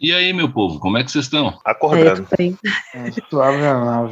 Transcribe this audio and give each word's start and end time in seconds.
E 0.00 0.12
aí, 0.12 0.32
meu 0.32 0.52
povo, 0.52 0.80
como 0.80 0.98
é 0.98 1.04
que 1.04 1.10
vocês 1.10 1.26
estão? 1.26 1.56
Acordando. 1.64 2.26
É, 2.94 3.10
suave 3.30 3.58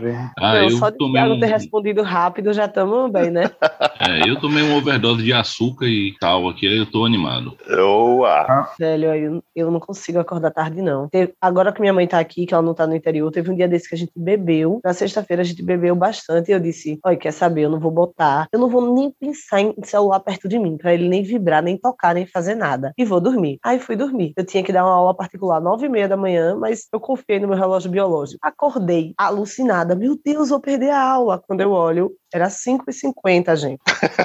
velho. 0.01 0.31
Ah, 0.39 0.55
não, 0.55 0.63
eu 0.63 0.71
só 0.71 0.91
de 0.91 0.97
tomei 0.97 1.23
um, 1.23 1.41
ter 1.41 1.47
respondido 1.47 2.03
rápido 2.03 2.53
já 2.53 2.67
estamos 2.67 3.11
bem, 3.11 3.31
né? 3.31 3.51
é, 4.01 4.29
eu 4.29 4.39
tomei 4.39 4.63
um 4.63 4.77
overdose 4.77 5.23
de 5.23 5.33
açúcar 5.33 5.87
e 5.87 6.15
tal 6.21 6.49
aqui, 6.49 6.69
aí 6.69 6.79
eu 6.79 6.87
tô 6.87 7.05
animado. 7.05 7.57
Boa. 7.69 8.69
Velho, 8.79 9.15
eu, 9.15 9.45
eu 9.57 9.71
não 9.71 9.81
consigo 9.81 10.21
acordar 10.21 10.53
tarde, 10.53 10.81
não. 10.81 11.09
Teve- 11.09 11.35
agora 11.41 11.73
que 11.73 11.81
minha 11.81 11.93
mãe 11.93 12.07
tá 12.07 12.21
aqui, 12.21 12.47
que 12.47 12.55
ela 12.55 12.63
não 12.63 12.75
tá 12.75 12.87
no 12.87 12.95
interior, 12.95 13.31
teve 13.33 13.51
um 13.51 13.57
dia 13.57 13.69
desse 13.69 13.89
que 13.89 13.95
a 13.97 13.99
gente 13.99 14.13
bebeu. 14.17 14.81
Na 14.85 14.95
sexta-feira 14.95 15.43
a 15.43 15.45
gente 15.45 15.65
bebeu 15.65 15.97
bastante 15.97 16.51
e 16.51 16.55
eu 16.55 16.61
disse: 16.61 17.01
Olha, 17.05 17.17
quer 17.17 17.33
saber? 17.33 17.63
Eu 17.63 17.71
não 17.71 17.81
vou 17.81 17.91
botar, 17.91 18.47
eu 18.53 18.59
não 18.61 18.69
vou 18.69 18.95
nem 18.95 19.11
pensar 19.11 19.61
em 19.61 19.75
celular 19.83 20.21
perto 20.21 20.49
de 20.49 20.59
mim, 20.59 20.77
pra 20.77 20.95
ele 20.95 21.09
nem 21.09 21.23
vibrar, 21.25 21.63
nem 21.63 21.77
tocar, 21.77 22.15
nem 22.15 22.25
fazer 22.25 22.55
nada. 22.55 22.93
E 22.97 23.05
vou 23.05 23.21
dormir. 23.21 23.59
Aí 23.65 23.81
fui 23.81 23.97
dormir. 23.97 24.33
Eu 24.37 24.47
tinha 24.47 24.63
que 24.63 24.73
dar 24.73 24.85
uma 24.85 24.95
aula 24.95 25.15
particular 25.15 25.61
nove 25.73 25.87
e 25.87 25.89
meia 25.89 26.07
da 26.07 26.19
manhã, 26.19 26.55
mas 26.55 26.87
eu 26.93 27.01
confiei 27.01 27.41
no 27.41 27.49
meu 27.49 27.57
relógio 27.57 27.91
biológico. 27.91 28.39
Acordei, 28.43 29.15
alucinada. 29.17 29.95
Meu 29.95 30.19
Deus, 30.23 30.51
vou 30.51 30.61
perder 30.61 30.91
a 30.91 31.01
aula. 31.01 31.43
Quando 31.47 31.63
eu 31.63 31.71
olho, 31.71 32.13
era 32.35 32.49
5h50, 32.49 33.57
gente. 33.57 33.81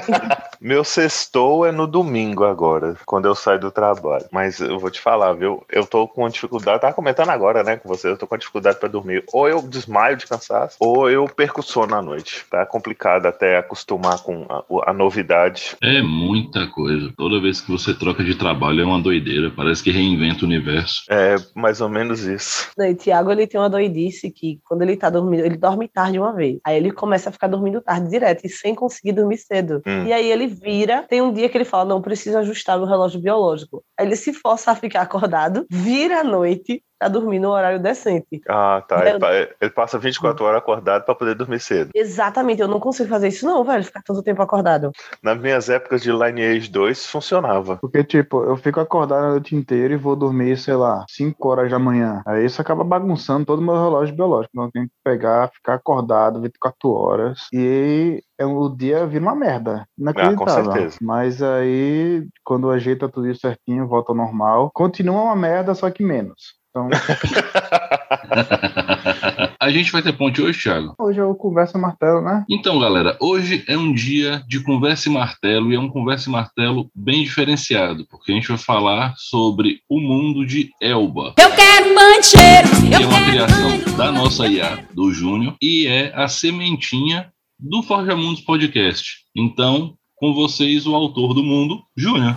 Meu 0.60 0.82
sextou 0.82 1.64
é 1.64 1.70
no 1.70 1.86
domingo 1.86 2.44
agora, 2.44 2.96
quando 3.06 3.26
eu 3.26 3.34
saio 3.34 3.60
do 3.60 3.70
trabalho. 3.70 4.24
Mas 4.32 4.60
eu 4.60 4.78
vou 4.78 4.90
te 4.90 5.00
falar, 5.00 5.32
viu? 5.34 5.64
Eu 5.70 5.86
tô 5.86 6.08
com 6.08 6.28
dificuldade, 6.28 6.80
tava 6.80 6.94
comentando 6.94 7.30
agora, 7.30 7.62
né, 7.62 7.76
com 7.76 7.88
você, 7.88 8.08
eu 8.08 8.16
tô 8.16 8.26
com 8.26 8.36
dificuldade 8.36 8.78
pra 8.78 8.88
dormir. 8.88 9.24
Ou 9.32 9.48
eu 9.48 9.62
desmaio 9.62 10.16
de 10.16 10.26
cansaço, 10.26 10.76
ou 10.80 11.08
eu 11.08 11.26
perco 11.26 11.60
o 11.60 11.64
sono 11.64 11.94
à 11.94 12.02
noite. 12.02 12.44
Tá 12.50 12.66
complicado 12.66 13.26
até 13.26 13.58
acostumar 13.58 14.22
com 14.22 14.46
a, 14.48 14.90
a 14.90 14.92
novidade. 14.92 15.76
É 15.82 16.02
muita 16.02 16.66
coisa. 16.68 17.12
Toda 17.16 17.40
vez 17.40 17.60
que 17.60 17.70
você 17.70 17.94
troca 17.94 18.24
de 18.24 18.34
trabalho 18.34 18.82
é 18.82 18.84
uma 18.84 19.00
doideira. 19.00 19.52
Parece 19.54 19.82
que 19.82 19.90
reinventa 19.90 20.42
o 20.42 20.46
universo. 20.48 21.04
É 21.08 21.36
mais 21.54 21.80
ou 21.80 21.88
menos 21.88 22.24
isso. 22.24 22.70
Não, 22.76 22.86
E 22.86 22.94
Tiago, 22.94 23.30
ele 23.30 23.46
tem 23.46 23.60
uma 23.60 23.70
doidice 23.70 24.30
que 24.30 24.60
quando 24.64 24.82
ele 24.82 24.96
tá 24.96 25.10
dormindo, 25.10 25.44
ele 25.44 25.56
dorme 25.56 25.88
tarde 25.88 26.18
uma 26.18 26.32
vez. 26.32 26.58
Aí 26.64 26.76
ele 26.76 26.90
começa 26.90 27.28
a 27.28 27.32
ficar 27.32 27.46
dormindo 27.48 27.80
tarde 27.80 27.97
direto 28.06 28.44
e 28.44 28.48
sem 28.48 28.74
conseguir 28.74 29.12
dormir 29.12 29.38
cedo. 29.38 29.82
Hum. 29.86 30.04
E 30.04 30.12
aí 30.12 30.30
ele 30.30 30.46
vira, 30.46 31.02
tem 31.08 31.22
um 31.22 31.32
dia 31.32 31.48
que 31.48 31.56
ele 31.56 31.64
fala, 31.64 31.84
não, 31.84 32.02
preciso 32.02 32.38
ajustar 32.38 32.78
meu 32.78 32.86
relógio 32.86 33.20
biológico. 33.20 33.82
Aí 33.98 34.06
ele 34.06 34.16
se 34.16 34.32
força 34.32 34.70
a 34.70 34.74
ficar 34.74 35.02
acordado, 35.02 35.66
vira 35.70 36.20
à 36.20 36.24
noite 36.24 36.82
pra 36.98 37.08
dormir 37.08 37.38
no 37.38 37.50
horário 37.50 37.80
decente. 37.80 38.40
Ah, 38.48 38.82
tá. 38.86 39.08
Ele, 39.08 39.18
ele 39.60 39.70
passa 39.70 39.98
24 39.98 40.44
horas 40.44 40.58
acordado 40.58 41.04
pra 41.04 41.14
poder 41.14 41.34
dormir 41.34 41.60
cedo. 41.60 41.90
Exatamente, 41.94 42.60
eu 42.60 42.68
não 42.68 42.80
consigo 42.80 43.08
fazer 43.08 43.28
isso 43.28 43.46
não, 43.46 43.64
velho, 43.64 43.84
ficar 43.84 44.02
tanto 44.02 44.22
tempo 44.22 44.42
acordado. 44.42 44.90
Nas 45.22 45.38
minhas 45.38 45.68
épocas 45.68 46.02
de 46.02 46.10
Lineage 46.10 46.70
2 46.70 47.06
funcionava. 47.06 47.76
Porque, 47.76 48.02
tipo, 48.02 48.42
eu 48.42 48.56
fico 48.56 48.80
acordado 48.80 49.24
a 49.24 49.30
noite 49.30 49.54
inteira 49.54 49.94
e 49.94 49.96
vou 49.96 50.16
dormir, 50.16 50.56
sei 50.56 50.74
lá, 50.74 51.04
5 51.08 51.48
horas 51.48 51.70
da 51.70 51.78
manhã. 51.78 52.22
Aí 52.26 52.44
isso 52.44 52.60
acaba 52.60 52.82
bagunçando 52.82 53.46
todo 53.46 53.60
o 53.60 53.62
meu 53.62 53.74
relógio 53.74 54.14
biológico. 54.14 54.50
Então 54.54 54.64
eu 54.64 54.72
tenho 54.72 54.86
que 54.86 54.94
pegar, 55.04 55.50
ficar 55.52 55.74
acordado 55.74 56.40
24 56.40 56.90
horas. 56.90 57.46
E 57.52 57.58
aí 57.58 58.22
é, 58.38 58.46
o 58.46 58.68
dia 58.68 59.06
vira 59.06 59.24
uma 59.24 59.34
merda. 59.34 59.86
Inacreditável. 59.98 60.72
certeza. 60.72 60.98
Mas 61.02 61.42
aí, 61.42 62.26
quando 62.44 62.70
ajeita 62.70 63.08
tudo 63.08 63.28
isso 63.28 63.40
certinho, 63.40 63.88
volta 63.88 64.12
ao 64.12 64.16
normal. 64.16 64.70
Continua 64.72 65.22
uma 65.22 65.36
merda, 65.36 65.74
só 65.74 65.90
que 65.90 66.04
menos. 66.04 66.58
Então, 66.78 66.88
A 69.60 69.70
gente 69.70 69.90
vai 69.90 70.00
ter 70.00 70.12
ponte 70.12 70.40
hoje, 70.40 70.62
Thiago? 70.62 70.94
hoje 70.98 71.18
eu 71.18 71.34
converso 71.34 71.78
martelo, 71.78 72.22
né? 72.22 72.44
Então, 72.48 72.78
galera, 72.78 73.16
hoje 73.20 73.64
é 73.66 73.76
um 73.76 73.92
dia 73.92 74.42
de 74.46 74.62
conversa 74.62 75.08
e 75.08 75.12
martelo 75.12 75.72
e 75.72 75.76
é 75.76 75.80
um 75.80 75.88
conversa 75.88 76.28
e 76.28 76.32
martelo 76.32 76.88
bem 76.94 77.24
diferenciado, 77.24 78.06
porque 78.08 78.30
a 78.30 78.34
gente 78.34 78.48
vai 78.48 78.56
falar 78.56 79.14
sobre 79.16 79.80
o 79.88 80.00
mundo 80.00 80.46
de 80.46 80.70
Elba. 80.80 81.34
Eu 81.38 81.50
quero 81.50 81.94
mancheiro, 81.94 82.68
eu 82.92 83.02
é 83.02 83.06
uma 83.06 83.30
criação 83.30 83.96
da 83.96 84.12
nossa 84.12 84.46
IA, 84.46 84.84
do 84.94 85.12
Júnior, 85.12 85.56
e 85.60 85.86
é 85.86 86.12
a 86.14 86.28
sementinha 86.28 87.30
do 87.58 87.82
Forja 87.82 88.14
Mundos 88.14 88.40
Podcast. 88.40 89.24
Então, 89.36 89.94
com 90.16 90.32
vocês, 90.32 90.86
o 90.86 90.94
autor 90.94 91.34
do 91.34 91.42
mundo, 91.42 91.82
Júnior. 91.96 92.36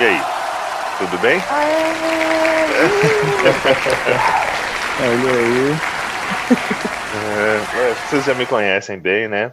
E 0.00 0.04
aí? 0.04 0.20
Tudo 0.98 1.18
bem? 1.18 1.40
Olha 5.00 5.32
aí. 5.32 5.76
É, 7.12 7.90
é, 7.90 7.94
vocês 7.94 8.24
já 8.24 8.34
me 8.34 8.46
conhecem 8.46 8.98
bem, 8.98 9.28
né? 9.28 9.52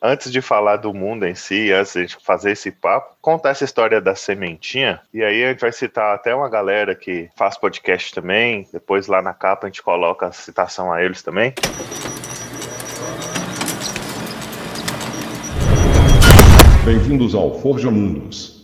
Antes 0.00 0.30
de 0.30 0.40
falar 0.40 0.76
do 0.76 0.94
mundo 0.94 1.26
em 1.26 1.34
si, 1.34 1.72
antes 1.72 1.92
de 1.94 1.98
a 1.98 2.02
gente 2.02 2.18
fazer 2.24 2.52
esse 2.52 2.70
papo, 2.70 3.16
contar 3.20 3.50
essa 3.50 3.64
história 3.64 4.00
da 4.00 4.14
sementinha. 4.14 5.00
E 5.12 5.24
aí 5.24 5.44
a 5.44 5.48
gente 5.48 5.60
vai 5.60 5.72
citar 5.72 6.14
até 6.14 6.32
uma 6.32 6.48
galera 6.48 6.94
que 6.94 7.28
faz 7.36 7.58
podcast 7.58 8.14
também. 8.14 8.68
Depois 8.72 9.08
lá 9.08 9.20
na 9.20 9.34
capa 9.34 9.66
a 9.66 9.70
gente 9.70 9.82
coloca 9.82 10.26
a 10.26 10.32
citação 10.32 10.92
a 10.92 11.02
eles 11.02 11.22
também. 11.22 11.52
Bem-vindos 16.84 17.34
ao 17.34 17.60
Forja 17.60 17.90
Mundos. 17.90 18.57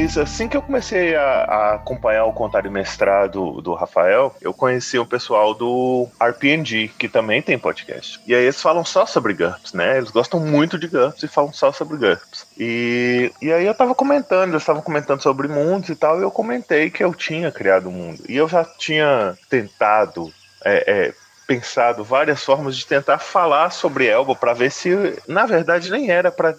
Mas 0.00 0.16
assim 0.16 0.48
que 0.48 0.56
eu 0.56 0.62
comecei 0.62 1.14
a, 1.14 1.22
a 1.22 1.74
acompanhar 1.74 2.24
o 2.24 2.32
Contar 2.32 2.64
e 2.64 2.70
Mestrar 2.70 3.28
do, 3.28 3.74
Rafael, 3.74 4.34
eu 4.40 4.54
conheci 4.54 4.98
o 4.98 5.04
pessoal 5.04 5.52
do 5.52 6.08
RPG, 6.18 6.92
que 6.98 7.06
também 7.06 7.42
tem 7.42 7.58
podcast. 7.58 8.18
E 8.26 8.34
aí 8.34 8.44
eles 8.44 8.62
falam 8.62 8.82
só 8.82 9.04
sobre 9.04 9.34
GURPS, 9.34 9.74
né? 9.74 9.98
Eles 9.98 10.10
gostam 10.10 10.40
muito 10.40 10.78
de 10.78 10.88
GURPS 10.88 11.22
e 11.22 11.28
falam 11.28 11.52
só 11.52 11.70
sobre 11.70 11.98
GURPS. 11.98 12.46
E, 12.58 13.30
e 13.42 13.52
aí 13.52 13.66
eu 13.66 13.74
tava 13.74 13.94
comentando, 13.94 14.48
eles 14.48 14.62
estavam 14.62 14.80
comentando 14.80 15.22
sobre 15.22 15.48
mundos 15.48 15.90
e 15.90 15.94
tal, 15.94 16.18
e 16.18 16.22
eu 16.22 16.30
comentei 16.30 16.88
que 16.88 17.04
eu 17.04 17.14
tinha 17.14 17.52
criado 17.52 17.90
um 17.90 17.92
mundo. 17.92 18.24
E 18.26 18.34
eu 18.34 18.48
já 18.48 18.64
tinha 18.64 19.36
tentado 19.50 20.32
é, 20.64 20.84
é, 20.86 21.14
pensado 21.50 22.04
várias 22.04 22.44
formas 22.44 22.76
de 22.76 22.86
tentar 22.86 23.18
falar 23.18 23.70
sobre 23.70 24.06
Elba 24.06 24.36
para 24.36 24.52
ver 24.52 24.70
se, 24.70 24.90
na 25.26 25.46
verdade, 25.46 25.90
nem 25.90 26.08
era 26.08 26.30
para 26.30 26.56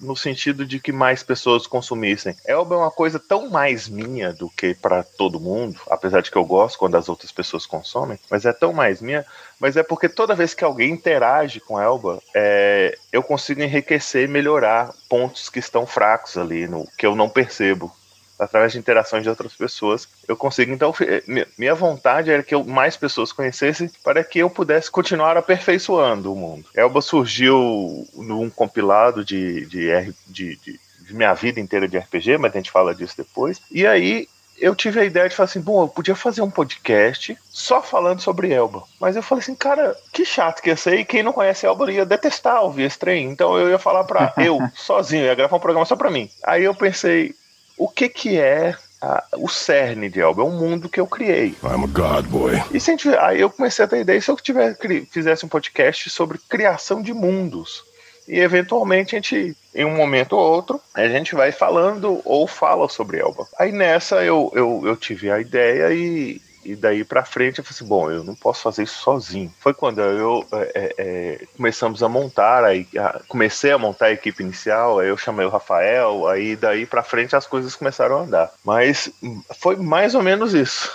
no 0.00 0.16
sentido 0.16 0.64
de 0.64 0.78
que 0.78 0.92
mais 0.92 1.24
pessoas 1.24 1.66
consumissem. 1.66 2.36
Elba 2.46 2.76
é 2.76 2.78
uma 2.78 2.90
coisa 2.90 3.18
tão 3.18 3.50
mais 3.50 3.88
minha 3.88 4.32
do 4.32 4.48
que 4.48 4.74
para 4.74 5.02
todo 5.02 5.40
mundo, 5.40 5.80
apesar 5.90 6.22
de 6.22 6.30
que 6.30 6.38
eu 6.38 6.44
gosto 6.44 6.78
quando 6.78 6.94
as 6.94 7.08
outras 7.08 7.32
pessoas 7.32 7.66
consomem, 7.66 8.16
mas 8.30 8.44
é 8.44 8.52
tão 8.52 8.72
mais 8.72 9.02
minha. 9.02 9.26
Mas 9.58 9.76
é 9.76 9.82
porque 9.82 10.08
toda 10.08 10.36
vez 10.36 10.54
que 10.54 10.62
alguém 10.62 10.92
interage 10.92 11.58
com 11.58 11.80
Elba, 11.80 12.22
é, 12.32 12.96
eu 13.10 13.24
consigo 13.24 13.60
enriquecer 13.60 14.22
e 14.22 14.28
melhorar 14.28 14.94
pontos 15.08 15.48
que 15.48 15.58
estão 15.58 15.84
fracos 15.84 16.38
ali, 16.38 16.68
no 16.68 16.86
que 16.96 17.04
eu 17.04 17.16
não 17.16 17.28
percebo 17.28 17.92
através 18.38 18.72
de 18.72 18.78
interações 18.78 19.22
de 19.22 19.28
outras 19.28 19.52
pessoas, 19.54 20.08
eu 20.28 20.36
consigo. 20.36 20.72
Então, 20.72 20.94
mi- 21.26 21.46
minha 21.58 21.74
vontade 21.74 22.30
era 22.30 22.42
que 22.42 22.54
eu, 22.54 22.64
mais 22.64 22.96
pessoas 22.96 23.32
conhecessem 23.32 23.90
para 24.04 24.22
que 24.22 24.38
eu 24.38 24.48
pudesse 24.50 24.90
continuar 24.90 25.36
aperfeiçoando 25.36 26.32
o 26.32 26.36
mundo. 26.36 26.66
Elba 26.74 27.00
surgiu 27.00 28.06
num 28.14 28.48
compilado 28.50 29.24
de, 29.24 29.66
de, 29.66 30.14
de, 30.26 30.56
de- 30.56 30.80
de 31.00 31.14
minha 31.14 31.32
vida 31.34 31.58
inteira 31.60 31.88
de 31.88 31.96
RPG, 31.98 32.36
mas 32.38 32.52
a 32.52 32.58
gente 32.58 32.70
fala 32.70 32.94
disso 32.94 33.14
depois. 33.16 33.60
E 33.70 33.86
aí. 33.86 34.28
Eu 34.60 34.74
tive 34.74 34.98
a 34.98 35.04
ideia 35.04 35.28
de 35.28 35.36
falar 35.36 35.44
assim, 35.44 35.60
bom, 35.60 35.84
eu 35.84 35.88
podia 35.88 36.16
fazer 36.16 36.42
um 36.42 36.50
podcast 36.50 37.38
só 37.48 37.80
falando 37.80 38.18
sobre 38.20 38.52
Elba. 38.52 38.82
Mas 39.00 39.14
eu 39.14 39.22
falei 39.22 39.40
assim, 39.40 39.54
cara, 39.54 39.96
que 40.12 40.24
chato 40.24 40.60
que 40.60 40.68
ia 40.68 40.76
ser. 40.76 40.98
E 40.98 41.04
quem 41.04 41.22
não 41.22 41.32
conhece 41.32 41.64
Elba 41.64 41.88
ia 41.92 42.04
detestar 42.04 42.60
ouvir 42.64 42.82
esse 42.82 42.98
trem. 42.98 43.30
Então 43.30 43.56
eu 43.56 43.70
ia 43.70 43.78
falar 43.78 44.02
pra 44.02 44.32
eu, 44.44 44.58
sozinho, 44.74 45.26
ia 45.26 45.34
gravar 45.36 45.56
um 45.56 45.60
programa 45.60 45.86
só 45.86 45.94
pra 45.94 46.10
mim. 46.10 46.28
Aí 46.42 46.64
eu 46.64 46.74
pensei, 46.74 47.36
o 47.78 47.88
que 47.88 48.08
que 48.08 48.38
é 48.38 48.74
a- 49.00 49.24
o 49.36 49.48
cerne 49.48 50.08
de 50.08 50.20
Elba? 50.20 50.42
É 50.42 50.44
um 50.44 50.58
mundo 50.58 50.88
que 50.88 51.00
eu 51.00 51.06
criei. 51.06 51.54
I'm 51.62 51.84
a 51.84 51.86
god 51.86 52.26
boy. 52.26 52.60
E 52.72 52.80
se 52.80 52.90
a 52.90 52.94
gente, 52.96 53.08
aí 53.16 53.40
eu 53.40 53.48
comecei 53.50 53.84
a 53.84 53.88
ter 53.88 54.00
ideia, 54.00 54.20
se 54.20 54.30
eu 54.30 54.36
tiver, 54.36 54.76
fizesse 55.10 55.46
um 55.46 55.48
podcast 55.48 56.10
sobre 56.10 56.38
criação 56.48 57.00
de 57.00 57.14
mundos? 57.14 57.84
E 58.26 58.38
eventualmente 58.40 59.14
a 59.14 59.18
gente, 59.18 59.56
em 59.74 59.84
um 59.86 59.96
momento 59.96 60.34
ou 60.34 60.52
outro, 60.52 60.80
a 60.94 61.08
gente 61.08 61.34
vai 61.34 61.50
falando 61.50 62.20
ou 62.24 62.46
fala 62.46 62.86
sobre 62.88 63.20
Elba. 63.20 63.46
Aí 63.58 63.72
nessa 63.72 64.22
eu, 64.22 64.52
eu, 64.54 64.82
eu 64.84 64.96
tive 64.96 65.30
a 65.30 65.40
ideia 65.40 65.90
e, 65.94 66.38
e 66.72 66.76
daí 66.76 67.04
pra 67.04 67.24
frente 67.24 67.58
eu 67.58 67.64
falei 67.64 67.76
assim, 67.76 67.84
bom, 67.86 68.10
eu 68.10 68.22
não 68.24 68.34
posso 68.34 68.62
fazer 68.62 68.82
isso 68.82 68.98
sozinho. 69.00 69.52
Foi 69.58 69.72
quando 69.72 70.00
eu 70.00 70.46
é, 70.52 70.72
é, 70.74 70.94
é, 70.98 71.46
começamos 71.56 72.02
a 72.02 72.08
montar, 72.08 72.64
aí 72.64 72.86
a- 72.96 73.20
comecei 73.28 73.70
a 73.72 73.78
montar 73.78 74.06
a 74.06 74.12
equipe 74.12 74.42
inicial, 74.42 74.98
aí 74.98 75.08
eu 75.08 75.16
chamei 75.16 75.46
o 75.46 75.50
Rafael, 75.50 76.26
aí 76.26 76.56
daí 76.56 76.86
pra 76.86 77.02
frente 77.02 77.34
as 77.34 77.46
coisas 77.46 77.74
começaram 77.74 78.18
a 78.18 78.22
andar. 78.22 78.52
Mas 78.64 79.10
hum, 79.22 79.42
foi 79.58 79.76
mais 79.76 80.14
ou 80.14 80.22
menos 80.22 80.54
isso. 80.54 80.90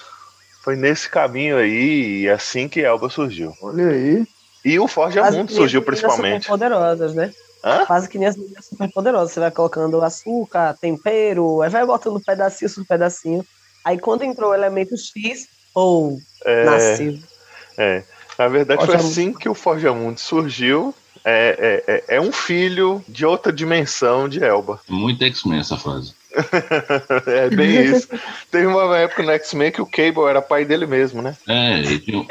Foi 0.64 0.76
nesse 0.76 1.10
caminho 1.10 1.58
aí, 1.58 2.22
e 2.22 2.30
assim 2.30 2.70
que 2.70 2.82
Elba 2.82 3.10
surgiu. 3.10 3.54
Olha 3.62 3.90
aí. 3.90 4.26
E 4.64 4.80
o 4.80 4.88
Forja 4.88 5.20
Quase 5.22 5.38
Mundo 5.38 5.48
que 5.48 5.54
nem 5.54 5.62
surgiu 5.62 5.82
principalmente. 5.82 6.44
superpoderosas, 6.44 7.14
né? 7.14 7.32
Hã? 7.66 7.86
Quase 7.86 8.08
que 8.08 8.18
nem 8.18 8.28
as 8.28 8.38
meninas 8.38 8.66
superpoderosas. 8.66 9.32
Você 9.34 9.40
vai 9.40 9.52
colocando 9.52 10.02
açúcar, 10.02 10.78
tempero, 10.80 11.62
aí 11.62 11.70
vai 11.70 11.86
botando 11.86 12.22
pedacinho 12.22 12.74
por 12.74 12.86
pedacinho. 12.86 13.44
Aí 13.84 14.00
quando 14.00 14.24
entrou 14.24 14.52
o 14.52 14.54
elemento 14.54 14.96
X, 14.98 15.48
ou 15.74 16.20
É, 16.46 16.66
nasceu. 16.66 17.20
é. 17.78 18.04
Na 18.38 18.48
verdade, 18.48 18.80
foi 18.86 18.96
Forja 18.96 19.08
assim 19.08 19.34
que 19.34 19.48
o 19.48 19.54
Forja 19.54 19.94
Mundo 19.94 20.20
surgiu. 20.20 20.94
É, 21.26 21.84
é, 21.88 21.94
é, 21.94 22.18
é 22.18 22.22
um 22.22 22.32
filho 22.32 23.04
de 23.08 23.26
outra 23.26 23.54
dimensão 23.54 24.28
de 24.28 24.44
Elba. 24.44 24.82
Muito 24.90 25.24
X-Men 25.24 25.60
essa 25.60 25.78
frase. 25.78 26.14
é 27.28 27.50
bem 27.50 27.86
isso. 27.86 28.10
Teve 28.52 28.66
uma 28.66 28.98
época 28.98 29.24
no 29.24 29.32
X-Men 29.32 29.72
que 29.72 29.82
o 29.82 29.86
Cable 29.86 30.28
era 30.28 30.42
pai 30.42 30.66
dele 30.66 30.86
mesmo, 30.86 31.22
né? 31.22 31.38
É, 31.48 31.84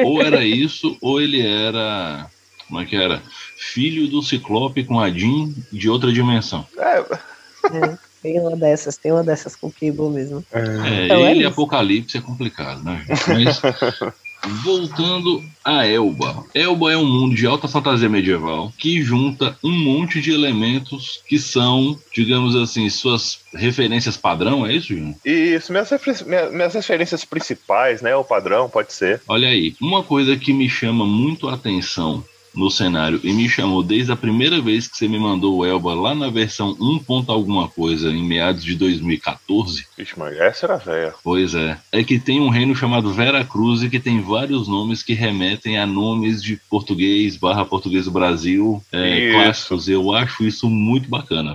ou 0.04 0.20
era 0.20 0.44
isso, 0.44 0.96
ou 1.00 1.20
ele 1.20 1.40
era. 1.40 2.26
Como 2.68 2.80
é 2.80 2.84
que 2.84 2.96
era? 2.96 3.22
Filho 3.56 4.08
do 4.08 4.22
Ciclope 4.22 4.84
com 4.84 5.00
a 5.00 5.08
Jean 5.10 5.50
de 5.72 5.88
outra 5.88 6.12
dimensão. 6.12 6.66
É. 6.76 6.98
É, 6.98 7.98
tem 8.22 8.38
uma 8.40 8.56
dessas, 8.56 8.96
tem 8.96 9.10
uma 9.12 9.24
dessas 9.24 9.56
com 9.56 9.66
o 9.66 9.72
Cable 9.72 10.10
mesmo. 10.10 10.44
É, 10.52 11.04
Então 11.06 11.24
é 11.26 11.30
ele 11.30 11.40
e 11.40 11.42
isso. 11.42 11.48
Apocalipse 11.48 12.16
é 12.16 12.20
complicado, 12.20 12.82
né? 12.84 13.04
Mas 13.28 13.60
voltando 14.64 15.42
a 15.64 15.86
Elba. 15.86 16.44
Elba 16.54 16.92
é 16.92 16.96
um 16.96 17.06
mundo 17.06 17.34
de 17.34 17.46
alta 17.46 17.68
fantasia 17.68 18.08
medieval 18.08 18.72
que 18.76 19.00
junta 19.02 19.56
um 19.62 19.70
monte 19.70 20.20
de 20.20 20.32
elementos 20.32 21.20
que 21.28 21.38
são, 21.38 21.96
digamos 22.14 22.56
assim, 22.56 22.88
suas 22.90 23.38
referências 23.54 24.16
padrão, 24.16 24.66
é 24.66 24.74
isso, 24.74 24.88
Júnior? 24.88 25.14
Isso, 25.24 25.70
minhas, 25.72 25.90
refer- 25.90 26.26
minha- 26.26 26.50
minhas 26.50 26.74
referências 26.74 27.24
principais, 27.24 28.02
né? 28.02 28.14
O 28.16 28.24
padrão, 28.24 28.68
pode 28.68 28.92
ser. 28.92 29.22
Olha 29.28 29.48
aí, 29.48 29.74
uma 29.80 30.02
coisa 30.02 30.36
que 30.36 30.52
me 30.52 30.68
chama 30.68 31.06
muito 31.06 31.48
a 31.48 31.54
atenção 31.54 32.24
no 32.54 32.70
cenário 32.70 33.20
e 33.22 33.32
me 33.32 33.48
chamou 33.48 33.82
desde 33.82 34.12
a 34.12 34.16
primeira 34.16 34.60
vez 34.60 34.86
que 34.86 34.96
você 34.96 35.08
me 35.08 35.18
mandou 35.18 35.58
o 35.58 35.66
Elba 35.66 35.94
lá 35.94 36.14
na 36.14 36.28
versão 36.28 36.76
1. 36.80 36.98
ponto 37.00 37.32
alguma 37.32 37.68
coisa 37.68 38.10
em 38.10 38.22
meados 38.22 38.64
de 38.64 38.74
2014. 38.74 39.86
Vixe, 39.96 40.14
mas 40.16 40.36
essa 40.38 40.66
era 40.66 40.76
velha. 40.76 41.14
Pois 41.22 41.54
é, 41.54 41.76
é 41.90 42.04
que 42.04 42.18
tem 42.18 42.40
um 42.40 42.48
reino 42.48 42.74
chamado 42.74 43.12
Vera 43.12 43.44
Cruz 43.44 43.82
e 43.82 43.90
que 43.90 44.00
tem 44.00 44.20
vários 44.20 44.68
nomes 44.68 45.02
que 45.02 45.14
remetem 45.14 45.78
a 45.78 45.86
nomes 45.86 46.42
de 46.42 46.56
português 46.68 47.36
barra 47.36 47.64
português 47.64 48.04
do 48.04 48.10
Brasil 48.10 48.82
é, 48.92 49.32
clássicos. 49.32 49.88
Eu 49.88 50.14
acho 50.14 50.44
isso 50.44 50.68
muito 50.68 51.08
bacana. 51.08 51.54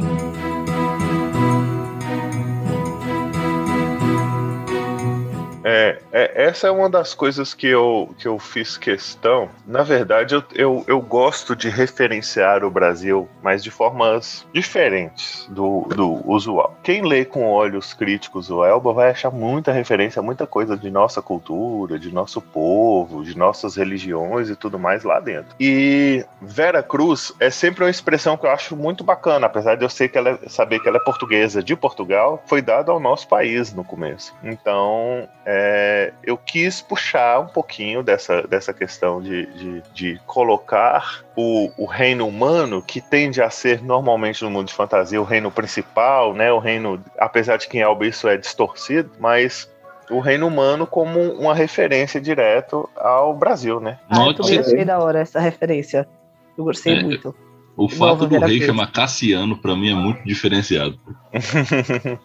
É, 5.69 5.99
é, 6.17 6.45
essa 6.47 6.67
é 6.67 6.71
uma 6.71 6.89
das 6.89 7.13
coisas 7.13 7.53
que 7.53 7.67
eu, 7.67 8.15
que 8.17 8.27
eu 8.27 8.39
fiz 8.39 8.75
questão. 8.75 9.49
Na 9.67 9.83
verdade, 9.83 10.33
eu, 10.33 10.43
eu, 10.55 10.83
eu 10.87 10.99
gosto 10.99 11.55
de 11.55 11.69
referenciar 11.69 12.63
o 12.63 12.71
Brasil, 12.71 13.29
mas 13.43 13.63
de 13.63 13.69
formas 13.69 14.43
diferentes 14.51 15.47
do, 15.49 15.81
do 15.95 16.27
usual. 16.27 16.75
Quem 16.81 17.05
lê 17.05 17.23
com 17.23 17.45
olhos 17.45 17.93
críticos 17.93 18.49
o 18.49 18.65
Elba 18.65 18.93
vai 18.93 19.11
achar 19.11 19.29
muita 19.29 19.71
referência, 19.71 20.21
muita 20.21 20.47
coisa 20.47 20.75
de 20.75 20.89
nossa 20.89 21.21
cultura, 21.21 21.99
de 21.99 22.11
nosso 22.11 22.41
povo, 22.41 23.23
de 23.23 23.37
nossas 23.37 23.75
religiões 23.75 24.49
e 24.49 24.55
tudo 24.55 24.79
mais 24.79 25.03
lá 25.03 25.19
dentro. 25.19 25.55
E 25.59 26.25
Vera 26.41 26.81
Cruz 26.81 27.31
é 27.39 27.51
sempre 27.51 27.83
uma 27.83 27.91
expressão 27.91 28.37
que 28.37 28.47
eu 28.47 28.51
acho 28.51 28.75
muito 28.75 29.03
bacana, 29.03 29.45
apesar 29.45 29.75
de 29.75 29.85
eu 29.85 29.89
sei 29.89 30.07
que 30.07 30.17
ela 30.17 30.39
saber 30.47 30.79
que 30.79 30.87
ela 30.87 30.97
é 30.97 31.01
portuguesa 31.01 31.61
de 31.61 31.75
Portugal, 31.75 32.41
foi 32.47 32.61
dada 32.61 32.91
ao 32.91 32.99
nosso 32.99 33.27
país 33.27 33.71
no 33.71 33.83
começo. 33.83 34.33
Então, 34.43 35.27
é, 35.45 36.06
eu 36.23 36.37
quis 36.37 36.81
puxar 36.81 37.39
um 37.39 37.47
pouquinho 37.47 38.03
dessa, 38.03 38.43
dessa 38.43 38.73
questão 38.73 39.21
de, 39.21 39.45
de, 39.47 39.83
de 39.93 40.21
colocar 40.25 41.23
o, 41.35 41.71
o 41.77 41.85
reino 41.85 42.27
humano, 42.27 42.81
que 42.81 43.01
tende 43.01 43.41
a 43.41 43.49
ser 43.49 43.81
normalmente 43.81 44.43
no 44.43 44.49
mundo 44.49 44.67
de 44.67 44.73
fantasia 44.73 45.21
o 45.21 45.25
reino 45.25 45.51
principal, 45.51 46.33
né? 46.33 46.51
O 46.51 46.59
reino, 46.59 47.03
apesar 47.17 47.57
de 47.57 47.67
que 47.67 47.77
em 47.77 47.81
Elba 47.81 48.05
isso 48.05 48.27
é 48.27 48.37
distorcido, 48.37 49.11
mas 49.19 49.69
o 50.09 50.19
reino 50.19 50.47
humano 50.47 50.87
como 50.87 51.19
uma 51.33 51.53
referência 51.53 52.19
direto 52.19 52.89
ao 52.95 53.35
Brasil, 53.35 53.79
né? 53.79 53.99
Ah, 54.09 54.27
eu 54.27 54.59
achei 54.59 54.85
da 54.85 54.99
hora 54.99 55.19
essa 55.19 55.39
referência. 55.39 56.07
Eu 56.57 56.63
gostei 56.63 56.93
É, 56.93 57.03
muito. 57.03 57.35
O 57.75 57.87
fato 57.87 58.25
do 58.25 58.39
rei 58.39 58.59
chamar 58.59 58.91
Cassiano, 58.91 59.55
pra 59.55 59.75
mim, 59.75 59.91
é 59.91 59.93
muito 59.93 60.23
diferenciado. 60.23 60.99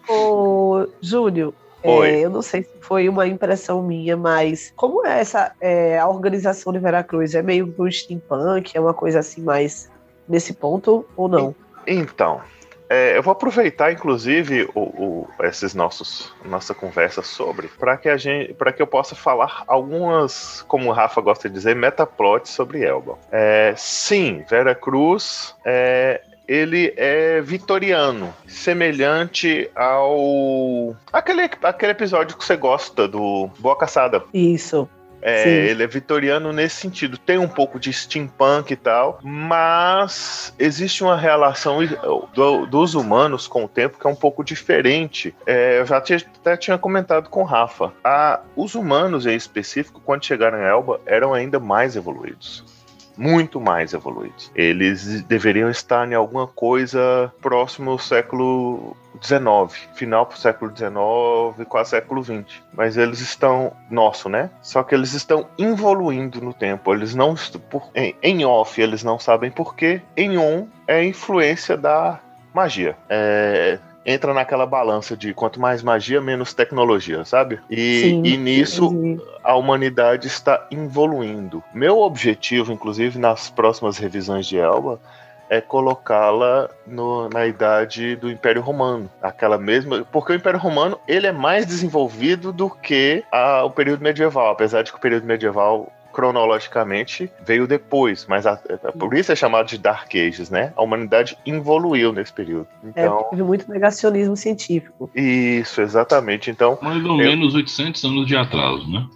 Ô, 0.09 0.87
Júlio, 0.99 1.53
é, 1.83 2.19
eu 2.21 2.29
não 2.29 2.41
sei 2.41 2.63
se 2.63 2.71
foi 2.81 3.09
uma 3.09 3.27
impressão 3.27 3.81
minha, 3.83 4.15
mas 4.15 4.71
como 4.75 5.05
é 5.05 5.19
essa 5.19 5.53
é, 5.59 5.99
a 5.99 6.07
organização 6.07 6.71
de 6.71 6.79
Veracruz? 6.79 7.35
É 7.35 7.41
meio 7.41 7.71
que 7.71 7.81
um 7.81 7.91
steampunk? 7.91 8.71
É 8.75 8.79
uma 8.79 8.93
coisa 8.93 9.19
assim 9.19 9.41
mais 9.41 9.89
nesse 10.27 10.53
ponto 10.53 11.05
ou 11.15 11.27
não? 11.27 11.55
Então, 11.85 12.41
é, 12.89 13.17
eu 13.17 13.23
vou 13.23 13.31
aproveitar, 13.31 13.91
inclusive, 13.91 14.69
o, 14.75 14.81
o- 14.81 15.27
esses 15.41 15.73
nossos 15.73 16.31
nossa 16.45 16.73
conversa 16.73 17.21
sobre, 17.21 17.67
para 17.67 17.97
que 17.97 18.07
a 18.07 18.15
gente, 18.17 18.53
para 18.53 18.71
que 18.71 18.81
eu 18.81 18.87
possa 18.87 19.15
falar 19.15 19.63
algumas, 19.67 20.61
como 20.67 20.89
o 20.89 20.93
Rafa 20.93 21.19
gosta 21.21 21.49
de 21.49 21.55
dizer, 21.55 21.75
metaplots 21.75 22.51
sobre 22.51 22.83
Elba. 22.83 23.17
É, 23.31 23.73
sim, 23.75 24.43
Vera 24.49 24.75
Cruz 24.75 25.55
é, 25.65 26.21
ele 26.47 26.93
é 26.97 27.41
vitoriano, 27.41 28.33
semelhante 28.47 29.69
ao 29.75 30.95
aquele, 31.11 31.49
aquele 31.63 31.91
episódio 31.91 32.37
que 32.37 32.43
você 32.43 32.55
gosta 32.55 33.07
do 33.07 33.49
Boa 33.59 33.77
Caçada. 33.77 34.23
Isso. 34.33 34.87
É, 35.25 35.67
ele 35.67 35.83
é 35.83 35.87
vitoriano 35.87 36.51
nesse 36.51 36.75
sentido. 36.75 37.17
Tem 37.17 37.37
um 37.37 37.47
pouco 37.47 37.79
de 37.79 37.93
steampunk 37.93 38.71
e 38.73 38.75
tal, 38.75 39.19
mas 39.23 40.53
existe 40.59 41.01
uma 41.01 41.15
relação 41.15 41.79
do- 42.33 42.65
dos 42.65 42.93
humanos 42.93 43.47
com 43.47 43.63
o 43.63 43.67
tempo 43.69 43.97
que 43.97 44.05
é 44.05 44.09
um 44.09 44.15
pouco 44.15 44.43
diferente. 44.43 45.33
É, 45.47 45.79
eu 45.79 45.85
já 45.85 46.01
tinha- 46.01 46.19
até 46.41 46.57
tinha 46.57 46.77
comentado 46.77 47.29
com 47.29 47.39
o 47.41 47.45
Rafa. 47.45 47.93
A- 48.03 48.41
os 48.53 48.75
humanos, 48.75 49.25
em 49.25 49.33
específico, 49.33 50.01
quando 50.03 50.25
chegaram 50.25 50.57
em 50.59 50.65
Elba, 50.65 50.99
eram 51.05 51.33
ainda 51.33 51.57
mais 51.57 51.95
evoluídos. 51.95 52.65
Muito 53.17 53.59
mais 53.59 53.93
evoluídos. 53.93 54.51
Eles 54.55 55.21
deveriam 55.23 55.69
estar 55.69 56.09
em 56.09 56.15
alguma 56.15 56.47
coisa 56.47 57.31
próximo 57.41 57.91
ao 57.91 57.99
século 57.99 58.95
XIX, 59.21 59.87
final 59.93 60.25
pro 60.25 60.37
século 60.37 60.71
XIX, 60.75 61.67
quase 61.67 61.91
século 61.91 62.23
XX. 62.23 62.61
Mas 62.73 62.97
eles 62.97 63.19
estão 63.19 63.71
nosso, 63.89 64.29
né? 64.29 64.49
Só 64.61 64.83
que 64.83 64.95
eles 64.95 65.13
estão 65.13 65.47
evoluindo 65.57 66.41
no 66.41 66.53
tempo. 66.53 66.93
Eles 66.93 67.13
não 67.13 67.35
por, 67.69 67.89
em, 67.93 68.15
em 68.21 68.45
off 68.45 68.81
eles 68.81 69.03
não 69.03 69.19
sabem 69.19 69.51
por 69.51 69.75
quê. 69.75 70.01
Em 70.17 70.37
on 70.37 70.67
é 70.87 71.03
influência 71.03 71.77
da 71.77 72.19
magia. 72.53 72.95
É, 73.09 73.79
entra 74.05 74.33
naquela 74.33 74.65
balança 74.65 75.15
de 75.15 75.33
quanto 75.33 75.59
mais 75.59 75.81
magia, 75.81 76.19
menos 76.21 76.53
tecnologia, 76.53 77.23
sabe? 77.25 77.59
E, 77.69 78.01
Sim. 78.01 78.21
e 78.25 78.37
nisso 78.37 78.93
E- 78.93 79.21
a 79.43 79.55
humanidade 79.55 80.27
está 80.27 80.65
evoluindo. 80.71 81.63
Meu 81.73 81.99
objetivo, 81.99 82.71
inclusive 82.71 83.17
nas 83.19 83.49
próximas 83.49 83.97
revisões 83.97 84.45
de 84.45 84.57
Elba, 84.57 84.99
é 85.49 85.61
colocá-la 85.61 86.69
na 87.31 87.45
idade 87.45 88.15
do 88.15 88.29
Império 88.31 88.61
Romano, 88.61 89.09
aquela 89.21 89.57
mesma, 89.57 90.05
porque 90.11 90.31
o 90.31 90.35
Império 90.35 90.59
Romano 90.59 90.97
ele 91.07 91.27
é 91.27 91.31
mais 91.31 91.65
desenvolvido 91.65 92.51
do 92.51 92.69
que 92.69 93.23
a- 93.31 93.63
o 93.63 93.69
período 93.69 94.01
medieval, 94.01 94.49
apesar 94.51 94.81
de 94.83 94.91
que 94.91 94.97
o 94.97 95.01
período 95.01 95.25
medieval 95.25 95.91
cronologicamente 96.13 97.29
veio 97.45 97.65
depois, 97.67 98.25
mas 98.29 98.45
a- 98.45 98.53
a- 98.83 98.91
por 98.91 99.13
isso 99.13 99.31
é 99.31 99.35
chamado 99.35 99.67
de 99.67 99.77
Dark 99.77 100.09
Ages, 100.15 100.49
né? 100.49 100.71
A 100.77 100.83
humanidade 100.83 101.37
evoluiu 101.45 102.13
nesse 102.13 102.31
período. 102.31 102.67
é, 102.95 103.01
Então, 103.01 103.23
teve 103.29 103.43
muito 103.43 103.69
negacionismo 103.69 104.37
científico. 104.37 105.09
isso, 105.15 105.81
exatamente. 105.81 106.49
Então, 106.51 106.77
Mais 106.81 107.03
ou 107.03 107.11
Eu- 107.21 107.29
menos 107.29 107.55
800 107.55 108.03
anos 108.03 108.27
de 108.27 108.35
atraso, 108.37 108.89
né? 108.89 109.07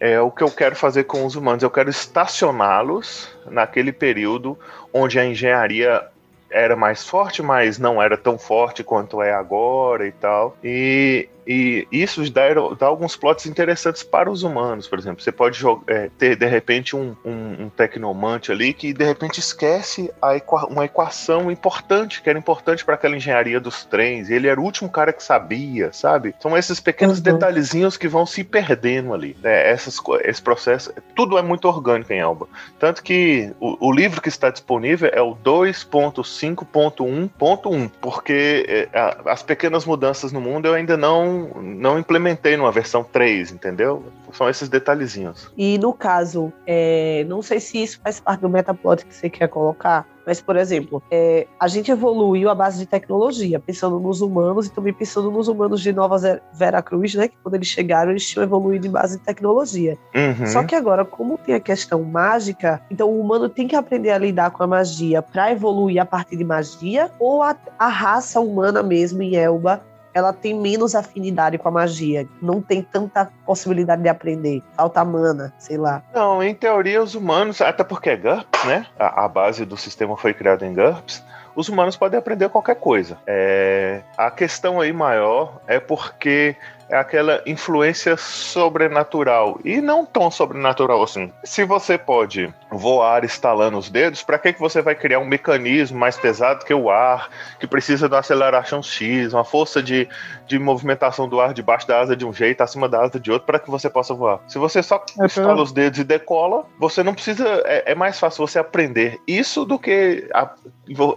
é 0.00 0.20
o 0.20 0.30
que 0.30 0.42
eu 0.44 0.50
quero 0.50 0.74
fazer 0.76 1.04
com 1.04 1.26
os 1.26 1.34
humanos. 1.34 1.62
Eu 1.62 1.70
quero 1.70 1.90
estacioná-los 1.90 3.28
naquele 3.50 3.92
período 3.92 4.58
onde 4.94 5.18
a 5.18 5.26
engenharia 5.26 6.02
era 6.50 6.74
mais 6.76 7.04
forte, 7.06 7.42
mas 7.42 7.78
não 7.78 8.00
era 8.00 8.16
tão 8.16 8.38
forte 8.38 8.82
quanto 8.82 9.20
é 9.20 9.32
agora 9.34 10.06
e 10.06 10.12
tal. 10.12 10.56
E, 10.64 11.28
e 11.48 11.88
isso 11.90 12.30
dá, 12.30 12.42
dá 12.78 12.86
alguns 12.86 13.16
plots 13.16 13.46
interessantes 13.46 14.02
para 14.02 14.30
os 14.30 14.42
humanos, 14.42 14.86
por 14.86 14.98
exemplo. 14.98 15.22
Você 15.22 15.32
pode 15.32 15.58
jogar, 15.58 15.82
é, 15.86 16.10
ter 16.18 16.36
de 16.36 16.46
repente 16.46 16.94
um, 16.94 17.16
um, 17.24 17.64
um 17.64 17.70
tecnomante 17.70 18.52
ali 18.52 18.74
que 18.74 18.92
de 18.92 19.04
repente 19.04 19.40
esquece 19.40 20.10
equa- 20.34 20.66
uma 20.66 20.84
equação 20.84 21.50
importante, 21.50 22.20
que 22.20 22.28
era 22.28 22.38
importante 22.38 22.84
para 22.84 22.94
aquela 22.96 23.16
engenharia 23.16 23.58
dos 23.58 23.84
trens. 23.84 24.28
E 24.28 24.34
ele 24.34 24.48
era 24.48 24.60
o 24.60 24.64
último 24.64 24.90
cara 24.90 25.12
que 25.12 25.22
sabia, 25.22 25.90
sabe? 25.92 26.34
São 26.40 26.56
esses 26.56 26.78
pequenos 26.80 27.18
Uhum. 27.18 27.22
detalhezinhos 27.24 27.96
que 27.96 28.08
vão 28.08 28.26
se 28.26 28.44
perdendo 28.44 29.14
ali. 29.14 29.34
né? 29.42 29.70
Essas, 29.70 29.96
esse 30.24 30.42
processo, 30.42 30.92
tudo 31.16 31.38
é 31.38 31.42
muito 31.42 31.66
orgânico 31.66 32.12
em 32.12 32.18
Elba. 32.18 32.46
Tanto 32.78 33.02
que 33.02 33.52
o, 33.58 33.88
o 33.88 33.92
livro 33.92 34.20
que 34.20 34.28
está 34.28 34.50
disponível 34.50 35.08
é 35.12 35.22
o 35.22 35.34
2.5.1.1, 35.34 37.90
porque 38.00 38.66
é, 38.68 38.88
a- 38.98 39.32
as 39.32 39.42
pequenas 39.42 39.84
mudanças 39.84 40.32
no 40.32 40.40
mundo 40.40 40.66
eu 40.66 40.74
ainda 40.74 40.96
não 40.96 41.37
não, 41.38 41.62
não 41.62 41.98
implementei 41.98 42.56
numa 42.56 42.72
versão 42.72 43.04
3, 43.04 43.52
entendeu? 43.52 44.04
São 44.32 44.48
esses 44.48 44.68
detalhezinhos. 44.68 45.50
E 45.56 45.78
no 45.78 45.92
caso, 45.92 46.52
é, 46.66 47.24
não 47.28 47.42
sei 47.42 47.60
se 47.60 47.82
isso 47.82 48.00
faz 48.02 48.20
parte 48.20 48.40
do 48.40 48.48
metaplot 48.48 49.04
que 49.04 49.14
você 49.14 49.30
quer 49.30 49.48
colocar, 49.48 50.06
mas, 50.28 50.42
por 50.42 50.56
exemplo, 50.56 51.02
é, 51.10 51.46
a 51.58 51.66
gente 51.68 51.90
evoluiu 51.90 52.50
à 52.50 52.54
base 52.54 52.78
de 52.78 52.84
tecnologia, 52.84 53.58
pensando 53.58 53.98
nos 53.98 54.20
humanos 54.20 54.66
e 54.66 54.70
também 54.70 54.92
pensando 54.92 55.30
nos 55.30 55.48
humanos 55.48 55.80
de 55.80 55.90
Nova 55.90 56.18
Veracruz, 56.52 57.14
né? 57.14 57.28
Que 57.28 57.36
quando 57.42 57.54
eles 57.54 57.68
chegaram, 57.68 58.10
eles 58.10 58.28
tinham 58.28 58.42
evoluído 58.42 58.86
em 58.86 58.90
base 58.90 59.16
de 59.16 59.24
tecnologia. 59.24 59.96
Uhum. 60.14 60.46
Só 60.46 60.62
que 60.64 60.74
agora, 60.74 61.02
como 61.02 61.38
tem 61.38 61.54
a 61.54 61.60
questão 61.60 62.02
mágica, 62.02 62.78
então 62.90 63.08
o 63.08 63.18
humano 63.18 63.48
tem 63.48 63.66
que 63.66 63.74
aprender 63.74 64.10
a 64.10 64.18
lidar 64.18 64.50
com 64.50 64.62
a 64.62 64.66
magia 64.66 65.22
para 65.22 65.50
evoluir 65.50 65.98
a 65.98 66.04
partir 66.04 66.36
de 66.36 66.44
magia, 66.44 67.10
ou 67.18 67.42
a, 67.42 67.56
a 67.78 67.88
raça 67.88 68.38
humana 68.38 68.82
mesmo 68.82 69.22
em 69.22 69.34
Elba 69.34 69.82
ela 70.18 70.32
tem 70.32 70.54
menos 70.54 70.94
afinidade 70.94 71.56
com 71.58 71.68
a 71.68 71.70
magia, 71.70 72.26
não 72.42 72.60
tem 72.60 72.82
tanta 72.82 73.30
possibilidade 73.46 74.02
de 74.02 74.08
aprender, 74.08 74.62
falta 74.76 75.04
mana, 75.04 75.52
sei 75.58 75.76
lá. 75.76 76.02
Não, 76.14 76.42
em 76.42 76.54
teoria 76.54 77.02
os 77.02 77.14
humanos, 77.14 77.60
até 77.60 77.84
porque 77.84 78.10
é 78.10 78.16
GURPS, 78.16 78.64
né? 78.64 78.86
A, 78.98 79.24
a 79.24 79.28
base 79.28 79.64
do 79.64 79.76
sistema 79.76 80.16
foi 80.16 80.34
criada 80.34 80.66
em 80.66 80.74
GURPS. 80.74 81.22
Os 81.54 81.68
humanos 81.68 81.96
podem 81.96 82.18
aprender 82.18 82.48
qualquer 82.48 82.76
coisa. 82.76 83.18
É, 83.26 84.02
a 84.16 84.30
questão 84.30 84.80
aí 84.80 84.92
maior 84.92 85.60
é 85.66 85.80
porque 85.80 86.54
é 86.88 86.96
aquela 86.96 87.42
influência 87.46 88.16
sobrenatural. 88.16 89.60
E 89.64 89.80
não 89.80 90.06
tão 90.06 90.30
sobrenatural 90.30 91.02
assim. 91.02 91.32
Se 91.44 91.64
você 91.64 91.98
pode 91.98 92.52
voar 92.70 93.24
estalando 93.24 93.78
os 93.78 93.90
dedos, 93.90 94.22
para 94.22 94.38
que, 94.38 94.52
que 94.52 94.60
você 94.60 94.80
vai 94.80 94.94
criar 94.94 95.18
um 95.18 95.26
mecanismo 95.26 95.98
mais 95.98 96.16
pesado 96.16 96.64
que 96.64 96.72
o 96.72 96.90
ar, 96.90 97.28
que 97.58 97.66
precisa 97.66 98.08
de 98.08 98.14
uma 98.14 98.20
aceleração 98.20 98.82
X, 98.82 99.32
uma 99.32 99.44
força 99.44 99.82
de, 99.82 100.08
de 100.48 100.58
movimentação 100.58 101.28
do 101.28 101.40
ar 101.40 101.52
debaixo 101.52 101.86
da 101.86 102.00
asa 102.00 102.16
de 102.16 102.24
um 102.24 102.32
jeito, 102.32 102.62
acima 102.62 102.88
da 102.88 103.02
asa 103.02 103.20
de 103.20 103.30
outro, 103.30 103.46
para 103.46 103.58
que 103.58 103.70
você 103.70 103.90
possa 103.90 104.14
voar? 104.14 104.40
Se 104.48 104.58
você 104.58 104.82
só 104.82 105.04
é 105.20 105.26
estala 105.26 105.62
os 105.62 105.72
dedos 105.72 105.98
e 105.98 106.04
decola, 106.04 106.64
você 106.78 107.02
não 107.02 107.12
precisa. 107.12 107.46
É, 107.66 107.92
é, 107.92 107.94
mais 107.94 108.18
fácil 108.18 108.46
você 108.46 108.58
aprender 108.58 109.20
isso 109.26 109.64
do 109.64 109.78
que 109.78 110.26
a, 110.32 110.50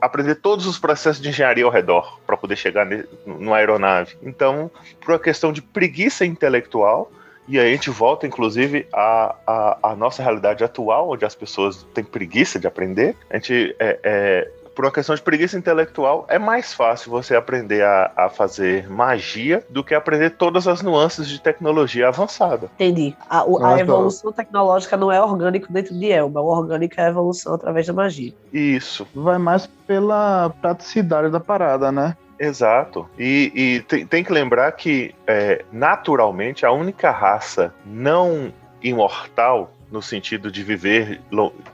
aprender 0.01 0.35
todos 0.35 0.65
os 0.65 0.77
processos 0.77 1.21
de 1.21 1.29
engenharia 1.29 1.63
ao 1.63 1.71
redor 1.71 2.19
para 2.25 2.35
poder 2.35 2.57
chegar 2.57 2.85
ne, 2.85 3.05
numa 3.25 3.57
aeronave. 3.57 4.17
Então, 4.21 4.69
por 4.99 5.11
uma 5.11 5.19
questão 5.19 5.53
de 5.53 5.61
de 5.61 5.67
preguiça 5.67 6.25
intelectual. 6.25 7.11
E 7.47 7.59
aí 7.59 7.69
a 7.69 7.71
gente 7.71 7.89
volta, 7.89 8.25
inclusive, 8.25 8.87
à, 8.93 9.35
à, 9.45 9.91
à 9.91 9.95
nossa 9.95 10.21
realidade 10.23 10.63
atual, 10.63 11.11
onde 11.11 11.25
as 11.25 11.35
pessoas 11.35 11.83
têm 11.93 12.03
preguiça 12.03 12.59
de 12.59 12.67
aprender. 12.67 13.15
A 13.29 13.35
gente 13.35 13.75
é, 13.79 13.99
é, 14.03 14.51
por 14.75 14.85
uma 14.85 14.91
questão 14.91 15.15
de 15.15 15.21
preguiça 15.21 15.57
intelectual, 15.57 16.25
é 16.27 16.39
mais 16.39 16.73
fácil 16.73 17.11
você 17.11 17.35
aprender 17.35 17.83
a, 17.83 18.11
a, 18.15 18.29
fazer 18.29 18.89
magia 18.89 19.63
do 19.69 19.83
que 19.83 19.93
aprender 19.93 20.31
todas 20.31 20.67
as 20.67 20.81
nuances 20.81 21.27
de 21.27 21.39
tecnologia 21.41 22.07
avançada. 22.07 22.69
Entendi. 22.75 23.15
A, 23.29 23.43
o, 23.43 23.63
a 23.63 23.79
evolução 23.79 24.31
tecnológica 24.31 24.97
não 24.97 25.11
é 25.11 25.21
orgânico 25.21 25.71
dentro 25.71 25.97
de 25.97 26.11
Elba, 26.11 26.41
o 26.41 26.47
orgânico 26.47 26.95
é 26.97 27.05
a 27.05 27.09
evolução 27.09 27.53
através 27.53 27.87
da 27.87 27.93
magia. 27.93 28.33
Isso. 28.51 29.07
Vai 29.13 29.37
mais 29.37 29.67
pela 29.87 30.49
praticidade 30.61 31.29
da 31.29 31.39
parada, 31.39 31.91
né? 31.91 32.15
Exato. 32.39 33.07
E, 33.19 33.51
e 33.53 33.81
tem, 33.81 34.05
tem, 34.07 34.23
que 34.23 34.33
lembrar 34.33 34.71
que, 34.71 35.13
é, 35.27 35.63
naturalmente, 35.71 36.65
a 36.65 36.71
única 36.71 37.11
raça 37.11 37.71
não 37.85 38.51
imortal, 38.81 39.71
no 39.91 40.01
sentido 40.01 40.49
de 40.49 40.63
viver, 40.63 41.21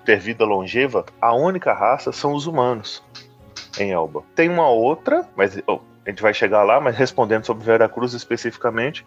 ter 0.03 0.19
vida 0.19 0.43
longeva, 0.43 1.05
a 1.21 1.33
única 1.35 1.71
raça 1.71 2.11
são 2.11 2.33
os 2.33 2.47
humanos 2.47 3.03
em 3.79 3.91
Elba. 3.91 4.23
Tem 4.35 4.49
uma 4.49 4.67
outra, 4.67 5.29
mas 5.35 5.61
oh, 5.67 5.79
a 6.05 6.09
gente 6.09 6.21
vai 6.21 6.33
chegar 6.33 6.63
lá, 6.63 6.81
mas 6.81 6.97
respondendo 6.97 7.45
sobre 7.45 7.63
Veracruz 7.63 8.13
especificamente, 8.13 9.05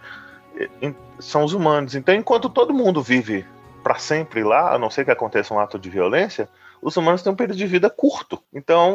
são 1.19 1.45
os 1.45 1.53
humanos. 1.53 1.95
Então, 1.95 2.15
enquanto 2.15 2.49
todo 2.49 2.73
mundo 2.73 3.03
vive 3.03 3.45
para 3.83 3.97
sempre 3.97 4.45
lá, 4.45 4.75
a 4.75 4.79
não 4.79 4.91
ser 4.91 5.05
que 5.05 5.11
aconteça 5.11 5.53
um 5.53 5.59
ato 5.59 5.79
de 5.79 5.91
violência, 5.91 6.49
os 6.81 6.97
humanos 6.97 7.23
têm 7.23 7.33
um 7.33 7.37
período 7.37 7.57
de 7.57 7.67
vida 7.67 7.91
curto. 7.91 8.41
Então, 8.53 8.95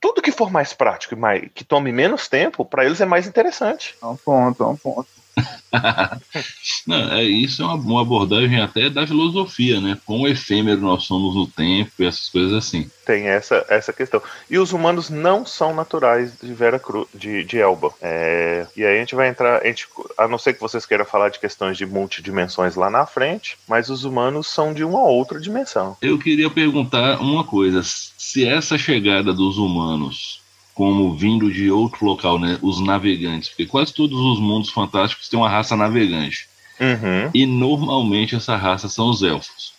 tudo 0.00 0.20
que 0.20 0.32
for 0.32 0.50
mais 0.50 0.74
prático 0.74 1.14
e 1.14 1.16
mais, 1.16 1.48
que 1.54 1.64
tome 1.64 1.90
menos 1.90 2.28
tempo, 2.28 2.64
para 2.64 2.84
eles 2.84 3.00
é 3.00 3.06
mais 3.06 3.26
interessante. 3.26 3.96
É 4.02 4.06
um 4.06 4.16
ponto, 4.16 4.62
é 4.62 4.66
um 4.66 4.76
ponto. 4.76 5.08
Não, 6.86 7.12
é, 7.12 7.24
isso 7.24 7.62
é 7.62 7.64
uma, 7.64 7.74
uma, 7.74 8.02
abordagem 8.02 8.60
até 8.60 8.88
da 8.88 9.06
filosofia, 9.06 9.80
né? 9.80 9.98
Quão 10.04 10.26
efêmero 10.26 10.80
nós 10.80 11.04
somos 11.04 11.34
no 11.34 11.46
tempo 11.46 11.90
e 11.98 12.06
essas 12.06 12.28
coisas 12.28 12.52
assim. 12.52 12.90
Tem 13.04 13.26
essa, 13.26 13.64
essa 13.68 13.92
questão. 13.92 14.22
E 14.48 14.58
os 14.58 14.72
humanos 14.72 15.10
não 15.10 15.44
são 15.44 15.74
naturais 15.74 16.32
de 16.40 16.52
Vera 16.52 16.78
Cruz, 16.78 17.08
de, 17.14 17.44
de 17.44 17.58
Elba. 17.58 17.92
É, 18.00 18.66
e 18.76 18.84
aí 18.84 18.96
a 18.96 19.00
gente 19.00 19.14
vai 19.14 19.28
entrar, 19.28 19.62
a, 19.62 19.66
gente, 19.66 19.88
a 20.16 20.28
não 20.28 20.38
ser 20.38 20.54
que 20.54 20.60
vocês 20.60 20.86
queiram 20.86 21.04
falar 21.04 21.28
de 21.28 21.40
questões 21.40 21.76
de 21.76 21.84
multidimensões 21.84 22.76
lá 22.76 22.88
na 22.88 23.06
frente, 23.06 23.58
mas 23.68 23.90
os 23.90 24.04
humanos 24.04 24.46
são 24.46 24.72
de 24.72 24.84
uma 24.84 25.02
outra 25.02 25.40
dimensão. 25.40 25.96
Eu 26.00 26.18
queria 26.18 26.48
perguntar 26.48 27.20
uma 27.20 27.44
coisa: 27.44 27.82
se 27.82 28.46
essa 28.46 28.78
chegada 28.78 29.32
dos 29.32 29.58
humanos 29.58 30.43
como 30.74 31.14
vindo 31.14 31.50
de 31.52 31.70
outro 31.70 32.04
local, 32.04 32.38
né? 32.38 32.58
Os 32.60 32.80
navegantes, 32.80 33.48
porque 33.48 33.66
quase 33.66 33.94
todos 33.94 34.18
os 34.18 34.40
mundos 34.40 34.70
fantásticos 34.70 35.28
têm 35.28 35.38
uma 35.38 35.48
raça 35.48 35.76
navegante. 35.76 36.48
Uhum. 36.80 37.30
E 37.32 37.46
normalmente 37.46 38.34
essa 38.34 38.56
raça 38.56 38.88
são 38.88 39.08
os 39.10 39.22
elfos. 39.22 39.72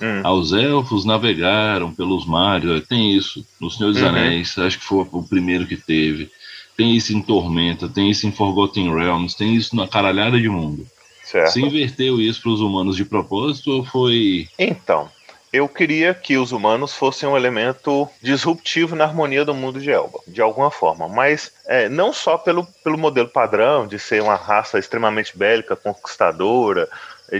Uhum. 0.00 0.20
Ah, 0.22 0.32
os 0.32 0.52
elfos 0.52 1.04
navegaram 1.04 1.92
pelos 1.92 2.26
mares, 2.26 2.86
tem 2.86 3.16
isso 3.16 3.46
no 3.60 3.70
Senhor 3.70 3.92
dos 3.92 4.02
uhum. 4.02 4.08
Anéis, 4.08 4.58
acho 4.58 4.78
que 4.78 4.84
foi 4.84 5.06
o 5.10 5.22
primeiro 5.22 5.66
que 5.66 5.76
teve. 5.76 6.30
Tem 6.76 6.94
isso 6.96 7.14
em 7.14 7.22
Tormenta, 7.22 7.88
tem 7.88 8.10
isso 8.10 8.26
em 8.26 8.32
Forgotten 8.32 8.92
Realms, 8.94 9.36
tem 9.36 9.54
isso 9.54 9.74
na 9.76 9.86
caralhada 9.86 10.40
de 10.40 10.48
mundo. 10.48 10.86
Certo. 11.22 11.52
Você 11.52 11.60
inverteu 11.60 12.20
isso 12.20 12.42
para 12.42 12.50
os 12.50 12.60
humanos 12.60 12.96
de 12.96 13.04
propósito 13.04 13.70
ou 13.70 13.84
foi. 13.84 14.48
Então, 14.58 15.08
eu 15.52 15.68
queria 15.68 16.14
que 16.14 16.38
os 16.38 16.50
humanos 16.50 16.94
fossem 16.94 17.28
um 17.28 17.36
elemento 17.36 18.08
disruptivo 18.22 18.96
na 18.96 19.04
harmonia 19.04 19.44
do 19.44 19.54
mundo 19.54 19.78
de 19.78 19.90
Elba, 19.90 20.18
de 20.26 20.40
alguma 20.40 20.70
forma. 20.70 21.08
Mas 21.08 21.52
é, 21.66 21.88
não 21.88 22.12
só 22.12 22.38
pelo, 22.38 22.66
pelo 22.82 22.96
modelo 22.96 23.28
padrão 23.28 23.86
de 23.86 23.98
ser 23.98 24.22
uma 24.22 24.34
raça 24.34 24.78
extremamente 24.78 25.36
bélica, 25.36 25.76
conquistadora, 25.76 26.88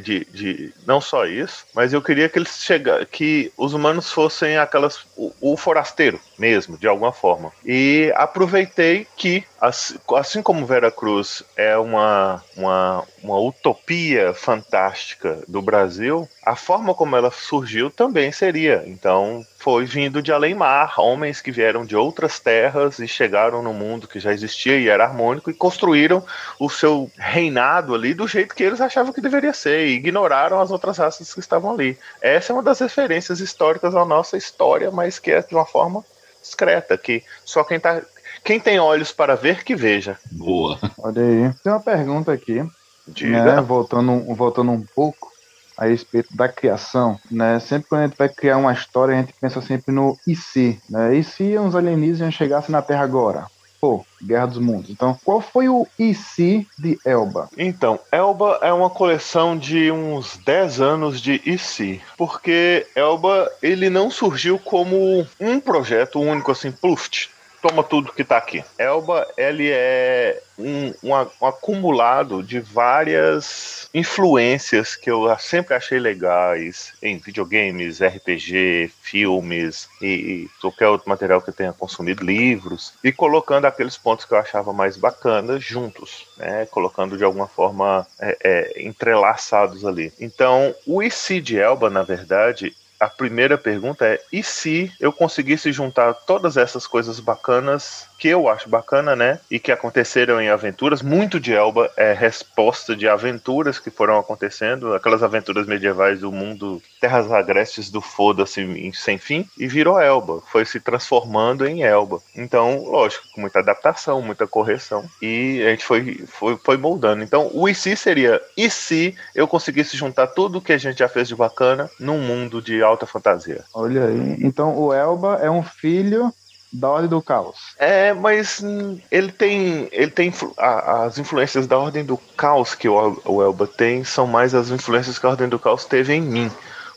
de, 0.00 0.26
de 0.32 0.72
não 0.86 1.00
só 1.00 1.26
isso, 1.26 1.66
mas 1.74 1.92
eu 1.92 2.00
queria 2.00 2.28
que 2.28 2.38
eles 2.38 2.62
chegassem, 2.62 3.06
que 3.10 3.52
os 3.56 3.74
humanos 3.74 4.10
fossem 4.10 4.56
aquelas 4.56 5.04
o, 5.16 5.32
o, 5.40 5.56
forasteiro 5.56 6.20
mesmo, 6.38 6.78
de 6.78 6.86
alguma 6.86 7.12
forma. 7.12 7.52
E 7.64 8.12
aproveitei 8.16 9.06
que 9.16 9.44
assim, 9.62 9.96
assim 10.16 10.42
como 10.42 10.66
Vera 10.66 10.90
Cruz 10.90 11.44
é 11.56 11.78
uma, 11.78 12.42
uma, 12.56 13.04
uma 13.22 13.38
utopia 13.38 14.34
fantástica 14.34 15.38
do 15.46 15.62
Brasil, 15.62 16.28
a 16.44 16.56
forma 16.56 16.92
como 16.92 17.14
ela 17.14 17.30
surgiu 17.30 17.88
também 17.88 18.32
seria. 18.32 18.82
Então, 18.86 19.46
foi 19.56 19.84
vindo 19.84 20.20
de 20.20 20.32
além-mar, 20.32 20.94
homens 20.98 21.40
que 21.40 21.52
vieram 21.52 21.84
de 21.84 21.94
outras 21.94 22.40
terras 22.40 22.98
e 22.98 23.06
chegaram 23.06 23.62
no 23.62 23.72
mundo 23.72 24.08
que 24.08 24.18
já 24.18 24.32
existia 24.32 24.76
e 24.76 24.88
era 24.88 25.04
harmônico 25.04 25.48
e 25.48 25.54
construíram 25.54 26.24
o 26.58 26.68
seu 26.68 27.08
reinado 27.16 27.94
ali 27.94 28.14
do 28.14 28.26
jeito 28.26 28.56
que 28.56 28.64
eles 28.64 28.80
achavam 28.80 29.12
que 29.12 29.20
deveria 29.20 29.52
ser 29.52 29.86
e 29.86 29.94
ignoraram 29.94 30.60
as 30.60 30.72
outras 30.72 30.98
raças 30.98 31.32
que 31.32 31.38
estavam 31.38 31.70
ali. 31.70 31.96
Essa 32.20 32.52
é 32.52 32.54
uma 32.54 32.64
das 32.64 32.80
referências 32.80 33.38
históricas 33.38 33.94
à 33.94 34.04
nossa 34.04 34.36
história, 34.36 34.90
mas 34.90 35.20
que 35.20 35.30
é 35.30 35.40
de 35.40 35.54
uma 35.54 35.64
forma 35.64 36.04
discreta, 36.42 36.98
que 36.98 37.22
só 37.44 37.62
quem 37.62 37.78
tá 37.78 38.02
quem 38.44 38.60
tem 38.60 38.78
olhos 38.78 39.12
para 39.12 39.34
ver 39.34 39.64
que 39.64 39.74
veja. 39.74 40.18
Boa. 40.30 40.78
Olha 40.98 41.22
aí. 41.22 41.54
Tem 41.62 41.72
uma 41.72 41.80
pergunta 41.80 42.32
aqui. 42.32 42.64
Diga. 43.06 43.56
Né, 43.56 43.60
voltando, 43.60 44.34
voltando 44.34 44.70
um 44.70 44.84
pouco 44.94 45.32
a 45.76 45.86
respeito 45.86 46.34
da 46.36 46.48
criação, 46.48 47.18
né? 47.30 47.58
Sempre 47.58 47.88
quando 47.88 48.02
a 48.02 48.06
gente 48.06 48.16
vai 48.16 48.28
criar 48.28 48.58
uma 48.58 48.72
história, 48.72 49.14
a 49.14 49.20
gente 49.20 49.34
pensa 49.40 49.60
sempre 49.60 49.92
no 49.92 50.16
e 50.26 50.36
se, 50.36 50.80
né? 50.88 51.16
E 51.16 51.24
se 51.24 51.58
uns 51.58 51.74
alienígenas 51.74 52.34
chegassem 52.34 52.70
na 52.70 52.82
Terra 52.82 53.02
agora? 53.02 53.46
Pô, 53.80 54.06
Guerra 54.22 54.46
dos 54.46 54.58
Mundos. 54.58 54.90
Então, 54.90 55.18
qual 55.24 55.40
foi 55.40 55.68
o 55.68 55.88
e 55.98 56.14
se 56.14 56.68
de 56.78 56.96
Elba? 57.04 57.48
Então, 57.58 57.98
Elba 58.12 58.60
é 58.62 58.72
uma 58.72 58.88
coleção 58.88 59.58
de 59.58 59.90
uns 59.90 60.36
10 60.36 60.80
anos 60.80 61.20
de 61.20 61.42
e 61.44 61.58
se, 61.58 62.00
porque 62.16 62.86
Elba 62.94 63.50
ele 63.60 63.90
não 63.90 64.08
surgiu 64.08 64.56
como 64.56 65.26
um 65.40 65.58
projeto 65.58 66.20
único 66.20 66.52
assim, 66.52 66.70
pluft 66.70 67.31
toma 67.62 67.84
tudo 67.84 68.12
que 68.12 68.24
tá 68.24 68.36
aqui. 68.36 68.62
Elba, 68.76 69.26
ele 69.36 69.70
é 69.70 70.42
um, 70.58 70.88
um, 71.02 71.26
um, 71.40 71.46
acumulado 71.46 72.42
de 72.42 72.58
várias 72.58 73.88
influências 73.94 74.96
que 74.96 75.10
eu 75.10 75.34
sempre 75.38 75.74
achei 75.74 75.98
legais 75.98 76.92
em 77.00 77.18
videogames, 77.18 78.00
RPG, 78.00 78.90
filmes 79.00 79.88
e, 80.00 80.06
e 80.06 80.50
qualquer 80.60 80.88
outro 80.88 81.08
material 81.08 81.40
que 81.40 81.50
eu 81.50 81.54
tenha 81.54 81.72
consumido, 81.72 82.24
livros, 82.24 82.94
e 83.02 83.12
colocando 83.12 83.66
aqueles 83.66 83.96
pontos 83.96 84.24
que 84.24 84.34
eu 84.34 84.38
achava 84.38 84.72
mais 84.72 84.96
bacanas 84.96 85.62
juntos, 85.62 86.26
né? 86.36 86.66
Colocando 86.66 87.16
de 87.16 87.24
alguma 87.24 87.46
forma 87.46 88.06
é, 88.20 88.36
é, 88.42 88.82
entrelaçados 88.82 89.84
ali. 89.84 90.12
Então, 90.18 90.74
o 90.84 91.02
IC 91.02 91.40
de 91.40 91.58
Elba, 91.58 91.88
na 91.88 92.02
verdade, 92.02 92.74
a 93.02 93.08
primeira 93.08 93.58
pergunta 93.58 94.06
é: 94.06 94.22
e 94.32 94.44
se 94.44 94.92
eu 95.00 95.12
conseguisse 95.12 95.72
juntar 95.72 96.14
todas 96.14 96.56
essas 96.56 96.86
coisas 96.86 97.18
bacanas 97.18 98.06
que 98.22 98.28
eu 98.28 98.48
acho 98.48 98.68
bacana, 98.68 99.16
né? 99.16 99.40
E 99.50 99.58
que 99.58 99.72
aconteceram 99.72 100.40
em 100.40 100.48
aventuras. 100.48 101.02
Muito 101.02 101.40
de 101.40 101.52
Elba 101.52 101.90
é 101.96 102.12
resposta 102.12 102.94
de 102.94 103.08
aventuras 103.08 103.80
que 103.80 103.90
foram 103.90 104.16
acontecendo, 104.16 104.94
aquelas 104.94 105.24
aventuras 105.24 105.66
medievais 105.66 106.20
do 106.20 106.30
mundo 106.30 106.80
terras 107.00 107.32
agrestes 107.32 107.90
do 107.90 108.00
foda-se 108.00 108.92
sem 108.94 109.18
fim, 109.18 109.44
e 109.58 109.66
virou 109.66 109.98
Elba. 109.98 110.40
Foi 110.52 110.64
se 110.64 110.78
transformando 110.78 111.66
em 111.66 111.82
Elba. 111.82 112.20
Então, 112.36 112.84
lógico, 112.84 113.26
com 113.34 113.40
muita 113.40 113.58
adaptação, 113.58 114.22
muita 114.22 114.46
correção. 114.46 115.04
E 115.20 115.60
a 115.66 115.70
gente 115.70 115.84
foi, 115.84 116.24
foi, 116.28 116.56
foi 116.62 116.76
moldando. 116.76 117.24
Então, 117.24 117.50
o 117.52 117.68
e 117.68 117.74
se 117.74 117.96
seria: 117.96 118.40
e 118.56 118.70
se 118.70 119.16
eu 119.34 119.48
conseguisse 119.48 119.96
juntar 119.96 120.28
tudo 120.28 120.60
que 120.60 120.72
a 120.72 120.78
gente 120.78 121.00
já 121.00 121.08
fez 121.08 121.26
de 121.26 121.34
bacana 121.34 121.90
num 121.98 122.20
mundo 122.20 122.62
de 122.62 122.84
alta 122.84 123.04
fantasia? 123.04 123.64
Olha 123.74 124.04
aí. 124.06 124.36
Então, 124.38 124.78
o 124.78 124.92
Elba 124.92 125.40
é 125.42 125.50
um 125.50 125.64
filho 125.64 126.32
da 126.72 126.88
Ordem 126.88 127.08
do 127.10 127.20
Caos. 127.20 127.56
É, 127.78 128.12
mas 128.14 128.62
ele 129.10 129.30
tem, 129.30 129.88
ele 129.92 130.10
tem 130.10 130.32
a- 130.56 131.04
as 131.04 131.18
influências 131.18 131.66
da 131.66 131.78
Ordem 131.78 132.04
do 132.04 132.16
Caos 132.36 132.74
que 132.74 132.88
o, 132.88 133.20
o 133.24 133.42
Elba 133.42 133.66
tem 133.66 134.04
são 134.04 134.26
mais 134.26 134.54
as 134.54 134.70
influências 134.70 135.18
que 135.18 135.26
a 135.26 135.30
Ordem 135.30 135.48
do 135.48 135.58
Caos 135.58 135.84
teve 135.84 136.14
em 136.14 136.20
mim. 136.22 136.50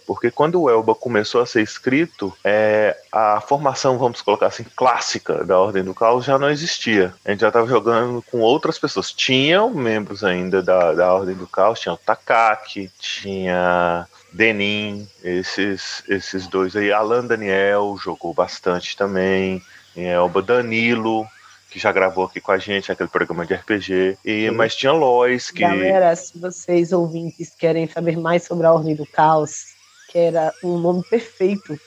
Porque 0.06 0.30
quando 0.30 0.62
o 0.62 0.70
Elba 0.70 0.94
começou 0.94 1.42
a 1.42 1.46
ser 1.46 1.62
escrito, 1.62 2.34
é, 2.44 2.96
a 3.12 3.42
formação, 3.42 3.98
vamos 3.98 4.22
colocar 4.22 4.48
assim, 4.48 4.66
clássica 4.76 5.44
da 5.44 5.60
Ordem 5.60 5.84
do 5.84 5.94
Caos 5.94 6.26
já 6.26 6.38
não 6.38 6.50
existia. 6.50 7.14
A 7.24 7.32
gente 7.32 7.42
já 7.42 7.48
estava 7.48 7.68
jogando 7.68 8.22
com 8.22 8.40
outras 8.40 8.78
pessoas. 8.78 9.12
Tinham 9.12 9.74
membros 9.74 10.24
ainda 10.24 10.62
da, 10.62 10.94
da 10.94 11.14
Ordem 11.14 11.36
do 11.36 11.48
Caos, 11.48 11.80
tinha 11.80 11.94
o 11.94 11.98
Takaki, 11.98 12.92
tinha 13.00 14.08
Denin, 14.32 15.08
esses, 15.24 16.04
esses 16.08 16.48
dois 16.48 16.76
aí. 16.76 16.92
Alan 16.92 17.26
Daniel 17.26 17.98
jogou 18.02 18.34
bastante 18.34 18.96
também. 18.96 19.62
Elba 19.96 20.42
Danilo, 20.42 21.26
que 21.70 21.80
já 21.80 21.92
gravou 21.92 22.26
aqui 22.26 22.40
com 22.40 22.52
a 22.52 22.58
gente 22.58 22.92
aquele 22.92 23.10
programa 23.10 23.46
de 23.46 23.54
RPG. 23.54 24.18
E, 24.24 24.52
mas 24.52 24.76
tinha 24.76 24.92
Lois, 24.92 25.52
que. 25.52 25.62
Galera, 25.62 26.16
se 26.16 26.38
vocês 26.38 26.92
ouvintes 26.92 27.54
querem 27.58 27.88
saber 27.88 28.18
mais 28.18 28.44
sobre 28.44 28.68
a 28.68 28.74
Ordem 28.74 28.96
do 28.96 29.06
Caos, 29.06 29.75
era 30.16 30.54
um 30.64 30.78
nome 30.78 31.04
perfeito, 31.04 31.78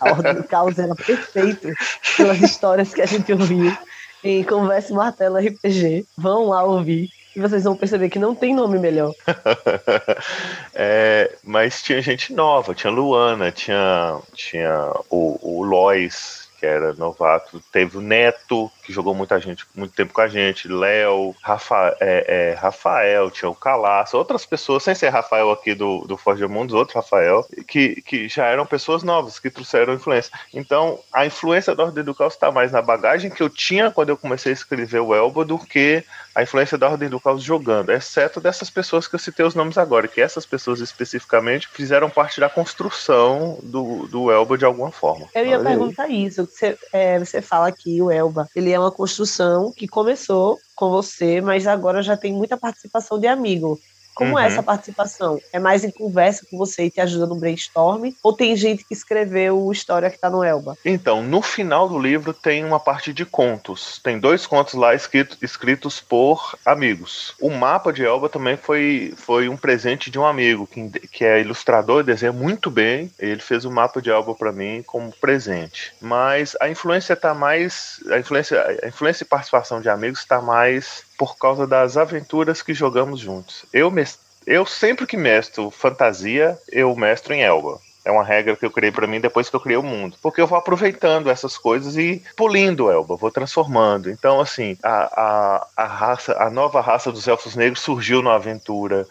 a 0.00 0.10
Ordem 0.10 0.34
do 0.34 0.44
Caos 0.44 0.78
era 0.78 0.94
perfeito 0.94 1.68
pelas 2.16 2.40
histórias 2.42 2.92
que 2.92 3.00
a 3.00 3.06
gente 3.06 3.32
ouviu 3.32 3.74
em 4.22 4.42
Conversa 4.42 4.92
e 4.92 4.96
Martelo 4.96 5.38
RPG. 5.38 6.04
Vão 6.16 6.48
lá 6.48 6.64
ouvir 6.64 7.08
e 7.34 7.40
vocês 7.40 7.62
vão 7.64 7.76
perceber 7.76 8.10
que 8.10 8.18
não 8.18 8.34
tem 8.34 8.54
nome 8.54 8.78
melhor. 8.78 9.14
É, 10.80 11.34
mas 11.42 11.82
tinha 11.82 12.00
gente 12.00 12.32
nova, 12.32 12.72
tinha 12.72 12.92
Luana, 12.92 13.50
tinha, 13.50 14.16
tinha 14.32 14.92
o, 15.10 15.36
o 15.42 15.64
Lois, 15.64 16.48
que 16.60 16.64
era 16.64 16.94
novato, 16.94 17.60
teve 17.72 17.98
o 17.98 18.00
Neto, 18.00 18.70
que 18.88 18.92
jogou 18.94 19.14
muita 19.14 19.38
gente, 19.38 19.66
muito 19.74 19.92
tempo 19.92 20.14
com 20.14 20.22
a 20.22 20.28
gente, 20.28 20.66
Léo, 20.66 21.36
Rafa, 21.42 21.94
é, 22.00 22.52
é, 22.52 22.54
Rafael, 22.54 23.30
tinha 23.30 23.50
o 23.50 23.54
Calaço, 23.54 24.16
outras 24.16 24.46
pessoas, 24.46 24.82
sem 24.82 24.94
ser 24.94 25.10
Rafael 25.10 25.50
aqui 25.50 25.74
do, 25.74 26.06
do 26.06 26.16
Forja 26.16 26.48
Mundos, 26.48 26.74
outro 26.74 26.94
Rafael, 26.94 27.46
que, 27.66 28.00
que 28.00 28.30
já 28.30 28.46
eram 28.46 28.64
pessoas 28.64 29.02
novas, 29.02 29.38
que 29.38 29.50
trouxeram 29.50 29.92
influência. 29.92 30.32
Então, 30.54 30.98
a 31.12 31.26
influência 31.26 31.74
da 31.74 31.84
Ordem 31.84 32.02
do 32.02 32.14
Caos 32.14 32.32
está 32.32 32.50
mais 32.50 32.72
na 32.72 32.80
bagagem 32.80 33.30
que 33.30 33.42
eu 33.42 33.50
tinha 33.50 33.90
quando 33.90 34.08
eu 34.08 34.16
comecei 34.16 34.52
a 34.52 34.54
escrever 34.54 35.00
o 35.00 35.14
Elba 35.14 35.44
do 35.44 35.58
que 35.58 36.02
a 36.34 36.42
influência 36.42 36.78
da 36.78 36.88
Ordem 36.88 37.10
do 37.10 37.20
Caos 37.20 37.42
jogando, 37.42 37.90
exceto 37.90 38.40
dessas 38.40 38.70
pessoas 38.70 39.06
que 39.06 39.14
eu 39.16 39.18
citei 39.18 39.44
os 39.44 39.56
nomes 39.56 39.76
agora, 39.76 40.06
que 40.06 40.20
essas 40.20 40.46
pessoas 40.46 40.80
especificamente 40.80 41.68
fizeram 41.68 42.08
parte 42.08 42.40
da 42.40 42.48
construção 42.48 43.58
do, 43.62 44.06
do 44.06 44.30
Elba 44.30 44.56
de 44.56 44.64
alguma 44.64 44.90
forma. 44.90 45.26
Eu 45.34 45.44
ia 45.44 45.58
aí. 45.58 45.64
perguntar 45.64 46.08
isso. 46.08 46.46
Você, 46.46 46.78
é, 46.92 47.18
você 47.18 47.42
fala 47.42 47.70
que 47.72 48.00
o 48.00 48.10
Elba 48.10 48.48
ele 48.54 48.70
é 48.70 48.77
uma 48.78 48.90
construção 48.90 49.72
que 49.72 49.88
começou 49.88 50.58
com 50.74 50.90
você, 50.90 51.40
mas 51.40 51.66
agora 51.66 52.02
já 52.02 52.16
tem 52.16 52.32
muita 52.32 52.56
participação 52.56 53.18
de 53.18 53.26
amigo. 53.26 53.78
Como 54.18 54.32
Uhum. 54.32 54.38
é 54.40 54.46
essa 54.46 54.64
participação? 54.64 55.40
É 55.52 55.60
mais 55.60 55.84
em 55.84 55.92
conversa 55.92 56.44
com 56.50 56.58
você 56.58 56.86
e 56.86 56.90
te 56.90 57.00
ajuda 57.00 57.24
no 57.24 57.36
brainstorm? 57.36 58.10
Ou 58.20 58.32
tem 58.32 58.56
gente 58.56 58.82
que 58.84 58.92
escreveu 58.92 59.70
história 59.70 60.10
que 60.10 60.18
tá 60.18 60.28
no 60.28 60.42
Elba? 60.42 60.76
Então, 60.84 61.22
no 61.22 61.40
final 61.40 61.88
do 61.88 61.96
livro 61.96 62.34
tem 62.34 62.64
uma 62.64 62.80
parte 62.80 63.12
de 63.12 63.24
contos. 63.24 64.00
Tem 64.02 64.18
dois 64.18 64.44
contos 64.44 64.74
lá 64.74 64.92
escrito- 64.92 65.38
escritos 65.40 66.00
por 66.00 66.58
amigos. 66.66 67.32
O 67.40 67.48
mapa 67.48 67.92
de 67.92 68.04
Elba 68.04 68.28
também 68.28 68.56
foi, 68.56 69.14
foi 69.16 69.48
um 69.48 69.56
presente 69.56 70.10
de 70.10 70.18
um 70.18 70.26
amigo, 70.26 70.66
que, 70.66 70.88
que 71.12 71.24
é 71.24 71.40
ilustrador 71.40 72.00
e 72.00 72.06
desenha 72.06 72.32
muito 72.32 72.72
bem. 72.72 73.12
Ele 73.20 73.40
fez 73.40 73.64
o 73.64 73.70
mapa 73.70 74.02
de 74.02 74.10
Elba 74.10 74.34
para 74.34 74.50
mim 74.50 74.82
como 74.84 75.12
presente. 75.12 75.92
Mas 76.00 76.56
a 76.60 76.68
influência 76.68 77.14
tá 77.14 77.32
mais. 77.32 78.00
A 78.10 78.18
influência, 78.18 78.60
a 78.82 78.88
influência 78.88 79.22
e 79.22 79.26
participação 79.28 79.80
de 79.80 79.88
amigos 79.88 80.18
está 80.18 80.42
mais 80.42 81.06
por 81.18 81.36
causa 81.36 81.66
das 81.66 81.96
aventuras 81.96 82.62
que 82.62 82.72
jogamos 82.72 83.18
juntos. 83.18 83.66
Eu, 83.72 83.92
eu 84.46 84.64
sempre 84.64 85.06
que 85.06 85.16
mestro 85.16 85.70
fantasia, 85.70 86.56
eu 86.70 86.94
mestro 86.94 87.34
em 87.34 87.42
Elba. 87.42 87.80
É 88.04 88.10
uma 88.10 88.24
regra 88.24 88.56
que 88.56 88.64
eu 88.64 88.70
criei 88.70 88.90
pra 88.90 89.06
mim 89.06 89.20
depois 89.20 89.50
que 89.50 89.56
eu 89.56 89.60
criei 89.60 89.76
o 89.76 89.82
mundo. 89.82 90.16
Porque 90.22 90.40
eu 90.40 90.46
vou 90.46 90.56
aproveitando 90.56 91.28
essas 91.28 91.58
coisas 91.58 91.96
e 91.96 92.22
polindo 92.36 92.86
o 92.86 92.90
Elba, 92.90 93.16
vou 93.16 93.30
transformando. 93.30 94.08
Então, 94.08 94.40
assim, 94.40 94.78
a, 94.82 95.20
a, 95.20 95.66
a 95.76 95.84
raça, 95.84 96.34
a 96.42 96.48
nova 96.48 96.80
raça 96.80 97.12
dos 97.12 97.28
elfos 97.28 97.54
negros 97.54 97.82
surgiu 97.82 98.22
na 98.22 98.34
aventura. 98.34 99.06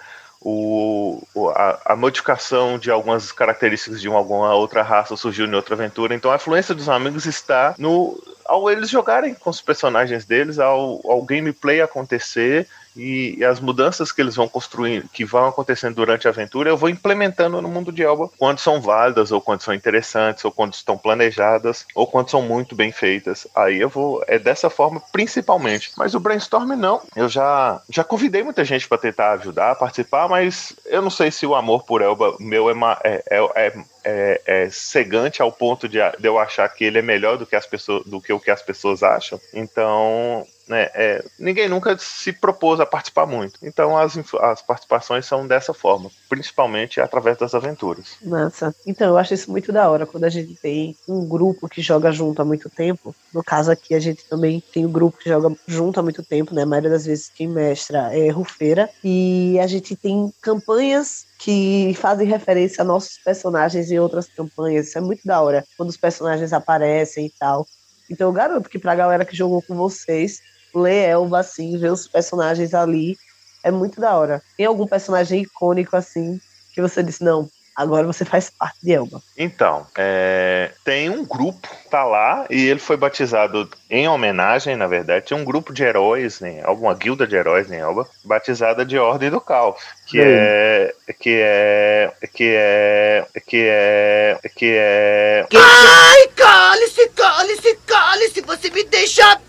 O, 0.49 1.21
a, 1.49 1.93
a 1.93 1.95
modificação 1.97 2.79
de 2.79 2.89
algumas 2.89 3.33
características 3.33 3.99
de 3.99 4.07
uma, 4.07 4.17
alguma 4.17 4.55
outra 4.55 4.81
raça 4.81 5.17
surgiu 5.17 5.45
em 5.45 5.53
outra 5.53 5.75
aventura. 5.75 6.15
Então 6.15 6.31
a 6.31 6.37
influência 6.37 6.73
dos 6.73 6.87
amigos 6.87 7.25
está 7.25 7.75
no 7.77 8.17
ao 8.45 8.69
eles 8.71 8.89
jogarem 8.89 9.33
com 9.33 9.49
os 9.49 9.59
personagens 9.59 10.23
deles, 10.23 10.57
ao, 10.57 11.01
ao 11.03 11.21
gameplay 11.21 11.81
acontecer 11.81 12.65
e, 12.97 13.35
e 13.37 13.45
as 13.45 13.59
mudanças 13.59 14.11
que 14.11 14.21
eles 14.21 14.35
vão 14.35 14.47
construindo, 14.47 15.07
que 15.09 15.23
vão 15.23 15.47
acontecendo 15.47 15.95
durante 15.95 16.27
a 16.27 16.31
aventura, 16.31 16.69
eu 16.69 16.77
vou 16.77 16.89
implementando 16.89 17.61
no 17.61 17.69
mundo 17.69 17.91
de 17.91 18.03
Elba 18.03 18.29
quando 18.37 18.59
são 18.59 18.81
válidas, 18.81 19.31
ou 19.31 19.39
quando 19.39 19.61
são 19.61 19.73
interessantes, 19.73 20.43
ou 20.43 20.51
quando 20.51 20.73
estão 20.73 20.97
planejadas, 20.97 21.85
ou 21.93 22.07
quando 22.07 22.29
são 22.29 22.41
muito 22.41 22.75
bem 22.75 22.91
feitas. 22.91 23.47
Aí 23.55 23.79
eu 23.79 23.89
vou. 23.89 24.23
É 24.27 24.39
dessa 24.39 24.69
forma, 24.69 25.01
principalmente. 25.11 25.91
Mas 25.97 26.15
o 26.15 26.19
brainstorm 26.19 26.71
não. 26.75 27.01
Eu 27.15 27.29
já, 27.29 27.81
já 27.89 28.03
convidei 28.03 28.43
muita 28.43 28.65
gente 28.65 28.87
para 28.87 28.97
tentar 28.97 29.33
ajudar, 29.33 29.75
participar, 29.75 30.27
mas 30.27 30.73
eu 30.85 31.01
não 31.01 31.09
sei 31.09 31.31
se 31.31 31.45
o 31.45 31.55
amor 31.55 31.83
por 31.83 32.01
Elba 32.01 32.35
meu 32.39 32.69
é, 32.69 32.73
é, 33.03 33.23
é, 33.29 33.67
é 33.67 33.73
é, 34.07 34.41
é 34.45 34.69
cegante 34.69 35.41
ao 35.41 35.51
ponto 35.51 35.89
de, 35.89 35.97
de 36.17 36.27
eu 36.27 36.39
achar 36.39 36.69
que 36.69 36.85
ele 36.85 36.99
é 36.99 37.01
melhor 37.01 37.37
do 37.37 37.45
que 37.45 37.57
as 37.57 37.67
pessoas 37.67 38.05
do 38.05 38.21
que 38.21 38.31
o 38.31 38.39
que 38.39 38.49
as 38.49 38.61
pessoas 38.61 39.03
acham. 39.03 39.37
Então, 39.53 40.47
né, 40.67 40.89
é, 40.93 41.23
ninguém 41.39 41.69
nunca 41.69 41.97
se 41.97 42.33
propôs 42.33 42.79
a 42.79 42.85
participar 42.85 43.25
muito. 43.25 43.59
Então 43.63 43.97
as, 43.97 44.17
as 44.41 44.61
participações 44.61 45.25
são 45.25 45.47
dessa 45.47 45.73
forma, 45.73 46.09
principalmente 46.29 46.99
através 46.99 47.37
das 47.37 47.55
aventuras. 47.55 48.17
Massa. 48.21 48.75
Então, 48.85 49.09
eu 49.09 49.17
acho 49.17 49.33
isso 49.33 49.49
muito 49.49 49.71
da 49.71 49.89
hora 49.89 50.05
quando 50.05 50.25
a 50.25 50.29
gente 50.29 50.55
tem 50.55 50.95
um 51.07 51.25
grupo 51.25 51.69
que 51.69 51.81
joga 51.81 52.11
junto 52.11 52.41
há 52.41 52.45
muito 52.45 52.69
tempo. 52.69 53.15
No 53.33 53.43
caso 53.43 53.71
aqui, 53.71 53.93
a 53.93 53.99
gente 53.99 54.25
também 54.25 54.61
tem 54.73 54.85
um 54.85 54.91
grupo 54.91 55.17
que 55.17 55.29
joga 55.29 55.55
junto 55.67 55.99
há 55.99 56.03
muito 56.03 56.23
tempo, 56.23 56.53
né? 56.53 56.63
A 56.63 56.65
maioria 56.65 56.89
das 56.89 57.05
vezes 57.05 57.31
quem 57.33 57.47
mestra 57.47 58.15
é 58.15 58.29
Rufeira. 58.29 58.89
E 59.03 59.59
a 59.59 59.67
gente 59.67 59.95
tem 59.95 60.31
campanhas 60.41 61.25
que 61.39 61.95
fazem 61.99 62.27
referência 62.27 62.81
a 62.81 62.85
nossos 62.85 63.17
personagens 63.17 63.91
em 63.91 63.99
outras 63.99 64.27
campanhas. 64.27 64.87
Isso 64.87 64.97
é 64.97 65.01
muito 65.01 65.21
da 65.25 65.41
hora, 65.41 65.63
quando 65.77 65.89
os 65.89 65.97
personagens 65.97 66.51
aparecem 66.51 67.27
e 67.27 67.31
tal. 67.39 67.65
Então 68.09 68.27
eu 68.27 68.33
garanto 68.33 68.69
que 68.69 68.79
pra 68.79 68.95
galera 68.95 69.25
que 69.25 69.35
jogou 69.35 69.61
com 69.61 69.75
vocês, 69.75 70.41
ler 70.77 71.09
Elba 71.09 71.39
assim, 71.39 71.77
ver 71.77 71.91
os 71.91 72.07
personagens 72.07 72.73
ali, 72.73 73.17
é 73.63 73.71
muito 73.71 73.99
da 73.99 74.15
hora. 74.15 74.41
Tem 74.55 74.65
algum 74.65 74.87
personagem 74.87 75.41
icônico 75.41 75.95
assim 75.95 76.39
que 76.73 76.81
você 76.81 77.01
disse, 77.01 77.23
não, 77.23 77.49
agora 77.77 78.07
você 78.07 78.25
faz 78.25 78.49
parte 78.49 78.77
de 78.81 78.91
Elba. 78.91 79.21
Então, 79.37 79.85
é, 79.95 80.71
tem 80.83 81.11
um 81.11 81.23
grupo, 81.23 81.67
tá 81.91 82.03
lá, 82.03 82.47
e 82.49 82.65
ele 82.65 82.79
foi 82.79 82.97
batizado 82.97 83.69
em 83.87 84.07
homenagem, 84.07 84.75
na 84.75 84.87
verdade, 84.87 85.27
tinha 85.27 85.37
um 85.37 85.45
grupo 85.45 85.71
de 85.71 85.83
heróis, 85.83 86.39
né, 86.39 86.61
alguma 86.63 86.95
guilda 86.95 87.27
de 87.27 87.35
heróis 87.35 87.71
em 87.71 87.75
Elba, 87.77 88.07
batizada 88.23 88.83
de 88.83 88.97
Ordem 88.97 89.29
do 89.29 89.39
Caos, 89.39 89.79
que 90.07 90.19
é 90.19 90.93
que 91.19 91.39
é 91.39 92.13
que 92.33 92.53
é 92.55 93.25
que 93.45 93.63
é 93.63 94.39
que 94.55 94.71
é 94.75 95.47
Ai, 95.53 96.27
cale-se, 96.35 97.09
cale-se, 97.09 97.75
cale-se, 97.85 98.41
você 98.41 98.69
me 98.71 98.83
deixa. 98.85 99.39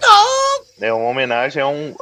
Não! 0.00 0.47
É 0.80 0.92
uma 0.92 1.08
homenagem 1.08 1.62
a 1.62 1.68
um, 1.68 1.94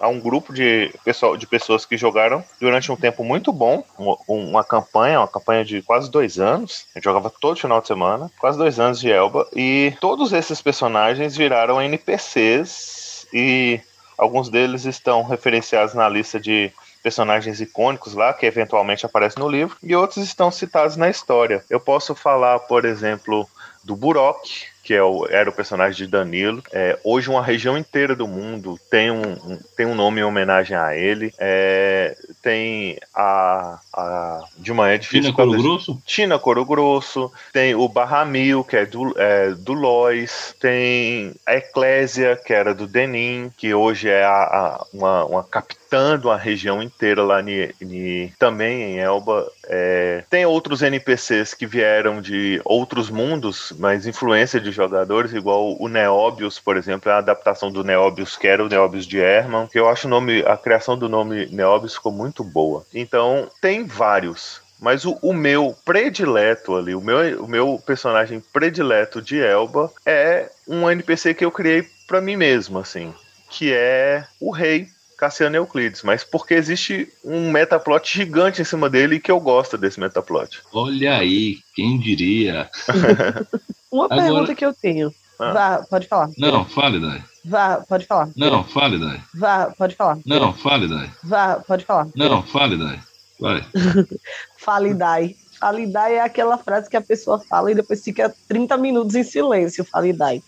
a 0.00 0.08
um 0.08 0.18
grupo 0.18 0.52
de, 0.52 0.92
pessoal, 1.04 1.36
de 1.36 1.46
pessoas 1.46 1.86
que 1.86 1.96
jogaram 1.96 2.44
durante 2.60 2.90
um 2.90 2.96
tempo 2.96 3.22
muito 3.22 3.52
bom, 3.52 3.84
uma, 3.96 4.16
uma 4.26 4.64
campanha, 4.64 5.20
uma 5.20 5.28
campanha 5.28 5.64
de 5.64 5.80
quase 5.82 6.10
dois 6.10 6.40
anos. 6.40 6.86
Gente 6.94 7.04
jogava 7.04 7.30
todo 7.30 7.60
final 7.60 7.80
de 7.80 7.86
semana, 7.86 8.30
quase 8.38 8.58
dois 8.58 8.80
anos 8.80 8.98
de 8.98 9.10
Elba, 9.10 9.46
e 9.54 9.94
todos 10.00 10.32
esses 10.32 10.60
personagens 10.60 11.36
viraram 11.36 11.80
NPCs 11.80 13.28
e 13.32 13.80
alguns 14.18 14.48
deles 14.48 14.84
estão 14.84 15.22
referenciados 15.22 15.94
na 15.94 16.08
lista 16.08 16.40
de 16.40 16.72
personagens 17.02 17.60
icônicos 17.60 18.14
lá 18.14 18.32
que 18.32 18.46
eventualmente 18.46 19.04
aparecem 19.04 19.42
no 19.42 19.48
livro 19.48 19.76
e 19.82 19.94
outros 19.94 20.24
estão 20.24 20.50
citados 20.50 20.96
na 20.96 21.10
história. 21.10 21.64
Eu 21.68 21.80
posso 21.80 22.14
falar, 22.14 22.58
por 22.60 22.84
exemplo, 22.84 23.48
do 23.84 23.96
Burok, 23.96 24.71
que 24.82 24.94
é 24.94 25.02
o, 25.02 25.26
era 25.28 25.48
o 25.48 25.52
personagem 25.52 26.04
de 26.04 26.10
Danilo. 26.10 26.62
É, 26.72 26.98
hoje 27.04 27.30
uma 27.30 27.42
região 27.42 27.78
inteira 27.78 28.16
do 28.16 28.26
mundo 28.26 28.78
tem 28.90 29.10
um, 29.10 29.22
um, 29.22 29.58
tem 29.76 29.86
um 29.86 29.94
nome 29.94 30.20
em 30.20 30.24
homenagem 30.24 30.76
a 30.76 30.96
ele. 30.96 31.32
É, 31.38 32.16
tem 32.42 32.98
a, 33.14 33.78
a 33.92 34.44
de 34.58 34.72
manhã 34.72 34.94
é 34.94 34.98
difícil. 34.98 35.32
Tina 35.32 35.36
Coro 35.36 35.62
Grosso? 35.62 36.02
Tina 36.04 36.38
Coro 36.38 36.64
Grosso. 36.64 37.32
Tem 37.52 37.74
o 37.74 37.88
Barramil, 37.88 38.64
que 38.64 38.76
é 38.76 38.86
do, 38.86 39.14
é, 39.16 39.50
do 39.50 39.72
Lois. 39.72 40.54
Tem 40.60 41.32
a 41.46 41.54
Eclésia, 41.54 42.36
que 42.36 42.52
era 42.52 42.74
do 42.74 42.86
Denim, 42.86 43.50
que 43.56 43.72
hoje 43.72 44.08
é 44.08 44.24
a, 44.24 44.42
a, 44.42 44.86
uma, 44.92 45.24
uma 45.24 45.44
capitã 45.44 45.81
de 46.18 46.26
uma 46.26 46.36
região 46.36 46.82
inteira 46.82 47.22
lá 47.22 47.42
ni, 47.42 47.74
ni, 47.80 48.32
também 48.38 48.82
em 48.82 48.98
Elba. 48.98 49.46
É, 49.66 50.24
tem 50.30 50.46
outros 50.46 50.82
NPCs 50.82 51.54
que 51.54 51.66
vieram 51.66 52.20
de 52.20 52.60
outros 52.64 53.10
mundos, 53.10 53.72
mas 53.78 54.06
influência 54.06 54.58
de 54.58 54.70
jogadores, 54.70 55.32
igual 55.32 55.76
o 55.78 55.88
Neobius, 55.88 56.58
por 56.58 56.76
exemplo, 56.76 57.10
é 57.10 57.14
a 57.14 57.18
adaptação 57.18 57.70
do 57.70 57.84
Neobius, 57.84 58.36
que 58.36 58.48
era 58.48 58.64
o 58.64 58.68
Neobius 58.68 59.06
de 59.06 59.18
Herman, 59.18 59.66
que 59.66 59.78
eu 59.78 59.88
acho 59.88 60.06
o 60.06 60.10
nome, 60.10 60.42
a 60.46 60.56
criação 60.56 60.96
do 60.96 61.08
nome 61.08 61.46
Neobius 61.46 61.94
ficou 61.94 62.12
muito 62.12 62.42
boa. 62.42 62.84
Então, 62.94 63.48
tem 63.60 63.84
vários. 63.84 64.60
Mas 64.80 65.04
o, 65.04 65.16
o, 65.22 65.32
meu 65.32 65.76
predileto 65.84 66.74
ali, 66.74 66.92
o 66.92 67.00
meu, 67.00 67.44
o 67.44 67.46
meu 67.46 67.80
personagem 67.86 68.42
predileto 68.52 69.22
de 69.22 69.40
Elba 69.40 69.92
é 70.04 70.50
um 70.66 70.90
NPC 70.90 71.34
que 71.34 71.44
eu 71.44 71.52
criei 71.52 71.86
para 72.08 72.20
mim 72.20 72.34
mesmo, 72.34 72.80
assim, 72.80 73.14
que 73.48 73.72
é 73.72 74.24
o 74.40 74.50
rei 74.50 74.88
Cassiano 75.22 75.54
Euclides, 75.54 76.02
mas 76.02 76.24
porque 76.24 76.52
existe 76.54 77.08
um 77.24 77.52
metaplot 77.52 78.12
gigante 78.12 78.60
em 78.60 78.64
cima 78.64 78.90
dele 78.90 79.14
e 79.14 79.20
que 79.20 79.30
eu 79.30 79.38
gosto 79.38 79.78
desse 79.78 80.00
metaplot. 80.00 80.60
Olha 80.72 81.18
aí, 81.18 81.60
quem 81.76 81.96
diria? 81.96 82.68
Uma 83.88 84.06
Agora... 84.06 84.20
pergunta 84.20 84.54
que 84.56 84.66
eu 84.66 84.74
tenho. 84.74 85.14
Ah. 85.38 85.52
Vá, 85.52 85.86
pode 85.88 86.08
falar. 86.08 86.28
Não, 86.36 86.64
fale, 86.64 86.98
Dai. 86.98 87.22
Vá, 87.44 87.84
pode 87.88 88.04
falar. 88.04 88.30
Não, 88.34 88.64
fale, 88.64 88.98
Dai. 88.98 89.22
Vá, 89.32 89.66
pode 89.78 89.94
falar. 89.94 90.18
Não, 90.26 90.52
fale, 90.54 90.88
Dai. 90.88 91.08
Vá, 91.22 91.54
pode 91.60 91.84
falar. 91.84 92.08
Não, 92.16 92.42
fale, 92.42 92.76
Dai. 92.76 93.00
Vai. 93.38 93.64
fale, 94.58 94.92
Dai. 94.92 95.36
Fale, 95.60 95.86
Dai 95.86 96.14
é 96.16 96.22
aquela 96.22 96.58
frase 96.58 96.90
que 96.90 96.96
a 96.96 97.00
pessoa 97.00 97.38
fala 97.38 97.70
e 97.70 97.76
depois 97.76 98.02
fica 98.02 98.34
30 98.48 98.76
minutos 98.76 99.14
em 99.14 99.22
silêncio. 99.22 99.84
Fale, 99.84 100.12
Dai. 100.12 100.42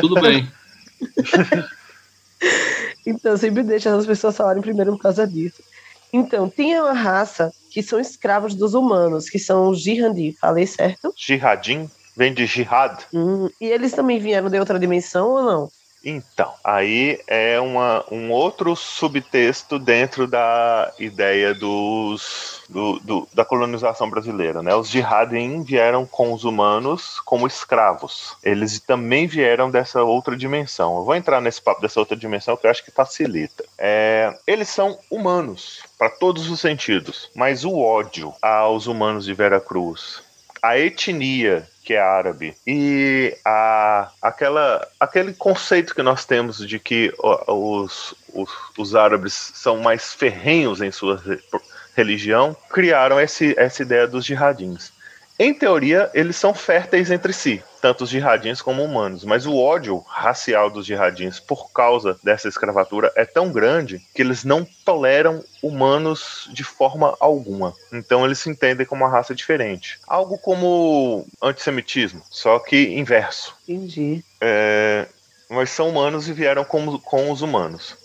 Tudo 0.00 0.18
bem. 0.18 0.50
então, 3.06 3.36
sempre 3.36 3.62
deixa 3.62 3.94
as 3.94 4.06
pessoas 4.06 4.36
falarem 4.36 4.62
primeiro 4.62 4.92
por 4.92 5.02
causa 5.02 5.26
disso. 5.26 5.62
Então, 6.12 6.48
tem 6.48 6.78
uma 6.80 6.92
raça 6.92 7.52
que 7.70 7.82
são 7.82 8.00
escravos 8.00 8.54
dos 8.54 8.74
humanos, 8.74 9.28
que 9.28 9.38
são 9.38 9.68
os 9.68 9.80
Jihandi. 9.80 10.36
Falei 10.40 10.66
certo? 10.66 11.12
Jihadin? 11.16 11.90
Vem 12.16 12.34
de 12.34 12.46
jihad. 12.46 13.04
Hum, 13.14 13.48
e 13.60 13.66
eles 13.66 13.92
também 13.92 14.18
vieram 14.18 14.50
de 14.50 14.58
outra 14.58 14.76
dimensão 14.76 15.30
ou 15.30 15.42
não? 15.42 15.70
Então, 16.04 16.52
aí 16.64 17.20
é 17.28 17.60
uma, 17.60 18.04
um 18.10 18.32
outro 18.32 18.74
subtexto 18.74 19.78
dentro 19.78 20.26
da 20.26 20.92
ideia 20.98 21.54
dos, 21.54 22.57
do, 22.68 22.98
do, 23.00 23.28
da 23.32 23.44
colonização 23.44 24.10
brasileira. 24.10 24.62
Né? 24.62 24.74
Os 24.74 24.88
jihadin 24.88 25.62
vieram 25.62 26.04
com 26.04 26.32
os 26.32 26.44
humanos 26.44 27.20
como 27.20 27.46
escravos. 27.46 28.36
Eles 28.42 28.78
também 28.80 29.26
vieram 29.26 29.70
dessa 29.70 30.02
outra 30.02 30.36
dimensão. 30.36 30.98
Eu 30.98 31.04
vou 31.04 31.14
entrar 31.14 31.40
nesse 31.40 31.62
papo 31.62 31.80
dessa 31.80 31.98
outra 31.98 32.16
dimensão 32.16 32.56
que 32.56 32.66
eu 32.66 32.70
acho 32.70 32.84
que 32.84 32.90
facilita. 32.90 33.64
É, 33.78 34.36
eles 34.46 34.68
são 34.68 34.98
humanos, 35.10 35.82
para 35.98 36.10
todos 36.10 36.50
os 36.50 36.60
sentidos, 36.60 37.30
mas 37.34 37.64
o 37.64 37.78
ódio 37.78 38.34
aos 38.42 38.86
humanos 38.86 39.24
de 39.24 39.34
Veracruz, 39.34 40.22
a 40.62 40.78
etnia 40.78 41.66
que 41.88 41.94
é 41.94 42.00
árabe. 42.02 42.54
E 42.66 43.34
a, 43.42 44.10
aquela, 44.20 44.86
aquele 45.00 45.32
conceito 45.32 45.94
que 45.94 46.02
nós 46.02 46.26
temos 46.26 46.58
de 46.58 46.78
que 46.78 47.10
os, 47.46 48.14
os, 48.34 48.50
os 48.76 48.94
árabes 48.94 49.32
são 49.54 49.78
mais 49.78 50.12
ferrenhos 50.12 50.82
em 50.82 50.92
sua 50.92 51.18
religião, 51.98 52.56
criaram 52.70 53.20
esse, 53.20 53.54
essa 53.58 53.82
ideia 53.82 54.06
dos 54.06 54.24
jihadins. 54.24 54.92
Em 55.36 55.54
teoria, 55.54 56.10
eles 56.14 56.34
são 56.34 56.52
férteis 56.52 57.12
entre 57.12 57.32
si, 57.32 57.62
tanto 57.80 58.02
os 58.02 58.10
jihadins 58.10 58.60
como 58.60 58.82
humanos, 58.82 59.24
mas 59.24 59.46
o 59.46 59.56
ódio 59.56 60.04
racial 60.08 60.68
dos 60.68 60.84
jihadins 60.84 61.38
por 61.38 61.72
causa 61.72 62.18
dessa 62.24 62.48
escravatura 62.48 63.12
é 63.14 63.24
tão 63.24 63.52
grande 63.52 64.00
que 64.14 64.20
eles 64.22 64.42
não 64.42 64.66
toleram 64.84 65.44
humanos 65.62 66.48
de 66.52 66.64
forma 66.64 67.16
alguma. 67.20 67.72
Então 67.92 68.24
eles 68.24 68.40
se 68.40 68.50
entendem 68.50 68.84
como 68.84 69.04
uma 69.04 69.10
raça 69.10 69.32
diferente. 69.32 70.00
Algo 70.08 70.38
como 70.38 71.24
antissemitismo, 71.40 72.20
só 72.30 72.58
que 72.58 72.98
inverso. 72.98 73.54
Entendi. 73.68 74.24
É, 74.40 75.06
mas 75.48 75.70
são 75.70 75.88
humanos 75.88 76.28
e 76.28 76.32
vieram 76.32 76.64
com, 76.64 76.98
com 76.98 77.30
os 77.30 77.42
humanos. 77.42 77.96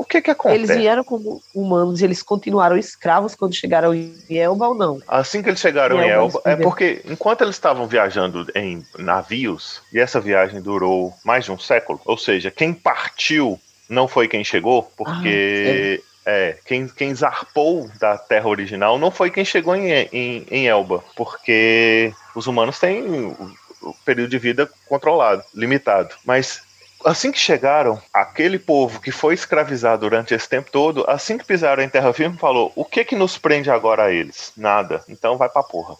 O 0.00 0.04
que 0.04 0.22
que 0.22 0.30
acontece? 0.30 0.58
Eles 0.58 0.74
vieram 0.74 1.04
como 1.04 1.42
humanos 1.54 2.00
e 2.00 2.04
eles 2.06 2.22
continuaram 2.22 2.78
escravos 2.78 3.34
quando 3.34 3.54
chegaram 3.54 3.94
em 3.94 4.14
Elba 4.30 4.68
ou 4.68 4.74
não? 4.74 4.98
Assim 5.06 5.42
que 5.42 5.50
eles 5.50 5.60
chegaram 5.60 6.02
em 6.02 6.08
Elba, 6.08 6.40
é 6.46 6.56
porque 6.56 7.02
enquanto 7.04 7.42
eles 7.42 7.54
estavam 7.54 7.86
viajando 7.86 8.46
em 8.54 8.82
navios, 8.96 9.82
e 9.92 10.00
essa 10.00 10.18
viagem 10.18 10.62
durou 10.62 11.12
mais 11.22 11.44
de 11.44 11.52
um 11.52 11.58
século, 11.58 12.00
ou 12.06 12.16
seja, 12.16 12.50
quem 12.50 12.72
partiu 12.72 13.60
não 13.90 14.08
foi 14.08 14.26
quem 14.26 14.42
chegou, 14.42 14.90
porque 14.96 16.02
ah, 16.24 16.30
é, 16.30 16.58
quem, 16.64 16.88
quem 16.88 17.14
zarpou 17.14 17.90
da 18.00 18.16
terra 18.16 18.48
original 18.48 18.98
não 18.98 19.10
foi 19.10 19.30
quem 19.30 19.44
chegou 19.44 19.76
em, 19.76 19.90
em, 20.10 20.46
em 20.50 20.66
Elba, 20.66 21.04
porque 21.14 22.14
os 22.34 22.46
humanos 22.46 22.78
têm 22.78 23.36
o 23.82 23.94
período 24.02 24.30
de 24.30 24.38
vida 24.38 24.66
controlado, 24.88 25.44
limitado. 25.54 26.14
Mas 26.24 26.62
assim 27.04 27.32
que 27.32 27.38
chegaram, 27.38 28.00
aquele 28.12 28.58
povo 28.58 29.00
que 29.00 29.10
foi 29.10 29.34
escravizado 29.34 30.00
durante 30.02 30.34
esse 30.34 30.48
tempo 30.48 30.70
todo, 30.70 31.04
assim 31.08 31.38
que 31.38 31.44
pisaram 31.44 31.82
em 31.82 31.88
terra 31.88 32.12
firme, 32.12 32.36
falou: 32.36 32.72
o 32.74 32.84
que 32.84 33.04
que 33.04 33.16
nos 33.16 33.38
prende 33.38 33.70
agora 33.70 34.04
a 34.04 34.12
eles? 34.12 34.52
Nada. 34.56 35.04
Então 35.08 35.36
vai 35.36 35.48
pra 35.48 35.62
porra. 35.62 35.96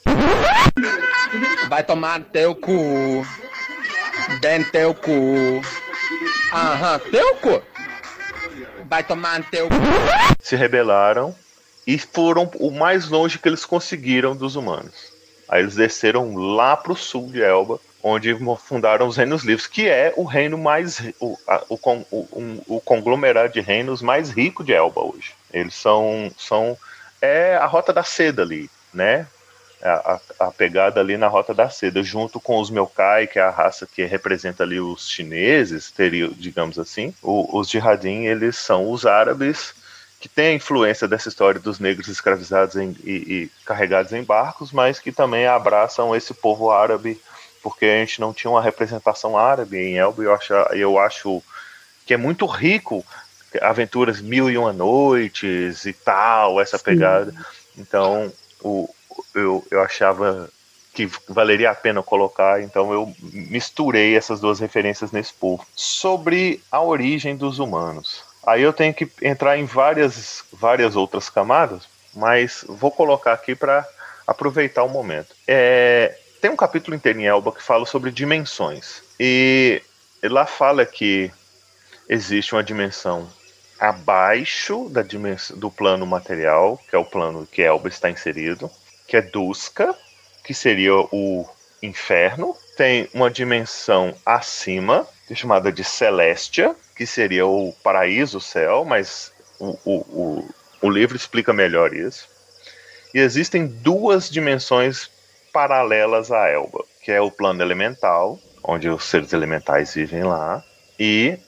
Vai 1.69 1.83
tomar 1.83 2.23
teu 2.25 2.55
cu. 2.55 3.25
Dentro 4.41 4.71
teu 4.71 4.95
cu. 4.95 5.63
Aham, 6.53 6.99
teu 7.11 7.37
cu. 7.37 7.63
Vai 8.85 9.03
tomar 9.03 9.43
teu 9.51 9.69
cu. 9.69 9.75
Se 10.41 10.57
rebelaram 10.57 11.35
e 11.87 11.99
foram 11.99 12.51
o 12.57 12.71
mais 12.71 13.09
longe 13.09 13.39
que 13.39 13.49
eles 13.49 13.65
conseguiram 13.65 14.37
dos 14.37 14.57
humanos. 14.57 15.13
Aí 15.49 15.63
eles 15.63 15.75
desceram 15.75 16.35
lá 16.37 16.77
pro 16.77 16.95
sul 16.95 17.29
de 17.31 17.43
Elba 17.43 17.81
onde 18.03 18.37
fundaram 18.59 19.07
os 19.07 19.17
reinos 19.17 19.43
livres, 19.43 19.67
que 19.67 19.89
é 19.89 20.13
o 20.17 20.25
reino 20.25 20.57
mais 20.57 21.01
o, 21.21 21.39
o, 21.69 21.79
o, 22.11 22.65
o, 22.77 22.81
conglomerado 22.81 23.53
de 23.53 23.61
reinos 23.61 24.01
mais 24.01 24.31
rico 24.31 24.65
de 24.65 24.73
Elba 24.73 25.03
hoje. 25.03 25.33
Eles 25.53 25.75
são 25.75 26.31
são 26.37 26.77
é 27.21 27.57
a 27.57 27.67
rota 27.67 27.93
da 27.93 28.03
seda 28.03 28.43
ali, 28.43 28.71
né? 28.93 29.27
A, 29.83 30.21
a, 30.39 30.47
a, 30.47 30.51
pegada 30.51 31.01
ali 31.01 31.17
na 31.17 31.27
rota 31.27 31.55
da 31.55 31.71
seda, 31.71 32.03
junto 32.03 32.39
com 32.39 32.61
os 32.61 32.69
Melkai, 32.69 33.27
que 33.27 33.39
é 33.39 33.43
a 33.43 33.51
raça 33.51 33.87
que 33.87 34.05
representa 34.05 34.63
ali 34.63 34.79
os 34.79 35.09
chineses, 35.09 35.91
teria, 35.91 36.29
digamos 36.29 36.79
assim, 36.79 37.15
os 37.23 37.71
Jihadin, 37.71 38.27
eles 38.27 38.59
são 38.59 38.91
os 38.91 39.07
árabes 39.07 39.75
que 40.21 40.29
têm 40.29 40.49
a 40.49 40.55
influência 40.55 41.09
dessa 41.09 41.31
história 41.31 41.59
dos 41.59 41.81
negros 41.81 42.09
escravizados 42.09 42.77
em, 42.77 42.95
e, 43.03 43.11
e 43.11 43.51
carregados 43.65 44.13
em 44.13 44.23
barcos, 44.23 44.71
mas 44.71 44.99
que 44.99 45.11
também 45.11 45.47
abraçam 45.47 46.15
esse 46.15 46.35
povo 46.35 46.71
árabe 46.71 47.19
porque 47.63 47.85
a 47.85 47.99
gente 47.99 48.21
não 48.21 48.33
tinha 48.33 48.51
uma 48.51 48.63
representação 48.63 49.37
árabe 49.37 49.79
em 49.79 49.99
Elba, 49.99 50.23
e 50.23 50.27
eu 50.27 50.35
acho, 50.35 50.53
eu 50.73 50.99
acho 50.99 51.43
que 52.07 52.15
é 52.15 52.17
muito 52.17 52.47
rico 52.47 53.05
aventuras 53.61 54.21
mil 54.21 54.49
e 54.49 54.57
uma 54.57 54.73
noites 54.73 55.85
e 55.85 55.93
tal, 55.93 56.61
essa 56.61 56.79
Sim. 56.79 56.85
pegada. 56.85 57.35
Então, 57.77 58.33
o, 58.61 58.89
eu, 59.35 59.65
eu 59.71 59.83
achava 59.83 60.49
que 60.93 61.07
valeria 61.29 61.71
a 61.71 61.75
pena 61.75 62.03
colocar, 62.03 62.63
então 62.63 62.93
eu 62.93 63.15
misturei 63.23 64.17
essas 64.17 64.41
duas 64.41 64.59
referências 64.59 65.13
nesse 65.13 65.33
povo. 65.33 65.65
Sobre 65.75 66.63
a 66.71 66.83
origem 66.83 67.37
dos 67.37 67.59
humanos. 67.59 68.23
Aí 68.47 68.63
eu 68.63 68.73
tenho 68.73 68.93
que 68.93 69.09
entrar 69.23 69.59
em 69.59 69.65
várias, 69.65 70.45
várias 70.53 70.97
outras 70.97 71.29
camadas, 71.29 71.83
mas 72.15 72.65
vou 72.69 72.91
colocar 72.91 73.33
aqui 73.33 73.55
para 73.55 73.87
aproveitar 74.27 74.83
o 74.83 74.89
momento. 74.89 75.35
É, 75.47 76.17
tem 76.41 76.51
um 76.51 76.57
capítulo 76.57 76.97
inteiro 76.97 77.21
em 77.21 77.27
Elba 77.27 77.53
que 77.53 77.63
fala 77.63 77.85
sobre 77.85 78.11
dimensões. 78.11 79.03
E 79.19 79.83
lá 80.25 80.47
fala 80.47 80.87
que 80.87 81.31
existe 82.09 82.55
uma 82.55 82.65
dimensão 82.65 83.31
abaixo 83.79 84.89
da 84.91 85.03
dimensão, 85.03 85.57
do 85.59 85.71
plano 85.71 86.07
material, 86.07 86.79
que 86.89 86.97
é 86.97 86.99
o 86.99 87.05
plano 87.05 87.47
que 87.47 87.63
Elba 87.63 87.89
está 87.89 88.11
inserido, 88.11 88.71
que 89.07 89.17
é 89.17 89.23
Duska, 89.23 89.95
que 90.45 90.53
seria 90.53 90.95
o 90.95 91.47
inferno. 91.83 92.57
Tem 92.77 93.09
uma 93.15 93.31
dimensão 93.31 94.15
acima, 94.25 95.07
chamada 95.35 95.71
de 95.71 95.85
Celestia, 95.85 96.75
que 96.97 97.07
seria 97.07 97.47
o 97.47 97.73
paraíso, 97.83 98.39
o 98.39 98.41
céu, 98.41 98.85
mas 98.85 99.33
o, 99.59 99.79
o, 99.85 99.95
o 99.95 100.55
O 100.83 100.91
livro 100.91 101.17
explica 101.17 101.53
melhor 101.53 101.95
isso. 101.95 102.29
E 103.15 103.19
existem 103.19 103.67
duas 103.67 104.31
dimensões 104.31 105.11
paralelas 105.53 106.31
a 106.31 106.49
Elba, 106.49 106.85
que 107.03 107.13
é 107.13 107.21
o 107.21 107.31
plano 107.31 107.63
elemental, 107.63 108.39
onde 108.63 108.89
os 108.89 109.05
seres 109.05 109.33
elementais 109.33 109.95
vivem 109.95 110.23
lá, 110.23 110.65
e 110.99 111.39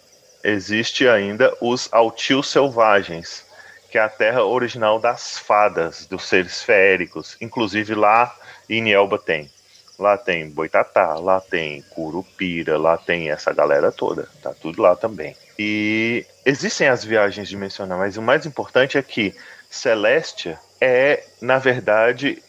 existe 0.42 1.08
ainda 1.08 1.54
os 1.60 1.88
Altil 1.92 2.42
Selvagens, 2.42 3.44
que 3.90 3.98
é 3.98 4.00
a 4.00 4.08
terra 4.08 4.42
original 4.42 4.98
das 4.98 5.38
fadas, 5.38 6.06
dos 6.06 6.26
seres 6.26 6.62
féricos. 6.62 7.36
Inclusive 7.40 7.94
lá 7.94 8.34
em 8.68 8.90
Elba 8.90 9.18
tem. 9.18 9.50
Lá 9.98 10.16
tem 10.16 10.48
Boitatá, 10.48 11.14
lá 11.14 11.40
tem 11.40 11.82
Curupira, 11.90 12.78
lá 12.78 12.96
tem 12.96 13.30
essa 13.30 13.52
galera 13.52 13.92
toda. 13.92 14.28
Tá 14.42 14.54
tudo 14.54 14.80
lá 14.80 14.96
também. 14.96 15.36
E 15.58 16.24
existem 16.44 16.88
as 16.88 17.04
viagens 17.04 17.48
dimensionais, 17.48 18.00
mas 18.00 18.16
o 18.16 18.22
mais 18.22 18.46
importante 18.46 18.96
é 18.96 19.02
que 19.02 19.34
Celestia 19.70 20.58
é, 20.80 21.22
na 21.40 21.58
verdade, 21.58 22.42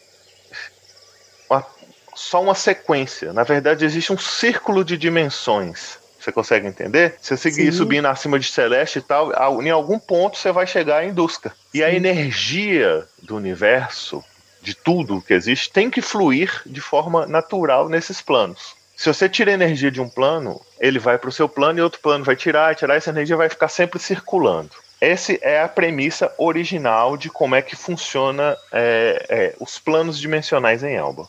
só 2.14 2.42
uma 2.42 2.54
sequência. 2.54 3.32
Na 3.32 3.42
verdade, 3.42 3.84
existe 3.84 4.12
um 4.12 4.18
círculo 4.18 4.84
de 4.84 4.96
dimensões. 4.96 5.98
Você 6.18 6.32
consegue 6.32 6.66
entender? 6.66 7.16
Se 7.20 7.36
você 7.36 7.50
seguir 7.50 7.70
Sim. 7.70 7.78
subindo 7.78 8.06
acima 8.06 8.38
de 8.38 8.46
Celeste 8.46 8.98
e 8.98 9.02
tal, 9.02 9.30
em 9.62 9.70
algum 9.70 9.98
ponto 9.98 10.38
você 10.38 10.50
vai 10.50 10.66
chegar 10.66 11.04
em 11.04 11.12
Dusca. 11.12 11.52
E 11.72 11.84
a 11.84 11.92
energia 11.92 13.06
do 13.22 13.36
universo, 13.36 14.24
de 14.62 14.74
tudo 14.74 15.20
que 15.20 15.34
existe, 15.34 15.70
tem 15.70 15.90
que 15.90 16.00
fluir 16.00 16.62
de 16.64 16.80
forma 16.80 17.26
natural 17.26 17.90
nesses 17.90 18.22
planos. 18.22 18.74
Se 18.96 19.12
você 19.12 19.28
tira 19.28 19.50
a 19.50 19.54
energia 19.54 19.90
de 19.90 20.00
um 20.00 20.08
plano, 20.08 20.60
ele 20.80 20.98
vai 20.98 21.18
para 21.18 21.28
o 21.28 21.32
seu 21.32 21.48
plano 21.48 21.78
e 21.78 21.82
outro 21.82 22.00
plano 22.00 22.24
vai 22.24 22.36
tirar, 22.36 22.74
tirar, 22.74 22.96
essa 22.96 23.10
energia 23.10 23.36
vai 23.36 23.50
ficar 23.50 23.68
sempre 23.68 23.98
circulando. 23.98 24.70
Essa 25.00 25.34
é 25.42 25.60
a 25.60 25.68
premissa 25.68 26.32
original 26.38 27.16
de 27.16 27.28
como 27.28 27.54
é 27.54 27.60
que 27.60 27.76
funciona 27.76 28.56
é, 28.72 29.26
é, 29.28 29.54
os 29.60 29.78
planos 29.78 30.18
dimensionais 30.18 30.82
em 30.82 30.94
Elba. 30.94 31.28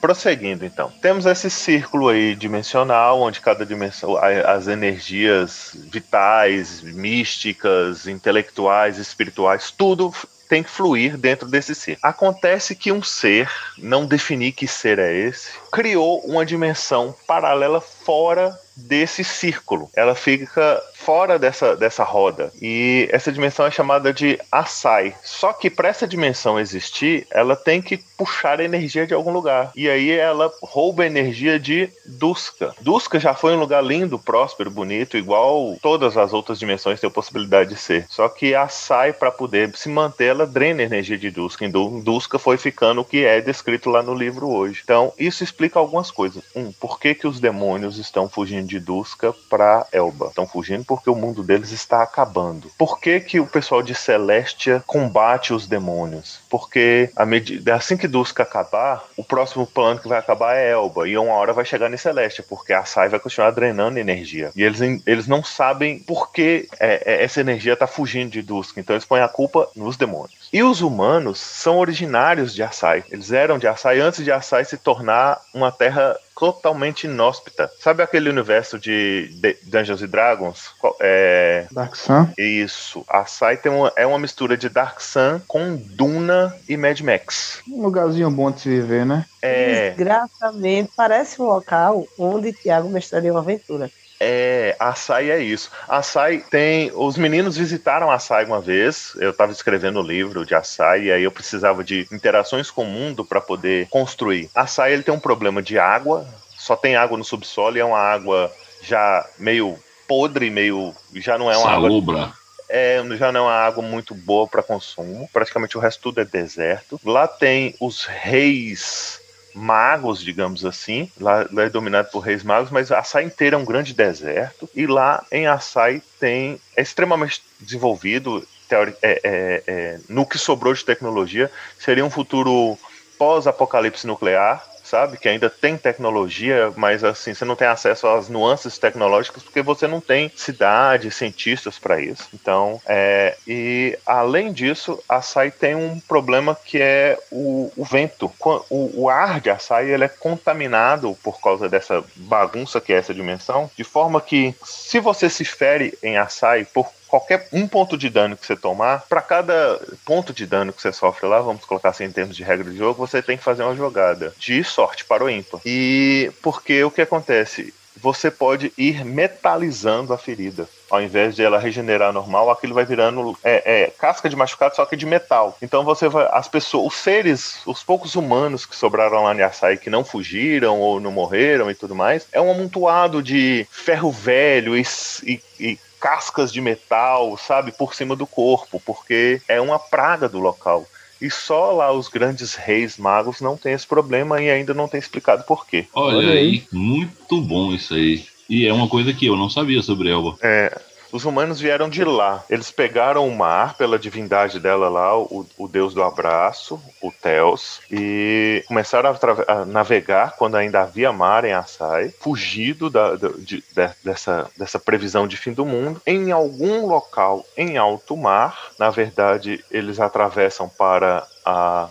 Prosseguindo, 0.00 0.64
então. 0.64 0.92
Temos 1.02 1.26
esse 1.26 1.50
círculo 1.50 2.08
aí 2.08 2.34
dimensional, 2.34 3.20
onde 3.20 3.40
cada 3.40 3.66
dimensão, 3.66 4.16
as 4.16 4.68
energias 4.68 5.72
vitais, 5.74 6.80
místicas, 6.82 8.06
intelectuais, 8.06 8.98
espirituais, 8.98 9.70
tudo 9.70 10.12
tem 10.48 10.62
que 10.62 10.70
fluir 10.70 11.16
dentro 11.18 11.46
desse 11.46 11.74
círculo. 11.74 12.08
Acontece 12.10 12.74
que 12.74 12.90
um 12.90 13.02
ser, 13.02 13.50
não 13.76 14.06
definir 14.06 14.52
que 14.52 14.66
ser 14.66 14.98
é 14.98 15.12
esse, 15.12 15.50
criou 15.70 16.20
uma 16.20 16.44
dimensão 16.46 17.14
paralela 17.26 17.80
fora 17.80 18.58
desse 18.78 19.24
círculo. 19.24 19.90
Ela 19.94 20.14
fica 20.14 20.80
fora 20.94 21.38
dessa, 21.38 21.76
dessa 21.76 22.04
roda. 22.04 22.52
E 22.60 23.08
essa 23.10 23.32
dimensão 23.32 23.66
é 23.66 23.70
chamada 23.70 24.12
de 24.12 24.38
Asai. 24.50 25.14
Só 25.22 25.52
que 25.52 25.68
para 25.70 25.88
essa 25.88 26.06
dimensão 26.06 26.58
existir, 26.58 27.26
ela 27.30 27.56
tem 27.56 27.80
que 27.82 27.96
puxar 28.16 28.60
energia 28.60 29.06
de 29.06 29.14
algum 29.14 29.32
lugar. 29.32 29.72
E 29.74 29.88
aí 29.88 30.10
ela 30.10 30.52
rouba 30.62 31.06
energia 31.06 31.58
de 31.58 31.88
Duska. 32.04 32.74
Duska 32.80 33.18
já 33.18 33.34
foi 33.34 33.54
um 33.54 33.60
lugar 33.60 33.82
lindo, 33.82 34.18
próspero, 34.18 34.70
bonito, 34.70 35.16
igual 35.16 35.76
todas 35.80 36.16
as 36.16 36.32
outras 36.32 36.58
dimensões 36.58 37.00
têm 37.00 37.08
a 37.08 37.12
possibilidade 37.12 37.70
de 37.70 37.76
ser. 37.76 38.06
Só 38.08 38.28
que 38.28 38.54
Asai, 38.54 39.12
para 39.12 39.30
poder 39.30 39.74
se 39.76 39.88
manter, 39.88 40.26
ela 40.26 40.46
drena 40.46 40.82
energia 40.82 41.16
de 41.18 41.30
Duska. 41.30 41.68
Du- 41.68 42.00
Duska 42.00 42.38
foi 42.38 42.56
ficando 42.56 43.00
o 43.00 43.04
que 43.04 43.24
é 43.24 43.40
descrito 43.40 43.88
lá 43.90 44.02
no 44.02 44.14
livro 44.14 44.48
hoje. 44.48 44.80
Então, 44.84 45.12
isso 45.18 45.42
explica 45.42 45.78
algumas 45.78 46.10
coisas. 46.10 46.42
Um, 46.54 46.72
por 46.72 46.98
que, 47.00 47.14
que 47.14 47.26
os 47.26 47.40
demônios 47.40 47.98
estão 47.98 48.28
fugindo 48.28 48.67
de 48.68 48.78
Duska 48.78 49.34
para 49.48 49.86
Elba? 49.92 50.26
Estão 50.26 50.46
fugindo 50.46 50.84
porque 50.84 51.10
o 51.10 51.14
mundo 51.14 51.42
deles 51.42 51.72
está 51.72 52.02
acabando. 52.02 52.70
Por 52.78 53.00
que, 53.00 53.18
que 53.20 53.40
o 53.40 53.46
pessoal 53.46 53.82
de 53.82 53.94
Celestia 53.94 54.82
combate 54.86 55.52
os 55.52 55.66
demônios? 55.66 56.40
Porque 56.48 57.10
medida, 57.26 57.74
assim 57.74 57.96
que 57.96 58.06
Duska 58.06 58.42
acabar, 58.42 59.04
o 59.16 59.24
próximo 59.24 59.66
plano 59.66 60.00
que 60.00 60.08
vai 60.08 60.18
acabar 60.18 60.54
é 60.54 60.70
Elba. 60.70 61.08
E 61.08 61.16
uma 61.16 61.32
hora 61.32 61.52
vai 61.52 61.64
chegar 61.64 61.92
em 61.92 61.96
Celestia, 61.96 62.44
porque 62.48 62.72
a 62.72 62.84
Sai 62.84 63.08
vai 63.08 63.18
continuar 63.18 63.50
drenando 63.50 63.98
energia. 63.98 64.52
E 64.54 64.62
eles, 64.62 64.80
eles 65.06 65.26
não 65.26 65.42
sabem 65.42 65.98
por 65.98 66.30
que 66.30 66.68
é, 66.78 67.02
é, 67.04 67.24
essa 67.24 67.40
energia 67.40 67.72
está 67.72 67.86
fugindo 67.86 68.30
de 68.30 68.42
Duska. 68.42 68.80
Então 68.80 68.94
eles 68.94 69.04
põem 69.04 69.22
a 69.22 69.28
culpa 69.28 69.68
nos 69.74 69.96
demônios. 69.96 70.37
E 70.52 70.62
os 70.62 70.80
humanos 70.80 71.38
são 71.38 71.78
originários 71.78 72.54
de 72.54 72.62
Assai. 72.62 73.04
Eles 73.10 73.32
eram 73.32 73.58
de 73.58 73.66
Assai 73.66 74.00
antes 74.00 74.24
de 74.24 74.32
Assai 74.32 74.64
se 74.64 74.76
tornar 74.76 75.40
uma 75.54 75.70
terra 75.70 76.16
totalmente 76.38 77.04
inóspita. 77.04 77.68
Sabe 77.80 78.02
aquele 78.02 78.30
universo 78.30 78.78
de, 78.78 79.28
de 79.40 79.56
Dungeons 79.64 80.02
and 80.02 80.06
Dragons? 80.06 80.70
É, 81.00 81.66
Dark 81.70 81.96
Sun. 81.96 82.28
isso. 82.38 83.04
Assai 83.08 83.56
tem 83.56 83.72
uma, 83.72 83.92
é 83.96 84.06
uma 84.06 84.18
mistura 84.18 84.56
de 84.56 84.68
Dark 84.68 85.00
Sun 85.00 85.40
com 85.48 85.76
Duna 85.76 86.54
e 86.68 86.76
Mad 86.76 87.00
Max. 87.00 87.60
Um 87.68 87.82
lugarzinho 87.82 88.30
bom 88.30 88.50
de 88.50 88.60
se 88.60 88.68
viver, 88.68 89.04
né? 89.04 89.26
É, 89.42 89.90
Desgraçadamente, 89.90 90.92
parece 90.96 91.42
um 91.42 91.46
local 91.46 92.06
onde 92.16 92.52
Tiago 92.52 92.88
mestraria 92.88 93.32
uma 93.32 93.40
aventura. 93.40 93.90
É, 94.20 94.74
Assai 94.78 95.30
é 95.30 95.38
isso. 95.40 95.70
Assai 95.88 96.42
tem. 96.50 96.90
Os 96.94 97.16
meninos 97.16 97.56
visitaram 97.56 98.10
Assai 98.10 98.44
uma 98.44 98.60
vez. 98.60 99.12
Eu 99.16 99.30
estava 99.30 99.52
escrevendo 99.52 100.00
o 100.00 100.02
livro 100.02 100.44
de 100.44 100.54
Assai 100.54 101.04
e 101.04 101.12
aí 101.12 101.22
eu 101.22 101.30
precisava 101.30 101.84
de 101.84 102.06
interações 102.12 102.70
com 102.70 102.82
o 102.82 102.86
mundo 102.86 103.24
para 103.24 103.40
poder 103.40 103.88
construir. 103.88 104.50
Assai 104.54 104.92
ele 104.92 105.02
tem 105.02 105.14
um 105.14 105.20
problema 105.20 105.62
de 105.62 105.78
água. 105.78 106.26
Só 106.56 106.74
tem 106.74 106.96
água 106.96 107.16
no 107.16 107.24
subsolo 107.24 107.76
e 107.76 107.80
é 107.80 107.84
uma 107.84 107.98
água 107.98 108.52
já 108.82 109.24
meio 109.38 109.78
podre, 110.08 110.50
meio. 110.50 110.94
Já 111.14 111.38
não 111.38 111.50
é 111.50 111.56
uma 111.56 111.70
água 111.70 111.88
Salubra. 111.88 112.32
é, 112.68 113.00
já 113.16 113.30
não 113.30 113.40
é 113.40 113.42
uma 113.44 113.52
água 113.52 113.82
muito 113.82 114.14
boa 114.14 114.48
para 114.48 114.62
consumo. 114.62 115.28
Praticamente 115.32 115.78
o 115.78 115.80
resto 115.80 116.02
tudo 116.02 116.20
é 116.20 116.24
deserto. 116.24 117.00
Lá 117.04 117.28
tem 117.28 117.76
os 117.80 118.04
reis 118.04 119.20
magos, 119.58 120.22
digamos 120.22 120.64
assim. 120.64 121.10
Lá, 121.20 121.46
lá 121.52 121.64
é 121.64 121.68
dominado 121.68 122.10
por 122.10 122.20
reis 122.20 122.42
magos, 122.42 122.70
mas 122.70 122.90
Assai 122.92 123.24
inteira 123.24 123.56
é 123.56 123.58
um 123.58 123.64
grande 123.64 123.92
deserto. 123.92 124.68
E 124.74 124.86
lá 124.86 125.24
em 125.30 125.46
Assai 125.46 126.00
tem 126.20 126.60
é 126.76 126.82
extremamente 126.82 127.42
desenvolvido. 127.60 128.46
teori- 128.68 128.94
é- 129.02 129.20
é- 129.24 129.62
é, 129.66 129.98
no 130.10 130.26
que 130.26 130.36
sobrou 130.36 130.74
de 130.74 130.84
tecnologia, 130.84 131.50
seria 131.78 132.04
um 132.04 132.10
futuro 132.10 132.78
pós-apocalipse 133.18 134.06
nuclear, 134.06 134.62
sabe? 134.88 135.18
Que 135.18 135.28
ainda 135.28 135.50
tem 135.50 135.76
tecnologia, 135.76 136.72
mas 136.76 137.04
assim, 137.04 137.34
você 137.34 137.44
não 137.44 137.56
tem 137.56 137.68
acesso 137.68 138.06
às 138.06 138.28
nuances 138.28 138.78
tecnológicas 138.78 139.42
porque 139.42 139.62
você 139.62 139.86
não 139.86 140.00
tem 140.00 140.30
cidades, 140.34 141.14
cientistas 141.14 141.78
para 141.78 142.00
isso. 142.00 142.28
Então, 142.34 142.80
é, 142.86 143.36
e 143.46 143.98
além 144.06 144.52
disso, 144.52 145.02
a 145.08 145.18
Assai 145.18 145.50
tem 145.50 145.74
um 145.74 146.00
problema 146.00 146.56
que 146.64 146.80
é 146.80 147.18
o, 147.30 147.70
o 147.76 147.84
vento. 147.84 148.32
O, 148.70 149.02
o 149.02 149.10
ar 149.10 149.40
de 149.40 149.50
Assai 149.50 149.90
ele 149.90 150.04
é 150.04 150.08
contaminado 150.08 151.16
por 151.22 151.40
causa 151.40 151.68
dessa 151.68 152.02
bagunça 152.16 152.80
que 152.80 152.92
é 152.92 152.96
essa 152.96 153.12
dimensão, 153.12 153.70
de 153.76 153.84
forma 153.84 154.20
que 154.20 154.54
se 154.64 155.00
você 155.00 155.28
se 155.28 155.44
fere 155.44 155.96
em 156.02 156.16
Assai 156.16 156.64
por 156.64 156.90
qualquer 157.08 157.48
um 157.52 157.66
ponto 157.66 157.96
de 157.96 158.08
dano 158.08 158.36
que 158.36 158.46
você 158.46 158.54
tomar, 158.54 159.04
para 159.08 159.22
cada 159.22 159.80
ponto 160.04 160.32
de 160.32 160.46
dano 160.46 160.72
que 160.72 160.80
você 160.80 160.92
sofre 160.92 161.26
lá, 161.26 161.40
vamos 161.40 161.64
colocar 161.64 161.88
assim 161.88 162.04
em 162.04 162.12
termos 162.12 162.36
de 162.36 162.42
regra 162.42 162.70
de 162.70 162.76
jogo, 162.76 163.06
você 163.06 163.22
tem 163.22 163.36
que 163.36 163.44
fazer 163.44 163.62
uma 163.62 163.74
jogada 163.74 164.34
de 164.38 164.62
sorte 164.62 165.04
para 165.04 165.24
o 165.24 165.30
ímpar. 165.30 165.60
E 165.64 166.30
porque 166.42 166.84
o 166.84 166.90
que 166.90 167.00
acontece? 167.00 167.74
Você 168.00 168.30
pode 168.30 168.72
ir 168.78 169.04
metalizando 169.04 170.12
a 170.12 170.18
ferida. 170.18 170.68
Ao 170.88 171.02
invés 171.02 171.34
de 171.34 171.42
ela 171.42 171.58
regenerar 171.58 172.12
normal, 172.12 172.50
aquilo 172.50 172.72
vai 172.74 172.84
virando 172.84 173.36
é, 173.42 173.82
é, 173.82 173.90
casca 173.90 174.28
de 174.28 174.36
machucado, 174.36 174.76
só 174.76 174.86
que 174.86 174.96
de 174.96 175.04
metal. 175.04 175.58
Então 175.60 175.84
você 175.84 176.08
vai. 176.08 176.28
As 176.30 176.46
pessoas, 176.46 176.86
os 176.86 176.94
seres, 176.94 177.60
os 177.66 177.82
poucos 177.82 178.14
humanos 178.14 178.64
que 178.64 178.76
sobraram 178.76 179.24
lá 179.24 179.34
em 179.34 179.42
Açaí 179.42 179.76
que 179.76 179.90
não 179.90 180.04
fugiram 180.04 180.78
ou 180.78 181.00
não 181.00 181.10
morreram 181.10 181.70
e 181.70 181.74
tudo 181.74 181.94
mais, 181.94 182.26
é 182.32 182.40
um 182.40 182.50
amontoado 182.50 183.22
de 183.22 183.66
ferro 183.70 184.10
velho 184.10 184.76
e, 184.76 184.86
e, 185.24 185.40
e 185.58 185.78
cascas 186.00 186.52
de 186.52 186.60
metal, 186.60 187.36
sabe, 187.36 187.72
por 187.72 187.94
cima 187.94 188.14
do 188.14 188.26
corpo, 188.26 188.80
porque 188.84 189.40
é 189.48 189.60
uma 189.60 189.78
praga 189.78 190.28
do 190.28 190.38
local. 190.38 190.86
E 191.20 191.30
só 191.30 191.72
lá 191.72 191.92
os 191.92 192.08
grandes 192.08 192.54
reis 192.54 192.96
magos 192.96 193.40
não 193.40 193.56
tem 193.56 193.72
esse 193.72 193.86
problema 193.86 194.40
e 194.40 194.48
ainda 194.48 194.72
não 194.72 194.86
tem 194.86 195.00
explicado 195.00 195.42
por 195.44 195.66
quê. 195.66 195.86
Olha, 195.92 196.18
Olha 196.18 196.32
aí, 196.32 196.38
aí. 196.38 196.64
muito 196.72 197.40
bom 197.40 197.72
isso 197.72 197.94
aí. 197.94 198.24
E 198.48 198.66
é 198.66 198.72
uma 198.72 198.88
coisa 198.88 199.12
que 199.12 199.26
eu 199.26 199.36
não 199.36 199.50
sabia 199.50 199.82
sobre 199.82 200.10
Elba. 200.10 200.36
É, 200.40 200.80
os 201.12 201.24
humanos 201.24 201.60
vieram 201.60 201.88
de 201.88 202.04
lá. 202.04 202.44
Eles 202.50 202.70
pegaram 202.70 203.26
o 203.26 203.34
mar 203.34 203.74
pela 203.74 203.98
divindade 203.98 204.58
dela 204.60 204.88
lá, 204.88 205.16
o, 205.18 205.46
o 205.56 205.68
deus 205.68 205.94
do 205.94 206.02
abraço, 206.02 206.80
o 207.00 207.10
Theos, 207.10 207.80
e 207.90 208.62
começaram 208.66 209.10
a, 209.10 209.52
a 209.52 209.64
navegar 209.64 210.36
quando 210.36 210.56
ainda 210.56 210.82
havia 210.82 211.12
mar 211.12 211.44
em 211.44 211.52
Assai, 211.52 212.10
fugido 212.20 212.90
da- 212.90 213.14
da- 213.16 213.28
de- 213.28 213.62
de- 213.62 213.90
dessa, 214.04 214.50
dessa 214.56 214.78
previsão 214.78 215.26
de 215.26 215.36
fim 215.36 215.52
do 215.52 215.64
mundo. 215.64 216.00
Em 216.06 216.30
algum 216.32 216.86
local 216.86 217.44
em 217.56 217.76
alto 217.76 218.16
mar, 218.16 218.70
na 218.78 218.90
verdade, 218.90 219.64
eles 219.70 220.00
atravessam 220.00 220.68
para 220.68 221.26
a 221.44 221.88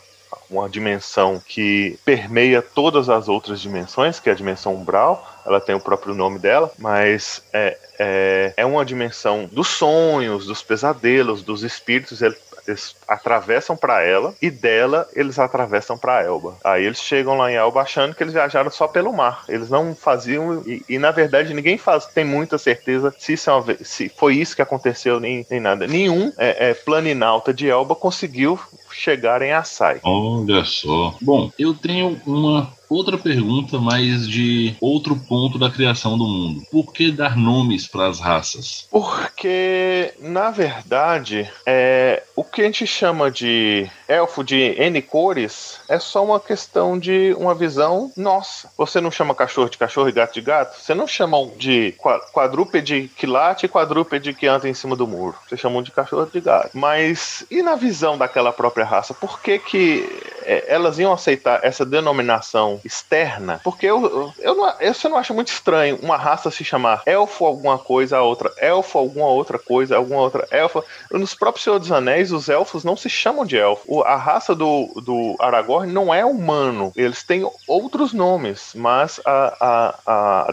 uma 0.49 0.69
dimensão 0.69 1.41
que 1.45 1.97
permeia 2.05 2.61
todas 2.61 3.09
as 3.09 3.27
outras 3.27 3.59
dimensões, 3.61 4.19
que 4.19 4.29
é 4.29 4.31
a 4.31 4.35
dimensão 4.35 4.75
umbral. 4.75 5.27
Ela 5.45 5.59
tem 5.61 5.75
o 5.75 5.79
próprio 5.79 6.13
nome 6.13 6.39
dela, 6.39 6.71
mas 6.77 7.41
é, 7.53 7.77
é, 7.99 8.53
é 8.57 8.65
uma 8.65 8.83
dimensão 8.85 9.49
dos 9.51 9.67
sonhos, 9.67 10.45
dos 10.45 10.61
pesadelos, 10.61 11.41
dos 11.41 11.63
espíritos. 11.63 12.21
Ele- 12.21 12.35
Eles 12.67 12.93
atravessam 13.07 13.75
pra 13.75 14.03
ela 14.03 14.33
e 14.41 14.49
dela 14.49 15.07
eles 15.15 15.39
atravessam 15.39 15.97
pra 15.97 16.23
Elba. 16.23 16.57
Aí 16.63 16.83
eles 16.83 17.01
chegam 17.01 17.37
lá 17.37 17.51
em 17.51 17.55
Elba 17.55 17.81
achando 17.81 18.13
que 18.13 18.23
eles 18.23 18.33
viajaram 18.33 18.69
só 18.69 18.87
pelo 18.87 19.13
mar. 19.13 19.43
Eles 19.47 19.69
não 19.69 19.95
faziam 19.95 20.63
e, 20.65 20.83
e, 20.87 20.99
na 20.99 21.11
verdade 21.11 21.53
ninguém 21.53 21.77
faz, 21.77 22.05
tem 22.05 22.25
muita 22.25 22.57
certeza 22.57 23.13
se, 23.17 23.33
isso 23.33 23.49
é 23.49 23.53
uma 23.53 23.77
se 23.81 24.09
foi 24.09 24.35
isso 24.35 24.55
que 24.55 24.61
aconteceu 24.61 25.19
nem, 25.19 25.45
nem 25.49 25.59
nada. 25.59 25.87
Nenhum 25.87 26.31
é, 26.37 26.69
é, 26.69 26.73
planinauta 26.73 27.53
de 27.53 27.69
Elba 27.69 27.95
conseguiu 27.95 28.59
chegar 28.91 29.41
em 29.41 29.53
Assai. 29.53 29.99
Olha 30.03 30.63
só. 30.63 31.15
Bom, 31.21 31.51
eu 31.57 31.73
tenho 31.73 32.19
uma 32.25 32.71
outra 32.89 33.17
pergunta, 33.17 33.79
mas 33.79 34.27
de 34.27 34.75
outro 34.79 35.15
ponto 35.15 35.59
da 35.59 35.69
criação 35.69 36.17
do 36.17 36.25
mundo. 36.25 36.61
Por 36.71 36.93
que 36.93 37.11
dar 37.11 37.35
nomes 37.35 37.87
para 37.87 38.07
as 38.07 38.19
raças? 38.19 38.87
Porque, 38.89 40.13
na 40.19 40.51
verdade, 40.51 41.49
é, 41.65 42.23
o 42.35 42.43
que 42.43 42.61
a 42.61 42.65
gente 42.65 42.85
chama 42.97 43.29
de 43.29 43.87
elfo 44.07 44.43
de 44.43 44.57
N 44.57 45.01
cores 45.03 45.79
é 45.87 45.99
só 45.99 46.23
uma 46.23 46.39
questão 46.39 46.97
de 46.97 47.35
uma 47.37 47.53
visão 47.53 48.11
nossa. 48.17 48.69
Você 48.75 48.99
não 48.99 49.11
chama 49.11 49.35
cachorro 49.35 49.69
de 49.69 49.77
cachorro 49.77 50.09
e 50.09 50.11
gato 50.11 50.33
de 50.33 50.41
gato? 50.41 50.79
Você 50.79 50.95
não 50.95 51.05
chama 51.07 51.39
um 51.39 51.49
de 51.49 51.93
qua- 51.97 52.19
quadrúpede 52.33 53.11
que 53.15 53.27
late 53.27 53.67
e 53.67 53.69
quadrúpede 53.69 54.33
que 54.33 54.47
anda 54.47 54.67
em 54.67 54.73
cima 54.73 54.95
do 54.95 55.05
muro. 55.05 55.35
Você 55.47 55.55
chama 55.55 55.77
um 55.77 55.83
de 55.83 55.91
cachorro 55.91 56.25
de 56.25 56.41
gato. 56.41 56.71
Mas 56.73 57.45
e 57.51 57.61
na 57.61 57.75
visão 57.75 58.17
daquela 58.17 58.51
própria 58.51 58.85
raça? 58.85 59.13
Por 59.13 59.39
que 59.41 59.59
que 59.59 60.09
é, 60.41 60.65
elas 60.67 60.97
iam 60.97 61.13
aceitar 61.13 61.59
essa 61.63 61.85
denominação 61.85 62.81
externa? 62.83 63.61
Porque 63.63 63.85
eu, 63.85 64.33
eu, 64.39 64.55
não, 64.55 64.73
eu, 64.79 64.93
não 65.09 65.17
acha 65.17 65.33
muito 65.33 65.49
estranho 65.49 65.99
uma 66.01 66.17
raça 66.17 66.49
se 66.49 66.63
chamar 66.63 67.03
elfo 67.05 67.45
alguma 67.45 67.77
coisa, 67.77 68.17
a 68.17 68.23
outra 68.23 68.51
elfo 68.57 68.97
alguma 68.97 69.27
outra 69.27 69.59
coisa, 69.59 69.95
alguma 69.95 70.21
outra 70.21 70.47
elfa. 70.49 70.83
Nos 71.11 71.35
próprios 71.35 71.63
Senhor 71.63 71.79
dos 71.79 71.91
Anéis, 71.91 72.31
os 72.31 72.49
elfos 72.49 72.86
não 72.87 72.95
se 72.95 73.09
chamam 73.09 73.45
de 73.45 73.57
elfo. 73.57 74.01
A 74.03 74.15
raça 74.15 74.55
do, 74.55 74.87
do 75.03 75.35
Aragorn 75.39 75.91
não 75.91 76.13
é 76.13 76.25
humano. 76.25 76.93
Eles 76.95 77.21
têm 77.21 77.47
outros 77.67 78.13
nomes, 78.13 78.71
mas 78.73 79.19
a, 79.25 79.57
a, 80.07 80.49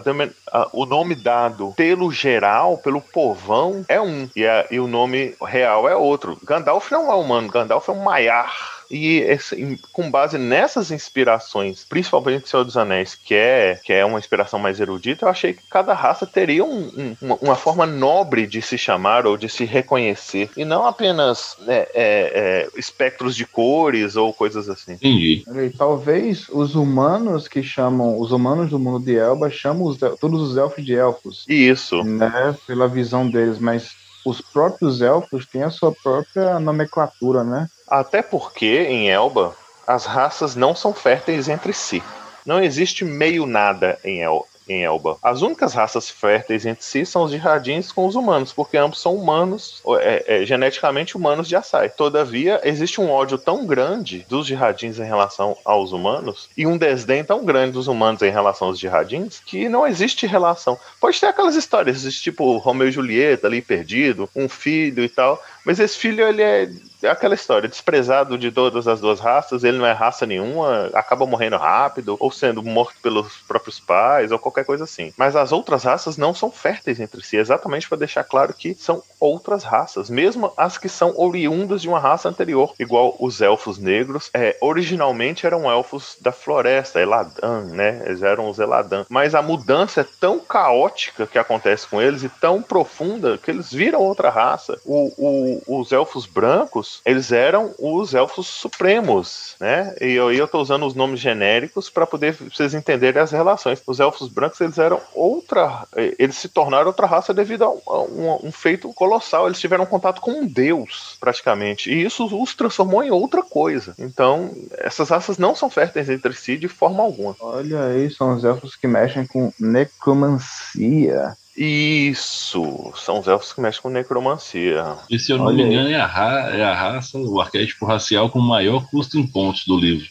a, 0.53 0.69
o 0.73 0.85
nome 0.85 1.15
dado 1.15 1.73
pelo 1.77 2.11
geral, 2.11 2.79
pelo 2.79 3.01
povão, 3.01 3.85
é 3.89 4.01
um. 4.01 4.29
E, 4.35 4.43
e 4.71 4.81
o 4.81 4.89
nome 4.89 5.37
real 5.41 5.89
é 5.89 5.95
outro. 5.95 6.37
Gandalf 6.45 6.91
não 6.91 7.11
é 7.11 7.15
humano, 7.15 7.49
Gandalf 7.49 7.89
é 7.89 7.93
um 7.93 8.03
Maiar. 8.03 8.74
E 8.91 9.19
esse- 9.19 9.55
em- 9.61 9.79
com 9.93 10.11
base 10.11 10.39
nessas 10.39 10.91
inspirações, 10.91 11.85
principalmente 11.89 12.49
Senhor 12.49 12.65
dos 12.65 12.77
Anéis, 12.77 13.15
que 13.15 13.35
é, 13.35 13.81
que 13.83 13.93
é 13.93 14.05
uma 14.05 14.19
inspiração 14.19 14.59
mais 14.59 14.81
erudita, 14.81 15.25
eu 15.25 15.29
achei 15.29 15.55
que 15.55 15.63
cada 15.71 15.95
raça 15.95 16.27
teria 16.27 16.65
um- 16.65 16.91
um- 16.97 17.17
uma, 17.21 17.35
uma 17.41 17.57
forma 17.57 17.87
nobre 17.87 18.47
de 18.47 18.61
se 18.63 18.77
chamar 18.79 19.27
ou 19.27 19.37
de 19.37 19.49
se 19.49 19.65
reconhecer. 19.65 20.51
E 20.57 20.65
não 20.65 20.87
apenas 20.87 21.57
né, 21.61 21.87
é, 21.95 21.95
é, 21.95 22.69
espectros 22.77 23.35
de 23.37 23.47
cores 23.47 24.17
ou 24.17 24.33
coisas 24.33 24.69
assim. 24.69 24.93
Entendi. 24.93 25.45
Talvez 25.77 26.49
os 26.51 26.75
humanos 26.75 27.49
que 27.49 27.63
chamam, 27.63 28.19
os 28.19 28.33
humanos 28.33 28.71
do 28.71 28.79
mundo 28.79 29.05
de 29.05 29.17
Elba 29.17 29.51
chamam 29.51 29.85
os 29.87 29.99
todos 30.21 30.41
os 30.41 30.57
elfos 30.57 30.85
de 30.85 30.95
elfos, 30.95 31.45
Isso. 31.49 32.03
né? 32.05 32.55
Pela 32.67 32.87
visão 32.89 33.29
deles, 33.29 33.59
mas 33.59 34.04
os 34.25 34.41
próprios 34.41 35.03
elfos 35.03 35.47
têm 35.47 35.63
a 35.63 35.71
sua 35.71 35.93
própria 35.93 36.59
nomenclatura, 36.59 37.45
né? 37.45 37.69
Até 37.89 38.23
porque 38.23 38.87
em 38.89 39.11
Elba 39.11 39.55
as 39.87 40.07
raças 40.07 40.55
não 40.55 40.75
são 40.75 40.95
férteis 40.95 41.49
entre 41.49 41.73
si. 41.73 42.03
Não 42.47 42.63
existe 42.63 43.05
meio 43.05 43.47
nada 43.47 43.99
em, 44.05 44.23
El- 44.23 44.47
em 44.69 44.85
Elba. 44.85 45.17
As 45.23 45.43
únicas 45.43 45.75
raças 45.75 46.11
férteis 46.11 46.65
entre 46.65 46.85
si 46.85 47.05
são 47.05 47.25
os 47.25 47.31
de 47.31 47.39
jardins 47.39 47.93
com 47.93 48.07
os 48.07 48.15
humanos, 48.15 48.53
porque 48.53 48.77
ambos 48.77 49.01
são 49.01 49.15
humanos, 49.15 49.83
é, 50.01 50.43
é, 50.43 50.47
geneticamente 50.47 51.17
humanos 51.17 51.49
de 51.49 51.57
Assai. 51.57 51.89
Todavia, 51.89 52.61
existe 52.65 53.01
um 53.01 53.11
ódio 53.11 53.37
tão 53.37 53.67
grande 53.67 54.25
dos 54.29 54.47
jardins 54.47 54.99
em 54.99 55.05
relação 55.05 55.57
aos 55.65 55.93
humanos 55.93 56.49
e 56.57 56.67
um 56.67 56.77
desdém 56.77 57.25
tão 57.25 57.45
grande 57.45 57.73
dos 57.73 57.89
humanos 57.89 58.23
em 58.23 58.31
relação 58.31 58.69
aos 58.69 58.79
jardins 58.79 59.41
que 59.45 59.69
não 59.69 59.87
existe 59.87 60.27
relação. 60.27 60.79
Pode 61.01 61.21
ter 61.21 61.27
aquelas 61.27 61.57
histórias, 61.57 62.03
tipo 62.15 62.57
Romeu 62.59 62.89
e 62.89 62.93
Julieta 62.93 63.47
ali 63.47 63.61
perdido, 63.61 64.29
um 64.35 64.49
filho 64.49 65.05
e 65.05 65.09
tal, 65.09 65.43
mas 65.65 65.81
esse 65.81 65.97
filho 65.97 66.27
ele 66.27 66.43
é 66.43 66.69
é 67.03 67.11
aquela 67.11 67.35
história, 67.35 67.69
desprezado 67.69 68.39
de 68.39 68.51
todas 68.51 68.89
as 68.89 68.99
duas 68.99 69.21
raças, 69.21 69.63
ele 69.63 69.77
não 69.77 69.85
é 69.85 69.93
raça 69.93 70.25
nenhuma, 70.25 70.91
acaba 70.95 71.27
morrendo 71.27 71.59
rápido, 71.59 72.17
ou 72.19 72.31
sendo 72.31 72.63
morto 72.63 72.95
pelos 73.03 73.37
próprios 73.47 73.79
pais, 73.79 74.33
ou 74.33 74.39
qualquer 74.39 74.65
coisa 74.65 74.85
assim. 74.85 75.13
Mas 75.17 75.37
as 75.37 75.53
outras 75.53 75.85
raças 75.85 76.17
não 76.17 76.35
são 76.35 76.51
férteis 76.51 76.99
entre 77.01 77.23
si, 77.23 77.37
exatamente 77.37 77.87
para 77.89 77.99
deixar 77.99 78.25
claro 78.25 78.55
que 78.55 78.75
são 78.75 79.03
outras 79.21 79.65
raças, 79.65 80.09
mesmo 80.09 80.51
as 80.57 80.79
que 80.79 80.89
são 80.89 81.13
oriundas 81.19 81.83
de 81.83 81.89
uma 81.89 81.99
raça 82.01 82.27
anterior, 82.29 82.73
igual 82.79 83.15
os 83.21 83.41
elfos 83.43 83.77
negros, 83.79 84.31
é, 84.33 84.57
originalmente 84.61 85.47
eram 85.47 85.71
elfos 85.71 86.17
da 86.23 86.33
floresta, 86.33 87.01
Eladan, 87.01 87.65
né? 87.67 88.03
Eles 88.07 88.23
eram 88.23 88.49
os 88.49 88.59
Eladan. 88.59 89.05
Mas 89.11 89.35
a 89.35 89.43
mudança 89.43 90.01
é 90.01 90.07
tão 90.19 90.39
caótica 90.41 91.27
que 91.27 91.39
acontece 91.39 91.87
com 91.87 92.01
eles 92.01 92.23
e 92.23 92.29
tão 92.29 92.63
profunda 92.63 93.37
que 93.37 93.51
eles 93.51 93.71
viram 93.71 94.01
outra 94.01 94.31
raça. 94.31 94.79
O- 94.87 95.13
o- 95.19 95.54
os 95.67 95.93
elfos 95.93 96.27
brancos, 96.27 97.01
eles 97.05 97.33
eram 97.33 97.75
os 97.79 98.15
elfos 98.15 98.47
supremos, 98.47 99.57
né? 99.61 99.95
E 100.01 100.13
eu 100.15 100.47
tô 100.49 100.61
usando 100.61 100.87
os 100.87 100.95
nomes 100.95 101.21
genéricos 101.21 101.89
para 101.91 102.07
poder 102.07 102.33
vocês 102.33 102.75
entenderem 102.75 103.21
as 103.23 103.31
relações. 103.33 103.83
Os 103.87 104.01
elfos 104.01 104.29
brancos, 104.29 104.61
eles 104.61 104.79
eram 104.79 105.01
outra, 105.15 105.87
eh, 105.97 106.15
eles 106.19 106.37
se 106.37 106.49
tornaram 106.49 106.89
outra 106.89 107.07
raça 107.07 107.33
devido 107.35 107.65
a 107.65 107.71
um, 107.71 107.81
a 107.87 108.03
um- 108.03 108.47
um 108.49 108.53
feito 108.53 108.93
colossal. 108.93 109.47
Eles 109.47 109.61
tiveram 109.61 109.87
contato 109.87 110.21
com 110.21 110.33
um 110.33 110.47
deus, 110.47 111.17
praticamente. 111.21 111.91
E 111.91 112.05
isso 112.05 112.25
os 112.25 112.55
transformou 112.55 113.03
em 113.03 113.11
outra 113.11 113.43
coisa. 113.43 113.95
Então, 113.99 114.51
essas 114.79 115.09
raças 115.09 115.39
não 115.39 115.55
são 115.55 115.71
férteis 115.71 116.09
entre 116.09 116.33
si 116.35 116.57
de 116.57 116.69
forma 116.69 117.03
alguma. 117.03 117.37
Olha 117.41 117.85
aí, 117.85 118.11
são 118.11 118.35
os 118.37 118.45
elfos 118.45 118.77
que 118.77 118.87
mexem 118.87 119.27
com 119.27 119.53
necromancia. 119.59 121.37
Isso, 121.57 122.93
são 122.97 123.21
os 123.21 123.29
elfos 123.29 123.53
que 123.53 123.61
mexem 123.61 123.83
com 123.83 123.89
necromancia. 123.89 124.97
E 125.09 125.19
se 125.19 125.33
eu 125.33 125.39
não 125.39 125.47
Olha 125.47 125.57
me 125.57 125.63
engano, 125.65 125.89
é 125.91 125.97
a, 125.97 126.07
ra- 126.07 126.51
é 126.51 126.63
a 126.65 126.75
raça, 126.75 127.19
o 127.19 127.41
arquétipo 127.41 127.87
racial 127.87 128.29
com 128.31 128.41
maior 128.41 128.87
custo 128.91 129.19
em 129.19 129.27
pontos 129.27 129.65
do 129.67 129.79
livro. 129.79 130.07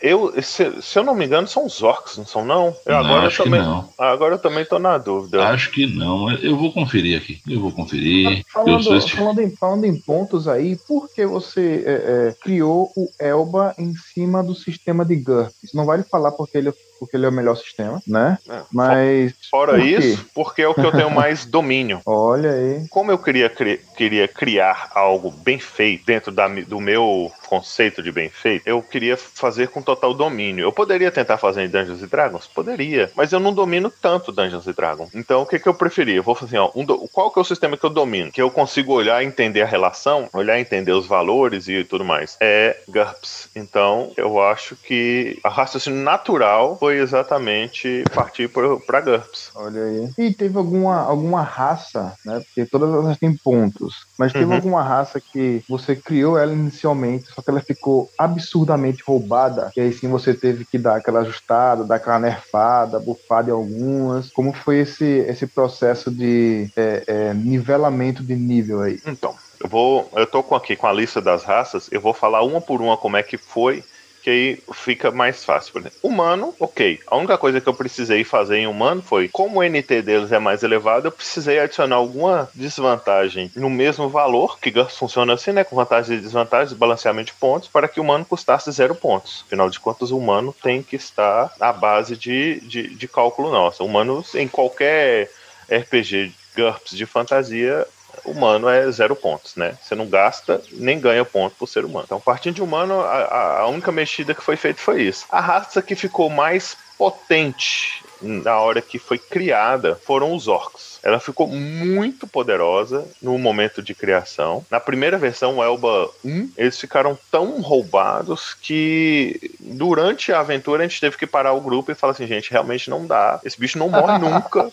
Eu, 0.00 0.32
se, 0.40 0.80
se 0.80 0.96
eu 0.98 1.02
não 1.02 1.12
me 1.14 1.26
engano, 1.26 1.48
são 1.48 1.66
os 1.66 1.82
orcs, 1.82 2.16
não 2.16 2.24
são 2.24 2.44
não? 2.44 2.66
Eu 2.86 2.92
Não, 2.94 2.98
agora 3.00 3.22
eu 3.24 3.26
acho 3.26 3.36
que 3.38 3.50
também, 3.50 3.60
não. 3.60 3.88
agora 3.98 4.34
eu 4.36 4.38
também 4.38 4.64
tô 4.64 4.78
na 4.78 4.96
dúvida. 4.96 5.48
Acho 5.48 5.72
que 5.72 5.86
não, 5.86 6.30
eu 6.30 6.56
vou 6.56 6.72
conferir 6.72 7.18
aqui. 7.20 7.40
Eu 7.48 7.60
vou 7.60 7.72
conferir. 7.72 8.26
Eu 8.28 8.44
sou 8.44 8.64
Falando, 8.64 8.96
esse- 8.96 9.10
falando, 9.16 9.40
em, 9.40 9.50
falando 9.56 9.84
em 9.86 10.00
pontos 10.00 10.46
aí, 10.46 10.76
por 10.86 11.12
que 11.12 11.26
você 11.26 11.82
é, 11.84 11.90
é, 12.28 12.34
criou 12.40 12.92
o 12.96 13.08
Elba 13.20 13.74
em 13.76 13.92
cima 13.94 14.40
do 14.42 14.54
sistema 14.54 15.04
de 15.04 15.16
GURPS? 15.16 15.74
Não 15.74 15.84
vale 15.84 16.04
falar 16.04 16.30
porque 16.30 16.58
ele, 16.58 16.72
porque 16.98 17.16
ele 17.16 17.26
é 17.26 17.28
o 17.28 17.32
melhor 17.32 17.56
sistema, 17.56 18.02
né? 18.06 18.38
É, 18.48 18.62
Mas. 18.72 19.32
Fora 19.50 19.72
por 19.72 19.80
isso, 19.80 20.26
porque 20.34 20.62
é 20.62 20.68
o 20.68 20.74
que 20.74 20.80
eu 20.84 20.92
tenho 20.92 21.10
mais 21.10 21.44
domínio. 21.46 22.00
Olha 22.04 22.50
aí. 22.52 22.86
Como 22.90 23.10
eu 23.10 23.18
queria, 23.18 23.48
cri- 23.48 23.80
queria 23.96 24.26
criar 24.28 24.90
algo 24.94 25.30
bem 25.30 25.58
feito 25.58 26.04
dentro 26.04 26.32
da 26.32 26.48
do 26.48 26.80
meu 26.80 27.30
conceito 27.46 28.02
de 28.02 28.10
bem 28.10 28.28
feito, 28.30 28.66
eu 28.66 28.82
queria 28.82 29.16
fazer 29.16 29.68
com 29.68 29.82
total 29.82 30.12
domínio. 30.14 30.62
Eu 30.64 30.72
poderia 30.72 31.10
tentar 31.10 31.36
fazer 31.38 31.62
em 31.62 31.68
Dungeons 31.68 32.00
Dragons? 32.08 32.46
Poderia, 32.46 33.10
mas 33.14 33.32
eu 33.32 33.40
não 33.40 33.52
domino 33.52 33.90
tanto 33.90 34.32
Dungeons 34.32 34.64
Dragons. 34.66 35.10
Então 35.14 35.42
o 35.42 35.46
que, 35.46 35.58
que 35.58 35.68
eu 35.68 35.74
preferi? 35.74 36.14
Eu 36.16 36.22
vou 36.22 36.34
fazer, 36.34 36.58
ó, 36.58 36.70
um 36.74 36.84
do- 36.84 37.08
qual 37.08 37.30
que 37.30 37.38
é 37.38 37.42
o 37.42 37.44
sistema 37.44 37.76
que 37.76 37.84
eu 37.84 37.90
domino? 37.90 38.32
Que 38.32 38.40
eu 38.42 38.50
consigo 38.50 38.92
olhar 38.92 39.22
e 39.22 39.26
entender 39.26 39.62
a 39.62 39.66
relação, 39.66 40.28
olhar 40.32 40.58
e 40.58 40.62
entender 40.62 40.92
os 40.92 41.06
valores 41.06 41.68
e 41.68 41.84
tudo 41.84 42.04
mais. 42.04 42.36
É 42.40 42.76
GURPS. 42.88 43.50
Então 43.54 44.12
eu 44.16 44.40
acho 44.40 44.74
que 44.76 45.38
a 45.44 45.48
raciocínio 45.48 46.02
natural 46.02 46.76
foi 46.78 46.87
exatamente 46.96 48.06
partir 48.14 48.48
para 48.48 49.00
GURPS. 49.00 49.52
Olha 49.54 49.82
aí. 49.82 50.12
E 50.18 50.34
teve 50.34 50.56
alguma, 50.56 51.00
alguma 51.02 51.42
raça, 51.42 52.14
né? 52.24 52.40
Porque 52.40 52.68
todas 52.68 52.90
elas 52.92 53.18
têm 53.18 53.36
pontos. 53.36 54.06
Mas 54.18 54.32
teve 54.32 54.44
Uhum. 54.44 54.52
alguma 54.52 54.82
raça 54.82 55.20
que 55.20 55.62
você 55.68 55.96
criou 55.96 56.38
ela 56.38 56.52
inicialmente, 56.52 57.28
só 57.32 57.42
que 57.42 57.50
ela 57.50 57.60
ficou 57.60 58.12
absurdamente 58.18 59.02
roubada. 59.06 59.72
E 59.76 59.80
aí 59.80 59.92
sim 59.92 60.08
você 60.08 60.34
teve 60.34 60.64
que 60.66 60.78
dar 60.78 60.96
aquela 60.96 61.20
ajustada, 61.20 61.84
dar 61.84 61.96
aquela 61.96 62.18
nerfada, 62.20 63.00
bufada 63.00 63.50
em 63.50 63.52
algumas. 63.52 64.30
Como 64.30 64.52
foi 64.52 64.78
esse, 64.80 65.04
esse 65.04 65.46
processo 65.46 66.10
de 66.10 66.70
é, 66.76 67.04
é, 67.06 67.34
nivelamento 67.34 68.22
de 68.24 68.36
nível 68.36 68.80
aí? 68.82 69.00
Então, 69.04 69.34
eu 69.62 69.68
vou. 69.68 70.10
Eu 70.14 70.26
tô 70.26 70.42
com 70.42 70.54
aqui 70.54 70.76
com 70.76 70.86
a 70.86 70.92
lista 70.92 71.20
das 71.20 71.44
raças, 71.44 71.88
eu 71.90 72.00
vou 72.00 72.14
falar 72.14 72.42
uma 72.42 72.60
por 72.60 72.80
uma 72.80 72.96
como 72.96 73.16
é 73.16 73.22
que 73.22 73.36
foi, 73.38 73.84
que 74.28 74.30
aí 74.30 74.62
fica 74.74 75.10
mais 75.10 75.42
fácil. 75.42 75.72
Por 75.72 75.80
exemplo, 75.80 75.98
humano, 76.02 76.54
ok. 76.60 77.00
A 77.06 77.16
única 77.16 77.38
coisa 77.38 77.62
que 77.62 77.66
eu 77.66 77.72
precisei 77.72 78.24
fazer 78.24 78.58
em 78.58 78.66
humano 78.66 79.00
foi, 79.00 79.26
como 79.28 79.60
o 79.60 79.62
NT 79.62 80.02
deles 80.02 80.32
é 80.32 80.38
mais 80.38 80.62
elevado, 80.62 81.08
eu 81.08 81.12
precisei 81.12 81.58
adicionar 81.58 81.96
alguma 81.96 82.50
desvantagem 82.54 83.50
no 83.56 83.70
mesmo 83.70 84.10
valor, 84.10 84.58
que 84.60 84.70
funciona 84.90 85.32
assim, 85.32 85.52
né? 85.52 85.64
Com 85.64 85.74
vantagens 85.74 86.18
e 86.18 86.22
desvantagens, 86.22 86.74
balanceamento 86.74 87.32
de 87.32 87.38
pontos, 87.38 87.70
para 87.70 87.88
que 87.88 88.00
o 88.00 88.02
humano 88.02 88.26
custasse 88.26 88.70
zero 88.70 88.94
pontos. 88.94 89.44
Afinal 89.46 89.70
de 89.70 89.80
contas, 89.80 90.10
o 90.10 90.18
humano 90.18 90.54
tem 90.62 90.82
que 90.82 90.96
estar 90.96 91.54
na 91.58 91.72
base 91.72 92.14
de, 92.14 92.60
de, 92.60 92.94
de 92.94 93.08
cálculo 93.08 93.50
nosso. 93.50 93.82
O 93.82 93.86
humano, 93.86 94.22
em 94.34 94.46
qualquer 94.46 95.30
RPG 95.70 96.34
GURPS 96.54 96.94
de 96.94 97.06
fantasia, 97.06 97.86
humano 98.24 98.68
é 98.68 98.90
zero 98.90 99.16
pontos, 99.16 99.56
né? 99.56 99.76
Você 99.82 99.94
não 99.94 100.06
gasta 100.06 100.62
nem 100.72 101.00
ganha 101.00 101.24
ponto 101.24 101.54
por 101.56 101.66
ser 101.68 101.84
humano. 101.84 102.04
Então, 102.06 102.20
partindo 102.20 102.56
de 102.56 102.62
humano, 102.62 103.00
a, 103.00 103.60
a 103.60 103.66
única 103.68 103.92
mexida 103.92 104.34
que 104.34 104.42
foi 104.42 104.56
feita 104.56 104.80
foi 104.80 105.02
isso. 105.02 105.26
A 105.30 105.40
raça 105.40 105.82
que 105.82 105.94
ficou 105.94 106.28
mais 106.28 106.76
potente 106.96 108.02
na 108.20 108.58
hora 108.58 108.82
que 108.82 108.98
foi 108.98 109.18
criada 109.18 109.94
foram 109.94 110.34
os 110.34 110.48
orcs. 110.48 110.98
Ela 111.02 111.20
ficou 111.20 111.46
muito 111.46 112.26
poderosa 112.26 113.06
no 113.22 113.38
momento 113.38 113.82
de 113.82 113.94
criação. 113.94 114.64
Na 114.70 114.80
primeira 114.80 115.16
versão, 115.16 115.56
o 115.56 115.62
Elba 115.62 116.10
1, 116.24 116.50
eles 116.56 116.78
ficaram 116.78 117.18
tão 117.30 117.60
roubados 117.60 118.54
que 118.54 119.52
durante 119.60 120.32
a 120.32 120.40
aventura 120.40 120.82
a 120.82 120.88
gente 120.88 121.00
teve 121.00 121.16
que 121.16 121.26
parar 121.26 121.52
o 121.52 121.60
grupo 121.60 121.90
e 121.90 121.94
falar 121.94 122.12
assim, 122.12 122.26
gente, 122.26 122.50
realmente 122.50 122.90
não 122.90 123.06
dá. 123.06 123.40
Esse 123.44 123.58
bicho 123.58 123.78
não 123.78 123.88
morre 123.88 124.18
nunca. 124.18 124.70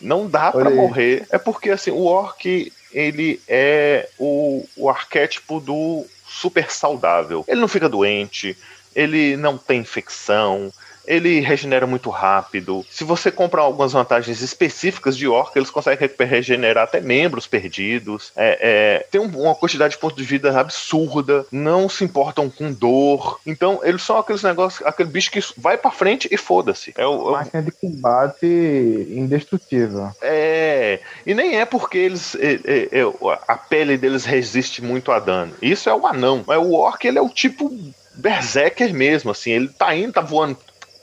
Não 0.00 0.28
dá 0.28 0.50
para 0.50 0.70
morrer. 0.70 1.26
É 1.30 1.38
porque 1.38 1.70
assim, 1.70 1.90
o 1.90 2.04
orc 2.04 2.72
ele 2.92 3.40
é 3.46 4.08
o, 4.18 4.66
o 4.76 4.90
arquétipo 4.90 5.60
do 5.60 6.04
super 6.26 6.70
saudável. 6.70 7.44
Ele 7.46 7.60
não 7.60 7.68
fica 7.68 7.88
doente, 7.88 8.56
ele 8.94 9.36
não 9.36 9.56
tem 9.56 9.80
infecção, 9.80 10.72
ele 11.06 11.40
regenera 11.40 11.86
muito 11.86 12.10
rápido. 12.10 12.84
Se 12.90 13.04
você 13.04 13.30
comprar 13.30 13.62
algumas 13.62 13.92
vantagens 13.92 14.40
específicas 14.40 15.16
de 15.16 15.26
Orc, 15.26 15.56
eles 15.56 15.70
conseguem 15.70 16.08
regenerar 16.18 16.84
até 16.84 17.00
membros 17.00 17.46
perdidos. 17.46 18.32
É, 18.36 18.58
é, 18.60 19.06
tem 19.10 19.20
uma 19.20 19.54
quantidade 19.54 19.94
de 19.94 20.00
pontos 20.00 20.16
de 20.16 20.24
vida 20.24 20.58
absurda. 20.58 21.46
Não 21.50 21.88
se 21.88 22.04
importam 22.04 22.48
com 22.50 22.72
dor. 22.72 23.40
Então, 23.46 23.80
eles 23.82 24.02
são 24.02 24.18
aqueles 24.18 24.42
negócios, 24.42 24.86
aquele 24.86 25.08
bicho 25.08 25.30
que 25.30 25.40
vai 25.56 25.76
para 25.76 25.90
frente 25.90 26.28
e 26.30 26.36
foda-se. 26.36 26.92
É 26.96 27.06
o, 27.06 27.30
é 27.30 27.32
Máquina 27.32 27.62
de 27.62 27.72
combate 27.72 28.46
indestrutível. 29.10 30.10
É. 30.20 31.00
E 31.26 31.34
nem 31.34 31.58
é 31.58 31.64
porque 31.64 31.98
eles. 31.98 32.34
É, 32.36 32.60
é, 32.64 33.00
é, 33.00 33.38
a 33.48 33.56
pele 33.56 33.96
deles 33.96 34.24
resiste 34.24 34.82
muito 34.82 35.12
a 35.12 35.18
dano. 35.18 35.54
Isso 35.60 35.88
é 35.88 35.94
o 35.94 36.06
anão. 36.06 36.44
Mas 36.46 36.58
o 36.58 36.72
Orc, 36.72 37.04
ele 37.04 37.18
é 37.18 37.22
o 37.22 37.28
tipo 37.28 37.70
berserker 38.14 38.92
mesmo, 38.92 39.30
assim, 39.30 39.50
ele 39.50 39.68
tá 39.68 39.94
indo, 39.94 40.12
tá 40.12 40.20
voando 40.20 40.56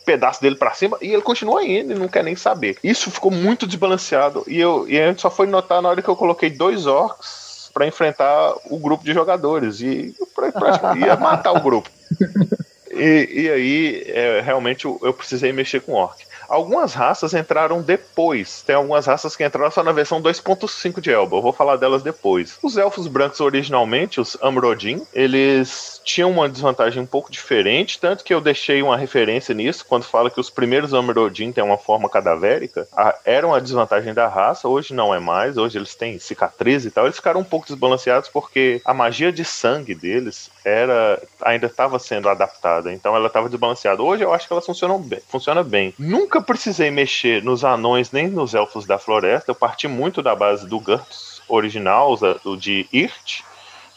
pedaço 0.08 0.42
dele 0.42 0.56
para 0.56 0.74
cima 0.74 0.98
e 1.02 1.12
ele 1.12 1.22
continua 1.22 1.62
indo 1.66 1.92
e 1.92 2.00
não 2.00 2.08
quer 2.08 2.24
nem 2.24 2.36
saber. 2.36 2.78
Isso 2.82 3.12
ficou 3.12 3.30
muito 3.30 3.68
desbalanceado 3.68 4.46
e, 4.48 4.58
eu, 4.58 4.88
e 4.88 4.98
a 4.98 5.08
gente 5.10 5.22
só 5.22 5.30
foi 5.30 5.46
notar 5.46 5.82
na 5.82 5.90
hora 5.90 6.02
que 6.02 6.08
eu 6.08 6.16
coloquei 6.16 6.50
dois 6.50 6.86
orcs 6.86 7.70
para 7.74 7.86
enfrentar 7.86 8.54
o 8.70 8.80
grupo 8.80 9.04
de 9.04 9.14
jogadores 9.14 9.82
e 9.82 10.16
praticamente 10.34 11.06
ia 11.06 11.18
matar 11.18 11.52
o 11.52 11.60
grupo. 11.60 11.90
E, 12.90 13.44
e 13.44 13.50
aí, 13.52 14.04
é, 14.08 14.42
realmente, 14.42 14.86
eu, 14.86 15.00
eu 15.04 15.14
precisei 15.14 15.54
mexer 15.54 15.82
com 15.82 15.94
orc. 15.94 16.26
Algumas 16.50 16.94
raças 16.94 17.34
entraram 17.34 17.82
depois. 17.82 18.64
Tem 18.64 18.76
algumas 18.76 19.06
raças 19.06 19.36
que 19.36 19.46
entraram 19.46 19.70
só 19.70 19.84
na 19.84 19.92
versão 19.92 20.20
2.5 20.20 21.00
de 21.00 21.12
Elba. 21.12 21.38
Eu 21.38 21.42
vou 21.42 21.54
falar 21.54 21.76
delas 21.76 22.02
depois. 22.02 22.58
Os 22.64 22.78
elfos 22.78 23.06
brancos 23.08 23.40
originalmente, 23.40 24.20
os 24.20 24.38
Amrodin, 24.42 25.06
eles 25.14 25.97
tinham 26.08 26.32
uma 26.32 26.48
desvantagem 26.48 27.04
um 27.04 27.06
pouco 27.06 27.30
diferente, 27.30 28.00
tanto 28.00 28.24
que 28.24 28.34
eu 28.34 28.40
deixei 28.40 28.82
uma 28.82 28.96
referência 28.96 29.54
nisso 29.54 29.86
quando 29.86 30.04
fala 30.04 30.32
que 30.32 30.40
os 30.40 30.50
primeiros 30.50 30.94
Amrodin 30.94 31.52
têm 31.52 31.64
uma 31.64 31.78
forma 31.78 32.10
cadavérica. 32.10 32.88
A, 32.96 33.14
era 33.26 33.46
uma 33.46 33.60
desvantagem 33.60 34.14
da 34.14 34.26
raça, 34.30 34.70
hoje 34.70 34.94
não 34.94 35.14
é 35.14 35.20
mais. 35.20 35.58
Hoje 35.58 35.78
eles 35.78 35.96
têm 35.96 36.18
cicatriz 36.18 36.86
e 36.86 36.92
tal. 36.92 37.06
Eles 37.06 37.18
ficaram 37.18 37.42
um 37.42 37.44
pouco 37.44 37.68
desbalanceados 37.68 38.30
porque 38.30 38.82
a 38.86 38.94
magia 38.94 39.34
de 39.34 39.44
sangue 39.44 39.94
deles 39.94 40.50
era 40.64 41.22
ainda 41.42 41.68
estava 41.68 42.00
sendo 42.00 42.30
adaptada, 42.30 42.94
então 42.94 43.14
ela 43.14 43.28
estava 43.28 43.50
desbalanceada. 43.50 44.02
Hoje 44.02 44.24
eu 44.24 44.34
acho 44.34 44.48
que 44.48 44.54
elas 44.54 44.66
funcionam 44.66 45.02
bem, 45.02 45.20
funciona 45.28 45.62
bem. 45.62 45.94
Nunca 46.00 46.42
precisei 46.42 46.90
mexer 46.90 47.44
nos 47.44 47.66
anões 47.66 48.14
nem 48.14 48.30
nos 48.30 48.54
elfos 48.54 48.86
da 48.86 48.98
floresta. 48.98 49.52
Eu 49.52 49.56
parti 49.56 49.90
muito 49.90 50.22
da 50.22 50.34
base 50.34 50.66
do 50.66 50.80
GURPS 50.80 51.42
original, 51.50 52.18
do 52.44 52.56
de 52.56 52.88
Irt. 52.94 53.42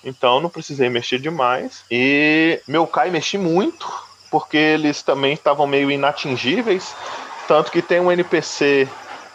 Então 0.05 0.41
não 0.41 0.49
precisei 0.49 0.89
mexer 0.89 1.19
demais. 1.19 1.85
E 1.91 2.61
meu 2.67 2.87
Kai 2.87 3.11
mexi 3.11 3.37
muito, 3.37 3.87
porque 4.31 4.57
eles 4.57 5.03
também 5.03 5.35
estavam 5.35 5.67
meio 5.67 5.91
inatingíveis. 5.91 6.95
Tanto 7.47 7.71
que 7.71 7.83
tem 7.83 8.01
um 8.01 8.11
NPC 8.13 8.89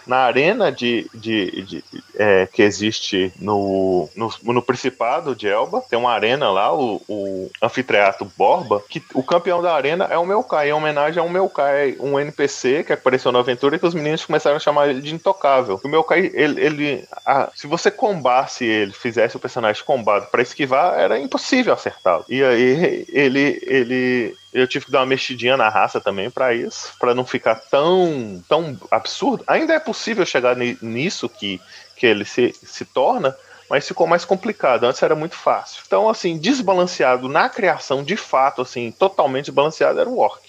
na 0.06 0.18
arena 0.18 0.72
de, 0.72 1.10
de, 1.14 1.62
de 1.64 1.84
é, 2.16 2.48
que 2.52 2.62
existe 2.62 3.34
no, 3.40 4.10
no, 4.16 4.32
no, 4.42 4.62
Principado 4.62 5.36
de 5.36 5.48
Elba. 5.48 5.84
Tem 5.90 5.98
uma 5.98 6.12
arena 6.12 6.50
lá, 6.50 6.74
o, 6.74 7.02
o 7.08 7.50
Anfiteatro 7.62 8.30
Borba, 8.38 8.82
que 8.90 9.04
o 9.14 9.24
campeão 9.24 9.62
da 9.62 9.74
arena 9.74 10.06
é 10.06 10.18
o 10.18 10.26
Melkai, 10.26 10.70
em 10.70 10.74
homenagem 10.74 11.20
ao 11.20 11.30
Melkai, 11.30 11.96
um 12.00 12.20
NPC 12.20 12.84
que 12.84 12.94
apareceu 12.94 13.32
na 13.32 13.40
aventura 13.40 13.76
e 13.76 13.80
que 13.80 13.86
os 13.86 13.94
meninos 13.94 14.26
começaram 14.26 14.58
a 14.58 14.60
chamar 14.60 14.90
ele 14.90 15.02
de 15.02 15.14
intocável. 15.14 15.80
O 15.84 15.88
Melkai, 15.88 16.32
ele, 16.34 16.62
ele 16.62 17.08
a, 17.26 17.50
se 17.56 17.68
você 17.68 17.90
combasse 17.92 18.66
ele, 18.66 18.92
fizesse 18.92 19.38
o 19.38 19.40
personagem 19.40 19.84
combado 19.84 20.28
para 20.28 20.42
esquivar, 20.42 21.00
era 21.00 21.20
impossível 21.20 21.74
acertá-lo. 21.74 22.26
E 22.30 22.44
aí 22.44 23.06
ele, 23.10 23.60
ele 23.64 24.36
eu 24.56 24.66
tive 24.66 24.86
que 24.86 24.92
dar 24.92 25.02
uma 25.02 25.06
mexidinha 25.06 25.58
na 25.58 25.68
raça 25.68 26.00
também 26.00 26.32
para 26.32 26.54
isso, 26.54 26.94
para 26.98 27.14
não 27.14 27.26
ficar 27.26 27.56
tão, 27.56 28.42
tão 28.48 28.78
absurdo. 28.90 29.44
Ainda 29.48 29.74
é 29.74 29.80
possível 29.80 30.26
chegar 30.26 30.56
nisso 30.56 31.28
que, 31.28 31.60
que 31.98 32.06
ele 32.06 32.24
se, 32.24 32.56
se 32.64 32.86
torna, 32.86 33.36
mas 33.70 33.86
ficou 33.86 34.08
mais 34.08 34.24
complicado. 34.24 34.86
Antes 34.86 35.04
era 35.04 35.14
muito 35.14 35.36
fácil. 35.36 35.84
Então, 35.86 36.08
assim, 36.08 36.38
desbalanceado 36.38 37.28
na 37.28 37.50
criação, 37.50 38.02
de 38.02 38.16
fato, 38.16 38.62
assim, 38.62 38.92
totalmente 38.92 39.46
desbalanceado 39.46 40.00
era 40.00 40.10
o 40.10 40.20
Orc. 40.20 40.42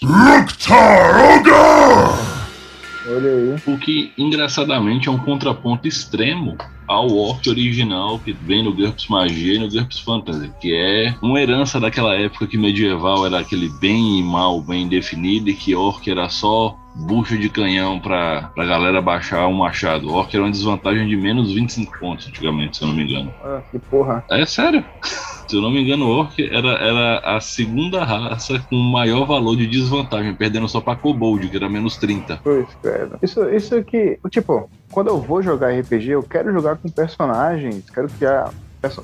Olha 3.09 3.31
aí. 3.31 3.57
O 3.67 3.79
que, 3.79 4.13
engraçadamente, 4.19 5.09
é 5.09 5.13
um 5.13 5.19
contraponto 5.19 5.87
extremo 5.87 6.57
ao 6.87 7.09
Orc 7.09 7.49
original 7.49 8.19
que 8.21 8.33
vem 8.33 8.63
no 8.63 8.73
GURPS 8.73 9.09
Magia 9.09 9.55
e 9.55 9.59
no 9.59 9.69
GURPS 9.69 10.01
Fantasy, 10.01 10.53
que 10.61 10.75
é 10.75 11.15
uma 11.21 11.41
herança 11.41 11.81
daquela 11.81 12.15
época 12.15 12.47
que 12.47 12.57
medieval 12.57 13.27
era 13.27 13.41
aquele 13.41 13.69
bem 13.81 14.21
e 14.21 14.23
mal 14.23 14.61
bem 14.61 14.89
definido 14.89 15.51
e 15.51 15.55
que 15.55 15.75
Orc 15.75 16.09
era 16.09 16.29
só 16.29 16.77
bucha 16.95 17.37
de 17.37 17.49
canhão 17.49 17.99
pra, 17.99 18.51
pra 18.55 18.65
galera 18.65 19.03
baixar 19.03 19.47
um 19.49 19.53
machado. 19.53 20.13
Orc 20.13 20.33
era 20.33 20.45
uma 20.45 20.51
desvantagem 20.51 21.07
de 21.07 21.17
menos 21.17 21.53
25 21.53 21.99
pontos 21.99 22.29
antigamente, 22.29 22.77
se 22.77 22.85
eu 22.85 22.89
não 22.89 22.95
me 22.95 23.03
engano. 23.03 23.35
Ah, 23.43 23.63
que 23.71 23.79
porra. 23.79 24.25
É 24.31 24.47
sério. 24.47 24.85
Se 25.47 25.57
eu 25.57 25.63
não 25.63 25.71
me 25.71 25.83
engano, 25.83 26.09
Orc 26.09 26.39
era, 26.41 26.69
era 26.73 27.37
a 27.37 27.41
segunda 27.41 28.05
raça 28.05 28.59
com 28.69 28.77
maior 28.77 29.27
valor 29.27 29.57
de 29.57 29.67
desvantagem, 29.67 30.35
perdendo 30.35 30.69
só 30.69 30.81
pra 30.81 30.97
Kobold, 30.97 31.49
que 31.49 31.57
era 31.57 31.69
menos 31.69 31.97
30. 31.97 32.41
Pois, 32.43 32.67
cara. 32.83 33.19
Isso, 33.23 33.49
isso 33.51 33.83
que, 33.85 34.19
tipo, 34.31 34.69
quando 34.91 35.09
eu 35.09 35.21
vou 35.21 35.43
jogar 35.43 35.79
RPG, 35.79 36.11
eu 36.11 36.23
quero 36.23 36.53
jogar 36.53 36.77
com 36.77 36.89
personagens, 36.89 37.89
quero 37.91 38.09
criar 38.09 38.51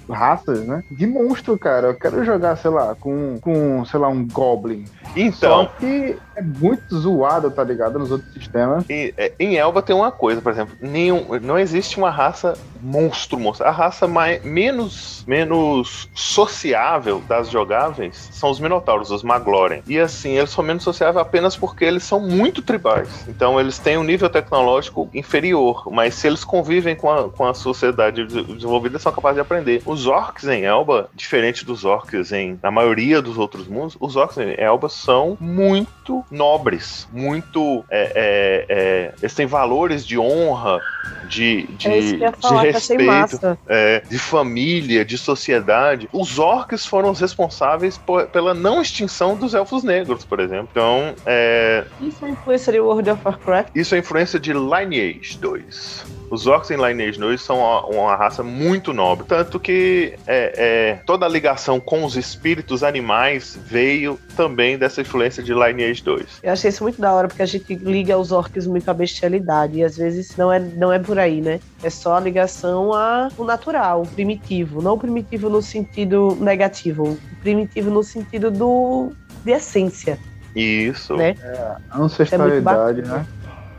raças, 0.09 0.67
né? 0.67 0.83
De 0.91 1.07
monstro, 1.07 1.59
cara. 1.59 1.89
Eu 1.89 1.95
quero 1.95 2.25
jogar, 2.25 2.57
sei 2.57 2.71
lá, 2.71 2.95
com, 2.95 3.39
com 3.41 3.85
sei 3.85 3.99
lá, 3.99 4.09
um 4.09 4.27
Goblin. 4.27 4.85
Então. 5.17 5.65
Só 5.65 5.67
que 5.79 6.17
é 6.35 6.43
muito 6.43 6.99
zoado, 6.99 7.51
tá 7.51 7.63
ligado? 7.65 7.99
Nos 7.99 8.11
outros 8.11 8.33
sistemas. 8.33 8.85
E, 8.89 9.15
é, 9.17 9.33
em 9.39 9.57
Elba 9.57 9.83
tem 9.83 9.95
uma 9.95 10.11
coisa, 10.11 10.41
por 10.41 10.53
exemplo, 10.53 10.75
nenhum, 10.81 11.27
não 11.41 11.59
existe 11.59 11.99
uma 11.99 12.11
raça 12.11 12.55
monstro, 12.83 13.39
monstro. 13.39 13.67
A 13.67 13.71
raça 13.71 14.09
mais, 14.09 14.43
menos, 14.45 15.25
menos 15.27 16.09
sociável 16.15 17.23
das 17.29 17.49
jogáveis 17.49 18.29
são 18.33 18.51
os 18.51 18.59
Minotauros, 18.59 19.11
os 19.11 19.23
Magloren. 19.23 19.83
E 19.87 19.99
assim, 19.99 20.37
eles 20.37 20.51
são 20.51 20.65
menos 20.65 20.83
sociáveis 20.83 21.25
apenas 21.25 21.57
porque 21.57 21.85
eles 21.85 22.03
são 22.03 22.21
muito 22.21 22.61
tribais. 22.61 23.27
Então 23.29 23.61
eles 23.61 23.79
têm 23.79 23.97
um 23.97 24.05
nível 24.05 24.29
tecnológico 24.29 25.09
inferior, 25.15 25.89
mas 25.91 26.15
se 26.15 26.27
eles 26.27 26.45
convivem 26.45 26.97
com 26.97 27.11
a, 27.11 27.29
com 27.29 27.47
a 27.47 27.55
sociedade 27.55 28.27
desenvolvida, 28.27 28.99
são 28.99 29.13
capazes 29.13 29.37
de 29.37 29.41
aprender. 29.41 29.83
Os 29.87 30.07
orcs 30.07 30.45
em 30.45 30.65
Elba, 30.65 31.09
diferente 31.15 31.65
dos 31.65 31.85
orcs 31.85 32.33
em 32.33 32.59
na 32.63 32.71
maioria 32.71 33.23
dos 33.23 33.39
outros 33.39 33.69
mundos, 33.69 33.97
os 34.01 34.17
orcs 34.17 34.39
em 34.39 34.55
Elba 34.59 34.89
são 34.89 35.37
muito 35.41 36.22
nobres, 36.31 37.09
muito. 37.13 37.85
É, 37.91 38.13
é, 38.15 38.67
é, 38.69 39.15
eles 39.21 39.35
têm 39.35 39.47
valores 39.47 40.07
de 40.07 40.19
honra, 40.19 40.81
de, 41.29 41.67
de, 41.79 42.23
é 42.23 42.33
falar, 42.33 42.63
de 42.63 42.71
respeito, 42.71 43.59
é, 43.67 44.03
de 44.09 44.19
família, 44.19 45.05
de 45.05 45.17
sociedade. 45.17 46.09
Os 46.13 46.39
orcs 46.39 46.87
foram 46.87 47.11
os 47.11 47.21
responsáveis 47.21 47.97
por, 47.99 48.27
pela 48.27 48.55
não 48.55 48.81
extinção 48.81 49.37
dos 49.37 49.55
elfos 49.55 49.83
negros, 49.83 50.25
por 50.25 50.41
exemplo. 50.41 50.69
Então, 50.71 51.15
é... 51.27 51.85
Isso 52.01 52.25
é 52.25 52.31
influência 52.31 52.73
de 52.73 52.81
World 52.81 53.11
of 53.11 53.21
Warcraft? 53.25 53.71
Isso 53.75 53.95
é 53.95 53.99
influência 53.99 54.39
de 54.39 54.53
Lineage 54.53 55.39
2. 55.39 56.22
Os 56.33 56.47
orcs 56.47 56.71
em 56.71 56.77
Lineage 56.77 57.19
2 57.19 57.43
são 57.43 57.59
uma, 57.59 57.85
uma 57.85 58.17
raça 58.17 58.43
muito 58.43 58.95
nobre. 58.95 59.27
Tanto 59.29 59.61
que 59.61 60.15
é, 60.27 60.55
é, 60.57 60.95
toda 61.05 61.27
a 61.27 61.29
ligação 61.29 61.79
com 61.79 62.07
os 62.07 62.17
espíritos 62.17 62.83
animais 62.83 63.59
veio 63.67 64.19
também 64.35 64.79
dessa 64.79 65.03
influência 65.03 65.43
de 65.43 65.53
Lineage 65.53 66.03
2. 66.03 66.41
Eu 66.43 66.55
achei 66.55 66.71
isso 66.71 66.83
muito 66.85 66.99
da 66.99 67.13
hora, 67.13 67.29
porque 67.29 67.43
a 67.43 67.47
gente 67.47 67.75
liga 67.75 68.17
os 68.17 68.33
orcs 68.33 68.67
muito 68.67 68.89
à 68.89 68.95
bestialidade. 68.95 69.77
E 69.77 69.85
às 69.85 69.95
vezes 69.99 70.35
não 70.35 70.51
é, 70.51 70.59
não 70.59 70.91
é 70.91 70.99
por 70.99 71.19
aí, 71.19 71.43
né? 71.43 71.61
É 71.83 71.91
só 71.91 72.17
a 72.17 72.21
ligação 72.21 72.95
ao 72.95 73.45
natural, 73.45 74.01
o 74.01 74.07
primitivo. 74.07 74.81
Não 74.81 74.95
o 74.95 74.99
primitivo 74.99 75.51
no 75.51 75.61
sentido 75.61 76.35
negativo, 76.41 77.11
o 77.11 77.19
primitivo 77.43 77.91
no 77.91 78.03
sentido 78.03 78.51
do, 78.51 79.13
de 79.45 79.53
essência. 79.53 80.19
Isso. 80.57 81.15
Né? 81.15 81.35
É, 81.43 81.77
ancestralidade, 81.95 83.01
é 83.01 83.05
né? 83.05 83.27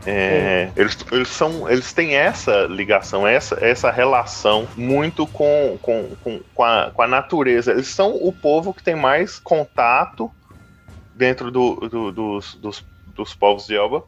É, 0.06 0.70
eles, 0.76 0.96
eles 1.10 1.28
são 1.28 1.68
eles 1.70 1.92
têm 1.92 2.14
essa 2.14 2.66
ligação, 2.66 3.26
essa, 3.26 3.58
essa 3.64 3.90
relação 3.90 4.68
muito 4.76 5.26
com, 5.26 5.78
com, 5.80 6.14
com, 6.22 6.40
com, 6.54 6.62
a, 6.62 6.90
com 6.90 7.02
a 7.02 7.06
natureza. 7.08 7.72
Eles 7.72 7.88
são 7.88 8.14
o 8.16 8.32
povo 8.32 8.74
que 8.74 8.82
tem 8.82 8.94
mais 8.94 9.38
contato 9.38 10.30
dentro 11.14 11.50
do, 11.50 11.88
do- 11.88 12.12
dos, 12.12 12.54
dos, 12.56 12.84
dos 13.06 13.34
povos 13.34 13.66
de 13.66 13.76
Elba 13.76 14.04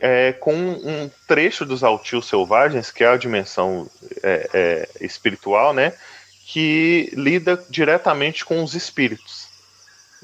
é, 0.00 0.32
com 0.32 0.54
um 0.54 1.10
trecho 1.26 1.64
dos 1.64 1.82
Altil 1.82 2.22
Selvagens, 2.22 2.90
que 2.90 3.02
é 3.02 3.08
a 3.08 3.16
dimensão 3.16 3.88
é, 4.22 4.48
é, 4.52 5.04
espiritual, 5.04 5.72
né? 5.72 5.92
Que 6.46 7.10
lida 7.14 7.62
diretamente 7.68 8.44
com 8.44 8.62
os 8.62 8.74
espíritos. 8.74 9.48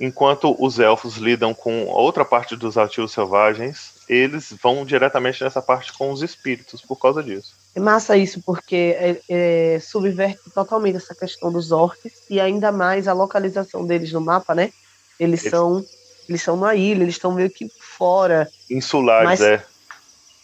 Enquanto 0.00 0.56
os 0.58 0.78
elfos 0.78 1.16
lidam 1.16 1.52
com 1.54 1.86
outra 1.86 2.24
parte 2.24 2.56
dos 2.56 2.76
Altil 2.78 3.06
Selvagens, 3.08 3.93
eles 4.08 4.52
vão 4.62 4.84
diretamente 4.84 5.42
nessa 5.42 5.62
parte 5.62 5.92
com 5.92 6.10
os 6.12 6.22
espíritos 6.22 6.80
por 6.82 6.96
causa 6.96 7.22
disso. 7.22 7.54
É 7.74 7.80
massa 7.80 8.16
isso, 8.16 8.40
porque 8.44 8.96
é, 8.98 9.20
é, 9.28 9.80
subverte 9.80 10.38
totalmente 10.54 10.96
essa 10.96 11.14
questão 11.14 11.50
dos 11.52 11.72
orcs 11.72 12.12
e 12.30 12.40
ainda 12.40 12.70
mais 12.70 13.08
a 13.08 13.12
localização 13.12 13.84
deles 13.86 14.12
no 14.12 14.20
mapa, 14.20 14.54
né? 14.54 14.70
Eles, 15.18 15.40
Eles- 15.42 15.50
são 15.50 15.84
eles 16.28 16.42
são 16.42 16.56
na 16.56 16.74
ilha, 16.74 17.02
eles 17.02 17.16
estão 17.16 17.32
meio 17.32 17.50
que 17.50 17.68
fora. 17.98 18.48
Insulares, 18.70 19.24
Mas- 19.28 19.40
é. 19.40 19.64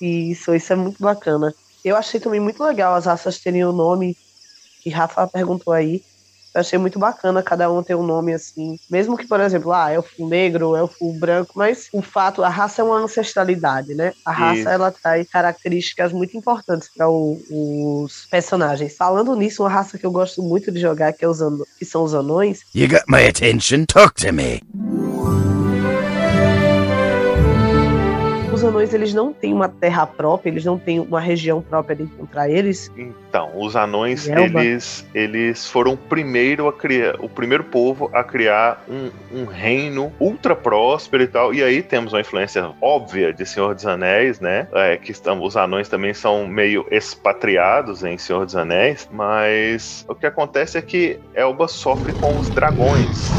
E 0.01 0.31
isso, 0.33 0.55
isso 0.55 0.73
é 0.73 0.77
muito 0.77 1.03
bacana. 1.03 1.55
Eu 1.85 1.97
achei 1.97 2.19
também 2.21 2.41
muito 2.41 2.63
legal 2.63 2.95
as 2.95 3.07
raças 3.07 3.39
terem 3.39 3.65
o 3.65 3.73
nome 3.73 4.17
que 4.83 4.91
Rafa 4.91 5.27
perguntou 5.27 5.73
aí. 5.73 6.03
Eu 6.55 6.61
achei 6.61 6.79
muito 6.79 6.99
bacana 6.99 7.43
cada 7.43 7.71
um 7.71 7.83
ter 7.83 7.95
um 7.95 8.03
nome 8.03 8.33
assim. 8.33 8.79
Mesmo 8.91 9.17
que, 9.17 9.27
por 9.27 9.41
exemplo, 9.41 9.73
ah, 9.73 9.91
elfo 9.93 10.29
negro, 10.29 10.77
elfo 10.77 11.13
branco, 11.13 11.53
mas 11.55 11.89
o 11.93 12.03
fato, 12.03 12.43
a 12.43 12.49
raça 12.49 12.83
é 12.83 12.85
uma 12.85 12.99
ancestralidade, 12.99 13.95
né? 13.95 14.13
A 14.25 14.33
raça, 14.33 14.61
Isso. 14.61 14.69
ela 14.69 14.91
traz 14.91 15.29
características 15.29 16.13
muito 16.13 16.37
importantes 16.37 16.89
para 16.95 17.09
os 17.09 18.27
personagens. 18.31 18.97
Falando 18.97 19.35
nisso, 19.37 19.63
uma 19.63 19.71
raça 19.71 19.99
que 19.99 20.07
eu 20.07 20.11
gosto 20.11 20.43
muito 20.43 20.73
de 20.73 20.81
jogar, 20.81 21.13
que, 21.13 21.25
é 21.25 21.29
os 21.29 21.41
que 21.79 21.85
são 21.85 22.03
os 22.03 22.15
anões, 22.15 22.61
You 22.75 22.89
got 22.89 23.05
my 23.09 23.27
attention? 23.27 23.85
Talk 23.87 24.15
to 24.23 24.33
me. 24.33 24.61
Os 28.61 28.65
anões, 28.65 28.93
eles 28.93 29.15
não 29.15 29.33
têm 29.33 29.55
uma 29.55 29.69
terra 29.69 30.07
própria, 30.07 30.51
eles 30.51 30.65
não 30.65 30.79
têm 30.79 31.01
uma 31.01 31.21
região 31.21 31.63
própria 31.63 31.97
de 31.97 32.03
encontrar 32.03 32.49
eles. 32.49 32.93
Então, 32.97 33.51
os 33.57 33.75
anões, 33.75 34.29
eles, 34.29 35.07
eles 35.15 35.67
foram 35.67 35.95
o 35.95 35.97
primeiro 35.97 36.69
a 36.69 36.73
criar, 36.73 37.17
o 37.21 37.29
primeiro 37.29 37.65
povo 37.65 38.11
a 38.13 38.23
criar 38.23 38.85
um, 38.89 39.11
um 39.41 39.45
reino 39.47 40.13
ultra 40.21 40.55
próspero 40.55 41.23
e 41.23 41.27
tal. 41.27 41.55
E 41.55 41.63
aí 41.63 41.83
temos 41.83 42.13
uma 42.13 42.21
influência 42.21 42.71
óbvia 42.83 43.33
de 43.33 43.47
Senhor 43.47 43.75
dos 43.75 43.87
Anéis, 43.87 44.41
né? 44.41 44.69
É, 44.73 44.97
que 44.99 45.11
estão, 45.11 45.43
os 45.43 45.57
anões 45.57 45.89
também 45.89 46.13
são 46.13 46.47
meio 46.47 46.87
expatriados 46.91 48.05
em 48.05 48.19
Senhor 48.19 48.45
dos 48.45 48.57
Anéis, 48.57 49.09
mas 49.11 50.05
o 50.07 50.15
que 50.15 50.27
acontece 50.27 50.77
é 50.77 50.83
que 50.83 51.19
Elba 51.35 51.67
sofre 51.67 52.13
com 52.13 52.39
os 52.39 52.51
dragões. 52.51 53.31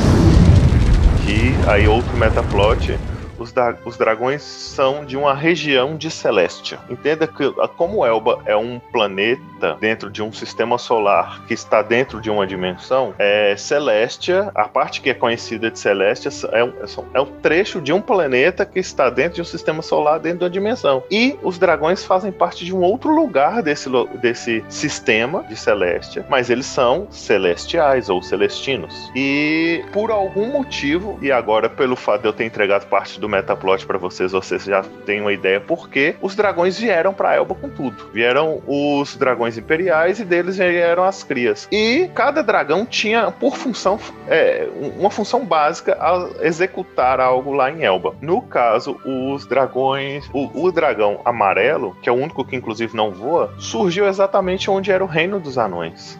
Que 1.23 1.69
aí 1.69 1.87
outro 1.87 2.17
metaplot 2.17 2.97
os, 3.41 3.51
da- 3.51 3.75
os 3.85 3.97
dragões 3.97 4.41
são 4.43 5.03
de 5.05 5.17
uma 5.17 5.33
região 5.33 5.95
de 5.97 6.09
Celestia. 6.11 6.79
Entenda 6.89 7.27
que, 7.27 7.43
a- 7.59 7.67
como 7.67 8.05
Elba 8.05 8.39
é 8.45 8.55
um 8.55 8.79
planeta 8.91 9.77
dentro 9.79 10.09
de 10.09 10.21
um 10.21 10.31
sistema 10.31 10.77
solar 10.77 11.43
que 11.47 11.53
está 11.53 11.81
dentro 11.81 12.21
de 12.21 12.29
uma 12.29 12.45
dimensão, 12.45 13.13
é, 13.17 13.55
Celestia, 13.57 14.51
a 14.55 14.67
parte 14.67 15.01
que 15.01 15.09
é 15.09 15.13
conhecida 15.13 15.69
de 15.71 15.79
Celestia, 15.79 16.31
é 16.51 16.63
um, 16.63 16.73
é 17.13 17.21
um 17.21 17.25
trecho 17.25 17.81
de 17.81 17.91
um 17.91 18.01
planeta 18.01 18.65
que 18.65 18.79
está 18.79 19.09
dentro 19.09 19.35
de 19.35 19.41
um 19.41 19.45
sistema 19.45 19.81
solar 19.81 20.19
dentro 20.19 20.39
de 20.39 20.43
uma 20.45 20.49
dimensão. 20.49 21.03
E 21.09 21.37
os 21.41 21.57
dragões 21.57 22.03
fazem 22.05 22.31
parte 22.31 22.63
de 22.63 22.75
um 22.75 22.81
outro 22.81 23.13
lugar 23.13 23.61
desse, 23.63 23.89
desse 24.21 24.63
sistema 24.69 25.43
de 25.43 25.55
Celestia, 25.55 26.25
mas 26.29 26.49
eles 26.49 26.65
são 26.65 27.07
celestiais 27.09 28.09
ou 28.09 28.21
celestinos. 28.21 29.11
E 29.15 29.83
por 29.91 30.11
algum 30.11 30.47
motivo, 30.51 31.17
e 31.21 31.31
agora 31.31 31.69
pelo 31.69 31.95
fato 31.95 32.21
de 32.21 32.27
eu 32.27 32.33
ter 32.33 32.45
entregado 32.45 32.85
parte 32.87 33.19
do 33.19 33.27
metaplot 33.31 33.85
pra 33.85 33.97
vocês, 33.97 34.31
vocês 34.31 34.63
já 34.65 34.83
têm 35.05 35.21
uma 35.21 35.33
ideia 35.33 35.59
por 35.59 35.89
que 35.89 36.15
os 36.21 36.35
dragões 36.35 36.77
vieram 36.77 37.13
pra 37.13 37.35
Elba 37.35 37.55
com 37.55 37.69
tudo. 37.69 38.09
Vieram 38.13 38.61
os 38.67 39.15
dragões 39.15 39.57
imperiais 39.57 40.19
e 40.19 40.25
deles 40.25 40.57
vieram 40.57 41.03
as 41.03 41.23
crias. 41.23 41.67
E 41.71 42.09
cada 42.13 42.43
dragão 42.43 42.85
tinha 42.85 43.31
por 43.31 43.55
função 43.55 43.99
é, 44.27 44.67
um- 44.79 44.99
uma 45.01 45.09
função 45.09 45.45
básica 45.45 45.97
a 45.99 46.45
executar 46.45 47.19
algo 47.19 47.53
lá 47.53 47.71
em 47.71 47.83
Elba. 47.83 48.13
No 48.21 48.41
caso, 48.41 48.99
os 49.05 49.45
dragões, 49.45 50.29
o, 50.33 50.65
o 50.65 50.71
dragão 50.71 51.21
amarelo, 51.25 51.95
que 52.01 52.09
é 52.09 52.11
o 52.11 52.15
único 52.15 52.43
que 52.45 52.55
inclusive 52.55 52.95
não 52.95 53.11
voa, 53.11 53.53
surgiu 53.57 54.07
exatamente 54.07 54.69
onde 54.69 54.91
era 54.91 55.03
o 55.03 55.07
reino 55.07 55.39
dos 55.39 55.57
anões. 55.57 56.19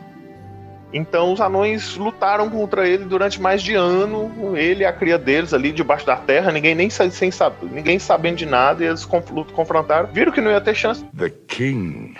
Então 0.94 1.32
os 1.32 1.40
anões 1.40 1.96
lutaram 1.96 2.50
contra 2.50 2.88
ele 2.88 3.06
durante 3.06 3.42
mais 3.42 3.62
de 3.64 3.74
ano, 3.76 4.56
ele 4.58 4.84
e 4.84 4.86
a 4.86 4.92
cria 4.92 5.18
deles 5.18 5.54
ali 5.54 5.72
debaixo 5.72 6.06
da 6.06 6.16
terra, 6.16 6.52
ninguém 6.52 6.76
nem 6.76 6.90
sem 6.90 7.32
saber, 7.32 7.68
ninguém 7.72 7.98
sabendo 8.00 8.38
de 8.38 8.46
nada, 8.46 8.84
e 8.84 8.88
eles 8.88 9.06
conf- 9.06 9.32
confrontaram, 9.54 10.10
viram 10.12 10.32
que 10.32 10.42
não 10.42 10.52
ia 10.52 10.62
ter 10.62 10.76
chance, 10.76 11.04
The 11.18 11.30
king 11.48 12.16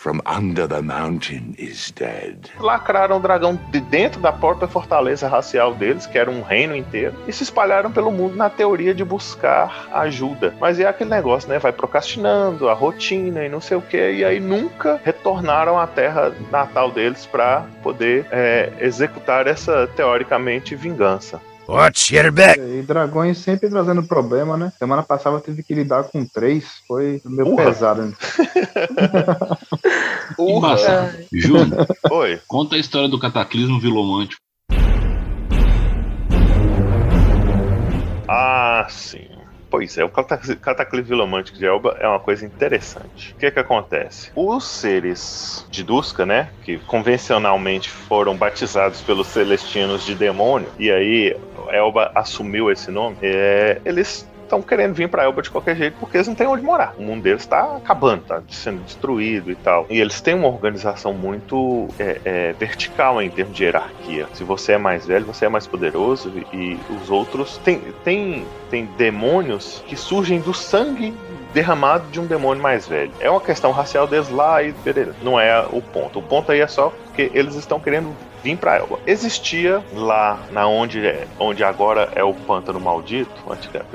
from 0.00 0.22
under 0.24 0.66
the 0.66 0.80
mountain 0.80 1.54
is 1.58 1.90
dead. 1.90 2.50
lacraram 2.58 3.18
o 3.18 3.20
dragão 3.20 3.60
de 3.70 3.80
dentro 3.80 4.18
da 4.18 4.32
própria 4.32 4.66
fortaleza 4.66 5.28
racial 5.28 5.74
deles, 5.74 6.06
que 6.06 6.16
era 6.16 6.30
um 6.30 6.40
reino 6.40 6.74
inteiro, 6.74 7.14
e 7.28 7.32
se 7.32 7.42
espalharam 7.42 7.92
pelo 7.92 8.10
mundo 8.10 8.34
na 8.34 8.48
teoria 8.48 8.94
de 8.94 9.04
buscar 9.04 9.88
ajuda. 9.92 10.54
Mas 10.58 10.80
é 10.80 10.86
aquele 10.86 11.10
negócio, 11.10 11.50
né? 11.50 11.58
Vai 11.58 11.72
procrastinando, 11.72 12.70
a 12.70 12.72
rotina 12.72 13.44
e 13.44 13.48
não 13.50 13.60
sei 13.60 13.76
o 13.76 13.82
que, 13.82 14.12
e 14.12 14.24
aí 14.24 14.40
nunca 14.40 14.98
retornaram 15.04 15.78
à 15.78 15.86
terra 15.86 16.32
natal 16.50 16.90
deles 16.90 17.26
para 17.26 17.66
poder 17.82 18.24
é, 18.30 18.72
executar 18.80 19.46
essa 19.46 19.86
teoricamente 19.88 20.74
vingança. 20.74 21.40
Watch 21.70 22.12
your 22.12 22.32
back. 22.32 22.58
E 22.60 22.82
dragões 22.82 23.38
sempre 23.38 23.68
trazendo 23.68 24.02
problema, 24.02 24.56
né? 24.56 24.72
Semana 24.76 25.04
passada 25.04 25.36
eu 25.36 25.40
tive 25.40 25.62
que 25.62 25.72
lidar 25.72 26.02
com 26.02 26.26
três, 26.26 26.64
foi 26.88 27.22
meio 27.24 27.52
Urra. 27.52 27.64
pesado. 27.66 28.02
Né? 28.02 28.12
Embaçado. 30.36 31.12
Júnior, 31.32 31.86
Oi. 32.10 32.40
conta 32.48 32.74
a 32.74 32.78
história 32.78 33.08
do 33.08 33.20
cataclismo 33.20 33.78
vilomântico. 33.80 34.42
Ah, 38.28 38.86
sim. 38.88 39.29
Pois 39.70 39.96
é, 39.96 40.04
o 40.04 40.08
catac- 40.08 40.56
cataclismo 40.56 41.10
vilomântico 41.10 41.56
de 41.56 41.64
Elba 41.64 41.96
é 42.00 42.08
uma 42.08 42.18
coisa 42.18 42.44
interessante. 42.44 43.34
O 43.36 43.38
que 43.38 43.50
que 43.52 43.60
acontece? 43.60 44.32
Os 44.34 44.66
seres 44.66 45.64
de 45.70 45.84
Duska, 45.84 46.26
né, 46.26 46.50
que 46.64 46.78
convencionalmente 46.78 47.88
foram 47.88 48.36
batizados 48.36 49.00
pelos 49.00 49.28
celestinos 49.28 50.04
de 50.04 50.16
demônio, 50.16 50.68
e 50.76 50.90
aí 50.90 51.36
Elba 51.70 52.10
assumiu 52.16 52.70
esse 52.70 52.90
nome, 52.90 53.16
é, 53.22 53.80
eles 53.84 54.28
estão 54.50 54.60
querendo 54.60 54.94
vir 54.94 55.08
pra 55.08 55.22
Elba 55.22 55.40
de 55.40 55.50
qualquer 55.50 55.76
jeito 55.76 55.96
porque 56.00 56.16
eles 56.16 56.26
não 56.26 56.34
têm 56.34 56.46
onde 56.46 56.62
morar. 56.62 56.94
O 56.98 57.02
mundo 57.02 57.22
deles 57.22 57.46
tá 57.46 57.76
acabando, 57.76 58.22
tá 58.24 58.42
sendo 58.48 58.82
destruído 58.82 59.50
e 59.50 59.54
tal. 59.54 59.86
E 59.88 60.00
eles 60.00 60.20
têm 60.20 60.34
uma 60.34 60.48
organização 60.48 61.14
muito 61.14 61.88
é, 61.98 62.20
é, 62.24 62.52
vertical 62.54 63.22
em 63.22 63.30
termos 63.30 63.56
de 63.56 63.64
hierarquia. 63.64 64.26
Se 64.34 64.42
você 64.42 64.72
é 64.72 64.78
mais 64.78 65.06
velho, 65.06 65.24
você 65.24 65.46
é 65.46 65.48
mais 65.48 65.66
poderoso 65.66 66.32
e, 66.52 66.56
e 66.56 66.80
os 67.00 67.10
outros 67.10 67.58
tem, 67.58 67.80
tem, 68.02 68.44
tem 68.68 68.86
demônios 68.96 69.82
que 69.86 69.96
surgem 69.96 70.40
do 70.40 70.52
sangue 70.52 71.14
derramado 71.52 72.04
de 72.10 72.20
um 72.20 72.26
demônio 72.26 72.62
mais 72.62 72.86
velho. 72.86 73.12
É 73.20 73.30
uma 73.30 73.40
questão 73.40 73.70
racial 73.70 74.06
deles 74.06 74.28
lá 74.30 74.62
e. 74.62 74.74
Não 75.22 75.38
é 75.38 75.66
o 75.70 75.80
ponto. 75.80 76.18
O 76.18 76.22
ponto 76.22 76.50
aí 76.50 76.60
é 76.60 76.66
só 76.66 76.92
porque 77.04 77.30
eles 77.34 77.54
estão 77.54 77.78
querendo 77.78 78.14
vir 78.42 78.56
pra 78.56 78.76
Elba. 78.76 78.98
Existia 79.06 79.82
lá 79.92 80.40
na 80.50 80.66
onde, 80.66 81.04
é- 81.06 81.26
onde 81.38 81.62
agora 81.64 82.10
é 82.14 82.24
o 82.24 82.34
pântano 82.34 82.80
maldito, 82.80 83.30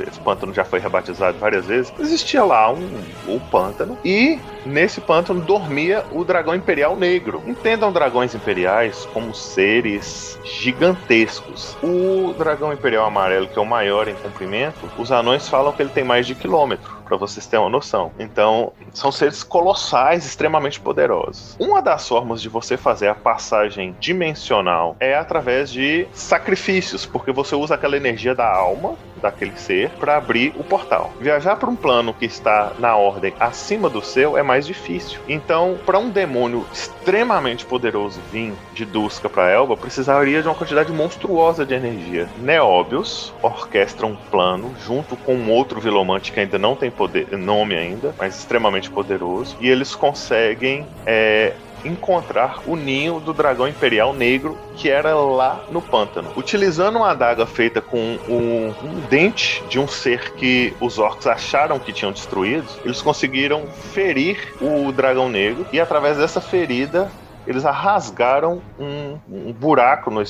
esse 0.08 0.20
pântano 0.20 0.54
já 0.54 0.64
foi 0.64 0.80
rebatizado 0.80 1.38
várias 1.38 1.66
vezes. 1.66 1.93
Existia 2.00 2.43
lá 2.43 2.72
um, 2.72 3.04
um 3.28 3.39
pântano 3.39 3.98
e 4.04 4.39
nesse 4.66 5.00
pântano 5.02 5.41
dormia 5.41 6.04
o 6.12 6.24
dragão 6.24 6.56
imperial 6.56 6.96
negro. 6.96 7.41
Entendam 7.46 7.91
dragões 7.91 8.34
imperiais 8.34 9.08
como 9.14 9.34
seres 9.34 10.39
gigantescos. 10.43 11.78
O 11.82 12.34
dragão 12.38 12.74
imperial 12.74 13.06
amarelo, 13.06 13.48
que 13.48 13.58
é 13.58 13.62
o 13.62 13.66
maior 13.66 14.08
em 14.08 14.16
comprimento, 14.16 14.89
os 14.98 15.12
anões 15.12 15.48
falam 15.48 15.74
que 15.74 15.82
ele 15.82 15.89
tem 15.89 16.04
mais 16.04 16.26
de 16.26 16.36
quilômetro. 16.36 16.95
Pra 17.06 17.18
vocês 17.18 17.45
terem 17.45 17.64
uma 17.64 17.70
noção. 17.70 18.12
Então, 18.20 18.74
são 18.93 19.12
seres 19.12 19.43
colossais, 19.43 20.26
extremamente 20.26 20.80
poderosos. 20.80 21.56
Uma 21.60 21.82
das 21.82 22.08
formas 22.08 22.41
de 22.41 22.49
você 22.49 22.76
fazer 22.78 23.08
a 23.08 23.16
passagem 23.16 23.95
dimensional 23.99 24.95
é 24.99 25.16
através 25.16 25.72
de 25.72 26.08
sacrifícios, 26.14 27.06
porque 27.06 27.32
você 27.32 27.56
usa 27.56 27.76
aquela 27.76 27.95
energia 27.95 28.34
da 28.34 28.51
alma 28.51 28.95
daquele 29.22 29.57
ser 29.57 29.89
para 29.91 30.18
abrir 30.18 30.53
o 30.57 30.63
portal. 30.63 31.11
Viajar 31.20 31.55
para 31.55 31.70
um 31.70 31.76
plano 31.76 32.13
que 32.13 32.26
está 32.26 32.74
na 32.80 32.95
ordem 32.95 33.34
acima 33.39 33.89
do 33.89 34.01
seu 34.01 34.38
é 34.38 34.43
mais 34.43 34.66
difícil. 34.66 35.20
Então, 35.28 35.78
para 35.86 35.99
um 35.99 36.09
demônio 36.09 36.66
extremamente 36.72 37.66
poderoso 37.66 38.20
vir 38.32 38.53
de 38.74 38.86
Duska 38.86 39.30
para 39.30 39.49
Elba, 39.49 39.78
precisaria 39.78 40.41
de 40.41 40.47
uma 40.47 40.55
quantidade 40.55 40.91
monstruosa 40.91 41.66
de 41.66 41.74
energia. 41.74 42.30
Neóbios 42.39 43.34
orquestra 43.41 44.05
um 44.05 44.16
plano 44.16 44.74
junto 44.86 45.16
com 45.18 45.36
um 45.36 45.51
outro 45.51 45.80
vilomante 45.80 46.32
que 46.32 46.39
ainda 46.39 46.57
não 46.57 46.76
tem 46.76 46.91
poder, 46.91 47.38
nome 47.38 47.76
ainda, 47.76 48.13
mas 48.18 48.38
extremamente 48.38 48.89
poderoso, 48.89 49.55
e 49.59 49.70
eles 49.70 49.95
conseguem 49.95 50.86
é, 51.05 51.53
encontrar 51.86 52.62
o 52.66 52.76
ninho 52.76 53.20
do 53.20 53.34
dragão 53.34 53.68
imperial 53.68 54.14
negro 54.14 54.58
que 54.76 54.90
era 54.90 55.16
lá 55.16 55.64
no 55.70 55.82
pântano. 55.82 56.32
Utilizando 56.36 56.98
uma 56.98 57.12
adaga 57.12 57.46
feita 57.46 57.82
com 57.82 58.18
um, 58.28 58.74
um, 58.84 59.00
dente 59.10 59.64
de 59.70 59.80
um 59.80 59.88
ser 59.88 60.34
que 60.34 60.74
os 60.82 61.00
orcs 61.00 61.28
acharam 61.28 61.80
que 61.80 61.94
tinham 61.94 62.12
destruído, 62.12 62.68
eles 62.84 63.02
conseguiram 63.02 63.68
ferir 63.68 64.54
o 64.60 64.92
dragão 64.92 65.30
negro 65.30 65.66
e 65.72 65.80
através 65.80 66.18
dessa 66.18 66.42
ferida 66.42 67.10
eles 67.48 67.64
rasgaram 67.64 68.62
um, 68.80 69.18
um 69.30 69.54
buraco 69.54 70.10
no, 70.10 70.24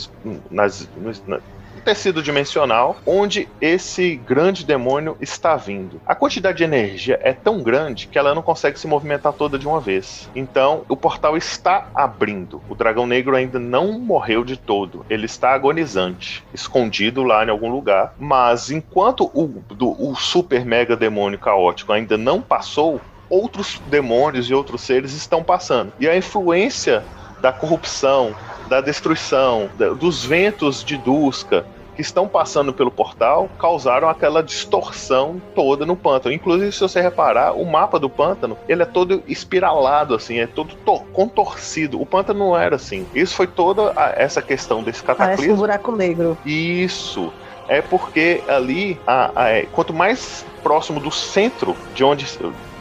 nas, 0.52 0.90
no, 0.98 1.40
tecido 1.86 2.24
dimensional 2.24 2.98
onde 3.06 3.48
esse 3.62 4.16
grande 4.16 4.66
demônio 4.66 5.16
está 5.22 5.56
vindo. 5.56 6.02
A 6.06 6.16
quantidade 6.16 6.58
de 6.58 6.64
energia 6.64 7.20
é 7.22 7.32
tão 7.32 7.62
grande 7.62 8.08
que 8.08 8.18
ela 8.18 8.34
não 8.34 8.42
consegue 8.42 8.80
se 8.80 8.88
movimentar 8.88 9.32
toda 9.32 9.60
de 9.60 9.68
uma 9.68 9.80
vez. 9.80 10.28
Então, 10.36 10.84
o 10.90 10.98
portal 10.98 11.38
está 11.38 11.88
abrindo. 11.94 12.62
O 12.68 12.76
dragão 12.76 13.06
negro 13.06 13.36
ainda 13.36 13.60
não 13.60 14.00
morreu 14.00 14.44
de 14.44 14.58
todo. 14.58 15.06
Ele 15.10 15.28
está 15.28 15.52
agonizante, 15.52 16.44
escondido 16.54 17.22
lá 17.24 17.46
em 17.46 17.50
algum 17.50 17.72
lugar. 17.72 18.16
Mas 18.20 18.72
enquanto 18.72 19.30
o, 19.34 19.48
do, 19.74 19.92
o 19.92 20.16
super 20.16 20.66
mega 20.66 20.96
demônio 20.96 21.38
caótico 21.38 21.94
ainda 21.94 22.18
não 22.18 22.42
passou, 22.42 23.00
outros 23.30 23.80
demônios 23.88 24.50
e 24.50 24.54
outros 24.54 24.82
seres 24.82 25.14
estão 25.14 25.44
passando. 25.44 25.94
E 26.00 26.10
a 26.10 26.18
influência 26.18 27.04
da 27.42 27.52
corrupção, 27.52 28.34
da 28.68 28.82
destruição, 28.82 29.70
dos 30.00 30.26
ventos 30.26 30.84
de 30.84 30.98
Duska, 30.98 31.66
que 31.96 32.02
estão 32.02 32.28
passando 32.28 32.74
pelo 32.74 32.92
portal 32.92 33.50
causaram 33.58 34.10
aquela 34.10 34.44
distorção 34.44 35.42
toda 35.54 35.86
no 35.86 35.96
pântano. 35.96 36.36
Inclusive, 36.36 36.72
se 36.72 36.82
você 36.82 37.02
reparar, 37.02 37.54
o 37.54 37.66
mapa 37.66 38.00
do 38.00 38.10
pântano 38.10 38.58
ele 38.68 38.84
é 38.84 38.86
todo 38.86 39.24
espiralado, 39.28 40.14
assim, 40.14 40.40
é 40.40 40.48
todo 40.48 40.76
contorcido. 41.14 42.02
O 42.02 42.06
pântano 42.06 42.40
não 42.40 42.58
era 42.58 42.76
assim. 42.76 43.06
Isso 43.14 43.36
foi 43.36 43.48
toda 43.48 43.94
a, 43.96 44.14
essa 44.16 44.42
questão 44.42 44.84
desse 44.84 45.04
cataclismo. 45.04 45.38
Parece 45.38 45.54
um 45.54 45.56
buraco 45.56 45.92
negro. 45.92 46.38
Isso. 46.46 47.32
É 47.68 47.82
porque 47.82 48.44
ali, 48.48 49.00
a, 49.08 49.32
a, 49.36 49.50
é, 49.50 49.64
quanto 49.64 49.94
mais 49.94 50.46
próximo 50.62 51.00
do 51.00 51.12
centro 51.12 51.76
de 51.94 52.04
onde 52.04 52.26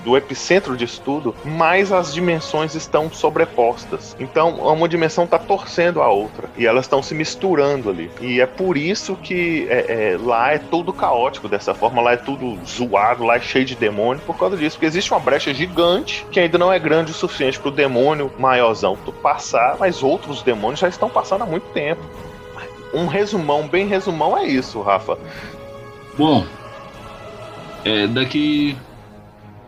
do 0.04 0.16
epicentro 0.16 0.76
de 0.76 0.84
estudo, 0.84 1.34
mais 1.44 1.92
as 1.92 2.12
dimensões 2.12 2.74
estão 2.74 3.10
sobrepostas. 3.10 4.14
Então, 4.20 4.50
uma 4.50 4.88
dimensão 4.88 5.24
está 5.24 5.38
torcendo 5.38 6.02
a 6.02 6.10
outra 6.10 6.48
e 6.56 6.66
elas 6.66 6.84
estão 6.84 7.02
se 7.02 7.14
misturando 7.14 7.90
ali. 7.90 8.10
E 8.20 8.40
é 8.40 8.46
por 8.46 8.76
isso 8.76 9.16
que 9.16 9.66
é, 9.70 10.12
é, 10.12 10.18
lá 10.20 10.52
é 10.52 10.58
todo 10.58 10.92
caótico 10.92 11.48
dessa 11.48 11.74
forma, 11.74 12.02
lá 12.02 12.12
é 12.12 12.16
tudo 12.16 12.58
zoado, 12.66 13.24
lá 13.24 13.36
é 13.36 13.40
cheio 13.40 13.64
de 13.64 13.74
demônio 13.74 14.22
por 14.26 14.36
causa 14.36 14.56
disso, 14.56 14.76
porque 14.76 14.86
existe 14.86 15.10
uma 15.12 15.20
brecha 15.20 15.52
gigante 15.54 16.26
que 16.30 16.38
ainda 16.38 16.58
não 16.58 16.72
é 16.72 16.78
grande 16.78 17.10
o 17.10 17.14
suficiente 17.14 17.58
para 17.58 17.68
o 17.68 17.72
demônio 17.72 18.30
maiorzão 18.38 18.96
passar, 19.24 19.76
mas 19.78 20.02
outros 20.02 20.42
demônios 20.42 20.80
já 20.80 20.88
estão 20.88 21.08
passando 21.08 21.42
há 21.42 21.46
muito 21.46 21.66
tempo. 21.72 22.02
Um 22.92 23.06
resumão, 23.06 23.66
bem 23.66 23.86
resumão 23.86 24.36
é 24.36 24.44
isso, 24.44 24.80
Rafa. 24.80 25.18
Bom, 26.16 26.46
é, 27.84 28.06
daqui 28.06 28.76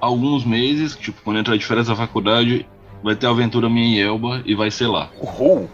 alguns 0.07 0.45
meses, 0.45 0.97
tipo, 0.97 1.21
quando 1.23 1.39
entrar 1.39 1.57
de 1.57 1.65
férias 1.65 1.89
da 1.89 1.97
faculdade, 1.97 2.67
vai 3.03 3.15
ter 3.15 3.27
a 3.27 3.31
aventura 3.31 3.69
minha 3.69 3.87
em 3.87 4.01
Elba 4.01 4.43
e 4.45 4.55
vai 4.55 4.71
ser 4.71 4.87
lá. 4.87 5.11
Uhul! 5.21 5.69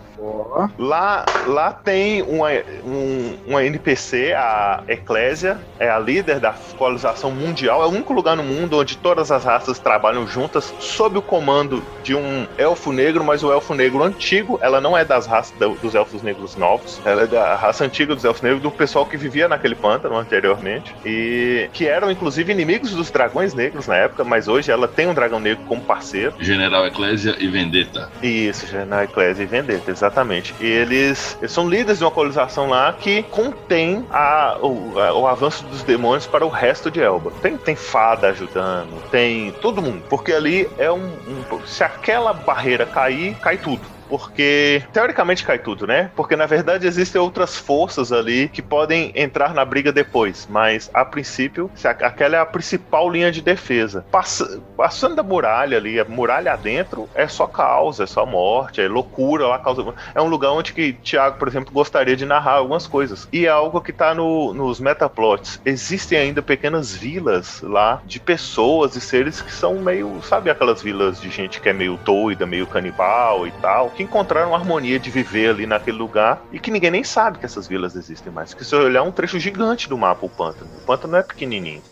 Lá, 0.79 1.25
lá 1.47 1.73
tem 1.73 2.23
uma, 2.23 2.51
um, 2.85 3.37
uma 3.47 3.65
NPC, 3.65 4.33
a 4.33 4.83
Eclésia, 4.87 5.59
é 5.79 5.91
a 5.91 5.99
líder 5.99 6.39
da 6.39 6.55
colonização 6.79 7.31
mundial. 7.31 7.83
É 7.83 7.87
o 7.87 7.89
único 7.89 8.13
lugar 8.13 8.37
no 8.37 8.43
mundo 8.43 8.79
onde 8.79 8.97
todas 8.97 9.33
as 9.33 9.45
raças 9.45 9.79
trabalham 9.79 10.27
juntas 10.27 10.73
sob 10.79 11.19
o 11.19 11.23
comando 11.23 11.83
de 12.03 12.15
um 12.15 12.47
elfo 12.57 12.93
negro, 12.93 13.25
mas 13.25 13.43
o 13.43 13.53
elfo 13.53 13.75
negro 13.75 14.03
antigo, 14.03 14.59
ela 14.63 14.81
não 14.81 14.97
é 14.97 15.05
das 15.05 15.27
raças 15.27 15.55
dos 15.81 15.95
elfos 15.95 16.23
negros 16.23 16.57
novos, 16.57 17.01
ela 17.05 17.23
é 17.23 17.27
da 17.27 17.57
raça 17.57 17.85
antiga 17.85 18.15
dos 18.15 18.25
elfos 18.25 18.43
negros, 18.43 18.63
do 18.63 18.71
pessoal 18.71 19.05
que 19.05 19.17
vivia 19.17 19.49
naquele 19.49 19.75
pântano 19.75 20.17
anteriormente, 20.17 20.95
e 21.05 21.69
que 21.73 21.87
eram 21.87 22.11
inclusive 22.11 22.53
inimigos 22.53 22.93
dos 22.93 23.11
dragões 23.11 23.55
negros 23.55 23.87
na 23.87 23.97
época, 23.97 24.25
mas 24.25 24.47
hoje 24.47 24.71
ela 24.71 24.87
tem 24.87 25.07
um 25.07 25.15
dragão 25.15 25.41
negro 25.41 25.65
como 25.67 25.81
parceiro. 25.83 26.35
General 26.39 26.87
Eclésia 26.87 27.37
e 27.39 27.49
Vendetta. 27.49 28.11
Isso, 28.23 28.67
General 28.67 29.05
Eclésia 29.05 29.43
e 29.43 29.47
Vendetta, 29.47 29.91
exatamente. 29.91 30.12
E 30.61 30.67
eles, 30.67 31.37
eles 31.41 31.53
são 31.53 31.69
líderes 31.69 31.99
de 31.99 32.05
uma 32.05 32.11
colonização 32.11 32.69
lá 32.69 32.93
que 32.93 33.23
contém 33.25 34.07
a, 34.11 34.59
o, 34.61 34.99
a, 34.99 35.13
o 35.15 35.27
avanço 35.27 35.65
dos 35.65 35.83
demônios 35.83 36.27
para 36.27 36.45
o 36.45 36.49
resto 36.49 36.91
de 36.91 37.01
Elba. 37.01 37.33
Tem, 37.43 37.57
tem 37.57 37.77
fada 37.77 38.29
ajudando, 38.29 39.03
tem 39.11 39.53
todo 39.61 39.83
mundo. 39.83 40.03
Porque 40.09 40.33
ali 40.33 40.69
é 40.79 40.91
um, 40.91 41.07
um. 41.07 41.67
Se 41.67 41.83
aquela 41.83 42.33
barreira 42.33 42.87
cair, 42.87 43.37
cai 43.37 43.59
tudo 43.59 43.92
porque 44.13 44.83
teoricamente 44.93 45.43
cai 45.43 45.59
tudo, 45.59 45.87
né? 45.87 46.11
Porque 46.15 46.37
na 46.37 46.45
verdade 46.45 46.87
existem 46.87 47.19
outras 47.19 47.57
forças 47.57 48.13
ali 48.13 48.47
que 48.47 48.61
podem 48.61 49.11
entrar 49.15 49.55
na 49.55 49.65
briga 49.65 49.91
depois, 49.91 50.47
mas 50.51 50.91
a 50.93 51.03
princípio 51.03 51.71
aquela 51.83 52.37
é 52.37 52.39
a 52.39 52.45
principal 52.45 53.09
linha 53.09 53.33
de 53.33 53.41
defesa. 53.41 54.05
Pass 54.11 54.43
passando 54.77 55.17
da 55.17 55.23
muralha 55.23 55.79
ali, 55.79 55.99
a 55.99 56.05
muralha 56.05 56.53
adentro 56.53 57.09
é 57.15 57.27
só 57.27 57.47
caos, 57.47 58.01
é 58.01 58.07
só 58.07 58.27
morte, 58.27 58.83
é 58.83 58.87
loucura 58.87 59.47
lá, 59.47 59.59
causa. 59.59 59.83
É 60.15 60.21
um 60.21 60.29
lugar 60.29 60.51
onde 60.51 60.75
que 60.75 60.93
Thiago, 60.93 61.39
por 61.39 61.49
exemplo, 61.49 61.73
gostaria 61.73 62.15
de 62.15 62.27
narrar 62.27 62.57
algumas 62.57 62.87
coisas. 62.87 63.27
E 63.33 63.47
é 63.47 63.49
algo 63.49 63.81
que 63.81 63.95
tá 63.95 64.15
no, 64.15 64.53
nos 64.53 64.79
metaplots. 64.79 65.59
Existem 65.65 66.19
ainda 66.19 66.43
pequenas 66.43 66.95
vilas 66.95 67.63
lá 67.63 68.03
de 68.05 68.21
pessoas 68.21 68.95
e 68.95 69.01
seres 69.01 69.41
que 69.41 69.53
são 69.53 69.77
meio, 69.77 70.21
sabe 70.23 70.51
aquelas 70.51 70.83
vilas 70.83 71.19
de 71.19 71.31
gente 71.31 71.63
que 71.63 71.71
é 71.71 71.73
meio 71.73 71.97
doida, 72.05 72.45
meio 72.45 72.67
canibal 72.67 73.47
e 73.47 73.51
tal, 73.53 73.89
que 73.89 74.02
encontraram 74.03 74.55
harmonia 74.55 74.99
de 74.99 75.11
viver 75.11 75.51
ali 75.51 75.67
naquele 75.67 75.97
lugar 75.97 76.43
e 76.53 76.59
que 76.59 76.71
ninguém 76.71 76.91
nem 76.91 77.05
sabe 77.05 77.39
que 77.39 77.47
essas 77.47 77.67
vilas 77.67 77.97
existem 77.97 78.33
mais. 78.33 78.53
Que 78.55 78.65
se 78.65 78.75
olhar 78.75 79.01
é 79.01 79.03
um 79.03 79.13
trecho 79.13 79.39
gigante 79.39 79.89
do 79.89 79.97
mapa, 79.97 80.27
o 80.27 80.29
pântano. 80.29 80.71
O 80.83 80.87
pântano 80.87 81.17
é 81.17 81.23
pequenininho. 81.23 81.83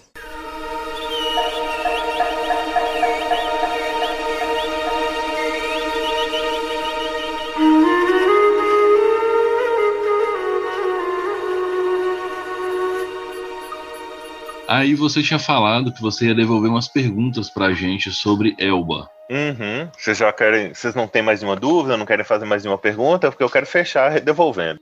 Aí 14.67 14.95
você 14.95 15.21
tinha 15.21 15.39
falado 15.39 15.93
que 15.93 16.01
você 16.01 16.29
ia 16.29 16.35
devolver 16.35 16.71
umas 16.71 16.87
perguntas 16.87 17.51
pra 17.51 17.73
gente 17.73 18.11
sobre 18.13 18.55
Elba. 18.57 19.11
Uhum. 19.31 19.89
Vocês 19.97 20.19
já 20.19 20.33
querem. 20.33 20.75
Vocês 20.75 20.95
não 20.95 21.07
têm 21.07 21.23
mais 21.23 21.41
nenhuma 21.41 21.59
dúvida, 21.59 21.97
não 21.97 22.05
querem 22.05 22.25
fazer 22.25 22.45
mais 22.45 22.65
nenhuma 22.65 22.79
pergunta, 22.79 23.31
porque 23.31 23.45
eu 23.45 23.51
quero 23.51 23.65
fechar 23.65 24.21
devolvendo. 24.21 24.81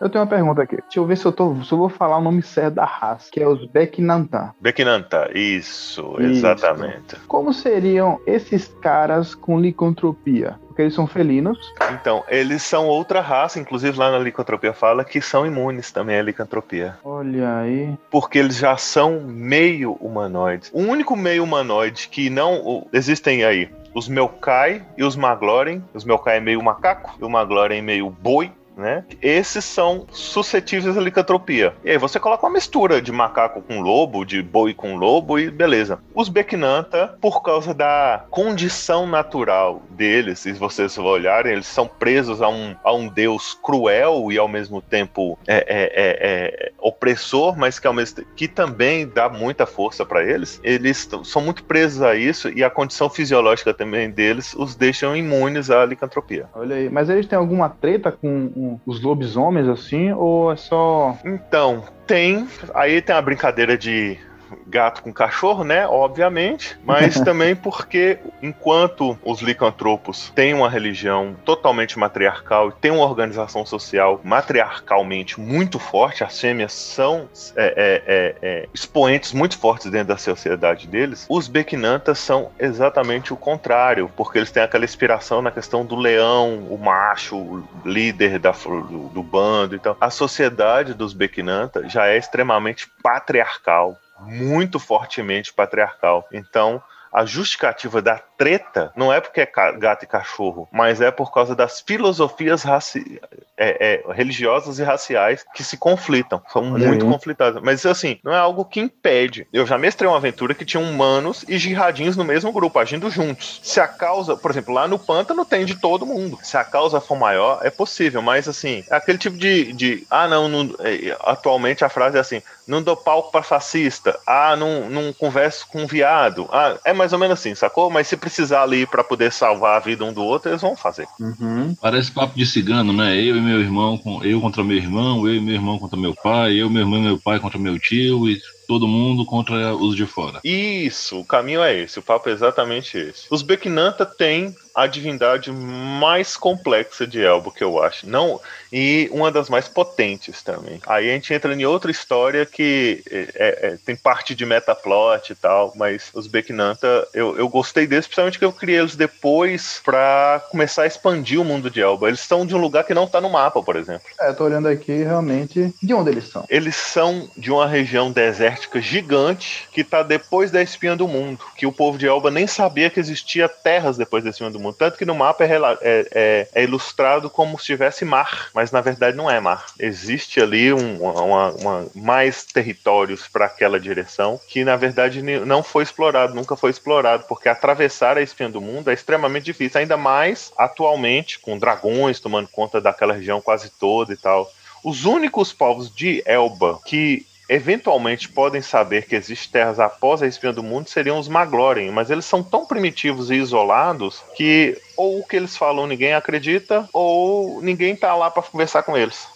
Eu 0.00 0.08
tenho 0.08 0.24
uma 0.24 0.30
pergunta 0.30 0.62
aqui. 0.62 0.76
Deixa 0.76 0.98
eu 0.98 1.04
ver 1.04 1.18
se 1.18 1.26
eu, 1.26 1.32
tô, 1.32 1.62
se 1.62 1.70
eu 1.70 1.76
vou 1.76 1.90
falar 1.90 2.16
o 2.16 2.22
nome 2.22 2.40
certo 2.40 2.76
da 2.76 2.86
raça, 2.86 3.30
que 3.30 3.38
é 3.38 3.46
os 3.46 3.66
Bekinantá. 3.66 4.54
Bekinantá, 4.58 5.28
isso, 5.34 6.16
isso, 6.18 6.22
exatamente. 6.22 7.16
Como 7.28 7.52
seriam 7.52 8.18
esses 8.26 8.66
caras 8.80 9.34
com 9.34 9.60
licantropia? 9.60 10.58
Porque 10.80 10.84
eles 10.84 10.94
são 10.94 11.06
felinos. 11.06 11.58
Então, 11.92 12.24
eles 12.26 12.62
são 12.62 12.86
outra 12.86 13.20
raça, 13.20 13.60
inclusive 13.60 13.98
lá 13.98 14.10
na 14.10 14.18
licantropia 14.18 14.72
fala 14.72 15.04
que 15.04 15.20
são 15.20 15.46
imunes 15.46 15.92
também 15.92 16.18
à 16.18 16.22
licantropia. 16.22 16.96
Olha 17.04 17.58
aí. 17.58 17.94
Porque 18.10 18.38
eles 18.38 18.56
já 18.56 18.76
são 18.78 19.20
meio 19.20 19.92
humanoides. 20.00 20.70
O 20.72 20.80
único 20.80 21.14
meio 21.14 21.44
humanoide 21.44 22.08
que 22.08 22.30
não. 22.30 22.86
Existem 22.94 23.44
aí 23.44 23.68
os 23.94 24.08
Melkai 24.08 24.82
e 24.96 25.04
os 25.04 25.16
Magloren. 25.16 25.82
Os 25.92 26.04
Melkai 26.04 26.38
é 26.38 26.40
meio 26.40 26.62
macaco 26.62 27.14
e 27.20 27.24
o 27.24 27.28
Magloren 27.28 27.78
é 27.78 27.82
meio 27.82 28.08
boi 28.08 28.50
né? 28.80 29.04
Esses 29.20 29.64
são 29.64 30.06
suscetíveis 30.10 30.96
à 30.96 31.00
licantropia. 31.00 31.74
E 31.84 31.90
aí 31.90 31.98
você 31.98 32.18
coloca 32.18 32.46
uma 32.46 32.52
mistura 32.52 33.00
de 33.00 33.12
macaco 33.12 33.62
com 33.62 33.80
lobo, 33.80 34.24
de 34.24 34.42
boi 34.42 34.74
com 34.74 34.96
lobo 34.96 35.38
e 35.38 35.50
beleza. 35.50 36.00
Os 36.14 36.28
Beknanta, 36.28 37.16
por 37.20 37.42
causa 37.42 37.74
da 37.74 38.24
condição 38.30 39.06
natural 39.06 39.82
deles, 39.90 40.40
se 40.40 40.52
vocês 40.52 40.96
olharem, 40.98 41.52
eles 41.52 41.66
são 41.66 41.86
presos 41.86 42.40
a 42.40 42.48
um, 42.48 42.74
a 42.82 42.92
um 42.92 43.08
deus 43.08 43.58
cruel 43.62 44.32
e 44.32 44.38
ao 44.38 44.48
mesmo 44.48 44.80
tempo 44.80 45.38
é, 45.46 45.56
é, 45.56 45.62
é, 45.68 46.68
é 46.68 46.72
opressor, 46.78 47.56
mas 47.56 47.78
que, 47.78 47.86
ao 47.86 47.92
mesmo, 47.92 48.24
que 48.34 48.48
também 48.48 49.06
dá 49.06 49.28
muita 49.28 49.66
força 49.66 50.04
para 50.04 50.24
eles. 50.24 50.60
Eles 50.62 51.08
são 51.24 51.42
muito 51.42 51.64
presos 51.64 52.02
a 52.02 52.14
isso 52.14 52.48
e 52.48 52.64
a 52.64 52.70
condição 52.70 53.10
fisiológica 53.10 53.74
também 53.74 54.10
deles 54.10 54.54
os 54.54 54.74
deixam 54.74 55.16
imunes 55.16 55.70
à 55.70 55.84
licantropia. 55.84 56.48
Olha 56.54 56.76
aí, 56.76 56.88
mas 56.88 57.10
eles 57.10 57.26
têm 57.26 57.38
alguma 57.38 57.68
treta 57.68 58.10
com 58.10 58.69
os 58.84 59.00
lobisomens, 59.00 59.68
assim, 59.68 60.12
ou 60.12 60.52
é 60.52 60.56
só. 60.56 61.16
Então, 61.24 61.84
tem. 62.06 62.46
Aí 62.74 63.00
tem 63.00 63.14
a 63.14 63.22
brincadeira 63.22 63.78
de 63.78 64.18
gato 64.66 65.02
com 65.02 65.12
cachorro, 65.12 65.64
né? 65.64 65.86
Obviamente, 65.86 66.78
mas 66.84 67.18
também 67.20 67.54
porque 67.54 68.18
enquanto 68.42 69.18
os 69.24 69.40
licantropos 69.40 70.30
têm 70.34 70.54
uma 70.54 70.68
religião 70.68 71.36
totalmente 71.44 71.98
matriarcal 71.98 72.68
e 72.68 72.72
têm 72.72 72.90
uma 72.90 73.04
organização 73.04 73.64
social 73.66 74.20
matriarcalmente 74.24 75.40
muito 75.40 75.78
forte, 75.78 76.24
as 76.24 76.38
fêmeas 76.38 76.72
são 76.72 77.28
é, 77.56 77.64
é, 77.76 78.02
é, 78.06 78.36
é, 78.42 78.68
expoentes 78.72 79.32
muito 79.32 79.58
fortes 79.58 79.90
dentro 79.90 80.08
da 80.08 80.16
sociedade 80.16 80.86
deles, 80.86 81.26
os 81.28 81.48
Bequinantas 81.48 82.18
são 82.18 82.50
exatamente 82.58 83.32
o 83.32 83.36
contrário, 83.36 84.10
porque 84.16 84.38
eles 84.38 84.50
têm 84.50 84.62
aquela 84.62 84.84
inspiração 84.84 85.42
na 85.42 85.50
questão 85.50 85.84
do 85.84 85.96
leão, 85.96 86.66
o 86.70 86.78
macho, 86.78 87.36
o 87.36 87.68
líder 87.84 88.38
da, 88.38 88.50
do, 88.50 89.08
do 89.08 89.22
bando. 89.22 89.74
Então, 89.74 89.96
a 90.00 90.10
sociedade 90.10 90.94
dos 90.94 91.12
Bequinanta 91.12 91.88
já 91.88 92.06
é 92.06 92.16
extremamente 92.16 92.88
patriarcal 93.02 93.98
muito 94.20 94.78
fortemente 94.78 95.52
patriarcal. 95.52 96.26
Então, 96.32 96.82
a 97.12 97.24
justificativa 97.24 98.00
da 98.00 98.18
treta 98.40 98.90
não 98.96 99.12
é 99.12 99.20
porque 99.20 99.42
é 99.42 99.46
gato 99.76 100.04
e 100.04 100.06
cachorro, 100.06 100.66
mas 100.72 101.02
é 101.02 101.10
por 101.10 101.30
causa 101.30 101.54
das 101.54 101.82
filosofias 101.82 102.62
raci 102.62 103.20
é, 103.54 104.02
é, 104.08 104.12
religiosas 104.14 104.78
e 104.78 104.82
raciais 104.82 105.44
que 105.54 105.62
se 105.62 105.76
conflitam. 105.76 106.40
São 106.50 106.72
Olha 106.72 106.88
muito 106.88 107.04
aí. 107.04 107.12
conflitadas. 107.12 107.62
Mas 107.62 107.84
assim, 107.84 108.18
não 108.24 108.32
é 108.32 108.38
algo 108.38 108.64
que 108.64 108.80
impede. 108.80 109.46
Eu 109.52 109.66
já 109.66 109.76
mestrei 109.76 110.08
uma 110.08 110.16
aventura 110.16 110.54
que 110.54 110.64
tinha 110.64 110.82
humanos 110.82 111.44
e 111.46 111.58
jihadins 111.58 112.16
no 112.16 112.24
mesmo 112.24 112.50
grupo, 112.50 112.78
agindo 112.78 113.10
juntos. 113.10 113.60
Se 113.62 113.78
a 113.78 113.86
causa, 113.86 114.34
por 114.34 114.50
exemplo, 114.50 114.72
lá 114.72 114.88
no 114.88 114.98
pântano 114.98 115.44
tem 115.44 115.66
de 115.66 115.78
todo 115.78 116.06
mundo. 116.06 116.38
Se 116.42 116.56
a 116.56 116.64
causa 116.64 116.98
for 116.98 117.18
maior, 117.18 117.60
é 117.62 117.68
possível, 117.68 118.22
mas 118.22 118.48
assim, 118.48 118.82
é 118.90 118.96
aquele 118.96 119.18
tipo 119.18 119.36
de. 119.36 119.74
de 119.74 120.06
ah, 120.10 120.26
não, 120.26 120.48
não 120.48 120.74
é, 120.80 121.14
atualmente 121.20 121.84
a 121.84 121.90
frase 121.90 122.16
é 122.16 122.20
assim: 122.20 122.42
não 122.66 122.82
dou 122.82 122.96
palco 122.96 123.30
para 123.30 123.42
fascista. 123.42 124.18
Ah, 124.26 124.56
não, 124.56 124.88
não 124.88 125.12
converso 125.12 125.66
com 125.68 125.86
viado. 125.86 126.48
Ah, 126.50 126.78
é 126.84 126.94
mais 126.94 127.12
ou 127.12 127.18
menos 127.18 127.38
assim, 127.38 127.54
sacou? 127.54 127.90
Mas 127.90 128.08
se 128.08 128.16
precisar 128.30 128.62
ali 128.62 128.86
para 128.86 129.02
poder 129.02 129.32
salvar 129.32 129.76
a 129.76 129.80
vida 129.80 130.04
um 130.04 130.12
do 130.12 130.22
outro, 130.22 130.48
eles 130.48 130.62
vão 130.62 130.76
fazer. 130.76 131.06
Uhum. 131.18 131.74
Parece 131.80 132.12
papo 132.12 132.38
de 132.38 132.46
cigano, 132.46 132.92
né? 132.92 133.16
Eu 133.16 133.36
e 133.36 133.40
meu 133.40 133.60
irmão, 133.60 133.98
com, 133.98 134.22
eu 134.24 134.40
contra 134.40 134.62
meu 134.62 134.76
irmão, 134.76 135.26
eu 135.26 135.34
e 135.34 135.40
meu 135.40 135.54
irmão 135.54 135.78
contra 135.78 135.98
meu 135.98 136.14
pai, 136.14 136.54
eu, 136.54 136.70
meu 136.70 136.82
irmão 136.82 137.00
e 137.00 137.02
meu 137.02 137.18
pai 137.18 137.40
contra 137.40 137.58
meu 137.58 137.78
tio, 137.78 138.28
e 138.28 138.40
todo 138.68 138.86
mundo 138.86 139.26
contra 139.26 139.74
os 139.74 139.96
de 139.96 140.06
fora. 140.06 140.40
Isso, 140.44 141.18
o 141.18 141.24
caminho 141.24 141.60
é 141.60 141.76
esse, 141.76 141.98
o 141.98 142.02
papo 142.02 142.28
é 142.28 142.32
exatamente 142.32 142.96
esse. 142.96 143.26
Os 143.28 143.42
Bequinanta 143.42 144.06
têm 144.06 144.54
a 144.82 144.86
divindade 144.86 145.52
mais 145.52 146.36
complexa 146.36 147.06
de 147.06 147.22
Elbo, 147.22 147.50
que 147.50 147.62
eu 147.62 147.82
acho. 147.82 148.08
Não, 148.08 148.40
e 148.72 149.08
uma 149.12 149.30
das 149.30 149.48
mais 149.48 149.68
potentes 149.68 150.42
também. 150.42 150.80
Aí 150.86 151.10
a 151.10 151.14
gente 151.14 151.32
entra 151.34 151.52
em 151.54 151.64
outra 151.64 151.90
história 151.90 152.46
que 152.46 153.02
é, 153.10 153.18
é, 153.34 153.66
é 153.66 153.78
tem 153.84 153.96
parte 153.96 154.34
de 154.34 154.46
metaplot 154.46 155.32
e 155.32 155.34
tal, 155.34 155.72
mas 155.76 156.10
os 156.14 156.26
Bequinanta, 156.26 157.06
eu, 157.12 157.36
eu 157.36 157.48
gostei 157.48 157.86
deles, 157.86 158.06
principalmente 158.06 158.38
que 158.38 158.44
eu 158.44 158.52
criei 158.52 158.78
eles 158.80 158.96
depois 158.96 159.80
para 159.84 160.42
começar 160.50 160.82
a 160.82 160.86
expandir 160.86 161.40
o 161.40 161.44
mundo 161.44 161.70
de 161.70 161.80
Elba. 161.80 162.08
Eles 162.08 162.20
são 162.20 162.46
de 162.46 162.54
um 162.54 162.58
lugar 162.58 162.84
que 162.84 162.94
não 162.94 163.06
tá 163.06 163.20
no 163.20 163.30
mapa, 163.30 163.62
por 163.62 163.76
exemplo. 163.76 164.06
É, 164.20 164.32
tô 164.32 164.44
olhando 164.44 164.68
aqui 164.68 165.02
realmente 165.02 165.74
de 165.82 165.94
onde 165.94 166.10
eles 166.10 166.28
são. 166.28 166.44
Eles 166.48 166.76
são 166.76 167.28
de 167.36 167.50
uma 167.50 167.66
região 167.66 168.12
desértica 168.12 168.80
gigante 168.80 169.68
que 169.72 169.82
tá 169.82 170.02
depois 170.02 170.50
da 170.50 170.62
espinha 170.62 170.96
do 170.96 171.08
mundo, 171.08 171.44
que 171.56 171.66
o 171.66 171.72
povo 171.72 171.98
de 171.98 172.06
Elba 172.06 172.30
nem 172.30 172.46
sabia 172.46 172.90
que 172.90 173.00
existia 173.00 173.48
terras 173.48 173.96
depois 173.96 174.22
da 174.22 174.30
espinha 174.30 174.50
do 174.50 174.60
mundo. 174.60 174.69
Tanto 174.72 174.98
que 174.98 175.04
no 175.04 175.14
mapa 175.14 175.44
é, 175.44 175.56
é, 175.56 176.08
é, 176.12 176.48
é 176.54 176.62
ilustrado 176.62 177.28
como 177.28 177.58
se 177.58 177.66
tivesse 177.66 178.04
mar 178.04 178.50
mas 178.54 178.70
na 178.70 178.80
verdade 178.80 179.16
não 179.16 179.30
é 179.30 179.40
mar. 179.40 179.66
Existe 179.78 180.40
ali 180.40 180.72
um, 180.72 181.00
uma, 181.00 181.50
uma, 181.50 181.86
mais 181.94 182.44
territórios 182.44 183.28
para 183.28 183.46
aquela 183.46 183.78
direção 183.78 184.40
que 184.48 184.64
na 184.64 184.76
verdade 184.76 185.22
não 185.22 185.62
foi 185.62 185.82
explorado, 185.82 186.34
nunca 186.34 186.56
foi 186.56 186.70
explorado, 186.70 187.24
porque 187.28 187.48
atravessar 187.48 188.16
a 188.16 188.22
espinha 188.22 188.48
do 188.48 188.60
mundo 188.60 188.90
é 188.90 188.94
extremamente 188.94 189.44
difícil, 189.44 189.80
ainda 189.80 189.96
mais 189.96 190.52
atualmente 190.56 191.38
com 191.38 191.58
dragões 191.58 192.20
tomando 192.20 192.48
conta 192.48 192.80
daquela 192.80 193.14
região 193.14 193.40
quase 193.40 193.70
toda 193.70 194.12
e 194.12 194.16
tal. 194.16 194.50
Os 194.82 195.04
únicos 195.04 195.52
povos 195.52 195.94
de 195.94 196.22
Elba 196.26 196.80
que 196.86 197.26
eventualmente 197.50 198.28
podem 198.28 198.62
saber 198.62 199.06
que 199.06 199.16
existem 199.16 199.50
terras 199.50 199.80
após 199.80 200.22
a 200.22 200.26
espinha 200.26 200.52
do 200.52 200.62
mundo 200.62 200.88
seriam 200.88 201.18
os 201.18 201.26
Maglorien, 201.26 201.90
mas 201.90 202.08
eles 202.08 202.24
são 202.24 202.44
tão 202.44 202.64
primitivos 202.64 203.28
e 203.28 203.34
isolados 203.34 204.22
que 204.36 204.80
ou 204.96 205.20
o 205.20 205.26
que 205.26 205.34
eles 205.34 205.56
falam 205.56 205.86
ninguém 205.86 206.12
acredita, 206.12 206.86
ou 206.92 207.62
ninguém 207.62 207.96
tá 207.96 208.14
lá 208.14 208.30
para 208.30 208.42
conversar 208.42 208.82
com 208.82 208.94
eles. 208.94 209.26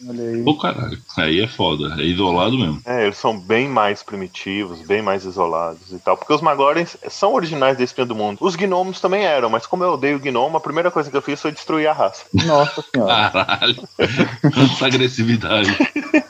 Pô, 0.44 0.58
caralho, 0.58 0.98
aí 1.16 1.40
é 1.40 1.48
foda, 1.48 1.94
é 1.98 2.04
isolado 2.04 2.58
mesmo. 2.58 2.82
É, 2.84 3.04
eles 3.04 3.16
são 3.16 3.38
bem 3.38 3.66
mais 3.66 4.02
primitivos, 4.02 4.82
bem 4.82 5.00
mais 5.00 5.24
isolados 5.24 5.90
e 5.90 5.98
tal, 5.98 6.18
porque 6.18 6.34
os 6.34 6.42
Maglorien 6.42 6.86
são 7.08 7.32
originais 7.32 7.78
da 7.78 7.82
espinha 7.82 8.04
do 8.04 8.14
mundo. 8.14 8.38
Os 8.42 8.54
gnomos 8.56 9.00
também 9.00 9.24
eram, 9.24 9.48
mas 9.48 9.66
como 9.66 9.82
eu 9.82 9.94
odeio 9.94 10.20
gnomo, 10.20 10.58
a 10.58 10.60
primeira 10.60 10.90
coisa 10.90 11.10
que 11.10 11.16
eu 11.16 11.22
fiz 11.22 11.40
foi 11.40 11.50
destruir 11.50 11.86
a 11.86 11.94
raça. 11.94 12.26
Nossa 12.32 12.84
senhora. 12.94 13.30
Caralho, 13.30 13.88
essa 13.98 14.86
agressividade. 14.86 15.70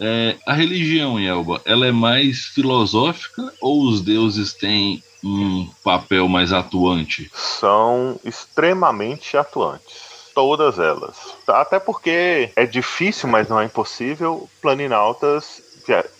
É, 0.00 0.36
a 0.46 0.52
religião, 0.54 1.18
Elba, 1.18 1.60
ela 1.64 1.86
é 1.86 1.92
mais 1.92 2.46
filosófica 2.46 3.52
ou 3.60 3.82
os 3.82 4.00
deuses 4.00 4.52
têm 4.52 5.02
um 5.22 5.68
papel 5.84 6.28
mais 6.28 6.52
atuante? 6.52 7.30
São 7.34 8.18
extremamente 8.24 9.36
atuantes. 9.36 10.08
Todas 10.34 10.78
elas. 10.78 11.16
Até 11.48 11.80
porque 11.80 12.52
é 12.54 12.64
difícil, 12.64 13.28
mas 13.28 13.48
não 13.48 13.60
é 13.60 13.64
impossível, 13.64 14.48
planinautas 14.62 15.62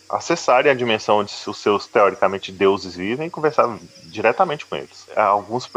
acessarem 0.08 0.72
a 0.72 0.74
dimensão 0.74 1.18
onde 1.18 1.32
os 1.46 1.58
seus 1.58 1.86
teoricamente 1.86 2.50
deuses 2.50 2.96
vivem 2.96 3.26
e 3.26 3.30
conversar 3.30 3.78
diretamente 4.04 4.64
com 4.64 4.76
eles. 4.76 5.06
Alguns 5.14 5.68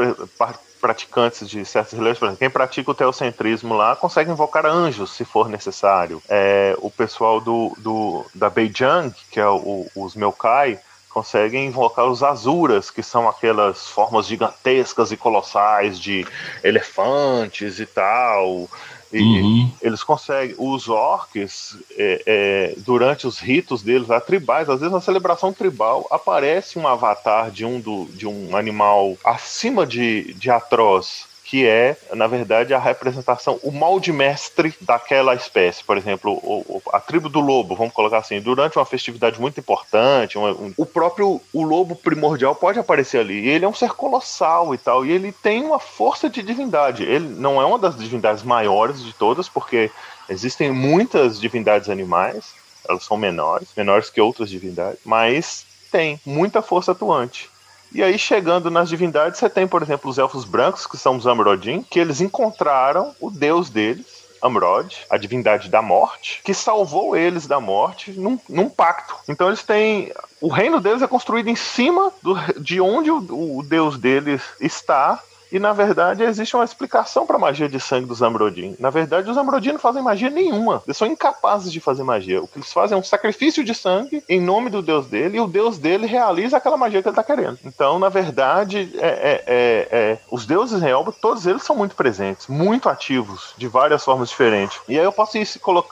praticantes 0.82 1.48
de 1.48 1.64
certas 1.64 1.94
religiões, 1.94 2.18
por 2.18 2.26
exemplo, 2.26 2.40
quem 2.40 2.50
pratica 2.50 2.92
o 2.92 2.96
teocentrismo 2.96 3.76
lá 3.76 3.96
consegue 3.96 4.32
invocar 4.32 4.66
anjos 4.66 5.12
se 5.12 5.24
for 5.24 5.48
necessário. 5.48 6.22
É, 6.28 6.76
o 6.80 6.90
pessoal 6.90 7.40
do, 7.40 7.74
do 7.78 8.26
da 8.34 8.50
Beijing, 8.50 9.14
que 9.30 9.40
é 9.40 9.48
o, 9.48 9.86
os 9.96 10.16
Melkai, 10.16 10.80
conseguem 11.14 11.68
invocar 11.68 12.06
os 12.06 12.24
azuras, 12.24 12.90
que 12.90 13.04
são 13.04 13.28
aquelas 13.28 13.88
formas 13.88 14.26
gigantescas 14.26 15.12
e 15.12 15.18
colossais 15.18 16.00
de 16.00 16.26
elefantes 16.64 17.80
e 17.80 17.86
tal. 17.86 18.68
E 19.14 19.22
uhum. 19.22 19.72
eles 19.82 20.04
conseguem, 20.04 20.56
os 20.58 20.88
orcs, 20.88 21.78
é, 21.98 22.24
é, 22.26 22.76
durante 22.78 23.28
os 23.28 23.40
ritos 23.40 23.82
deles, 23.82 24.10
a 24.10 24.22
tribais, 24.22 24.70
às 24.70 24.80
vezes 24.80 24.94
na 24.94 25.02
celebração 25.02 25.52
tribal, 25.52 26.08
aparece 26.10 26.80
um 26.80 26.88
avatar 26.88 27.52
de 27.52 27.66
um, 27.66 27.80
do, 27.80 28.06
de 28.06 28.26
um 28.28 28.56
animal 28.56 29.18
acima 29.24 29.86
de, 29.86 30.34
de 30.34 30.50
atroz 30.50 31.31
que 31.52 31.68
é, 31.68 31.98
na 32.14 32.28
verdade, 32.28 32.74
a 32.74 32.80
representação, 32.80 33.60
o 33.62 33.74
molde 33.74 34.14
mestre 34.14 34.74
daquela 34.80 35.36
espécie. 35.36 35.84
Por 35.84 35.98
exemplo, 35.98 36.32
o, 36.32 36.82
a 36.94 37.00
tribo 37.02 37.28
do 37.28 37.42
lobo, 37.42 37.76
vamos 37.76 37.94
colocar 37.94 38.20
assim, 38.20 38.40
durante 38.40 38.78
uma 38.78 38.86
festividade 38.86 39.38
muito 39.38 39.60
importante, 39.60 40.38
um, 40.38 40.50
um, 40.50 40.74
o 40.78 40.86
próprio 40.86 41.42
o 41.52 41.64
lobo 41.64 41.94
primordial 41.94 42.56
pode 42.56 42.80
aparecer 42.80 43.20
ali. 43.20 43.50
ele 43.50 43.66
é 43.66 43.68
um 43.68 43.74
ser 43.74 43.92
colossal 43.92 44.74
e 44.74 44.78
tal, 44.78 45.06
e 45.06 45.12
ele 45.12 45.34
tem 45.34 45.62
uma 45.66 45.78
força 45.78 46.30
de 46.30 46.42
divindade. 46.42 47.04
Ele 47.04 47.28
não 47.28 47.62
é 47.62 47.66
uma 47.66 47.78
das 47.78 47.98
divindades 47.98 48.44
maiores 48.44 49.04
de 49.04 49.12
todas, 49.12 49.50
porque 49.50 49.92
existem 50.30 50.72
muitas 50.72 51.38
divindades 51.38 51.90
animais, 51.90 52.54
elas 52.88 53.04
são 53.04 53.18
menores, 53.18 53.68
menores 53.76 54.10
que 54.10 54.22
outras 54.22 54.50
divindades, 54.50 55.02
mas 55.04 55.66
tem 55.92 56.18
muita 56.26 56.62
força 56.62 56.94
atuante. 56.94 57.50
E 57.94 58.02
aí, 58.02 58.18
chegando 58.18 58.72
nas 58.72 58.88
divindades, 58.88 59.40
você 59.40 59.50
tem, 59.50 59.68
por 59.68 59.82
exemplo, 59.82 60.10
os 60.10 60.18
elfos 60.18 60.46
brancos, 60.46 60.88
que 60.88 60.98
são 60.98 61.18
os 61.18 61.28
Amrodin, 61.28 61.84
que 61.84 62.00
eles 62.00 62.22
encontraram 62.22 63.14
o 63.20 63.30
deus 63.30 63.70
deles, 63.70 64.22
Amrod, 64.42 65.06
a 65.10 65.18
divindade 65.18 65.70
da 65.70 65.82
morte, 65.82 66.42
que 66.44 66.54
salvou 66.54 67.16
eles 67.16 67.46
da 67.46 67.60
morte 67.60 68.12
num, 68.12 68.40
num 68.50 68.70
pacto. 68.70 69.16
Então 69.30 69.48
eles 69.48 69.64
têm. 69.64 70.12
O 70.40 70.48
reino 70.48 70.80
deles 70.80 71.02
é 71.04 71.08
construído 71.08 71.48
em 71.48 71.56
cima 71.56 72.12
do, 72.24 72.36
de 72.60 72.82
onde 72.82 73.12
o, 73.12 73.58
o 73.58 73.62
deus 73.62 73.98
deles 73.98 74.42
está 74.60 75.22
e 75.52 75.60
na 75.60 75.74
verdade 75.74 76.24
existe 76.24 76.56
uma 76.56 76.66
explicação 76.66 77.26
para 77.26 77.36
a 77.36 77.40
magia 77.40 77.68
de 77.68 77.80
sangue 77.80 78.08
dos 78.08 78.22
Ambrodin. 78.22 78.76
Na 78.80 78.90
verdade, 78.90 79.30
os 79.30 79.38
Ambrodin 79.38 79.74
não 79.74 79.80
fazem 79.80 80.02
magia 80.02 80.30
nenhuma. 80.30 80.82
Eles 80.86 80.98
são 80.98 81.08
incapazes 81.08 81.72
de 81.72 81.80
fazer 81.80 82.04
magia. 82.04 82.42
O 82.42 82.48
que 82.48 82.58
eles 82.58 82.72
fazem 82.72 82.96
é 82.96 83.00
um 83.00 83.04
sacrifício 83.04 83.64
de 83.64 83.74
sangue 83.74 84.24
em 84.28 84.40
nome 84.40 84.70
do 84.70 84.82
deus 84.82 85.08
dele, 85.08 85.38
e 85.38 85.42
o 85.42 85.48
deus 85.48 85.78
dele 85.78 86.06
realiza 86.06 86.58
aquela 86.58 86.78
magia 86.78 87.02
que 87.02 87.08
ele 87.08 87.14
está 87.14 87.24
querendo. 87.24 87.60
Então, 87.66 88.00
na 88.00 88.10
verdade, 88.10 88.92
é, 88.98 89.08
é, 89.08 89.44
é, 89.48 89.88
é 89.92 90.20
os 90.30 90.46
deuses 90.46 90.82
Elba, 90.82 91.12
todos 91.12 91.46
eles 91.46 91.64
são 91.64 91.76
muito 91.76 91.96
presentes, 91.96 92.48
muito 92.48 92.90
ativos, 92.90 93.54
de 93.58 93.68
várias 93.68 94.04
formas 94.04 94.30
diferentes. 94.30 94.80
E 94.88 94.98
aí 94.98 95.04
eu 95.04 95.12
posso 95.12 95.38
ir 95.38 95.48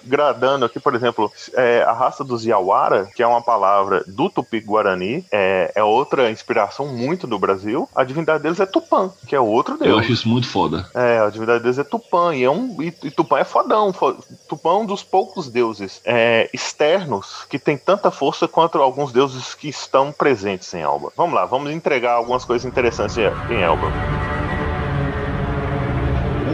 gradando 0.05 0.66
aqui, 0.66 0.80
por 0.80 0.95
exemplo, 0.95 1.32
é, 1.53 1.84
a 1.84 1.93
raça 1.93 2.24
dos 2.24 2.45
Yawara, 2.45 3.10
que 3.16 3.24
é 3.24 3.28
uma 3.28 3.41
palavra 3.41 4.03
do 4.07 4.30
Tupi-Guarani, 4.30 5.26
é, 5.32 5.72
é 5.76 5.84
outra 5.84 6.30
inspiração 6.32 6.88
muito 6.88 7.28
do 7.28 7.38
Brasil. 7.38 7.88
A 7.95 8.03
divindade 8.03 8.43
deles 8.43 8.60
é 8.60 8.66
Tupã, 8.66 9.12
que 9.28 9.36
é 9.36 9.39
outro 9.52 9.78
deus. 9.78 9.89
Eu 9.91 10.00
acho 10.00 10.12
isso 10.12 10.28
muito 10.28 10.47
foda. 10.47 10.89
É, 10.95 11.20
a 11.20 11.30
divindade 11.30 11.64
deles 11.64 11.80
é 11.80 11.84
Tupã, 11.84 12.36
e, 12.36 12.43
é 12.43 12.50
um, 12.50 12.82
e, 12.82 12.88
e 13.04 13.12
Tupã 13.12 13.39
é 13.39 13.43
fodão. 13.43 13.93
fo- 13.93 14.16
Tupã 14.47 14.70
é 14.72 14.74
um 14.74 14.86
dos 14.86 15.04
poucos 15.04 15.50
deuses 15.50 16.02
é, 16.06 16.50
externos 16.54 17.45
que 17.50 17.60
tem 17.60 17.78
tanta 17.78 18.12
força 18.12 18.47
quanto 18.47 18.78
alguns 18.80 19.12
deuses 19.12 19.54
que 19.54 19.68
estão 19.70 20.12
presentes 20.12 20.74
em 20.74 20.82
Elba. 20.82 21.12
Vamos 21.16 21.36
lá, 21.36 21.45
vamos 21.45 21.72
entregar 21.72 22.14
algumas 22.14 22.45
coisas 22.45 22.66
interessantes 22.66 23.18
em 23.18 23.30
em 23.50 23.62
Elba. 23.62 23.89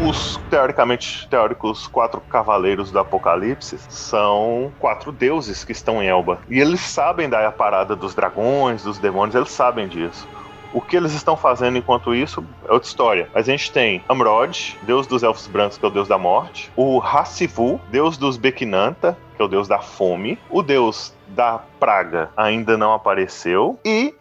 Os 0.08 0.38
teoricamente 0.50 1.28
teóricos 1.30 1.88
quatro 1.88 2.20
cavaleiros 2.22 2.92
do 2.92 3.00
Apocalipse 3.00 3.78
são 3.90 4.72
quatro 4.80 5.12
deuses 5.12 5.64
que 5.64 5.72
estão 5.72 6.02
em 6.04 6.08
Elba. 6.08 6.40
E 6.50 6.60
eles 6.60 6.82
sabem 6.82 7.30
da 7.30 7.52
parada 7.52 7.96
dos 7.96 8.14
dragões, 8.14 8.84
dos 8.84 8.98
demônios, 8.98 9.36
eles 9.36 9.50
sabem 9.52 9.88
disso. 9.88 10.28
O 10.76 10.82
que 10.82 10.98
eles 10.98 11.14
estão 11.14 11.38
fazendo 11.38 11.78
enquanto 11.78 12.14
isso 12.14 12.46
é 12.68 12.74
outra 12.74 12.86
história. 12.86 13.30
Mas 13.34 13.48
a 13.48 13.52
gente 13.52 13.72
tem 13.72 14.04
Amrod, 14.10 14.78
deus 14.82 15.08
dos 15.08 15.24
elfos 15.24 15.48
brancos, 15.48 15.78
que 15.78 15.86
é 15.86 15.88
o 15.88 15.92
deus 15.92 16.06
da 16.06 16.18
morte. 16.18 16.70
O 16.76 17.02
Hassivu, 17.02 17.80
deus 17.90 18.18
dos 18.18 18.36
Bekinanta, 18.36 19.18
que 19.38 19.42
é 19.42 19.46
o 19.46 19.48
deus 19.48 19.70
da 19.70 19.80
fome. 19.80 20.38
O 20.50 20.62
deus 20.62 21.14
da 21.30 21.62
praga 21.80 22.30
ainda 22.36 22.78
não 22.78 22.92
apareceu. 22.94 23.80
E, 23.86 24.14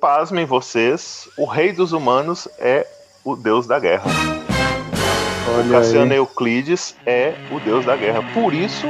pasmem 0.00 0.44
vocês, 0.44 1.28
o 1.36 1.44
rei 1.44 1.72
dos 1.72 1.90
humanos 1.90 2.46
é 2.60 2.86
o 3.24 3.34
deus 3.34 3.66
da 3.66 3.80
guerra. 3.80 4.08
O 5.48 5.58
Olha 5.58 5.80
Cassiano 5.80 6.12
aí. 6.12 6.18
Euclides 6.18 6.96
é 7.04 7.34
o 7.50 7.58
deus 7.58 7.84
da 7.84 7.96
guerra. 7.96 8.22
Por 8.32 8.54
isso, 8.54 8.86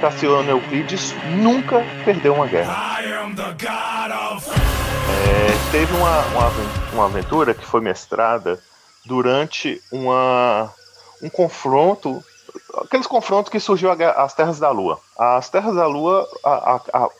Cassiano 0.00 0.50
Euclides 0.50 1.14
nunca 1.40 1.84
perdeu 2.04 2.34
uma 2.34 2.48
guerra. 2.48 2.98
É, 5.22 5.58
teve 5.70 5.92
uma, 5.92 6.26
uma, 6.28 6.52
uma 6.92 7.04
aventura 7.04 7.52
que 7.54 7.66
foi 7.66 7.80
mestrada 7.80 8.58
durante 9.04 9.80
uma, 9.92 10.72
um 11.22 11.28
confronto. 11.28 12.22
Aqueles 12.82 13.06
confrontos 13.06 13.50
que 13.52 13.60
surgiu 13.60 13.90
as 13.92 14.34
Terras 14.34 14.58
da 14.58 14.70
Lua. 14.70 14.98
As 15.18 15.48
Terras 15.50 15.74
da 15.74 15.86
Lua. 15.86 16.26
a- 16.44 16.74
a- 16.76 17.04
a- 17.04 17.10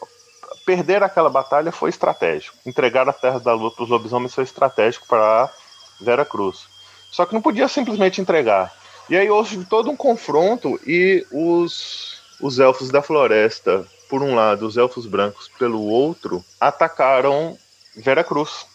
perder 0.65 1.03
aquela 1.03 1.29
batalha 1.29 1.73
foi 1.73 1.91
estratégico. 1.91 2.57
Entregar 2.65 3.09
as 3.09 3.19
Terras 3.21 3.43
da 3.43 3.53
Lua 3.53 3.71
para 3.71 3.83
os 3.85 3.91
lobisomens 3.91 4.35
foi 4.35 4.45
estratégico 4.45 5.07
para 5.09 5.51
Vera 6.01 6.25
Cruz. 6.25 6.67
Só 7.11 7.27
que 7.27 7.35
não 7.35 7.43
podia 7.43 7.67
simplesmente 7.69 8.21
entregar. 8.21 8.73
E 9.09 9.17
aí 9.17 9.29
houve 9.29 9.65
todo 9.65 9.91
um 9.91 9.97
confronto 9.97 10.79
e 10.87 11.27
os, 11.33 12.23
os 12.41 12.59
elfos 12.61 12.91
da 12.91 13.03
floresta, 13.03 13.85
por 14.09 14.23
um 14.23 14.35
lado, 14.35 14.67
os 14.67 14.77
elfos 14.77 15.07
brancos 15.07 15.49
pelo 15.59 15.83
outro, 15.83 16.45
atacaram 16.61 17.59
Veracruz. 17.97 18.67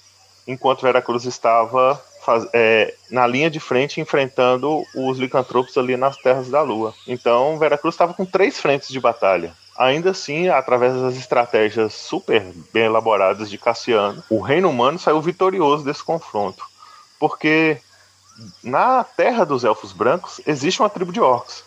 Enquanto 0.47 0.83
Veracruz 0.83 1.25
estava 1.25 2.01
faz- 2.23 2.47
é, 2.53 2.93
na 3.09 3.25
linha 3.25 3.49
de 3.49 3.59
frente 3.59 4.01
enfrentando 4.01 4.83
os 4.95 5.17
licantropos 5.17 5.77
ali 5.77 5.95
nas 5.97 6.17
terras 6.17 6.49
da 6.49 6.61
lua. 6.61 6.93
Então 7.07 7.57
Veracruz 7.57 7.95
estava 7.95 8.13
com 8.13 8.25
três 8.25 8.59
frentes 8.59 8.89
de 8.89 8.99
batalha. 8.99 9.53
Ainda 9.77 10.11
assim, 10.11 10.47
através 10.47 10.93
das 10.93 11.15
estratégias 11.17 11.93
super 11.93 12.41
bem 12.71 12.85
elaboradas 12.85 13.49
de 13.49 13.57
Cassiano, 13.57 14.23
o 14.29 14.39
reino 14.39 14.69
humano 14.69 14.97
saiu 14.97 15.21
vitorioso 15.21 15.83
desse 15.83 16.03
confronto. 16.03 16.65
Porque 17.19 17.77
na 18.63 19.03
terra 19.03 19.45
dos 19.45 19.63
elfos 19.63 19.91
brancos 19.91 20.39
existe 20.45 20.81
uma 20.81 20.89
tribo 20.89 21.11
de 21.11 21.19
orcs. 21.19 21.63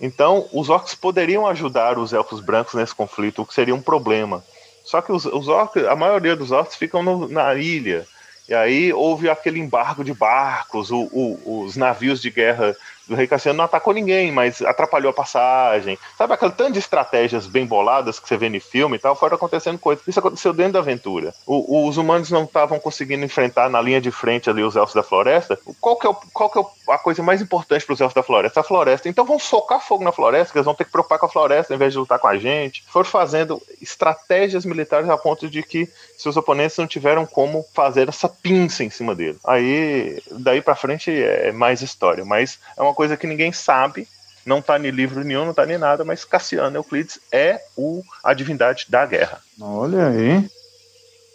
Então, 0.00 0.48
os 0.52 0.68
orcs 0.68 0.94
poderiam 0.94 1.46
ajudar 1.46 1.98
os 1.98 2.12
elfos 2.12 2.40
brancos 2.40 2.74
nesse 2.74 2.94
conflito, 2.94 3.42
o 3.42 3.46
que 3.46 3.54
seria 3.54 3.74
um 3.74 3.80
problema. 3.80 4.44
Só 4.84 5.00
que 5.00 5.10
os, 5.10 5.24
os 5.24 5.48
orcs, 5.48 5.84
a 5.84 5.96
maioria 5.96 6.36
dos 6.36 6.50
orcs 6.52 6.76
ficam 6.76 7.02
no- 7.02 7.26
na 7.28 7.54
ilha. 7.54 8.06
E 8.48 8.54
aí 8.54 8.92
houve 8.92 9.30
aquele 9.30 9.58
embargo 9.58 10.04
de 10.04 10.12
barcos, 10.12 10.90
o- 10.90 11.08
o- 11.10 11.62
os 11.64 11.76
navios 11.76 12.20
de 12.20 12.30
guerra 12.30 12.76
do 13.08 13.14
rei 13.14 13.26
Cassiano 13.26 13.56
não 13.58 13.64
atacou 13.64 13.92
ninguém, 13.92 14.32
mas 14.32 14.62
atrapalhou 14.62 15.10
a 15.10 15.14
passagem. 15.14 15.98
Sabe 16.16 16.34
aquele 16.34 16.52
tanto 16.52 16.72
de 16.72 16.78
estratégias 16.78 17.46
bem 17.46 17.66
boladas 17.66 18.18
que 18.18 18.28
você 18.28 18.36
vê 18.36 18.48
no 18.48 18.60
filme 18.60 18.96
e 18.96 18.98
tal, 18.98 19.14
foram 19.14 19.36
acontecendo 19.36 19.78
coisas. 19.78 20.06
Isso 20.06 20.18
aconteceu 20.18 20.52
dentro 20.52 20.74
da 20.74 20.78
aventura. 20.80 21.34
O- 21.46 21.86
os 21.88 21.96
humanos 21.96 22.30
não 22.30 22.44
estavam 22.44 22.78
conseguindo 22.78 23.24
enfrentar 23.24 23.68
na 23.68 23.80
linha 23.80 24.00
de 24.00 24.10
frente 24.10 24.48
ali 24.48 24.62
os 24.62 24.76
elfos 24.76 24.94
da 24.94 25.02
floresta. 25.02 25.58
Qual 25.80 25.96
que 25.96 26.06
é, 26.06 26.10
o- 26.10 26.16
qual 26.32 26.50
que 26.50 26.58
é 26.58 26.60
o- 26.60 26.92
a 26.92 26.98
coisa 26.98 27.22
mais 27.22 27.40
importante 27.40 27.84
para 27.84 27.92
os 27.92 28.00
elfos 28.00 28.14
da 28.14 28.22
floresta? 28.22 28.60
A 28.60 28.64
floresta. 28.64 29.08
Então 29.08 29.24
vão 29.24 29.38
socar 29.38 29.80
fogo 29.80 30.04
na 30.04 30.12
floresta, 30.12 30.52
que 30.52 30.58
eles 30.58 30.64
vão 30.66 30.74
ter 30.74 30.84
que 30.84 30.92
preocupar 30.92 31.18
com 31.18 31.26
a 31.26 31.28
floresta 31.28 31.74
em 31.74 31.78
vez 31.78 31.92
de 31.92 31.98
lutar 31.98 32.18
com 32.18 32.28
a 32.28 32.36
gente. 32.38 32.84
Foram 32.88 33.08
fazendo 33.08 33.60
estratégias 33.80 34.64
militares 34.64 35.08
a 35.08 35.16
ponto 35.16 35.48
de 35.48 35.62
que 35.62 35.88
seus 36.16 36.36
oponentes 36.36 36.76
não 36.78 36.86
tiveram 36.86 37.26
como 37.26 37.64
fazer 37.72 38.08
essa 38.08 38.28
pinça 38.28 38.84
em 38.84 38.90
cima 38.90 39.14
dele. 39.14 39.38
Aí, 39.46 40.22
daí 40.30 40.60
pra 40.60 40.74
frente 40.74 41.10
é 41.10 41.52
mais 41.52 41.82
história, 41.82 42.24
mas 42.24 42.58
é 42.76 42.82
uma 42.82 42.93
coisa 42.94 43.16
que 43.16 43.26
ninguém 43.26 43.52
sabe, 43.52 44.06
não 44.44 44.60
tá 44.60 44.78
em 44.78 44.90
livro 44.90 45.24
nenhum, 45.24 45.46
não 45.46 45.54
tá 45.54 45.64
nem 45.64 45.78
nada, 45.78 46.04
mas 46.04 46.24
Cassiano 46.24 46.76
Euclides 46.76 47.18
é 47.32 47.60
o, 47.76 48.02
a 48.22 48.34
divindade 48.34 48.86
da 48.88 49.04
guerra. 49.06 49.40
Olha 49.60 50.08
aí. 50.08 50.48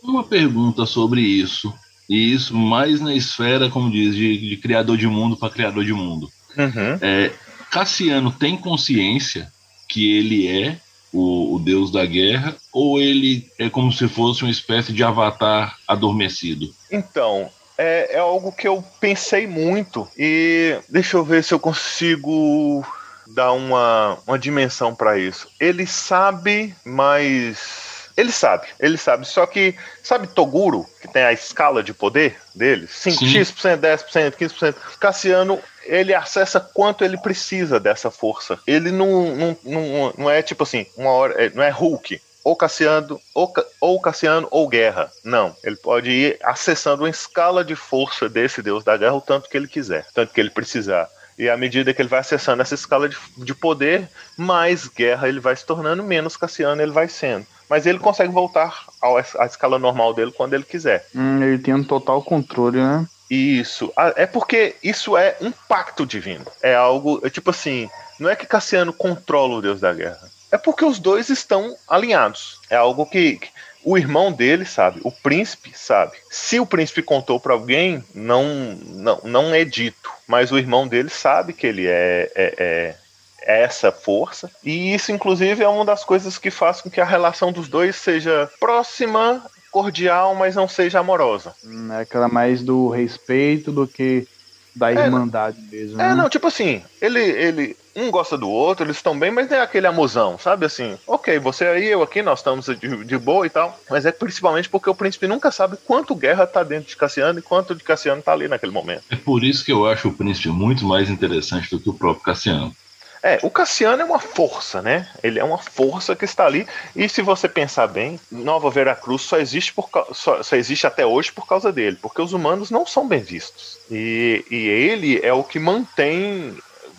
Uma 0.03 0.24
pergunta 0.24 0.86
sobre 0.86 1.22
isso. 1.22 1.74
E 2.10 2.34
isso 2.34 2.55
mais 2.55 2.99
na 2.99 3.14
esfera, 3.14 3.70
como 3.70 3.91
diz, 3.91 4.16
de, 4.16 4.49
de 4.49 4.57
criador 4.57 4.97
de 4.97 5.07
mundo 5.07 5.38
para 5.38 5.49
criador 5.49 5.86
de 5.86 5.93
mundo. 5.93 6.30
Uhum. 6.57 6.97
É, 7.01 7.32
Cassiano 7.70 8.32
tem 8.32 8.57
consciência 8.57 9.51
que 9.88 10.18
ele 10.18 10.47
é 10.47 10.80
o, 11.12 11.55
o 11.55 11.60
deus 11.60 11.91
da 11.91 12.05
guerra 12.05 12.55
ou 12.72 12.99
ele 12.99 13.47
é 13.57 13.70
como 13.70 13.91
se 13.91 14.07
fosse 14.07 14.43
uma 14.43 14.51
espécie 14.51 14.93
de 14.93 15.03
avatar 15.03 15.78
adormecido? 15.88 16.74
Então, 16.91 17.49
é, 17.80 18.15
é 18.15 18.19
algo 18.19 18.51
que 18.51 18.67
eu 18.67 18.84
pensei 18.99 19.47
muito 19.47 20.05
e 20.17 20.77
deixa 20.89 21.15
eu 21.15 21.23
ver 21.23 21.41
se 21.45 21.53
eu 21.53 21.59
consigo 21.59 22.86
dar 23.25 23.53
uma, 23.53 24.17
uma 24.27 24.38
dimensão 24.38 24.93
para 24.93 25.17
isso. 25.17 25.47
Ele 25.57 25.88
sabe, 25.88 26.75
mas. 26.84 28.09
Ele 28.17 28.34
sabe, 28.34 28.67
ele 28.82 28.97
sabe. 28.97 29.25
Só 29.25 29.45
que, 29.45 29.73
sabe 30.03 30.27
Toguro, 30.27 30.86
que 31.01 31.07
tem 31.07 31.23
a 31.23 31.32
escala 31.32 31.82
de 31.82 31.93
poder 31.93 32.36
dele? 32.53 32.86
5x%, 32.86 33.77
10%, 33.77 34.32
15%. 34.32 34.75
Cassiano, 34.99 35.57
ele 35.86 36.13
acessa 36.13 36.59
quanto 36.59 37.05
ele 37.05 37.17
precisa 37.17 37.80
dessa 37.80 38.11
força. 38.11 38.59
Ele 38.67 38.91
não, 38.91 39.34
não, 39.34 39.57
não, 39.63 40.13
não 40.17 40.30
é 40.30 40.41
tipo 40.41 40.63
assim, 40.63 40.86
uma 40.97 41.11
hora. 41.11 41.45
é- 41.45 41.49
Não 41.49 41.63
é 41.63 41.69
Hulk 41.69 42.19
ou 42.49 42.55
Cassiano, 42.55 43.19
ou, 43.35 43.53
ou 43.79 44.01
Cassiano, 44.01 44.47
ou 44.49 44.67
Guerra. 44.67 45.11
Não. 45.23 45.55
Ele 45.63 45.75
pode 45.75 46.09
ir 46.09 46.39
acessando 46.43 47.03
uma 47.03 47.09
escala 47.09 47.63
de 47.63 47.75
força 47.75 48.27
desse 48.27 48.61
deus 48.61 48.83
da 48.83 48.97
guerra 48.97 49.13
o 49.13 49.21
tanto 49.21 49.47
que 49.47 49.55
ele 49.55 49.67
quiser, 49.67 50.05
tanto 50.15 50.33
que 50.33 50.39
ele 50.39 50.49
precisar. 50.49 51.07
E 51.37 51.47
à 51.47 51.55
medida 51.55 51.93
que 51.93 52.01
ele 52.01 52.09
vai 52.09 52.19
acessando 52.19 52.61
essa 52.61 52.73
escala 52.75 53.07
de, 53.07 53.15
de 53.37 53.53
poder, 53.53 54.09
mais 54.35 54.87
guerra 54.87 55.29
ele 55.29 55.39
vai 55.39 55.55
se 55.55 55.65
tornando, 55.65 56.03
menos 56.03 56.35
Cassiano 56.35 56.81
ele 56.81 56.91
vai 56.91 57.07
sendo. 57.07 57.45
Mas 57.69 57.85
ele 57.85 57.99
consegue 57.99 58.33
voltar 58.33 58.85
ao- 58.99 59.17
à 59.17 59.45
escala 59.45 59.77
normal 59.77 60.13
dele 60.13 60.31
quando 60.35 60.55
ele 60.55 60.63
quiser. 60.63 61.05
Hum, 61.15 61.41
ele 61.43 61.59
tem 61.59 61.73
um 61.75 61.83
total 61.83 62.21
controle, 62.23 62.77
né? 62.79 63.05
Isso. 63.29 63.93
Ah, 63.95 64.11
É 64.15 64.25
porque 64.25 64.75
isso 64.83 65.15
é 65.15 65.37
um 65.39 65.51
pacto 65.51 66.03
divino. 66.03 66.45
É 66.63 66.73
algo. 66.75 67.21
É 67.23 67.29
tipo 67.29 67.51
assim. 67.51 67.87
Não 68.19 68.27
é 68.27 68.35
que 68.35 68.47
Cassiano 68.47 68.91
controla 68.91 69.55
o 69.57 69.61
deus 69.61 69.79
da 69.79 69.93
guerra. 69.93 70.19
É 70.51 70.57
porque 70.57 70.83
os 70.85 70.99
dois 70.99 71.29
estão 71.29 71.75
alinhados. 71.87 72.59
É 72.69 72.75
algo 72.75 73.05
que. 73.05 73.39
o 73.83 73.97
irmão 73.97 74.31
dele 74.31 74.65
sabe, 74.65 74.99
o 75.03 75.11
príncipe 75.11 75.71
sabe. 75.73 76.17
Se 76.29 76.59
o 76.59 76.65
príncipe 76.65 77.01
contou 77.01 77.39
para 77.39 77.53
alguém, 77.53 78.03
não, 78.13 78.43
não, 78.85 79.21
não 79.23 79.53
é 79.55 79.63
dito. 79.63 80.09
Mas 80.27 80.51
o 80.51 80.57
irmão 80.57 80.87
dele 80.87 81.09
sabe 81.09 81.53
que 81.53 81.65
ele 81.67 81.87
é, 81.87 82.31
é, 82.35 82.53
é- 82.57 82.95
é 83.41 83.61
essa 83.63 83.91
força. 83.91 84.51
E 84.63 84.93
isso, 84.93 85.11
inclusive, 85.11 85.63
é 85.63 85.67
uma 85.67 85.85
das 85.85 86.03
coisas 86.03 86.37
que 86.37 86.51
faz 86.51 86.81
com 86.81 86.89
que 86.89 86.99
a 87.01 87.05
relação 87.05 87.51
dos 87.53 87.67
dois 87.69 87.95
seja 87.95 88.49
próxima, 88.59 89.43
cordial, 89.71 90.35
mas 90.35 90.55
não 90.55 90.67
seja 90.67 90.99
amorosa. 90.99 91.53
Hum, 91.63 91.93
É 91.93 92.01
aquela 92.01 92.27
mais 92.27 92.61
do 92.61 92.89
respeito 92.89 93.71
do 93.71 93.87
que 93.87 94.27
da 94.76 94.91
irmandade 94.91 95.57
mesmo. 95.72 96.01
É, 96.01 96.09
né? 96.09 96.15
não, 96.15 96.30
tipo 96.30 96.47
assim, 96.47 96.82
ele, 97.01 97.20
ele, 97.20 97.78
um 97.95 98.09
gosta 98.09 98.38
do 98.38 98.49
outro, 98.49 98.86
eles 98.86 98.97
estão 98.97 99.17
bem, 99.17 99.32
mas 99.32 99.49
não 99.49 99.57
é 99.57 99.61
aquele 99.61 99.88
amosão, 99.88 100.38
sabe? 100.38 100.65
Assim, 100.65 100.97
ok, 101.05 101.39
você 101.39 101.65
aí, 101.65 101.88
eu 101.88 102.01
aqui, 102.01 102.22
nós 102.22 102.39
estamos 102.39 102.65
de, 102.65 103.03
de 103.03 103.17
boa 103.17 103.45
e 103.45 103.49
tal, 103.49 103.78
mas 103.89 104.05
é 104.05 104.11
principalmente 104.11 104.70
porque 104.70 104.89
o 104.89 104.95
príncipe 104.95 105.28
nunca 105.28 105.51
sabe 105.51 105.78
quanto 105.86 106.15
guerra 106.15 106.47
tá 106.47 106.63
dentro 106.63 106.89
de 106.89 106.97
Cassiano 106.97 107.39
e 107.39 107.41
quanto 107.41 107.76
de 107.76 107.84
Cassiano 107.84 108.22
tá 108.22 108.32
ali 108.32 108.47
naquele 108.47 108.72
momento. 108.72 109.03
É 109.09 109.15
por 109.15 109.43
isso 109.43 109.63
que 109.65 109.72
eu 109.72 109.86
acho 109.86 110.07
o 110.07 110.13
príncipe 110.13 110.49
muito 110.49 110.86
mais 110.86 111.09
interessante 111.09 111.70
do 111.70 111.80
que 111.80 111.89
o 111.89 111.93
próprio 111.93 112.24
Cassiano. 112.24 112.74
É, 113.22 113.38
o 113.43 113.49
Cassiano 113.49 114.01
é 114.01 114.05
uma 114.05 114.20
força, 114.20 114.82
né? 114.82 115.07
Ele 115.22 115.39
é 115.39 115.43
uma 115.43 115.57
força 115.57 116.15
que 116.15 116.24
está 116.24 116.45
ali. 116.45 116.65
E 116.95 117.09
se 117.09 117.22
você 117.22 117.49
pensar 117.49 117.88
bem, 117.88 118.20
Nova 118.32 118.70
Veracruz 118.70 119.24
só 119.24 119.38
existe, 119.38 119.74
por, 119.74 119.89
só, 120.13 120.41
só 120.41 120.55
existe 120.55 120.88
até 120.88 121.05
hoje 121.05 121.32
por 121.32 121.45
causa 121.45 121.72
dele, 121.72 121.97
porque 122.01 122.22
os 122.22 122.32
humanos 122.32 122.72
não 122.72 122.86
são 122.86 123.07
bem 123.07 123.20
vistos. 123.20 123.78
E, 123.89 124.45
e 124.49 124.67
ele 124.67 125.19
é 125.23 125.33
o 125.33 125.43
que 125.43 125.59
mantém 125.59 126.55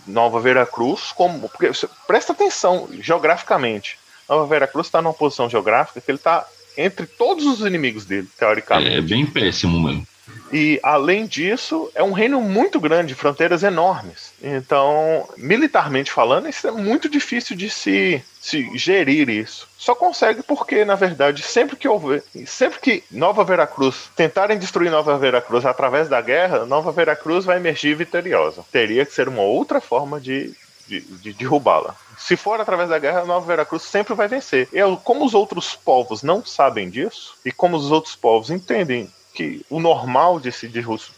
Nova 0.07 0.41
Veracruz 0.41 1.13
como. 1.13 1.49
Porque, 1.49 1.71
presta 2.07 2.33
atenção 2.33 2.89
geograficamente. 3.01 3.99
Nova 4.29 4.47
Veracruz 4.47 4.87
está 4.87 5.01
numa 5.03 5.15
posição 5.15 5.49
geográfica 5.49 6.01
que 6.01 6.11
ele 6.11 6.19
está 6.19 6.47
entre 6.77 7.07
todos 7.07 7.47
os 7.47 7.61
inimigos 7.61 8.05
dele, 8.05 8.29
teoricamente. 8.39 8.97
É 8.97 9.01
bem 9.01 9.27
péssimo 9.27 9.81
mesmo. 9.81 10.07
E 10.53 10.81
além 10.83 11.27
disso, 11.27 11.91
é 11.95 12.03
um 12.03 12.13
reino 12.13 12.41
muito 12.41 12.81
grande, 12.81 13.15
fronteiras 13.15 13.63
enormes. 13.63 14.33
Então, 14.43 15.29
militarmente 15.37 16.11
falando, 16.11 16.49
isso 16.49 16.67
é 16.67 16.71
muito 16.71 17.09
difícil 17.09 17.57
de 17.57 17.71
se, 17.71 18.23
se 18.41 18.77
gerir 18.77 19.29
isso. 19.29 19.69
Só 19.79 19.95
consegue 19.95 20.43
porque, 20.43 20.85
na 20.85 20.95
verdade, 20.95 21.43
sempre 21.43 21.77
que 21.77 21.89
houver, 21.89 22.23
sempre 22.47 22.81
que 22.81 23.05
Nova 23.11 23.45
Veracruz 23.45 24.11
tentarem 24.17 24.59
destruir 24.59 24.91
Nova 24.91 25.17
Veracruz 25.19 25.65
através 25.65 26.09
da 26.09 26.21
guerra, 26.21 26.67
Nova 26.67 26.91
Veracruz 26.91 27.45
vai 27.45 27.57
emergir 27.57 27.95
vitoriosa. 27.95 28.65
Teria 28.73 29.07
que 29.07 29.13
ser 29.13 29.29
uma 29.29 29.43
outra 29.43 29.81
forma 29.81 30.21
de, 30.21 30.55
de, 30.87 31.01
de 31.01 31.33
derrubá-la. 31.33 31.95
Se 32.19 32.37
for 32.37 32.61
através 32.61 32.91
da 32.91 32.99
guerra, 32.99 33.25
Nova 33.25 33.47
Veracruz 33.47 33.83
sempre 33.83 34.15
vai 34.15 34.29
vencer. 34.29 34.69
E 34.73 34.81
como 35.05 35.25
os 35.25 35.33
outros 35.33 35.75
povos 35.75 36.23
não 36.23 36.45
sabem 36.45 36.91
disso, 36.91 37.35
e 37.45 37.51
como 37.51 37.77
os 37.77 37.91
outros 37.91 38.15
povos 38.15 38.51
entendem 38.51 39.09
que 39.41 39.65
o 39.71 39.81
normal 39.81 40.39
de 40.39 40.53
se 40.53 40.69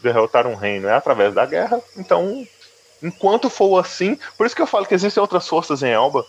derrotar 0.01 0.47
um 0.47 0.55
reino 0.55 0.87
é 0.87 0.95
através 0.95 1.35
da 1.35 1.45
guerra, 1.45 1.81
então, 1.97 2.47
enquanto 3.03 3.51
for 3.51 3.81
assim, 3.81 4.17
por 4.39 4.47
isso 4.47 4.55
que 4.55 4.63
eu 4.63 4.67
falo 4.67 4.87
que 4.87 4.95
existem 4.95 5.21
outras 5.21 5.49
forças 5.49 5.83
em 5.83 5.91
Elba 5.91 6.25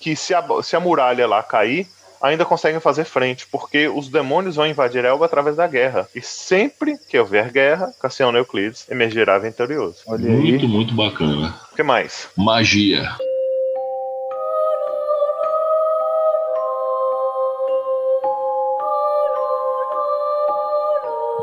que 0.00 0.16
se 0.16 0.34
a, 0.34 0.44
se 0.62 0.74
a 0.74 0.80
muralha 0.80 1.24
lá 1.26 1.42
cair, 1.44 1.86
ainda 2.20 2.44
conseguem 2.44 2.80
fazer 2.80 3.04
frente, 3.04 3.46
porque 3.46 3.86
os 3.86 4.08
demônios 4.08 4.56
vão 4.56 4.66
invadir 4.66 5.04
Elba 5.04 5.24
através 5.24 5.56
da 5.56 5.68
guerra. 5.68 6.08
E 6.14 6.20
sempre 6.20 6.98
que 7.08 7.18
houver 7.18 7.50
guerra, 7.52 7.94
Cassiano 8.00 8.36
Euclides 8.36 8.84
emergirá 8.90 9.38
vitorioso. 9.38 9.98
Muito, 10.06 10.26
aí. 10.26 10.66
muito 10.66 10.94
bacana. 10.94 11.54
O 11.72 11.76
que 11.76 11.82
mais? 11.82 12.28
Magia. 12.36 13.14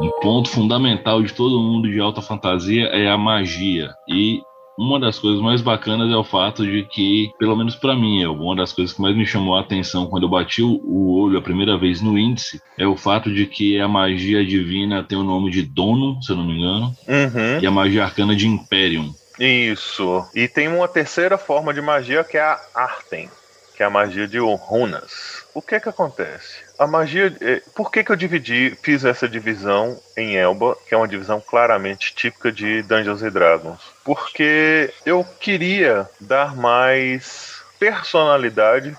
Um 0.02 0.12
ponto 0.22 0.50
fundamental 0.50 1.22
de 1.22 1.34
todo 1.34 1.62
mundo 1.62 1.90
de 1.90 2.00
alta 2.00 2.22
fantasia 2.22 2.88
é 2.88 3.08
a 3.08 3.18
magia. 3.18 3.94
E 4.08 4.42
uma 4.78 5.00
das 5.00 5.20
coisas 5.20 5.40
mais 5.40 5.62
bacanas 5.62 6.12
é 6.12 6.16
o 6.16 6.24
fato 6.24 6.66
de 6.66 6.84
que, 6.84 7.32
pelo 7.38 7.56
menos 7.56 7.76
para 7.76 7.96
mim, 7.96 8.24
é 8.24 8.28
uma 8.28 8.56
das 8.56 8.74
coisas 8.74 8.96
que 8.96 9.02
mais 9.02 9.16
me 9.16 9.26
chamou 9.26 9.56
a 9.56 9.62
atenção 9.62 10.08
quando 10.08 10.24
eu 10.24 10.30
bati 10.30 10.64
o 10.64 11.14
olho 11.16 11.38
a 11.38 11.42
primeira 11.42 11.78
vez 11.78 12.02
no 12.02 12.18
índice, 12.18 12.62
é 12.78 12.88
o 12.88 12.98
fato 12.98 13.32
de 13.32 13.46
que 13.46 13.80
a 13.80 13.88
magia 13.88 14.44
divina 14.44 15.04
tem 15.04 15.18
o 15.18 15.24
nome 15.24 15.52
de 15.52 15.62
Dono, 15.62 16.22
se 16.24 16.32
eu 16.32 16.36
não 16.36 16.46
me 16.46 16.58
engano, 16.58 16.96
uhum. 17.08 17.60
e 17.62 17.68
a 17.68 17.72
magia 17.72 18.04
arcana 18.04 18.36
de 18.36 18.48
Imperium. 18.48 19.14
Isso. 19.40 20.26
E 20.34 20.48
tem 20.48 20.68
uma 20.68 20.88
terceira 20.88 21.38
forma 21.38 21.74
de 21.74 21.82
magia 21.82 22.24
que 22.24 22.38
é 22.38 22.42
a 22.42 22.60
Arten, 22.74 23.30
que 23.76 23.84
é 23.84 23.86
a 23.86 23.90
magia 23.90 24.28
de 24.28 24.40
runas. 24.40 25.44
O 25.54 25.62
que 25.62 25.76
é 25.76 25.80
que 25.80 25.90
acontece? 25.90 26.64
A 26.84 26.88
magia. 26.88 27.34
Eh, 27.40 27.62
por 27.74 27.90
que, 27.90 28.04
que 28.04 28.12
eu 28.12 28.16
dividi, 28.18 28.78
fiz 28.82 29.06
essa 29.06 29.26
divisão 29.26 29.98
em 30.18 30.36
Elba, 30.36 30.78
que 30.86 30.94
é 30.94 30.98
uma 30.98 31.08
divisão 31.08 31.40
claramente 31.40 32.14
típica 32.14 32.52
de 32.52 32.82
Dungeons 32.82 33.24
and 33.24 33.30
Dragons? 33.30 33.80
Porque 34.04 34.94
eu 35.06 35.26
queria 35.40 36.10
dar 36.20 36.54
mais 36.58 37.64
personalidade 37.80 38.98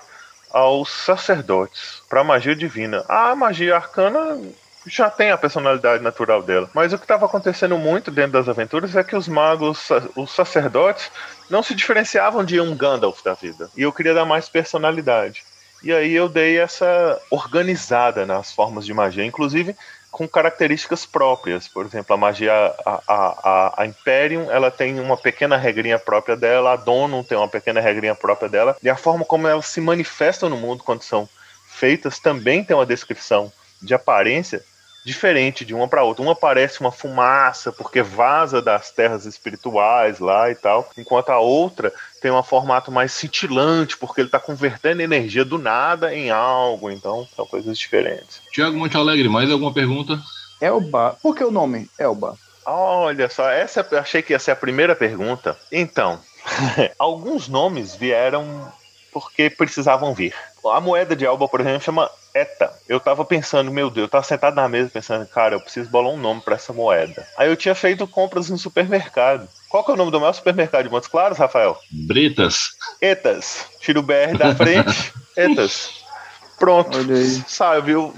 aos 0.49 0.89
sacerdotes 0.89 2.01
para 2.09 2.21
a 2.21 2.23
magia 2.23 2.55
divina. 2.55 3.05
A 3.07 3.35
magia 3.35 3.75
arcana 3.75 4.41
já 4.87 5.07
tem 5.11 5.29
a 5.29 5.37
personalidade 5.37 6.01
natural 6.01 6.41
dela. 6.41 6.67
Mas 6.73 6.91
o 6.91 6.97
que 6.97 7.03
estava 7.03 7.27
acontecendo 7.27 7.77
muito 7.77 8.09
dentro 8.09 8.31
das 8.31 8.49
aventuras 8.49 8.95
é 8.95 9.03
que 9.03 9.15
os 9.15 9.27
magos, 9.27 9.89
os 10.15 10.31
sacerdotes, 10.31 11.11
não 11.51 11.61
se 11.61 11.75
diferenciavam 11.75 12.43
de 12.43 12.59
um 12.59 12.75
Gandalf 12.75 13.21
da 13.23 13.35
vida. 13.35 13.69
E 13.77 13.83
eu 13.83 13.93
queria 13.93 14.15
dar 14.15 14.25
mais 14.25 14.49
personalidade. 14.49 15.45
E 15.85 15.93
aí 15.93 16.15
eu 16.15 16.27
dei 16.27 16.59
essa 16.59 17.21
organizada 17.29 18.25
nas 18.25 18.51
formas 18.51 18.87
de 18.87 18.93
magia, 18.93 19.23
inclusive 19.23 19.75
com 20.09 20.27
características 20.27 21.05
próprias. 21.05 21.67
Por 21.67 21.85
exemplo, 21.85 22.11
a 22.11 22.17
magia, 22.17 22.51
a, 22.83 23.01
a, 23.07 23.83
a, 23.83 23.85
Imperium, 23.85 24.49
ela 24.49 24.71
tem 24.71 24.99
uma 24.99 25.15
pequena 25.15 25.57
regrinha 25.57 25.99
própria 25.99 26.35
dela, 26.35 26.73
a 26.73 26.75
Donum 26.75 27.21
tem 27.21 27.37
uma 27.37 27.47
pequena 27.47 27.79
regrinha 27.79 28.15
própria 28.15 28.49
dela, 28.49 28.75
e 28.81 28.89
a 28.89 28.95
forma 28.95 29.23
como 29.23 29.47
elas 29.47 29.67
se 29.67 29.79
manifestam 29.79 30.49
no 30.49 30.57
mundo 30.57 30.83
quando 30.83 31.03
são 31.03 31.29
feitas 31.67 32.17
também 32.17 32.63
tem 32.63 32.75
uma 32.75 32.85
descrição 32.85 33.53
de 33.79 33.93
aparência 33.93 34.63
diferente 35.05 35.63
de 35.63 35.73
uma 35.73 35.87
para 35.87 36.03
outra. 36.03 36.23
Uma 36.23 36.35
parece 36.35 36.81
uma 36.81 36.91
fumaça 36.91 37.71
porque 37.71 38.01
vaza 38.01 38.61
das 38.61 38.89
terras 38.91 39.25
espirituais 39.25 40.19
lá 40.19 40.49
e 40.49 40.55
tal, 40.55 40.89
enquanto 40.97 41.29
a 41.29 41.39
outra 41.39 41.93
tem 42.19 42.31
um 42.31 42.41
formato 42.41 42.91
mais 42.91 43.11
cintilante 43.11 43.95
porque 43.95 44.19
ele 44.19 44.27
está 44.27 44.39
convertendo 44.39 45.03
energia 45.03 45.45
do 45.45 45.59
nada 45.59 46.13
em 46.13 46.31
algo. 46.31 46.89
Então, 46.89 47.27
são 47.35 47.45
coisas 47.45 47.77
diferentes. 47.77 48.41
Tiago 48.51 48.75
Monte 48.75 48.97
Alegre, 48.97 49.29
mais 49.29 49.51
alguma 49.51 49.71
pergunta? 49.71 50.19
Elba. 50.59 51.15
Por 51.21 51.35
que 51.35 51.43
o 51.43 51.51
nome 51.51 51.87
Elba? 51.99 52.35
Olha 52.65 53.29
só, 53.29 53.49
essa 53.51 53.87
eu 53.91 53.99
achei 53.99 54.23
que 54.23 54.33
ia 54.33 54.39
ser 54.39 54.51
a 54.51 54.55
primeira 54.55 54.95
pergunta. 54.95 55.55
Então, 55.71 56.19
alguns 56.97 57.47
nomes 57.47 57.95
vieram 57.95 58.71
porque 59.13 59.49
precisavam 59.49 60.15
vir. 60.15 60.33
A 60.71 60.81
moeda 60.81 61.15
de 61.15 61.25
Elba, 61.25 61.47
por 61.47 61.61
exemplo, 61.61 61.81
chama 61.81 62.09
ETA. 62.33 62.71
Eu 62.87 62.99
tava 62.99 63.23
pensando, 63.23 63.71
meu 63.71 63.89
Deus, 63.89 64.05
eu 64.05 64.09
tava 64.09 64.23
sentado 64.23 64.55
na 64.55 64.67
mesa 64.67 64.89
pensando, 64.89 65.25
cara, 65.27 65.55
eu 65.55 65.61
preciso 65.61 65.89
bolar 65.89 66.11
um 66.11 66.17
nome 66.17 66.41
para 66.41 66.55
essa 66.55 66.73
moeda. 66.73 67.25
Aí 67.37 67.49
eu 67.49 67.55
tinha 67.55 67.75
feito 67.75 68.07
compras 68.07 68.49
no 68.49 68.57
supermercado. 68.57 69.47
Qual 69.69 69.83
que 69.83 69.91
é 69.91 69.93
o 69.93 69.97
nome 69.97 70.11
do 70.11 70.19
maior 70.19 70.33
supermercado 70.33 70.83
de 70.83 70.89
Montes 70.89 71.09
Claros, 71.09 71.37
Rafael? 71.37 71.77
Bretas. 71.91 72.71
Etas. 73.01 73.65
Tira 73.79 73.99
o 73.99 74.03
BR 74.03 74.37
da 74.37 74.55
frente. 74.55 75.13
Etas. 75.35 76.05
Pronto. 76.57 76.97
Sabe, 77.47 77.91
eu, 77.91 78.13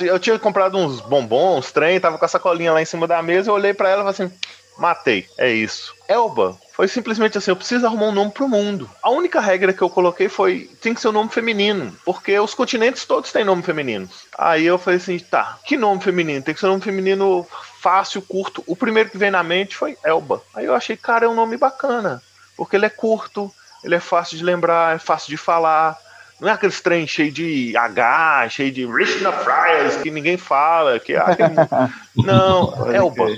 eu 0.00 0.18
tinha 0.18 0.38
comprado 0.38 0.78
uns 0.78 1.00
bombons, 1.00 1.72
trem, 1.72 1.98
tava 1.98 2.18
com 2.18 2.24
a 2.24 2.28
sacolinha 2.28 2.72
lá 2.72 2.80
em 2.80 2.86
cima 2.86 3.06
da 3.08 3.22
mesa, 3.22 3.50
eu 3.50 3.54
olhei 3.54 3.74
para 3.74 3.90
ela 3.90 4.02
e 4.02 4.14
falei 4.14 4.28
assim, 4.28 4.38
matei, 4.78 5.26
é 5.36 5.50
isso. 5.50 5.92
Elba 6.08 6.56
foi 6.82 6.88
simplesmente 6.88 7.38
assim: 7.38 7.52
eu 7.52 7.56
preciso 7.56 7.86
arrumar 7.86 8.06
um 8.06 8.12
nome 8.12 8.32
pro 8.32 8.48
mundo. 8.48 8.90
A 9.00 9.08
única 9.08 9.40
regra 9.40 9.72
que 9.72 9.80
eu 9.80 9.88
coloquei 9.88 10.28
foi: 10.28 10.68
tem 10.80 10.92
que 10.92 11.00
ser 11.00 11.10
um 11.10 11.12
nome 11.12 11.30
feminino, 11.30 11.96
porque 12.04 12.36
os 12.40 12.54
continentes 12.54 13.04
todos 13.04 13.30
têm 13.30 13.44
nome 13.44 13.62
feminino. 13.62 14.10
Aí 14.36 14.66
eu 14.66 14.76
falei 14.76 14.96
assim: 14.96 15.16
tá, 15.20 15.60
que 15.64 15.76
nome 15.76 16.02
feminino? 16.02 16.42
Tem 16.42 16.52
que 16.52 16.58
ser 16.58 16.66
um 16.66 16.70
nome 16.70 16.82
feminino 16.82 17.46
fácil, 17.80 18.20
curto. 18.20 18.64
O 18.66 18.74
primeiro 18.74 19.10
que 19.10 19.16
veio 19.16 19.30
na 19.30 19.44
mente 19.44 19.76
foi 19.76 19.96
Elba. 20.04 20.42
Aí 20.52 20.64
eu 20.64 20.74
achei, 20.74 20.96
cara, 20.96 21.24
é 21.24 21.28
um 21.28 21.36
nome 21.36 21.56
bacana, 21.56 22.20
porque 22.56 22.74
ele 22.74 22.86
é 22.86 22.90
curto, 22.90 23.48
ele 23.84 23.94
é 23.94 24.00
fácil 24.00 24.36
de 24.36 24.42
lembrar, 24.42 24.96
é 24.96 24.98
fácil 24.98 25.28
de 25.28 25.36
falar. 25.36 25.96
Não 26.40 26.48
é 26.48 26.52
aquele 26.52 26.72
trem 26.72 27.06
cheio 27.06 27.30
de 27.30 27.76
H, 27.76 28.48
cheio 28.48 28.72
de 28.72 28.84
Richna 28.84 29.30
Friars, 29.30 30.02
que 30.02 30.10
ninguém 30.10 30.36
fala, 30.36 30.98
que 30.98 31.12
é 31.12 31.18
aquele... 31.18 31.54
Não, 32.26 32.92
Elba 32.92 33.28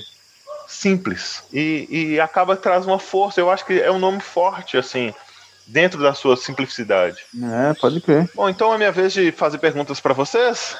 simples 0.67 1.45
e, 1.53 1.87
e 1.91 2.21
acaba 2.21 2.57
traz 2.57 2.87
uma 2.87 2.99
força. 2.99 3.41
Eu 3.41 3.51
acho 3.51 3.65
que 3.65 3.81
é 3.81 3.91
um 3.91 3.99
nome 3.99 4.21
forte, 4.21 4.77
assim, 4.77 5.13
dentro 5.67 6.01
da 6.03 6.15
sua 6.15 6.37
simplicidade. 6.37 7.25
É, 7.43 7.75
pode 7.75 8.01
crer. 8.01 8.29
Bom, 8.35 8.49
então 8.49 8.73
é 8.73 8.79
minha 8.79 8.93
vez 8.93 9.13
de 9.13 9.33
fazer 9.33 9.59
perguntas 9.59 10.01
para 10.01 10.15
vocês. 10.15 10.77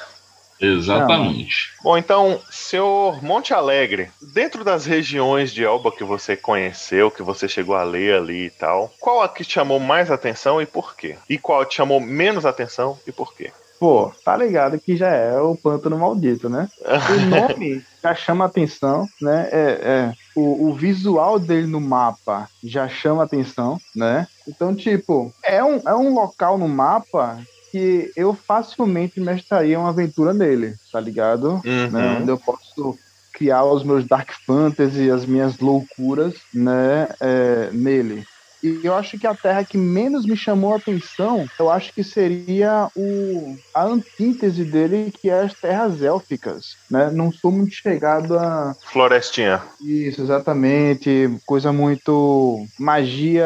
Exatamente. 0.59 1.73
Bom, 1.83 1.97
então, 1.97 2.39
senhor 2.49 3.21
Monte 3.21 3.53
Alegre, 3.53 4.09
dentro 4.33 4.63
das 4.63 4.85
regiões 4.85 5.51
de 5.51 5.65
Elba 5.65 5.91
que 5.91 6.03
você 6.03 6.37
conheceu, 6.37 7.11
que 7.11 7.21
você 7.21 7.47
chegou 7.47 7.75
a 7.75 7.83
ler 7.83 8.15
ali 8.15 8.45
e 8.45 8.49
tal, 8.49 8.93
qual 8.99 9.21
a 9.21 9.27
que 9.27 9.43
te 9.43 9.53
chamou 9.53 9.79
mais 9.79 10.09
atenção 10.09 10.61
e 10.61 10.65
por 10.65 10.95
quê? 10.95 11.17
E 11.29 11.37
qual 11.37 11.65
te 11.65 11.75
chamou 11.75 11.99
menos 11.99 12.45
atenção 12.45 12.97
e 13.05 13.11
por 13.11 13.33
quê? 13.35 13.51
Pô, 13.79 14.11
tá 14.23 14.37
ligado 14.37 14.79
que 14.79 14.95
já 14.95 15.09
é 15.09 15.39
o 15.39 15.55
pântano 15.55 15.97
maldito, 15.97 16.49
né? 16.49 16.67
O 16.85 17.25
nome 17.29 17.83
já 18.01 18.15
chama 18.15 18.45
atenção, 18.45 19.07
né? 19.21 19.49
É, 19.51 19.79
é, 19.81 20.13
o, 20.35 20.69
o 20.69 20.73
visual 20.73 21.39
dele 21.39 21.67
no 21.67 21.81
mapa 21.81 22.47
já 22.63 22.87
chama 22.87 23.23
atenção, 23.23 23.77
né? 23.95 24.27
Então, 24.47 24.75
tipo, 24.75 25.33
é 25.43 25.63
um, 25.63 25.81
é 25.85 25.95
um 25.95 26.13
local 26.13 26.57
no 26.57 26.67
mapa 26.67 27.39
que 27.71 28.11
eu 28.15 28.33
facilmente 28.33 29.19
mestraria 29.19 29.79
uma 29.79 29.89
aventura 29.89 30.33
nele, 30.33 30.75
tá 30.91 30.99
ligado? 30.99 31.61
Uhum. 31.65 31.89
Né? 31.91 32.19
Onde 32.21 32.31
eu 32.31 32.37
posso 32.37 32.97
criar 33.33 33.65
os 33.65 33.83
meus 33.83 34.05
Dark 34.05 34.31
Fantasy, 34.45 35.11
as 35.11 35.25
minhas 35.25 35.59
loucuras, 35.59 36.35
né? 36.53 37.09
É, 37.19 37.69
nele. 37.73 38.25
E 38.65 38.81
eu 38.83 38.95
acho 38.95 39.19
que 39.19 39.27
a 39.27 39.35
terra 39.35 39.63
que 39.63 39.77
menos 39.77 40.25
me 40.25 40.35
chamou 40.35 40.73
a 40.73 40.77
atenção, 40.77 41.47
eu 41.59 41.69
acho 41.69 41.93
que 41.93 42.03
seria 42.03 42.89
o, 42.95 43.55
a 43.71 43.85
antítese 43.85 44.63
dele, 44.63 45.11
que 45.11 45.29
é 45.29 45.41
as 45.41 45.53
terras 45.53 46.01
élficas. 46.01 46.75
Né? 46.89 47.11
Não 47.11 47.31
sou 47.31 47.51
muito 47.51 47.75
chegado 47.75 48.37
a. 48.39 48.75
Florestinha. 48.91 49.61
Isso, 49.79 50.21
exatamente. 50.21 51.29
Coisa 51.45 51.71
muito. 51.71 52.65
magia 52.79 53.45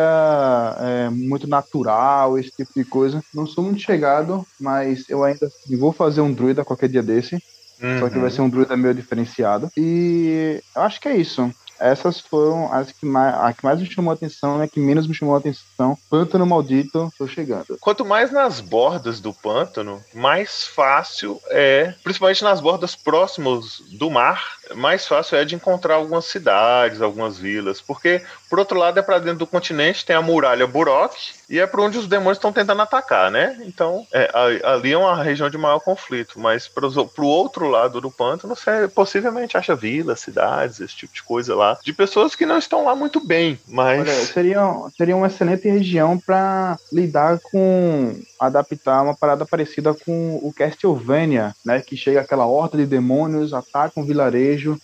é, 0.79 1.09
muito 1.09 1.47
natural, 1.47 2.39
esse 2.39 2.51
tipo 2.51 2.71
de 2.73 2.85
coisa. 2.85 3.21
Não 3.33 3.45
sou 3.45 3.63
muito 3.63 3.81
chegado, 3.81 4.45
mas 4.57 5.09
eu 5.09 5.23
ainda 5.25 5.47
assim, 5.47 5.75
vou 5.75 5.91
fazer 5.91 6.21
um 6.21 6.31
druida 6.31 6.63
qualquer 6.63 6.87
dia 6.87 7.03
desse. 7.03 7.35
Uhum. 7.81 7.99
Só 7.99 8.09
que 8.09 8.15
vai 8.15 8.25
uhum. 8.25 8.29
ser 8.29 8.41
um 8.41 8.49
druida 8.49 8.77
meio 8.77 8.93
diferenciado. 8.93 9.69
E 9.75 10.61
eu 10.73 10.81
acho 10.81 10.99
que 11.01 11.09
é 11.09 11.17
isso. 11.17 11.51
Essas 11.79 12.19
foram 12.19 12.71
as 12.71 12.91
que 12.91 13.05
mais, 13.05 13.35
a 13.35 13.53
que 13.53 13.63
mais 13.63 13.79
me 13.79 13.85
chamou 13.85 14.11
a 14.11 14.13
atenção 14.13 14.59
e 14.59 14.63
a 14.63 14.67
que 14.67 14.79
menos 14.79 15.07
me 15.07 15.13
chamou 15.13 15.35
a 15.35 15.39
atenção. 15.39 15.97
Pântano 16.09 16.45
Maldito, 16.45 17.11
tô 17.17 17.27
chegando. 17.27 17.77
Quanto 17.79 18.05
mais 18.05 18.31
nas 18.31 18.59
bordas 18.59 19.19
do 19.19 19.33
pântano, 19.33 20.03
mais 20.13 20.65
fácil 20.65 21.39
é, 21.47 21.93
principalmente 22.03 22.43
nas 22.43 22.61
bordas 22.61 22.95
próximas 22.95 23.81
do 23.91 24.09
mar, 24.09 24.57
mais 24.75 25.07
fácil 25.07 25.37
é 25.37 25.45
de 25.45 25.55
encontrar 25.55 25.95
algumas 25.95 26.25
cidades, 26.25 27.01
algumas 27.01 27.37
vilas, 27.37 27.81
porque 27.81 28.21
por 28.49 28.59
outro 28.59 28.77
lado 28.77 28.99
é 28.99 29.01
para 29.01 29.19
dentro 29.19 29.39
do 29.39 29.47
continente, 29.47 30.05
tem 30.05 30.15
a 30.15 30.21
muralha 30.21 30.65
Burok, 30.65 31.15
e 31.49 31.59
é 31.59 31.67
para 31.67 31.81
onde 31.81 31.97
os 31.97 32.07
demônios 32.07 32.37
estão 32.37 32.51
tentando 32.51 32.81
atacar, 32.81 33.29
né? 33.29 33.57
Então, 33.61 34.05
é, 34.11 34.29
ali 34.63 34.91
é 34.91 34.97
uma 34.97 35.21
região 35.21 35.49
de 35.49 35.57
maior 35.57 35.79
conflito, 35.79 36.39
mas 36.39 36.67
para 36.67 36.87
o 36.87 37.25
outro 37.25 37.67
lado 37.67 38.01
do 38.01 38.11
pântano, 38.11 38.55
você 38.55 38.87
possivelmente 38.87 39.57
acha 39.57 39.75
vilas, 39.75 40.19
cidades, 40.19 40.79
esse 40.79 40.95
tipo 40.95 41.13
de 41.13 41.23
coisa 41.23 41.55
lá, 41.55 41.77
de 41.83 41.93
pessoas 41.93 42.35
que 42.35 42.45
não 42.45 42.57
estão 42.57 42.85
lá 42.85 42.95
muito 42.95 43.19
bem, 43.19 43.59
mas... 43.67 44.01
Olha, 44.01 44.13
seria, 44.13 44.59
seria 44.97 45.15
uma 45.15 45.27
excelente 45.27 45.67
região 45.69 46.17
para 46.17 46.77
lidar 46.91 47.39
com 47.39 48.19
adaptar 48.39 49.03
uma 49.03 49.15
parada 49.15 49.45
parecida 49.45 49.93
com 49.93 50.39
o 50.41 50.53
Castlevania, 50.53 51.53
né? 51.65 51.81
Que 51.81 51.97
chega 51.97 52.21
aquela 52.21 52.45
horta 52.45 52.77
de 52.77 52.85
demônios, 52.85 53.53
ataca 53.53 53.99
um 53.99 54.05
vilarejo, 54.05 54.79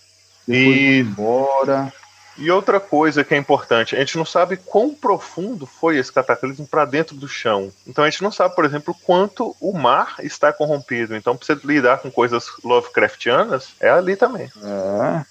depois 0.46 0.76
e... 0.76 0.98
embora. 1.00 1.92
E 2.38 2.50
outra 2.50 2.78
coisa 2.78 3.24
que 3.24 3.34
é 3.34 3.38
importante, 3.38 3.96
a 3.96 3.98
gente 3.98 4.16
não 4.16 4.24
sabe 4.24 4.56
quão 4.56 4.94
profundo 4.94 5.66
foi 5.66 5.96
esse 5.96 6.12
cataclismo 6.12 6.66
para 6.66 6.84
dentro 6.84 7.16
do 7.16 7.28
chão. 7.28 7.72
Então 7.86 8.04
a 8.04 8.10
gente 8.10 8.22
não 8.22 8.30
sabe, 8.30 8.54
por 8.54 8.64
exemplo, 8.64 8.94
quanto 9.04 9.56
o 9.60 9.72
mar 9.72 10.16
está 10.20 10.52
corrompido. 10.52 11.16
Então, 11.16 11.36
para 11.36 11.46
você 11.46 11.66
lidar 11.66 11.98
com 11.98 12.10
coisas 12.10 12.46
Lovecraftianas, 12.62 13.68
é 13.80 13.88
ali 13.88 14.16
também. 14.16 14.50
É. 14.62 15.24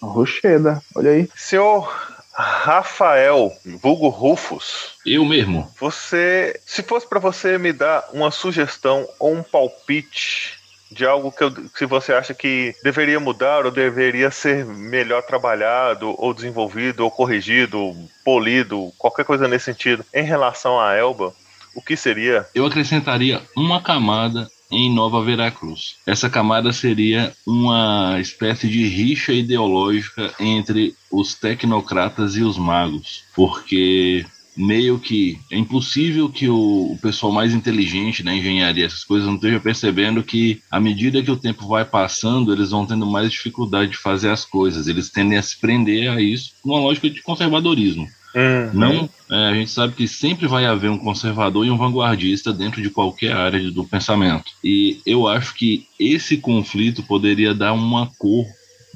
Rocheda, 0.00 0.82
olha 0.94 1.10
aí. 1.10 1.28
Senhor 1.34 1.92
Rafael, 2.32 3.50
vulgo 3.64 4.08
Rufus. 4.08 4.96
Eu 5.06 5.24
mesmo. 5.24 5.72
Você, 5.80 6.60
se 6.66 6.82
fosse 6.82 7.08
para 7.08 7.18
você 7.18 7.56
me 7.56 7.72
dar 7.72 8.08
uma 8.12 8.30
sugestão 8.30 9.08
ou 9.18 9.32
um 9.32 9.42
palpite 9.42 10.55
de 10.90 11.04
algo 11.04 11.32
que, 11.32 11.42
eu, 11.42 11.52
que 11.52 11.86
você 11.86 12.12
acha 12.12 12.32
que 12.32 12.74
deveria 12.82 13.18
mudar 13.18 13.64
ou 13.64 13.70
deveria 13.70 14.30
ser 14.30 14.64
melhor 14.64 15.22
trabalhado 15.22 16.14
ou 16.18 16.32
desenvolvido 16.32 17.00
ou 17.00 17.10
corrigido, 17.10 17.94
polido, 18.24 18.92
qualquer 18.98 19.24
coisa 19.24 19.48
nesse 19.48 19.66
sentido 19.66 20.04
em 20.14 20.24
relação 20.24 20.80
à 20.80 20.94
Elba, 20.94 21.34
o 21.74 21.82
que 21.82 21.96
seria? 21.96 22.46
Eu 22.54 22.64
acrescentaria 22.64 23.42
uma 23.56 23.82
camada 23.82 24.48
em 24.70 24.92
Nova 24.92 25.22
Veracruz. 25.22 25.96
Essa 26.06 26.28
camada 26.28 26.72
seria 26.72 27.32
uma 27.46 28.18
espécie 28.20 28.68
de 28.68 28.86
rixa 28.88 29.32
ideológica 29.32 30.32
entre 30.40 30.94
os 31.10 31.34
tecnocratas 31.34 32.36
e 32.36 32.42
os 32.42 32.58
magos, 32.58 33.24
porque 33.34 34.26
meio 34.56 34.98
que 34.98 35.38
é 35.50 35.58
impossível 35.58 36.28
que 36.28 36.48
o, 36.48 36.92
o, 36.92 36.98
pessoal 37.00 37.32
mais 37.32 37.52
inteligente 37.52 38.22
na 38.22 38.34
engenharia, 38.34 38.86
essas 38.86 39.04
coisas, 39.04 39.28
não 39.28 39.34
esteja 39.34 39.60
percebendo 39.60 40.22
que 40.22 40.60
à 40.70 40.80
medida 40.80 41.22
que 41.22 41.30
o 41.30 41.36
tempo 41.36 41.68
vai 41.68 41.84
passando, 41.84 42.52
eles 42.52 42.70
vão 42.70 42.86
tendo 42.86 43.04
mais 43.04 43.30
dificuldade 43.30 43.92
de 43.92 43.98
fazer 43.98 44.30
as 44.30 44.44
coisas. 44.44 44.88
Eles 44.88 45.10
tendem 45.10 45.36
a 45.36 45.42
se 45.42 45.60
prender 45.60 46.10
a 46.10 46.20
isso 46.20 46.52
numa 46.64 46.80
lógica 46.80 47.10
de 47.10 47.22
conservadorismo. 47.22 48.06
Uhum. 48.36 48.70
Não, 48.74 49.10
é, 49.30 49.48
a 49.48 49.54
gente 49.54 49.70
sabe 49.70 49.94
que 49.94 50.06
sempre 50.06 50.46
vai 50.46 50.66
haver 50.66 50.90
um 50.90 50.98
conservador 50.98 51.64
e 51.64 51.70
um 51.70 51.78
vanguardista 51.78 52.52
dentro 52.52 52.82
de 52.82 52.90
qualquer 52.90 53.32
área 53.32 53.70
do 53.70 53.82
pensamento. 53.82 54.52
E 54.62 55.00
eu 55.06 55.26
acho 55.26 55.54
que 55.54 55.86
esse 55.98 56.36
conflito 56.36 57.02
poderia 57.02 57.54
dar 57.54 57.72
uma 57.72 58.10
cor 58.18 58.44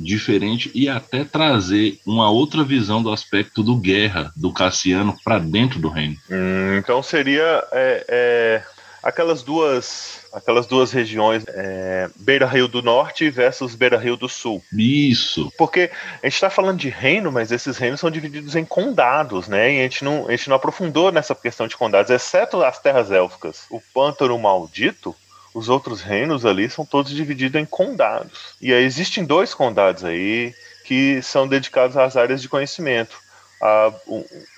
diferente 0.00 0.70
e 0.74 0.88
até 0.88 1.24
trazer 1.24 1.98
uma 2.06 2.30
outra 2.30 2.64
visão 2.64 3.02
do 3.02 3.12
aspecto 3.12 3.62
do 3.62 3.76
guerra 3.76 4.32
do 4.34 4.52
Cassiano 4.52 5.16
para 5.24 5.38
dentro 5.38 5.78
do 5.78 5.88
reino. 5.88 6.16
Hum, 6.30 6.76
então 6.78 7.02
seria 7.02 7.64
é, 7.72 8.04
é, 8.08 8.62
aquelas 9.02 9.42
duas 9.42 10.20
aquelas 10.32 10.66
duas 10.66 10.92
regiões, 10.92 11.44
é, 11.48 12.08
Beira 12.16 12.46
Rio 12.46 12.68
do 12.68 12.82
Norte 12.82 13.28
versus 13.30 13.74
Beira 13.74 13.98
Rio 13.98 14.16
do 14.16 14.28
Sul. 14.28 14.62
Isso. 14.72 15.52
Porque 15.58 15.90
a 16.22 16.26
gente 16.26 16.34
está 16.34 16.48
falando 16.48 16.78
de 16.78 16.88
reino, 16.88 17.32
mas 17.32 17.50
esses 17.50 17.76
reinos 17.76 18.00
são 18.00 18.10
divididos 18.10 18.54
em 18.54 18.64
condados, 18.64 19.48
né? 19.48 19.74
E 19.74 19.80
a 19.80 19.82
gente 19.82 20.04
não, 20.04 20.28
a 20.28 20.30
gente 20.30 20.48
não 20.48 20.56
aprofundou 20.56 21.10
nessa 21.10 21.34
questão 21.34 21.66
de 21.66 21.76
condados, 21.76 22.10
exceto 22.10 22.62
as 22.62 22.78
terras 22.78 23.10
élficas. 23.10 23.64
O 23.70 23.80
Pântano 23.92 24.38
Maldito 24.38 25.14
os 25.54 25.68
outros 25.68 26.00
reinos 26.00 26.46
ali 26.46 26.68
são 26.70 26.84
todos 26.84 27.12
divididos 27.12 27.60
em 27.60 27.64
condados. 27.64 28.54
E 28.60 28.72
aí 28.72 28.84
existem 28.84 29.24
dois 29.24 29.54
condados 29.54 30.04
aí 30.04 30.54
que 30.84 31.22
são 31.22 31.46
dedicados 31.46 31.96
às 31.96 32.16
áreas 32.16 32.42
de 32.42 32.48
conhecimento. 32.48 33.16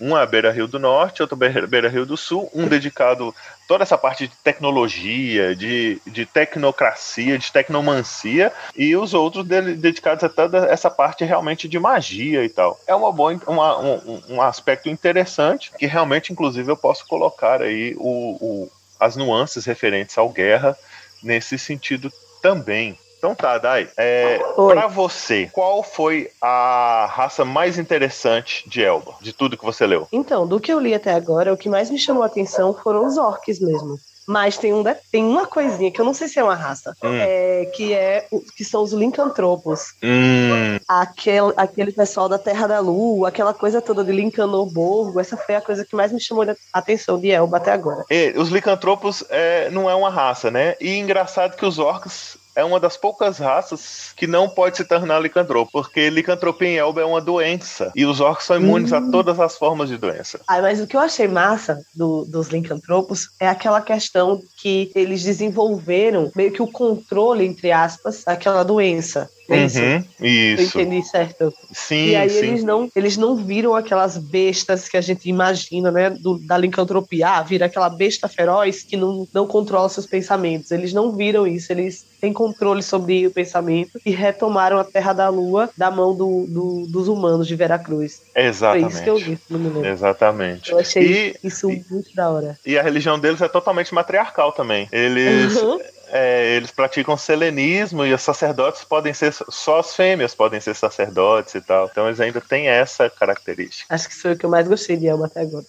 um 0.00 0.16
é 0.16 0.22
a 0.22 0.26
Beira 0.26 0.52
Rio 0.52 0.68
do 0.68 0.78
Norte, 0.78 1.22
outro 1.22 1.36
é 1.44 1.66
Beira 1.66 1.88
Rio 1.88 2.06
do 2.06 2.16
Sul, 2.16 2.48
um 2.54 2.68
dedicado 2.68 3.34
a 3.34 3.66
toda 3.66 3.82
essa 3.82 3.98
parte 3.98 4.28
de 4.28 4.34
tecnologia, 4.36 5.56
de, 5.56 6.00
de 6.06 6.24
tecnocracia, 6.24 7.36
de 7.36 7.50
tecnomancia, 7.50 8.52
e 8.76 8.94
os 8.94 9.12
outros 9.12 9.44
dedicados 9.44 10.22
a 10.24 10.28
toda 10.28 10.66
essa 10.66 10.90
parte 10.90 11.24
realmente 11.24 11.68
de 11.68 11.78
magia 11.78 12.44
e 12.44 12.48
tal. 12.48 12.78
É 12.86 12.94
uma 12.94 13.10
boa, 13.10 13.38
uma, 13.46 13.78
um, 13.80 14.22
um 14.28 14.42
aspecto 14.42 14.88
interessante 14.88 15.72
que 15.76 15.86
realmente, 15.86 16.32
inclusive, 16.32 16.70
eu 16.70 16.76
posso 16.76 17.06
colocar 17.06 17.60
aí 17.60 17.96
o, 17.98 18.36
o 18.40 18.70
as 19.02 19.16
nuances 19.16 19.64
referentes 19.64 20.16
ao 20.16 20.28
guerra 20.28 20.78
nesse 21.22 21.58
sentido 21.58 22.12
também. 22.40 22.96
Então 23.18 23.34
tá, 23.34 23.58
Dai. 23.58 23.88
É, 23.96 24.38
para 24.56 24.86
você, 24.88 25.48
qual 25.52 25.82
foi 25.82 26.30
a 26.40 27.06
raça 27.08 27.44
mais 27.44 27.78
interessante 27.78 28.68
de 28.68 28.82
Elba, 28.82 29.14
de 29.20 29.32
tudo 29.32 29.56
que 29.56 29.64
você 29.64 29.86
leu? 29.86 30.08
Então, 30.10 30.46
do 30.46 30.58
que 30.58 30.72
eu 30.72 30.80
li 30.80 30.92
até 30.92 31.12
agora, 31.12 31.52
o 31.52 31.56
que 31.56 31.68
mais 31.68 31.90
me 31.90 31.98
chamou 31.98 32.22
a 32.22 32.26
atenção 32.26 32.74
foram 32.74 33.06
os 33.06 33.16
orcs 33.16 33.60
mesmo. 33.60 33.96
Mas 34.26 34.56
tem, 34.56 34.72
um, 34.72 34.84
tem 35.10 35.24
uma 35.24 35.46
coisinha 35.46 35.90
que 35.90 36.00
eu 36.00 36.04
não 36.04 36.14
sei 36.14 36.28
se 36.28 36.38
é 36.38 36.44
uma 36.44 36.54
raça, 36.54 36.94
hum. 37.02 37.08
é, 37.12 37.66
que 37.74 37.92
é 37.92 38.26
que 38.56 38.64
são 38.64 38.82
os 38.82 38.92
lincantropos. 38.92 39.94
Hum. 40.02 40.78
Aquele, 40.88 41.52
aquele 41.56 41.92
pessoal 41.92 42.28
da 42.28 42.38
Terra 42.38 42.66
da 42.66 42.80
Lua, 42.80 43.28
aquela 43.28 43.52
coisa 43.52 43.80
toda 43.80 44.04
de 44.04 44.12
Lincanoborgo, 44.12 45.20
essa 45.20 45.36
foi 45.36 45.56
a 45.56 45.60
coisa 45.60 45.84
que 45.84 45.96
mais 45.96 46.12
me 46.12 46.20
chamou 46.20 46.44
a 46.44 46.78
atenção 46.78 47.18
de 47.18 47.30
Elba 47.30 47.56
até 47.56 47.72
agora. 47.72 48.04
E, 48.10 48.32
os 48.36 48.48
licantropos 48.48 49.24
é, 49.28 49.70
não 49.70 49.90
é 49.90 49.94
uma 49.94 50.10
raça, 50.10 50.50
né? 50.50 50.76
E 50.80 50.98
engraçado 50.98 51.56
que 51.56 51.66
os 51.66 51.78
orcs 51.78 52.36
é 52.54 52.64
uma 52.64 52.78
das 52.78 52.96
poucas 52.96 53.38
raças 53.38 54.12
que 54.16 54.26
não 54.26 54.48
pode 54.48 54.76
se 54.76 54.84
tornar 54.84 55.20
licantropo, 55.20 55.70
porque 55.72 56.10
licantropia 56.10 56.68
em 56.68 56.76
Elba 56.76 57.00
é 57.00 57.04
uma 57.04 57.20
doença 57.20 57.92
e 57.94 58.04
os 58.04 58.20
orcs 58.20 58.46
são 58.46 58.56
imunes 58.56 58.92
hum. 58.92 58.96
a 58.96 59.10
todas 59.10 59.40
as 59.40 59.56
formas 59.56 59.88
de 59.88 59.96
doença. 59.96 60.40
Ah, 60.46 60.60
mas 60.60 60.80
o 60.80 60.86
que 60.86 60.96
eu 60.96 61.00
achei 61.00 61.28
massa 61.28 61.82
do, 61.94 62.24
dos 62.24 62.48
licantropos 62.48 63.28
é 63.40 63.48
aquela 63.48 63.80
questão 63.80 64.40
que 64.56 64.90
eles 64.94 65.22
desenvolveram 65.22 66.30
meio 66.34 66.52
que 66.52 66.62
o 66.62 66.70
controle, 66.70 67.44
entre 67.44 67.72
aspas, 67.72 68.22
daquela 68.24 68.62
doença. 68.62 69.28
É 69.54 69.64
isso. 69.64 69.80
Uhum, 69.80 70.04
isso. 70.20 70.78
Eu 70.78 70.82
entendi 70.82 71.06
certo. 71.06 71.54
Sim, 71.72 72.08
e 72.08 72.16
aí 72.16 72.30
sim. 72.30 72.38
eles 72.38 72.64
não, 72.64 72.90
eles 72.94 73.16
não 73.16 73.36
viram 73.36 73.74
aquelas 73.74 74.16
bestas 74.16 74.88
que 74.88 74.96
a 74.96 75.00
gente 75.00 75.28
imagina, 75.28 75.90
né, 75.90 76.10
do, 76.10 76.38
da 76.38 76.56
licantropia, 76.56 77.28
ah, 77.28 77.42
vira 77.42 77.66
aquela 77.66 77.88
besta 77.88 78.28
feroz 78.28 78.82
que 78.82 78.96
não, 78.96 79.26
não 79.32 79.46
controla 79.46 79.88
seus 79.88 80.06
pensamentos. 80.06 80.70
Eles 80.70 80.92
não 80.92 81.12
viram 81.12 81.46
isso, 81.46 81.72
eles 81.72 82.04
têm 82.20 82.32
controle 82.32 82.82
sobre 82.82 83.26
o 83.26 83.30
pensamento 83.30 83.98
e 84.06 84.10
retomaram 84.10 84.78
a 84.78 84.84
Terra 84.84 85.12
da 85.12 85.28
Lua 85.28 85.68
da 85.76 85.90
mão 85.90 86.14
do, 86.14 86.46
do, 86.48 86.86
dos 86.86 87.08
humanos 87.08 87.48
de 87.48 87.56
Veracruz. 87.56 88.22
Exatamente. 88.34 88.82
Foi 88.82 88.92
isso 88.92 89.02
que 89.02 89.10
eu 89.10 89.18
vi, 89.18 89.38
não 89.50 89.58
me 89.58 89.68
lembro. 89.68 89.86
Exatamente. 89.86 90.70
Eu 90.70 90.78
achei 90.78 91.34
e, 91.42 91.46
isso 91.46 91.70
e, 91.70 91.84
muito 91.90 92.14
da 92.14 92.30
hora. 92.30 92.58
E 92.64 92.78
a 92.78 92.82
religião 92.82 93.18
deles 93.18 93.40
é 93.40 93.48
totalmente 93.48 93.92
matriarcal 93.92 94.52
também. 94.52 94.88
Eles 94.92 95.56
uhum 95.56 95.78
é, 96.12 96.56
eles 96.56 96.70
praticam 96.70 97.16
selenismo 97.16 98.04
e 98.04 98.12
os 98.12 98.20
sacerdotes 98.20 98.84
podem 98.84 99.14
ser 99.14 99.32
só 99.32 99.80
as 99.80 99.96
fêmeas 99.96 100.34
podem 100.34 100.60
ser 100.60 100.76
sacerdotes 100.76 101.54
e 101.54 101.60
tal. 101.62 101.88
Então 101.90 102.06
eles 102.06 102.20
ainda 102.20 102.38
têm 102.38 102.68
essa 102.68 103.08
característica. 103.08 103.92
Acho 103.92 104.10
que 104.10 104.14
foi 104.14 104.32
o 104.34 104.36
que 104.36 104.44
eu 104.44 104.50
mais 104.50 104.68
gostei 104.68 104.98
de 104.98 105.06
Elma 105.06 105.24
até 105.24 105.40
agora. 105.40 105.64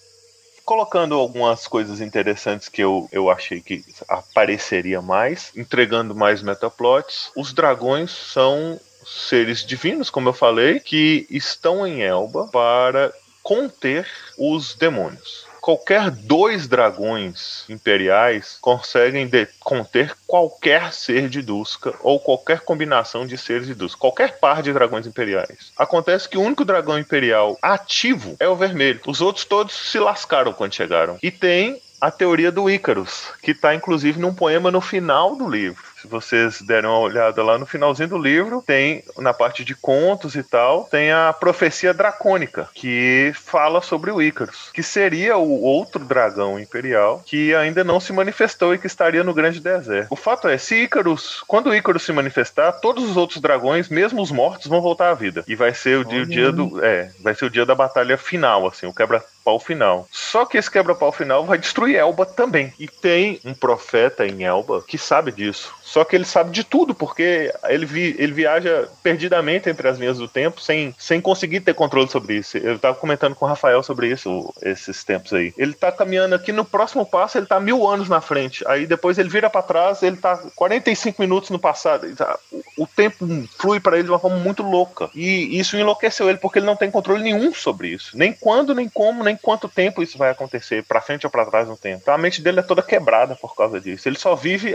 Colocando 0.62 1.14
algumas 1.14 1.66
coisas 1.66 2.00
interessantes 2.00 2.68
que 2.68 2.82
eu, 2.82 3.08
eu 3.10 3.30
achei 3.30 3.60
que 3.62 3.82
apareceria 4.06 5.00
mais, 5.00 5.50
entregando 5.56 6.14
mais 6.14 6.42
metaplots, 6.42 7.30
os 7.34 7.54
dragões 7.54 8.10
são 8.10 8.78
seres 9.06 9.64
divinos, 9.64 10.10
como 10.10 10.28
eu 10.28 10.32
falei, 10.34 10.78
que 10.78 11.26
estão 11.30 11.86
em 11.86 12.02
Elba 12.02 12.48
para 12.48 13.12
conter 13.42 14.06
os 14.38 14.74
demônios 14.74 15.43
qualquer 15.64 16.10
dois 16.10 16.68
dragões 16.68 17.64
imperiais 17.70 18.58
conseguem 18.60 19.30
conter 19.58 20.14
qualquer 20.26 20.92
ser 20.92 21.26
de 21.30 21.40
Duska 21.40 21.94
ou 22.02 22.20
qualquer 22.20 22.60
combinação 22.60 23.26
de 23.26 23.38
seres 23.38 23.66
de 23.66 23.74
Duska, 23.74 23.98
qualquer 23.98 24.38
par 24.38 24.62
de 24.62 24.74
dragões 24.74 25.06
imperiais. 25.06 25.72
Acontece 25.74 26.28
que 26.28 26.36
o 26.36 26.42
único 26.42 26.66
dragão 26.66 26.98
imperial 26.98 27.58
ativo 27.62 28.36
é 28.38 28.46
o 28.46 28.54
vermelho. 28.54 29.00
Os 29.06 29.22
outros 29.22 29.46
todos 29.46 29.74
se 29.74 29.98
lascaram 29.98 30.52
quando 30.52 30.74
chegaram. 30.74 31.18
E 31.22 31.30
tem 31.30 31.80
a 31.98 32.10
teoria 32.10 32.52
do 32.52 32.68
Ícaros, 32.68 33.28
que 33.42 33.52
está 33.52 33.74
inclusive 33.74 34.20
num 34.20 34.34
poema 34.34 34.70
no 34.70 34.82
final 34.82 35.34
do 35.34 35.48
livro. 35.48 35.93
Se 36.04 36.08
vocês 36.08 36.60
derem 36.60 36.90
uma 36.90 36.98
olhada 36.98 37.42
lá 37.42 37.56
no 37.56 37.64
finalzinho 37.64 38.10
do 38.10 38.18
livro, 38.18 38.62
tem 38.66 39.02
na 39.16 39.32
parte 39.32 39.64
de 39.64 39.74
contos 39.74 40.36
e 40.36 40.42
tal, 40.42 40.84
tem 40.84 41.10
a 41.10 41.32
profecia 41.32 41.94
dracônica, 41.94 42.68
que 42.74 43.32
fala 43.34 43.80
sobre 43.80 44.10
o 44.10 44.20
Ícaros, 44.20 44.68
que 44.74 44.82
seria 44.82 45.38
o 45.38 45.62
outro 45.62 46.04
dragão 46.04 46.60
imperial 46.60 47.22
que 47.24 47.54
ainda 47.54 47.82
não 47.82 47.98
se 47.98 48.12
manifestou 48.12 48.74
e 48.74 48.78
que 48.78 48.86
estaria 48.86 49.24
no 49.24 49.32
grande 49.32 49.60
deserto. 49.60 50.08
O 50.10 50.16
fato 50.16 50.46
é, 50.46 50.58
se 50.58 50.74
Ícaros, 50.76 51.42
quando 51.46 51.70
o 51.70 51.74
Ícaros 51.74 52.02
se 52.02 52.12
manifestar, 52.12 52.72
todos 52.72 53.08
os 53.08 53.16
outros 53.16 53.40
dragões, 53.40 53.88
mesmo 53.88 54.20
os 54.20 54.30
mortos, 54.30 54.66
vão 54.66 54.82
voltar 54.82 55.08
à 55.08 55.14
vida. 55.14 55.42
E 55.48 55.56
vai 55.56 55.72
ser 55.72 55.96
o 55.96 56.04
dia, 56.04 56.22
o 56.22 56.26
dia 56.26 56.52
do, 56.52 56.84
é, 56.84 57.12
vai 57.22 57.34
ser 57.34 57.46
o 57.46 57.50
dia 57.50 57.64
da 57.64 57.74
batalha 57.74 58.18
final, 58.18 58.66
assim, 58.66 58.86
o 58.86 58.92
quebra 58.92 59.24
pau 59.44 59.60
final. 59.60 60.08
Só 60.10 60.46
que 60.46 60.56
esse 60.56 60.70
quebra-pau 60.70 61.12
final 61.12 61.44
vai 61.44 61.58
destruir 61.58 61.96
Elba 61.96 62.24
também. 62.24 62.72
E 62.78 62.88
tem 62.88 63.38
um 63.44 63.52
profeta 63.52 64.26
em 64.26 64.42
Elba 64.42 64.82
que 64.82 64.96
sabe 64.96 65.30
disso. 65.30 65.72
Só 65.94 66.04
que 66.04 66.16
ele 66.16 66.24
sabe 66.24 66.50
de 66.50 66.64
tudo, 66.64 66.92
porque 66.92 67.54
ele, 67.68 67.86
vi, 67.86 68.16
ele 68.18 68.32
viaja 68.32 68.88
perdidamente 69.00 69.70
entre 69.70 69.86
as 69.86 69.96
linhas 69.96 70.18
do 70.18 70.26
tempo 70.26 70.60
sem, 70.60 70.92
sem 70.98 71.20
conseguir 71.20 71.60
ter 71.60 71.72
controle 71.72 72.10
sobre 72.10 72.34
isso. 72.34 72.58
Eu 72.58 72.80
tava 72.80 72.96
comentando 72.96 73.36
com 73.36 73.44
o 73.44 73.48
Rafael 73.48 73.80
sobre 73.80 74.08
isso 74.08 74.52
esses 74.60 75.04
tempos 75.04 75.32
aí. 75.32 75.54
Ele 75.56 75.72
tá 75.72 75.92
caminhando 75.92 76.34
aqui 76.34 76.50
no 76.50 76.64
próximo 76.64 77.06
passo, 77.06 77.38
ele 77.38 77.46
tá 77.46 77.60
mil 77.60 77.86
anos 77.86 78.08
na 78.08 78.20
frente. 78.20 78.64
Aí 78.66 78.88
depois 78.88 79.18
ele 79.18 79.28
vira 79.28 79.48
para 79.48 79.62
trás, 79.62 80.02
ele 80.02 80.16
tá 80.16 80.36
45 80.56 81.22
minutos 81.22 81.50
no 81.50 81.60
passado. 81.60 82.12
Tá, 82.16 82.40
o, 82.50 82.82
o 82.82 82.86
tempo 82.88 83.24
flui 83.56 83.78
para 83.78 83.94
ele 83.96 84.06
de 84.06 84.10
uma 84.10 84.18
forma 84.18 84.38
muito 84.38 84.64
louca. 84.64 85.08
E 85.14 85.56
isso 85.56 85.76
enlouqueceu 85.76 86.28
ele, 86.28 86.38
porque 86.38 86.58
ele 86.58 86.66
não 86.66 86.74
tem 86.74 86.90
controle 86.90 87.22
nenhum 87.22 87.54
sobre 87.54 87.86
isso. 87.86 88.18
Nem 88.18 88.32
quando, 88.32 88.74
nem 88.74 88.88
como, 88.88 89.22
nem 89.22 89.36
quanto 89.36 89.68
tempo 89.68 90.02
isso 90.02 90.18
vai 90.18 90.30
acontecer, 90.30 90.82
para 90.82 91.00
frente 91.00 91.24
ou 91.24 91.30
para 91.30 91.46
trás 91.46 91.68
no 91.68 91.76
tempo. 91.76 92.00
Então 92.02 92.14
a 92.14 92.18
mente 92.18 92.42
dele 92.42 92.58
é 92.58 92.64
toda 92.64 92.82
quebrada 92.82 93.36
por 93.36 93.54
causa 93.54 93.80
disso. 93.80 94.08
Ele 94.08 94.18
só 94.18 94.34
vive 94.34 94.74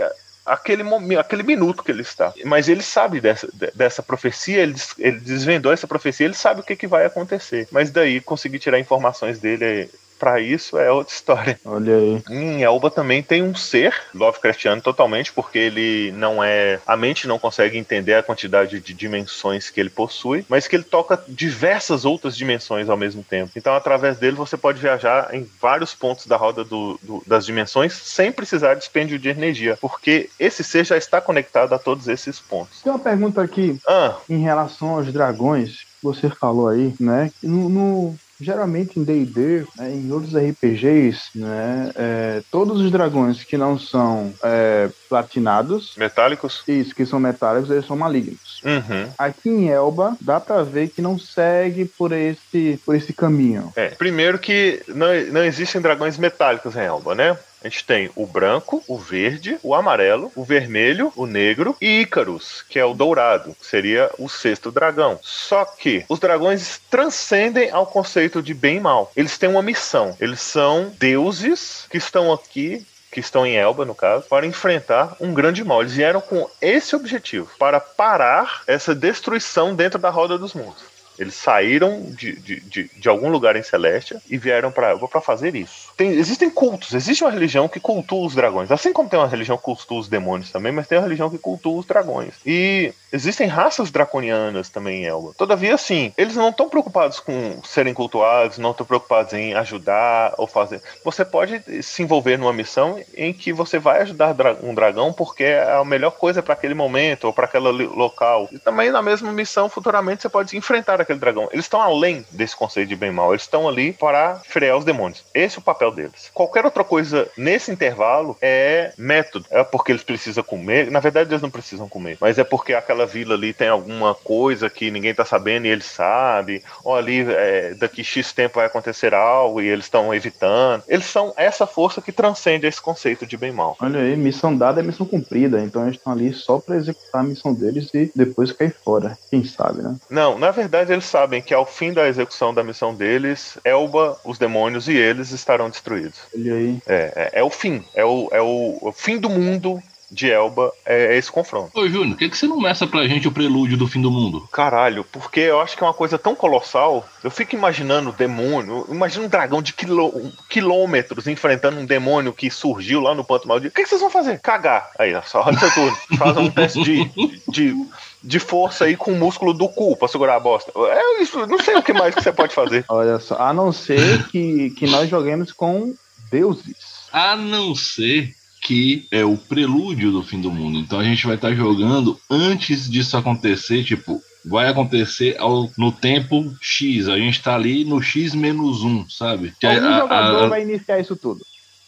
aquele 0.50 0.82
momento, 0.82 1.20
aquele 1.20 1.44
minuto 1.44 1.84
que 1.84 1.92
ele 1.92 2.02
está. 2.02 2.32
Mas 2.44 2.68
ele 2.68 2.82
sabe 2.82 3.20
dessa, 3.20 3.48
dessa 3.74 4.02
profecia, 4.02 4.60
ele, 4.62 4.74
ele 4.98 5.20
desvendou 5.20 5.72
essa 5.72 5.86
profecia, 5.86 6.26
ele 6.26 6.34
sabe 6.34 6.60
o 6.60 6.64
que, 6.64 6.74
que 6.74 6.88
vai 6.88 7.04
acontecer. 7.06 7.68
Mas 7.70 7.90
daí 7.90 8.20
conseguir 8.20 8.58
tirar 8.58 8.78
informações 8.78 9.38
dele 9.38 9.88
para 10.20 10.38
isso 10.38 10.78
é 10.78 10.90
outra 10.92 11.14
história. 11.14 11.58
Olha 11.64 11.96
aí. 11.96 12.22
Em 12.28 12.62
Elba 12.62 12.90
também 12.90 13.22
tem 13.22 13.42
um 13.42 13.54
ser 13.54 13.94
Lovecraftiano 14.14 14.82
totalmente, 14.82 15.32
porque 15.32 15.58
ele 15.58 16.12
não 16.12 16.44
é. 16.44 16.78
A 16.86 16.96
mente 16.96 17.26
não 17.26 17.38
consegue 17.38 17.78
entender 17.78 18.14
a 18.14 18.22
quantidade 18.22 18.78
de 18.80 18.92
dimensões 18.94 19.70
que 19.70 19.80
ele 19.80 19.90
possui, 19.90 20.44
mas 20.48 20.68
que 20.68 20.76
ele 20.76 20.84
toca 20.84 21.24
diversas 21.26 22.04
outras 22.04 22.36
dimensões 22.36 22.88
ao 22.90 22.96
mesmo 22.96 23.24
tempo. 23.24 23.52
Então, 23.56 23.74
através 23.74 24.18
dele, 24.18 24.36
você 24.36 24.56
pode 24.56 24.80
viajar 24.80 25.34
em 25.34 25.48
vários 25.60 25.94
pontos 25.94 26.26
da 26.26 26.36
roda 26.36 26.62
do, 26.62 26.98
do, 27.02 27.22
das 27.26 27.46
dimensões 27.46 27.92
sem 27.94 28.30
precisar 28.30 28.74
de 28.74 28.80
dispêndio 28.80 29.18
de 29.18 29.28
energia, 29.30 29.78
porque 29.80 30.28
esse 30.38 30.62
ser 30.62 30.84
já 30.84 30.96
está 30.96 31.20
conectado 31.20 31.74
a 31.74 31.78
todos 31.78 32.06
esses 32.08 32.38
pontos. 32.38 32.82
Tem 32.82 32.92
uma 32.92 32.98
pergunta 32.98 33.40
aqui 33.42 33.78
Ah, 33.88 34.16
em 34.28 34.42
relação 34.42 34.90
aos 34.96 35.10
dragões. 35.12 35.78
Você 36.02 36.28
falou 36.30 36.68
aí, 36.68 36.94
né? 37.00 37.30
No, 37.42 37.68
no- 37.68 38.14
geralmente 38.40 38.98
em 38.98 39.04
D&D, 39.04 39.66
né, 39.76 39.92
em 39.92 40.10
outros 40.10 40.34
RPGs, 40.34 41.30
né, 41.34 41.92
é, 41.94 42.42
todos 42.50 42.80
os 42.80 42.90
dragões 42.90 43.44
que 43.44 43.56
não 43.56 43.78
são 43.78 44.32
é, 44.42 44.88
platinados, 45.08 45.94
metálicos? 45.96 46.62
isso, 46.66 46.94
que 46.94 47.04
são 47.04 47.20
metálicos, 47.20 47.70
eles 47.70 47.86
são 47.86 47.96
malignos. 47.96 48.60
Uhum. 48.64 49.08
Aqui 49.18 49.48
em 49.48 49.68
Elba, 49.68 50.16
dá 50.20 50.40
pra 50.40 50.62
ver 50.62 50.88
que 50.88 51.02
não 51.02 51.18
segue 51.18 51.84
por 51.84 52.12
esse, 52.12 52.80
por 52.84 52.94
esse 52.94 53.12
caminho. 53.12 53.72
É. 53.76 53.88
Primeiro 53.90 54.38
que 54.38 54.82
não, 54.88 55.08
não 55.32 55.44
existem 55.44 55.80
dragões 55.80 56.18
metálicos 56.18 56.76
em 56.76 56.80
Elba, 56.80 57.14
né? 57.14 57.36
A 57.62 57.68
gente 57.68 57.84
tem 57.84 58.10
o 58.16 58.26
branco, 58.26 58.82
o 58.88 58.96
verde, 58.96 59.58
o 59.62 59.74
amarelo, 59.74 60.32
o 60.34 60.44
vermelho, 60.44 61.12
o 61.14 61.26
negro 61.26 61.76
e 61.80 62.00
Ícaros, 62.00 62.64
que 62.68 62.78
é 62.78 62.84
o 62.84 62.94
dourado, 62.94 63.54
que 63.60 63.66
seria 63.66 64.10
o 64.18 64.28
sexto 64.28 64.72
dragão. 64.72 65.18
Só 65.22 65.64
que 65.64 66.04
os 66.08 66.18
dragões 66.18 66.80
transcendem 66.90 67.70
ao 67.70 67.86
conceito 67.86 68.42
de 68.42 68.54
bem 68.54 68.78
e 68.78 68.80
mal. 68.80 69.12
Eles 69.14 69.36
têm 69.36 69.50
uma 69.50 69.62
missão. 69.62 70.16
Eles 70.18 70.40
são 70.40 70.92
deuses 70.98 71.86
que 71.90 71.98
estão 71.98 72.32
aqui 72.32 72.86
que 73.10 73.20
estão 73.20 73.44
em 73.44 73.56
Elba, 73.56 73.84
no 73.84 73.94
caso, 73.94 74.26
para 74.28 74.46
enfrentar 74.46 75.16
um 75.20 75.34
grande 75.34 75.64
mal. 75.64 75.80
Eles 75.80 75.94
vieram 75.94 76.20
com 76.20 76.48
esse 76.60 76.94
objetivo, 76.94 77.50
para 77.58 77.80
parar 77.80 78.62
essa 78.66 78.94
destruição 78.94 79.74
dentro 79.74 79.98
da 79.98 80.10
roda 80.10 80.38
dos 80.38 80.54
mundos. 80.54 80.89
Eles 81.20 81.34
saíram 81.34 82.02
de, 82.10 82.32
de, 82.40 82.60
de, 82.60 82.90
de 82.96 83.08
algum 83.08 83.28
lugar 83.28 83.54
em 83.54 83.62
Celestia 83.62 84.20
e 84.28 84.38
vieram 84.38 84.72
para 84.72 84.96
para 84.96 85.20
fazer 85.20 85.54
isso. 85.54 85.92
Tem- 85.96 86.12
existem 86.12 86.48
cultos, 86.48 86.94
existe 86.94 87.22
uma 87.22 87.30
religião 87.30 87.68
que 87.68 87.78
cultua 87.78 88.26
os 88.26 88.34
dragões. 88.34 88.70
Assim 88.70 88.92
como 88.92 89.08
tem 89.08 89.18
uma 89.18 89.28
religião 89.28 89.56
que 89.56 89.64
cultua 89.64 89.98
os 89.98 90.08
demônios 90.08 90.50
também, 90.50 90.72
mas 90.72 90.86
tem 90.86 90.98
uma 90.98 91.04
religião 91.04 91.28
que 91.30 91.38
cultua 91.38 91.78
os 91.78 91.86
dragões. 91.86 92.34
E 92.46 92.92
existem 93.12 93.46
raças 93.46 93.90
draconianas 93.90 94.68
também 94.68 95.04
Elba. 95.04 95.34
Todavia, 95.36 95.74
assim, 95.74 96.12
eles 96.16 96.36
não 96.36 96.50
estão 96.50 96.68
preocupados 96.68 97.20
com 97.20 97.60
serem 97.64 97.92
cultuados, 97.92 98.58
não 98.58 98.70
estão 98.70 98.86
preocupados 98.86 99.32
em 99.32 99.54
ajudar 99.54 100.34
ou 100.38 100.46
fazer. 100.46 100.80
Você 101.04 101.24
pode 101.24 101.82
se 101.82 102.02
envolver 102.02 102.36
numa 102.38 102.52
missão 102.52 102.98
em 103.14 103.32
que 103.32 103.52
você 103.52 103.78
vai 103.78 104.02
ajudar 104.02 104.34
um 104.62 104.74
dragão 104.74 105.12
porque 105.12 105.44
é 105.44 105.72
a 105.72 105.84
melhor 105.84 106.12
coisa 106.12 106.42
para 106.42 106.54
aquele 106.54 106.74
momento 106.74 107.24
ou 107.24 107.32
para 107.32 107.44
aquele 107.44 107.86
local. 107.86 108.48
E 108.52 108.58
também 108.58 108.90
na 108.90 109.02
mesma 109.02 109.32
missão, 109.32 109.68
futuramente, 109.68 110.22
você 110.22 110.28
pode 110.28 110.56
enfrentar 110.56 111.00
aquele 111.10 111.20
dragão. 111.20 111.48
Eles 111.52 111.64
estão 111.64 111.80
além 111.80 112.24
desse 112.30 112.56
conceito 112.56 112.88
de 112.88 112.96
bem 112.96 113.10
e 113.10 113.12
mal. 113.12 113.32
Eles 113.32 113.42
estão 113.42 113.68
ali 113.68 113.92
para 113.92 114.36
frear 114.44 114.76
os 114.76 114.84
demônios. 114.84 115.24
Esse 115.34 115.56
é 115.56 115.60
o 115.60 115.62
papel 115.62 115.90
deles. 115.90 116.30
Qualquer 116.32 116.64
outra 116.64 116.84
coisa 116.84 117.28
nesse 117.36 117.70
intervalo 117.70 118.36
é 118.40 118.92
método. 118.96 119.46
É 119.50 119.62
porque 119.64 119.92
eles 119.92 120.02
precisam 120.02 120.44
comer. 120.44 120.90
Na 120.90 121.00
verdade, 121.00 121.30
eles 121.30 121.42
não 121.42 121.50
precisam 121.50 121.88
comer. 121.88 122.16
Mas 122.20 122.38
é 122.38 122.44
porque 122.44 122.72
aquela 122.72 123.06
vila 123.06 123.34
ali 123.34 123.52
tem 123.52 123.68
alguma 123.68 124.14
coisa 124.14 124.70
que 124.70 124.90
ninguém 124.90 125.14
tá 125.14 125.24
sabendo 125.24 125.66
e 125.66 125.70
eles 125.70 125.86
sabem. 125.86 126.62
Ou 126.84 126.94
ali, 126.94 127.26
é, 127.28 127.74
daqui 127.74 128.04
X 128.04 128.32
tempo 128.32 128.56
vai 128.56 128.66
acontecer 128.66 129.14
algo 129.14 129.60
e 129.60 129.68
eles 129.68 129.86
estão 129.86 130.14
evitando. 130.14 130.82
Eles 130.86 131.06
são 131.06 131.32
essa 131.36 131.66
força 131.66 132.00
que 132.00 132.12
transcende 132.12 132.66
esse 132.66 132.80
conceito 132.80 133.26
de 133.26 133.36
bem 133.36 133.50
e 133.50 133.54
mal. 133.54 133.76
Olha 133.80 134.00
aí, 134.00 134.16
missão 134.16 134.56
dada 134.56 134.80
é 134.80 134.82
missão 134.82 135.06
cumprida. 135.06 135.60
Então 135.60 135.82
eles 135.82 135.96
estão 135.96 136.12
ali 136.12 136.32
só 136.32 136.58
pra 136.58 136.76
executar 136.76 137.22
a 137.22 137.24
missão 137.24 137.52
deles 137.52 137.88
e 137.94 138.10
depois 138.14 138.52
cair 138.52 138.74
fora. 138.84 139.18
Quem 139.30 139.44
sabe, 139.44 139.82
né? 139.82 139.96
Não, 140.08 140.38
na 140.38 140.50
verdade 140.50 140.89
eles 140.90 141.04
sabem 141.04 141.40
que 141.40 141.54
ao 141.54 141.64
fim 141.64 141.92
da 141.92 142.08
execução 142.08 142.52
da 142.52 142.62
missão 142.64 142.94
deles, 142.94 143.58
Elba, 143.64 144.18
os 144.24 144.38
demônios 144.38 144.88
e 144.88 144.96
eles 144.96 145.30
estarão 145.30 145.70
destruídos. 145.70 146.20
Olha 146.34 146.54
aí. 146.54 146.78
É, 146.86 147.30
é, 147.34 147.40
é 147.40 147.42
o 147.42 147.50
fim. 147.50 147.84
É 147.94 148.04
o, 148.04 148.28
é 148.32 148.40
o, 148.40 148.78
o 148.80 148.92
fim 148.92 149.18
do 149.18 149.30
mundo 149.30 149.82
de 150.10 150.28
Elba. 150.30 150.72
É, 150.84 151.14
é 151.14 151.16
esse 151.16 151.30
confronto. 151.30 151.78
Ô, 151.78 151.88
Júnior, 151.88 152.10
por 152.10 152.18
que, 152.18 152.28
que 152.28 152.36
você 152.36 152.46
não 152.46 152.60
meça 152.60 152.86
pra 152.86 153.06
gente 153.06 153.28
o 153.28 153.32
prelúdio 153.32 153.76
do 153.76 153.86
fim 153.86 154.02
do 154.02 154.10
mundo? 154.10 154.48
Caralho, 154.52 155.04
porque 155.04 155.40
eu 155.40 155.60
acho 155.60 155.76
que 155.76 155.84
é 155.84 155.86
uma 155.86 155.94
coisa 155.94 156.18
tão 156.18 156.34
colossal. 156.34 157.08
Eu 157.22 157.30
fico 157.30 157.54
imaginando 157.54 158.10
o 158.10 158.12
demônio. 158.12 158.86
Imagina 158.90 159.26
um 159.26 159.28
dragão 159.28 159.62
de 159.62 159.72
quilô- 159.72 160.12
quilômetros 160.48 161.28
enfrentando 161.28 161.78
um 161.78 161.86
demônio 161.86 162.32
que 162.32 162.50
surgiu 162.50 163.00
lá 163.00 163.14
no 163.14 163.24
Panto 163.24 163.46
Maldito. 163.46 163.72
O 163.72 163.76
que, 163.76 163.82
que 163.84 163.88
vocês 163.88 164.00
vão 164.00 164.10
fazer? 164.10 164.40
Cagar. 164.40 164.90
Aí, 164.98 165.14
só 165.24 165.44
olha 165.46 165.58
seu 165.58 165.70
turno. 165.70 165.96
Faz 166.18 166.36
um 166.36 166.50
teste 166.50 166.82
de, 166.82 167.40
de, 167.48 167.86
de 168.22 168.38
força 168.38 168.84
aí 168.84 168.96
com 168.96 169.12
o 169.12 169.16
músculo 169.18 169.52
do 169.54 169.68
cu 169.68 169.96
pra 169.96 170.08
segurar 170.08 170.36
a 170.36 170.40
bosta. 170.40 170.70
É 170.76 171.22
isso, 171.22 171.46
não 171.46 171.58
sei 171.58 171.76
o 171.76 171.82
que 171.82 171.92
mais 171.92 172.14
que 172.14 172.22
você 172.22 172.32
pode 172.32 172.54
fazer. 172.54 172.84
Olha 172.88 173.18
só. 173.18 173.36
A 173.36 173.52
não 173.52 173.72
ser 173.72 174.26
que, 174.28 174.70
que 174.70 174.86
nós 174.86 175.08
joguemos 175.08 175.52
com 175.52 175.94
deuses. 176.30 176.76
A 177.12 177.34
não 177.36 177.74
ser 177.74 178.34
que 178.62 179.06
é 179.10 179.24
o 179.24 179.36
prelúdio 179.38 180.12
do 180.12 180.22
fim 180.22 180.40
do 180.40 180.50
mundo. 180.50 180.78
Então 180.78 181.00
a 181.00 181.04
gente 181.04 181.26
vai 181.26 181.34
estar 181.36 181.54
jogando 181.54 182.20
antes 182.30 182.88
disso 182.90 183.16
acontecer, 183.16 183.82
tipo, 183.84 184.20
vai 184.44 184.68
acontecer 184.68 185.36
ao- 185.38 185.70
no 185.78 185.90
tempo 185.90 186.52
X. 186.60 187.08
A 187.08 187.16
gente 187.16 187.42
tá 187.42 187.54
ali 187.54 187.84
no 187.86 188.02
X 188.02 188.34
menos 188.34 188.82
um, 188.82 189.08
sabe? 189.08 189.54
Que 189.58 189.66
Algum 189.66 189.86
a- 189.88 189.98
jogador 190.00 190.44
a- 190.44 190.48
vai 190.48 190.62
iniciar 190.62 191.00
isso 191.00 191.16
tudo. 191.16 191.40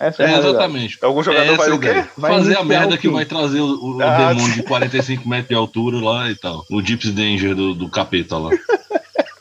Essa 0.07 0.23
é, 0.25 0.33
É, 0.33 0.39
exatamente. 0.39 0.99
Algum 1.03 1.23
jogador 1.23 1.47
Essa 1.53 1.57
vai 1.57 1.69
é 1.69 1.71
a 1.71 1.75
o 1.75 1.79
quê? 1.79 2.05
Vai 2.17 2.33
Fazer 2.33 2.57
a 2.57 2.65
merda 2.65 2.99
que 2.99 3.09
vai 3.09 3.25
trazer 3.25 3.61
o, 3.61 3.97
o 3.97 4.03
Ah, 4.03 4.33
demônio 4.33 4.55
de 4.55 4.63
45 4.63 5.29
metros 5.29 5.49
de 5.49 5.55
altura 5.55 5.99
lá 6.05 6.29
e 6.31 6.35
tal. 6.35 6.65
O 6.71 6.83
Deep 6.83 7.11
Danger 7.13 7.55
do, 7.55 7.75
do 7.75 7.89
capeta 7.89 8.37
lá. 8.37 8.51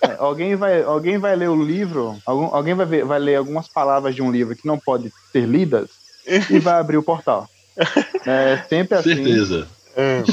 É, 0.02 0.16
alguém, 0.20 0.56
vai, 0.56 0.84
alguém 0.84 1.18
vai 1.18 1.36
ler 1.36 1.50
o 1.50 1.64
livro, 1.64 2.18
algum, 2.26 2.54
alguém 2.56 2.74
vai, 2.76 2.86
ver- 2.86 3.06
vai 3.06 3.20
ler 3.20 3.36
algumas 3.38 3.68
palavras 3.68 4.14
de 4.16 4.22
um 4.22 4.32
livro 4.32 4.56
que 4.56 4.68
não 4.68 4.78
pode 4.78 5.12
ser 5.32 5.46
lidas 5.46 5.90
e 6.50 6.60
vai 6.60 6.76
abrir 6.76 6.98
o 6.98 7.04
portal. 7.04 7.48
É 8.28 8.62
sempre 8.70 8.98
assim. 9.00 9.16
Certeza. 9.16 9.68
Hum. 9.98 10.24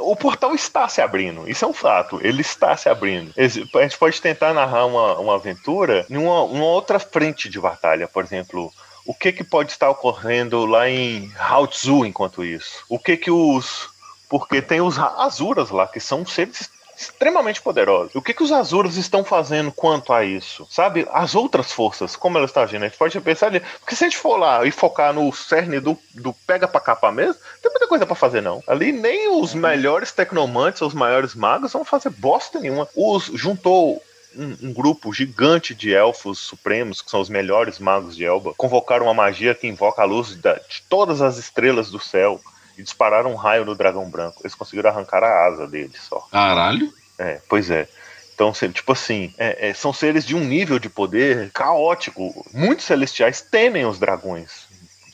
o 0.00 0.14
portal 0.16 0.54
está 0.54 0.86
se 0.88 1.00
abrindo, 1.00 1.48
isso 1.48 1.64
é 1.64 1.68
um 1.68 1.72
fato. 1.72 2.18
Ele 2.22 2.40
está 2.40 2.76
se 2.76 2.88
abrindo. 2.88 3.30
A 3.36 3.82
gente 3.82 3.96
pode 3.98 4.20
tentar 4.20 4.52
narrar 4.52 4.84
uma, 4.86 5.18
uma 5.18 5.34
aventura 5.36 6.04
em 6.10 6.16
uma, 6.16 6.42
uma 6.42 6.64
outra 6.64 6.98
frente 6.98 7.48
de 7.48 7.60
batalha, 7.60 8.08
por 8.08 8.24
exemplo. 8.24 8.70
O 9.08 9.14
que, 9.14 9.32
que 9.32 9.42
pode 9.42 9.72
estar 9.72 9.88
ocorrendo 9.88 10.66
lá 10.66 10.86
em 10.86 11.32
Haotzu 11.38 12.04
enquanto 12.04 12.44
isso? 12.44 12.84
O 12.90 12.98
que 12.98 13.16
que 13.16 13.30
os. 13.30 13.88
Porque 14.28 14.60
tem 14.60 14.82
os 14.82 14.98
Ra- 14.98 15.14
Azuras 15.24 15.70
lá, 15.70 15.86
que 15.88 15.98
são 15.98 16.26
seres 16.26 16.68
extremamente 16.94 17.62
poderosos. 17.62 18.14
O 18.14 18.20
que, 18.20 18.34
que 18.34 18.42
os 18.42 18.52
Azuras 18.52 18.96
estão 18.96 19.24
fazendo 19.24 19.72
quanto 19.72 20.12
a 20.12 20.24
isso? 20.24 20.66
Sabe? 20.70 21.08
As 21.10 21.34
outras 21.34 21.72
forças, 21.72 22.16
como 22.16 22.36
elas 22.36 22.50
estão 22.50 22.62
agindo? 22.64 22.82
A 22.84 22.88
gente 22.88 22.98
pode 22.98 23.18
pensar 23.22 23.46
ali. 23.46 23.60
Porque 23.80 23.96
se 23.96 24.04
a 24.04 24.08
gente 24.08 24.18
for 24.18 24.36
lá 24.36 24.62
e 24.66 24.70
focar 24.70 25.14
no 25.14 25.32
cerne 25.32 25.80
do, 25.80 25.96
do 26.12 26.34
pega 26.46 26.68
pra 26.68 26.78
capa 26.80 27.10
mesmo, 27.10 27.40
tem 27.62 27.70
muita 27.70 27.86
coisa 27.88 28.04
pra 28.04 28.14
fazer, 28.14 28.42
não. 28.42 28.62
Ali 28.66 28.92
nem 28.92 29.30
os 29.40 29.54
melhores 29.54 30.12
tecnomantes, 30.12 30.82
os 30.82 30.92
maiores 30.92 31.34
magos 31.34 31.72
vão 31.72 31.84
fazer 31.84 32.10
bosta 32.10 32.60
nenhuma. 32.60 32.86
Os 32.94 33.24
juntou 33.32 34.02
um, 34.36 34.68
um, 34.68 34.72
grupo 34.72 35.12
gigante 35.12 35.74
de 35.74 35.92
elfos 35.92 36.38
supremos, 36.38 37.02
que 37.02 37.10
são 37.10 37.20
os 37.20 37.28
melhores 37.28 37.78
magos 37.78 38.16
de 38.16 38.24
Elba, 38.24 38.54
convocaram 38.56 39.06
uma 39.06 39.14
magia 39.14 39.54
que 39.54 39.66
invoca 39.66 40.02
a 40.02 40.04
luz 40.04 40.36
da, 40.36 40.54
de 40.54 40.82
todas 40.88 41.20
as 41.20 41.38
estrelas 41.38 41.90
do 41.90 41.98
céu 41.98 42.40
e 42.76 42.82
dispararam 42.82 43.32
um 43.32 43.36
raio 43.36 43.64
no 43.64 43.74
dragão 43.74 44.08
branco. 44.08 44.40
Eles 44.42 44.54
conseguiram 44.54 44.90
arrancar 44.90 45.22
a 45.24 45.46
asa 45.46 45.66
dele 45.66 45.94
só. 45.98 46.20
Caralho? 46.30 46.92
É, 47.18 47.40
pois 47.48 47.70
é. 47.70 47.88
Então, 48.34 48.52
tipo 48.52 48.92
assim, 48.92 49.34
é, 49.36 49.70
é, 49.70 49.74
são 49.74 49.92
seres 49.92 50.24
de 50.24 50.36
um 50.36 50.44
nível 50.44 50.78
de 50.78 50.88
poder 50.88 51.50
caótico. 51.50 52.46
Muitos 52.54 52.84
celestiais 52.84 53.40
temem 53.40 53.84
os 53.84 53.98
dragões 53.98 54.67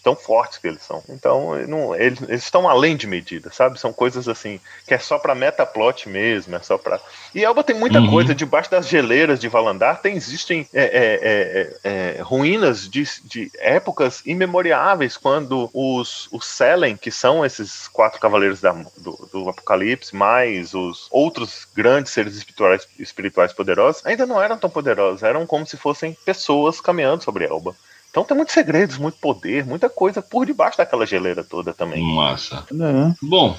tão 0.05 0.14
fortes 0.14 0.59
que 0.59 0.68
eles 0.68 0.82
são. 0.82 1.02
Então, 1.09 1.56
não, 1.66 1.97
eles, 1.97 2.20
eles 2.28 2.44
estão 2.44 2.68
além 2.68 2.94
de 2.94 3.06
medida, 3.06 3.51
sabe? 3.51 3.81
São 3.81 3.90
coisas 3.90 4.28
assim, 4.28 4.60
que 4.86 4.93
é 4.93 4.98
só 4.98 5.18
pra 5.18 5.35
metaplot 5.35 6.06
mesmo, 6.09 6.55
é 6.55 6.60
só 6.60 6.76
pra. 6.76 7.01
E 7.35 7.43
Elba 7.43 7.64
tem 7.64 7.74
muita 7.74 7.98
uhum. 8.01 8.10
coisa, 8.10 8.35
debaixo 8.35 8.70
das 8.70 8.86
geleiras 8.86 9.40
de 9.40 9.48
Valandar 9.48 10.02
tem, 10.02 10.14
existem 10.14 10.68
é, 10.74 10.85
é, 10.85 11.20
é, 11.22 12.16
é, 12.18 12.22
ruínas 12.22 12.89
de, 12.89 13.05
de 13.24 13.51
épocas 13.59 14.20
imemoriáveis, 14.26 15.16
quando 15.16 15.70
os, 15.72 16.28
os 16.31 16.47
Selen, 16.47 16.97
que 16.97 17.10
são 17.10 17.44
esses 17.44 17.89
quatro 17.89 18.20
cavaleiros 18.20 18.60
da, 18.60 18.72
do, 18.72 19.28
do, 19.32 19.48
Apocalipse, 19.48 20.14
mais 20.14 20.74
os 20.74 21.09
outros 21.10 21.66
grandes 21.74 22.12
seres 22.12 22.36
espirituais, 22.36 22.86
espirituais 22.98 23.52
poderosos, 23.55 24.05
ainda 24.05 24.26
não 24.26 24.43
eram 24.43 24.59
tão 24.59 24.68
poderosos, 24.68 25.22
eram 25.22 25.47
como 25.47 25.66
se 25.66 25.78
fossem 25.78 26.14
pessoas 26.24 26.78
caminhando 26.81 27.24
sobre 27.24 27.47
Elba. 27.47 27.74
Então 28.14 28.22
tem 28.22 28.36
muitos 28.36 28.54
segredos, 28.54 28.96
muito 28.96 29.18
poder, 29.18 29.66
muita 29.66 29.90
coisa 29.90 30.22
por 30.22 30.46
debaixo 30.46 30.78
daquela 30.78 31.04
geleira 31.04 31.42
toda 31.42 31.74
também. 31.74 32.00
Massa. 32.00 32.64
É. 32.70 33.14
Bom, 33.20 33.58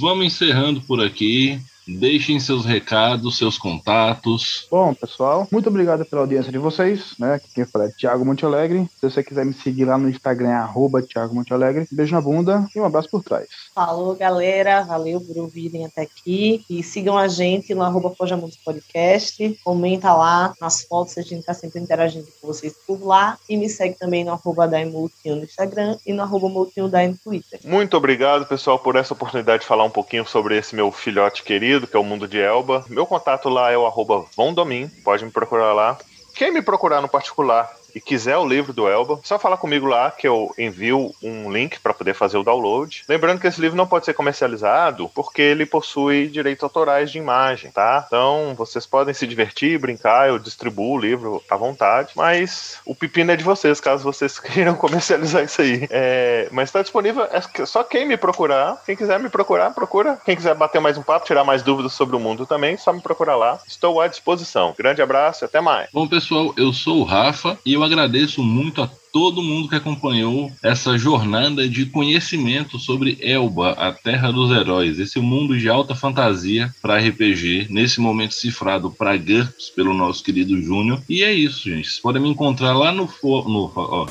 vamos 0.00 0.26
encerrando 0.26 0.80
por 0.80 1.00
aqui. 1.00 1.62
Deixem 1.86 2.40
seus 2.40 2.64
recados, 2.64 3.36
seus 3.36 3.58
contatos. 3.58 4.66
Bom, 4.70 4.94
pessoal, 4.94 5.46
muito 5.52 5.68
obrigado 5.68 6.04
pela 6.04 6.22
audiência 6.22 6.50
de 6.50 6.58
vocês, 6.58 7.14
né? 7.18 7.38
Quem 7.54 7.66
fala 7.66 7.86
é 7.86 7.90
Thiago 7.90 8.24
Monte 8.24 8.44
Alegre. 8.44 8.88
Se 8.98 9.10
você 9.10 9.22
quiser 9.22 9.44
me 9.44 9.52
seguir 9.52 9.84
lá 9.84 9.98
no 9.98 10.08
Instagram, 10.08 10.48
é 10.48 10.54
arroba 10.54 11.02
Thiago 11.02 11.34
Monte 11.34 11.52
Alegre. 11.52 11.86
Beijo 11.92 12.14
na 12.14 12.22
bunda 12.22 12.66
e 12.74 12.80
um 12.80 12.84
abraço 12.84 13.10
por 13.10 13.22
trás. 13.22 13.48
Falou, 13.74 14.14
galera. 14.16 14.82
Valeu 14.82 15.20
por 15.20 15.36
ouvirem 15.36 15.84
até 15.84 16.02
aqui. 16.02 16.64
E 16.70 16.82
sigam 16.82 17.18
a 17.18 17.28
gente 17.28 17.74
no 17.74 17.82
arroba 17.82 18.14
Fojamundos 18.16 18.56
Podcast. 18.56 19.60
Comenta 19.62 20.14
lá 20.14 20.54
nas 20.60 20.82
fotos, 20.84 21.18
a 21.18 21.22
gente 21.22 21.44
tá 21.44 21.52
sempre 21.52 21.80
interagindo 21.80 22.26
com 22.40 22.46
vocês 22.46 22.74
por 22.86 23.04
lá. 23.04 23.36
E 23.48 23.56
me 23.56 23.68
segue 23.68 23.98
também 23.98 24.24
no 24.24 24.32
arroba 24.32 24.66
Daimultinho 24.66 25.36
no 25.36 25.44
Instagram 25.44 25.98
e 26.06 26.12
no 26.12 26.22
arroba 26.22 26.48
Multinho 26.48 26.88
no 26.88 27.18
Twitter. 27.18 27.60
Muito 27.64 27.96
obrigado, 27.96 28.46
pessoal, 28.46 28.78
por 28.78 28.96
essa 28.96 29.12
oportunidade 29.12 29.62
de 29.62 29.66
falar 29.66 29.84
um 29.84 29.90
pouquinho 29.90 30.26
sobre 30.26 30.56
esse 30.56 30.74
meu 30.74 30.90
filhote 30.90 31.42
querido 31.42 31.73
que 31.82 31.96
é 31.96 32.00
o 32.00 32.04
Mundo 32.04 32.28
de 32.28 32.40
Elba. 32.40 32.84
Meu 32.88 33.06
contato 33.06 33.48
lá 33.48 33.70
é 33.70 33.76
o 33.76 33.86
arroba 33.86 34.24
Vondomin, 34.36 34.88
pode 35.04 35.24
me 35.24 35.30
procurar 35.30 35.72
lá. 35.72 35.98
Quem 36.34 36.52
me 36.52 36.62
procurar 36.62 37.00
no 37.00 37.08
particular 37.08 37.70
e 37.94 38.00
quiser 38.00 38.36
o 38.36 38.46
livro 38.46 38.72
do 38.72 38.88
Elba, 38.88 39.20
só 39.22 39.38
falar 39.38 39.56
comigo 39.56 39.86
lá 39.86 40.10
que 40.10 40.26
eu 40.26 40.52
envio 40.58 41.14
um 41.22 41.52
link 41.52 41.78
para 41.80 41.94
poder 41.94 42.14
fazer 42.14 42.36
o 42.36 42.42
download. 42.42 43.04
Lembrando 43.08 43.40
que 43.40 43.46
esse 43.46 43.60
livro 43.60 43.76
não 43.76 43.86
pode 43.86 44.04
ser 44.04 44.14
comercializado 44.14 45.10
porque 45.14 45.42
ele 45.42 45.66
possui 45.66 46.28
direitos 46.28 46.64
autorais 46.64 47.10
de 47.10 47.18
imagem, 47.18 47.70
tá? 47.70 48.04
Então 48.06 48.54
vocês 48.56 48.86
podem 48.86 49.14
se 49.14 49.26
divertir, 49.26 49.78
brincar, 49.78 50.28
eu 50.28 50.38
distribuo 50.38 50.96
o 50.96 51.00
livro 51.00 51.42
à 51.50 51.56
vontade, 51.56 52.12
mas 52.16 52.78
o 52.84 52.94
pepino 52.94 53.32
é 53.32 53.36
de 53.36 53.44
vocês, 53.44 53.80
caso 53.80 54.02
vocês 54.02 54.38
queiram 54.40 54.74
comercializar 54.74 55.44
isso 55.44 55.62
aí. 55.62 55.86
É, 55.90 56.48
mas 56.50 56.68
está 56.68 56.82
disponível, 56.82 57.24
é 57.24 57.66
só 57.66 57.82
quem 57.84 58.06
me 58.06 58.16
procurar, 58.16 58.82
quem 58.84 58.96
quiser 58.96 59.20
me 59.20 59.28
procurar, 59.28 59.70
procura. 59.70 60.18
Quem 60.24 60.36
quiser 60.36 60.54
bater 60.54 60.80
mais 60.80 60.96
um 60.96 61.02
papo, 61.02 61.26
tirar 61.26 61.44
mais 61.44 61.62
dúvidas 61.62 61.92
sobre 61.92 62.16
o 62.16 62.20
mundo 62.20 62.46
também, 62.46 62.76
só 62.76 62.92
me 62.92 63.00
procurar 63.00 63.36
lá. 63.36 63.58
Estou 63.66 64.00
à 64.00 64.08
disposição. 64.08 64.74
Grande 64.76 65.02
abraço 65.02 65.44
e 65.44 65.46
até 65.46 65.60
mais. 65.60 65.88
Bom, 65.92 66.08
pessoal, 66.08 66.52
eu 66.56 66.72
sou 66.72 67.00
o 67.00 67.04
Rafa 67.04 67.58
e 67.64 67.74
eu 67.74 67.83
agradeço 67.84 68.42
muito 68.42 68.82
a 68.82 68.90
todo 69.12 69.42
mundo 69.42 69.68
que 69.68 69.76
acompanhou 69.76 70.50
essa 70.62 70.98
jornada 70.98 71.68
de 71.68 71.86
conhecimento 71.86 72.78
sobre 72.78 73.16
Elba, 73.20 73.70
a 73.72 73.92
Terra 73.92 74.32
dos 74.32 74.50
Heróis, 74.50 74.98
esse 74.98 75.20
mundo 75.20 75.56
de 75.56 75.68
alta 75.68 75.94
fantasia 75.94 76.74
para 76.82 76.98
RPG, 76.98 77.68
nesse 77.70 78.00
momento 78.00 78.34
cifrado 78.34 78.90
para 78.90 79.16
GURPS 79.16 79.70
pelo 79.70 79.94
nosso 79.94 80.24
querido 80.24 80.60
Júnior. 80.60 81.00
E 81.08 81.22
é 81.22 81.32
isso, 81.32 81.68
gente. 81.68 81.88
Vocês 81.88 82.00
podem 82.00 82.22
me 82.22 82.28
encontrar 82.28 82.72
lá 82.72 82.90
no. 82.92 83.08
no 83.22 83.72
ó. 83.76 84.06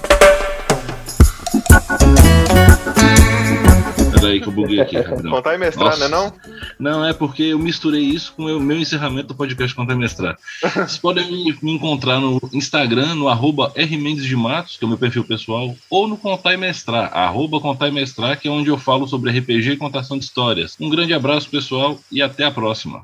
Peraí 4.24 4.40
que 4.40 4.48
eu 4.48 4.54
buguei 4.54 4.80
aqui, 4.80 4.96
rapidão. 5.02 5.32
Contar 5.32 5.56
e 5.56 5.58
mestrar, 5.58 5.98
né 5.98 6.08
não? 6.08 6.34
Não, 6.80 7.06
é 7.06 7.14
porque 7.14 7.44
eu 7.44 7.60
misturei 7.60 8.02
isso 8.02 8.34
com 8.36 8.44
o 8.44 8.60
meu 8.60 8.78
encerramento 8.78 9.28
do 9.28 9.36
podcast 9.36 9.76
Contar 9.76 9.94
e 9.94 9.98
Mestrar. 9.98 10.38
Vocês 10.62 10.98
podem 11.00 11.30
me, 11.30 11.58
me, 11.62 11.74
encontrar 11.74 12.20
no 12.20 12.40
Instagram, 12.54 13.16
no 13.16 13.28
arroba 13.28 13.74
Rmendes 13.76 14.26
de 14.26 14.36
Matos, 14.36 14.78
que 14.78 14.86
é 14.86 14.88
o 14.88 14.90
meu 14.90 14.98
perfil 14.98 15.26
pessoal, 15.26 15.76
ou 15.90 16.08
no 16.08 16.18
Contar 16.18 16.54
e 16.54 16.58
Mestrar, 16.58 17.12
arroba 17.14 17.60
Contar 17.60 17.90
e 17.90 17.92
Mestrar, 17.92 18.40
que 18.40 18.48
é 18.48 18.52
onde 18.52 18.70
eu 18.70 18.78
falo 18.78 19.08
sobre 19.08 19.38
RPG 19.38 19.72
e 19.72 19.78
contação 19.78 20.18
de 20.18 20.24
histórias. 20.24 20.78
Um 20.80 20.90
grande 20.90 21.14
abraço, 21.14 21.50
pessoal, 21.50 22.00
e 22.12 22.22
até 22.22 22.46
a 22.46 22.52
próxima. 22.52 23.04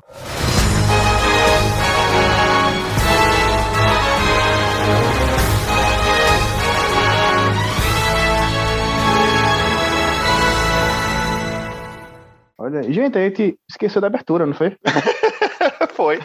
Olha, 12.70 12.84
gente, 12.84 13.18
a 13.18 13.22
gente 13.22 13.58
esqueceu 13.68 14.00
da 14.00 14.06
abertura, 14.06 14.46
não 14.46 14.54
foi? 14.54 14.76
foi. 15.94 16.20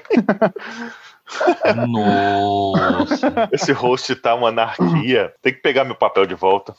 Nossa. 1.88 3.50
Esse 3.52 3.72
host 3.72 4.16
tá 4.18 4.36
uma 4.36 4.50
anarquia. 4.50 5.34
Tem 5.42 5.52
que 5.52 5.62
pegar 5.62 5.84
meu 5.84 5.96
papel 5.96 6.28
de 6.28 6.36
volta. 6.36 6.72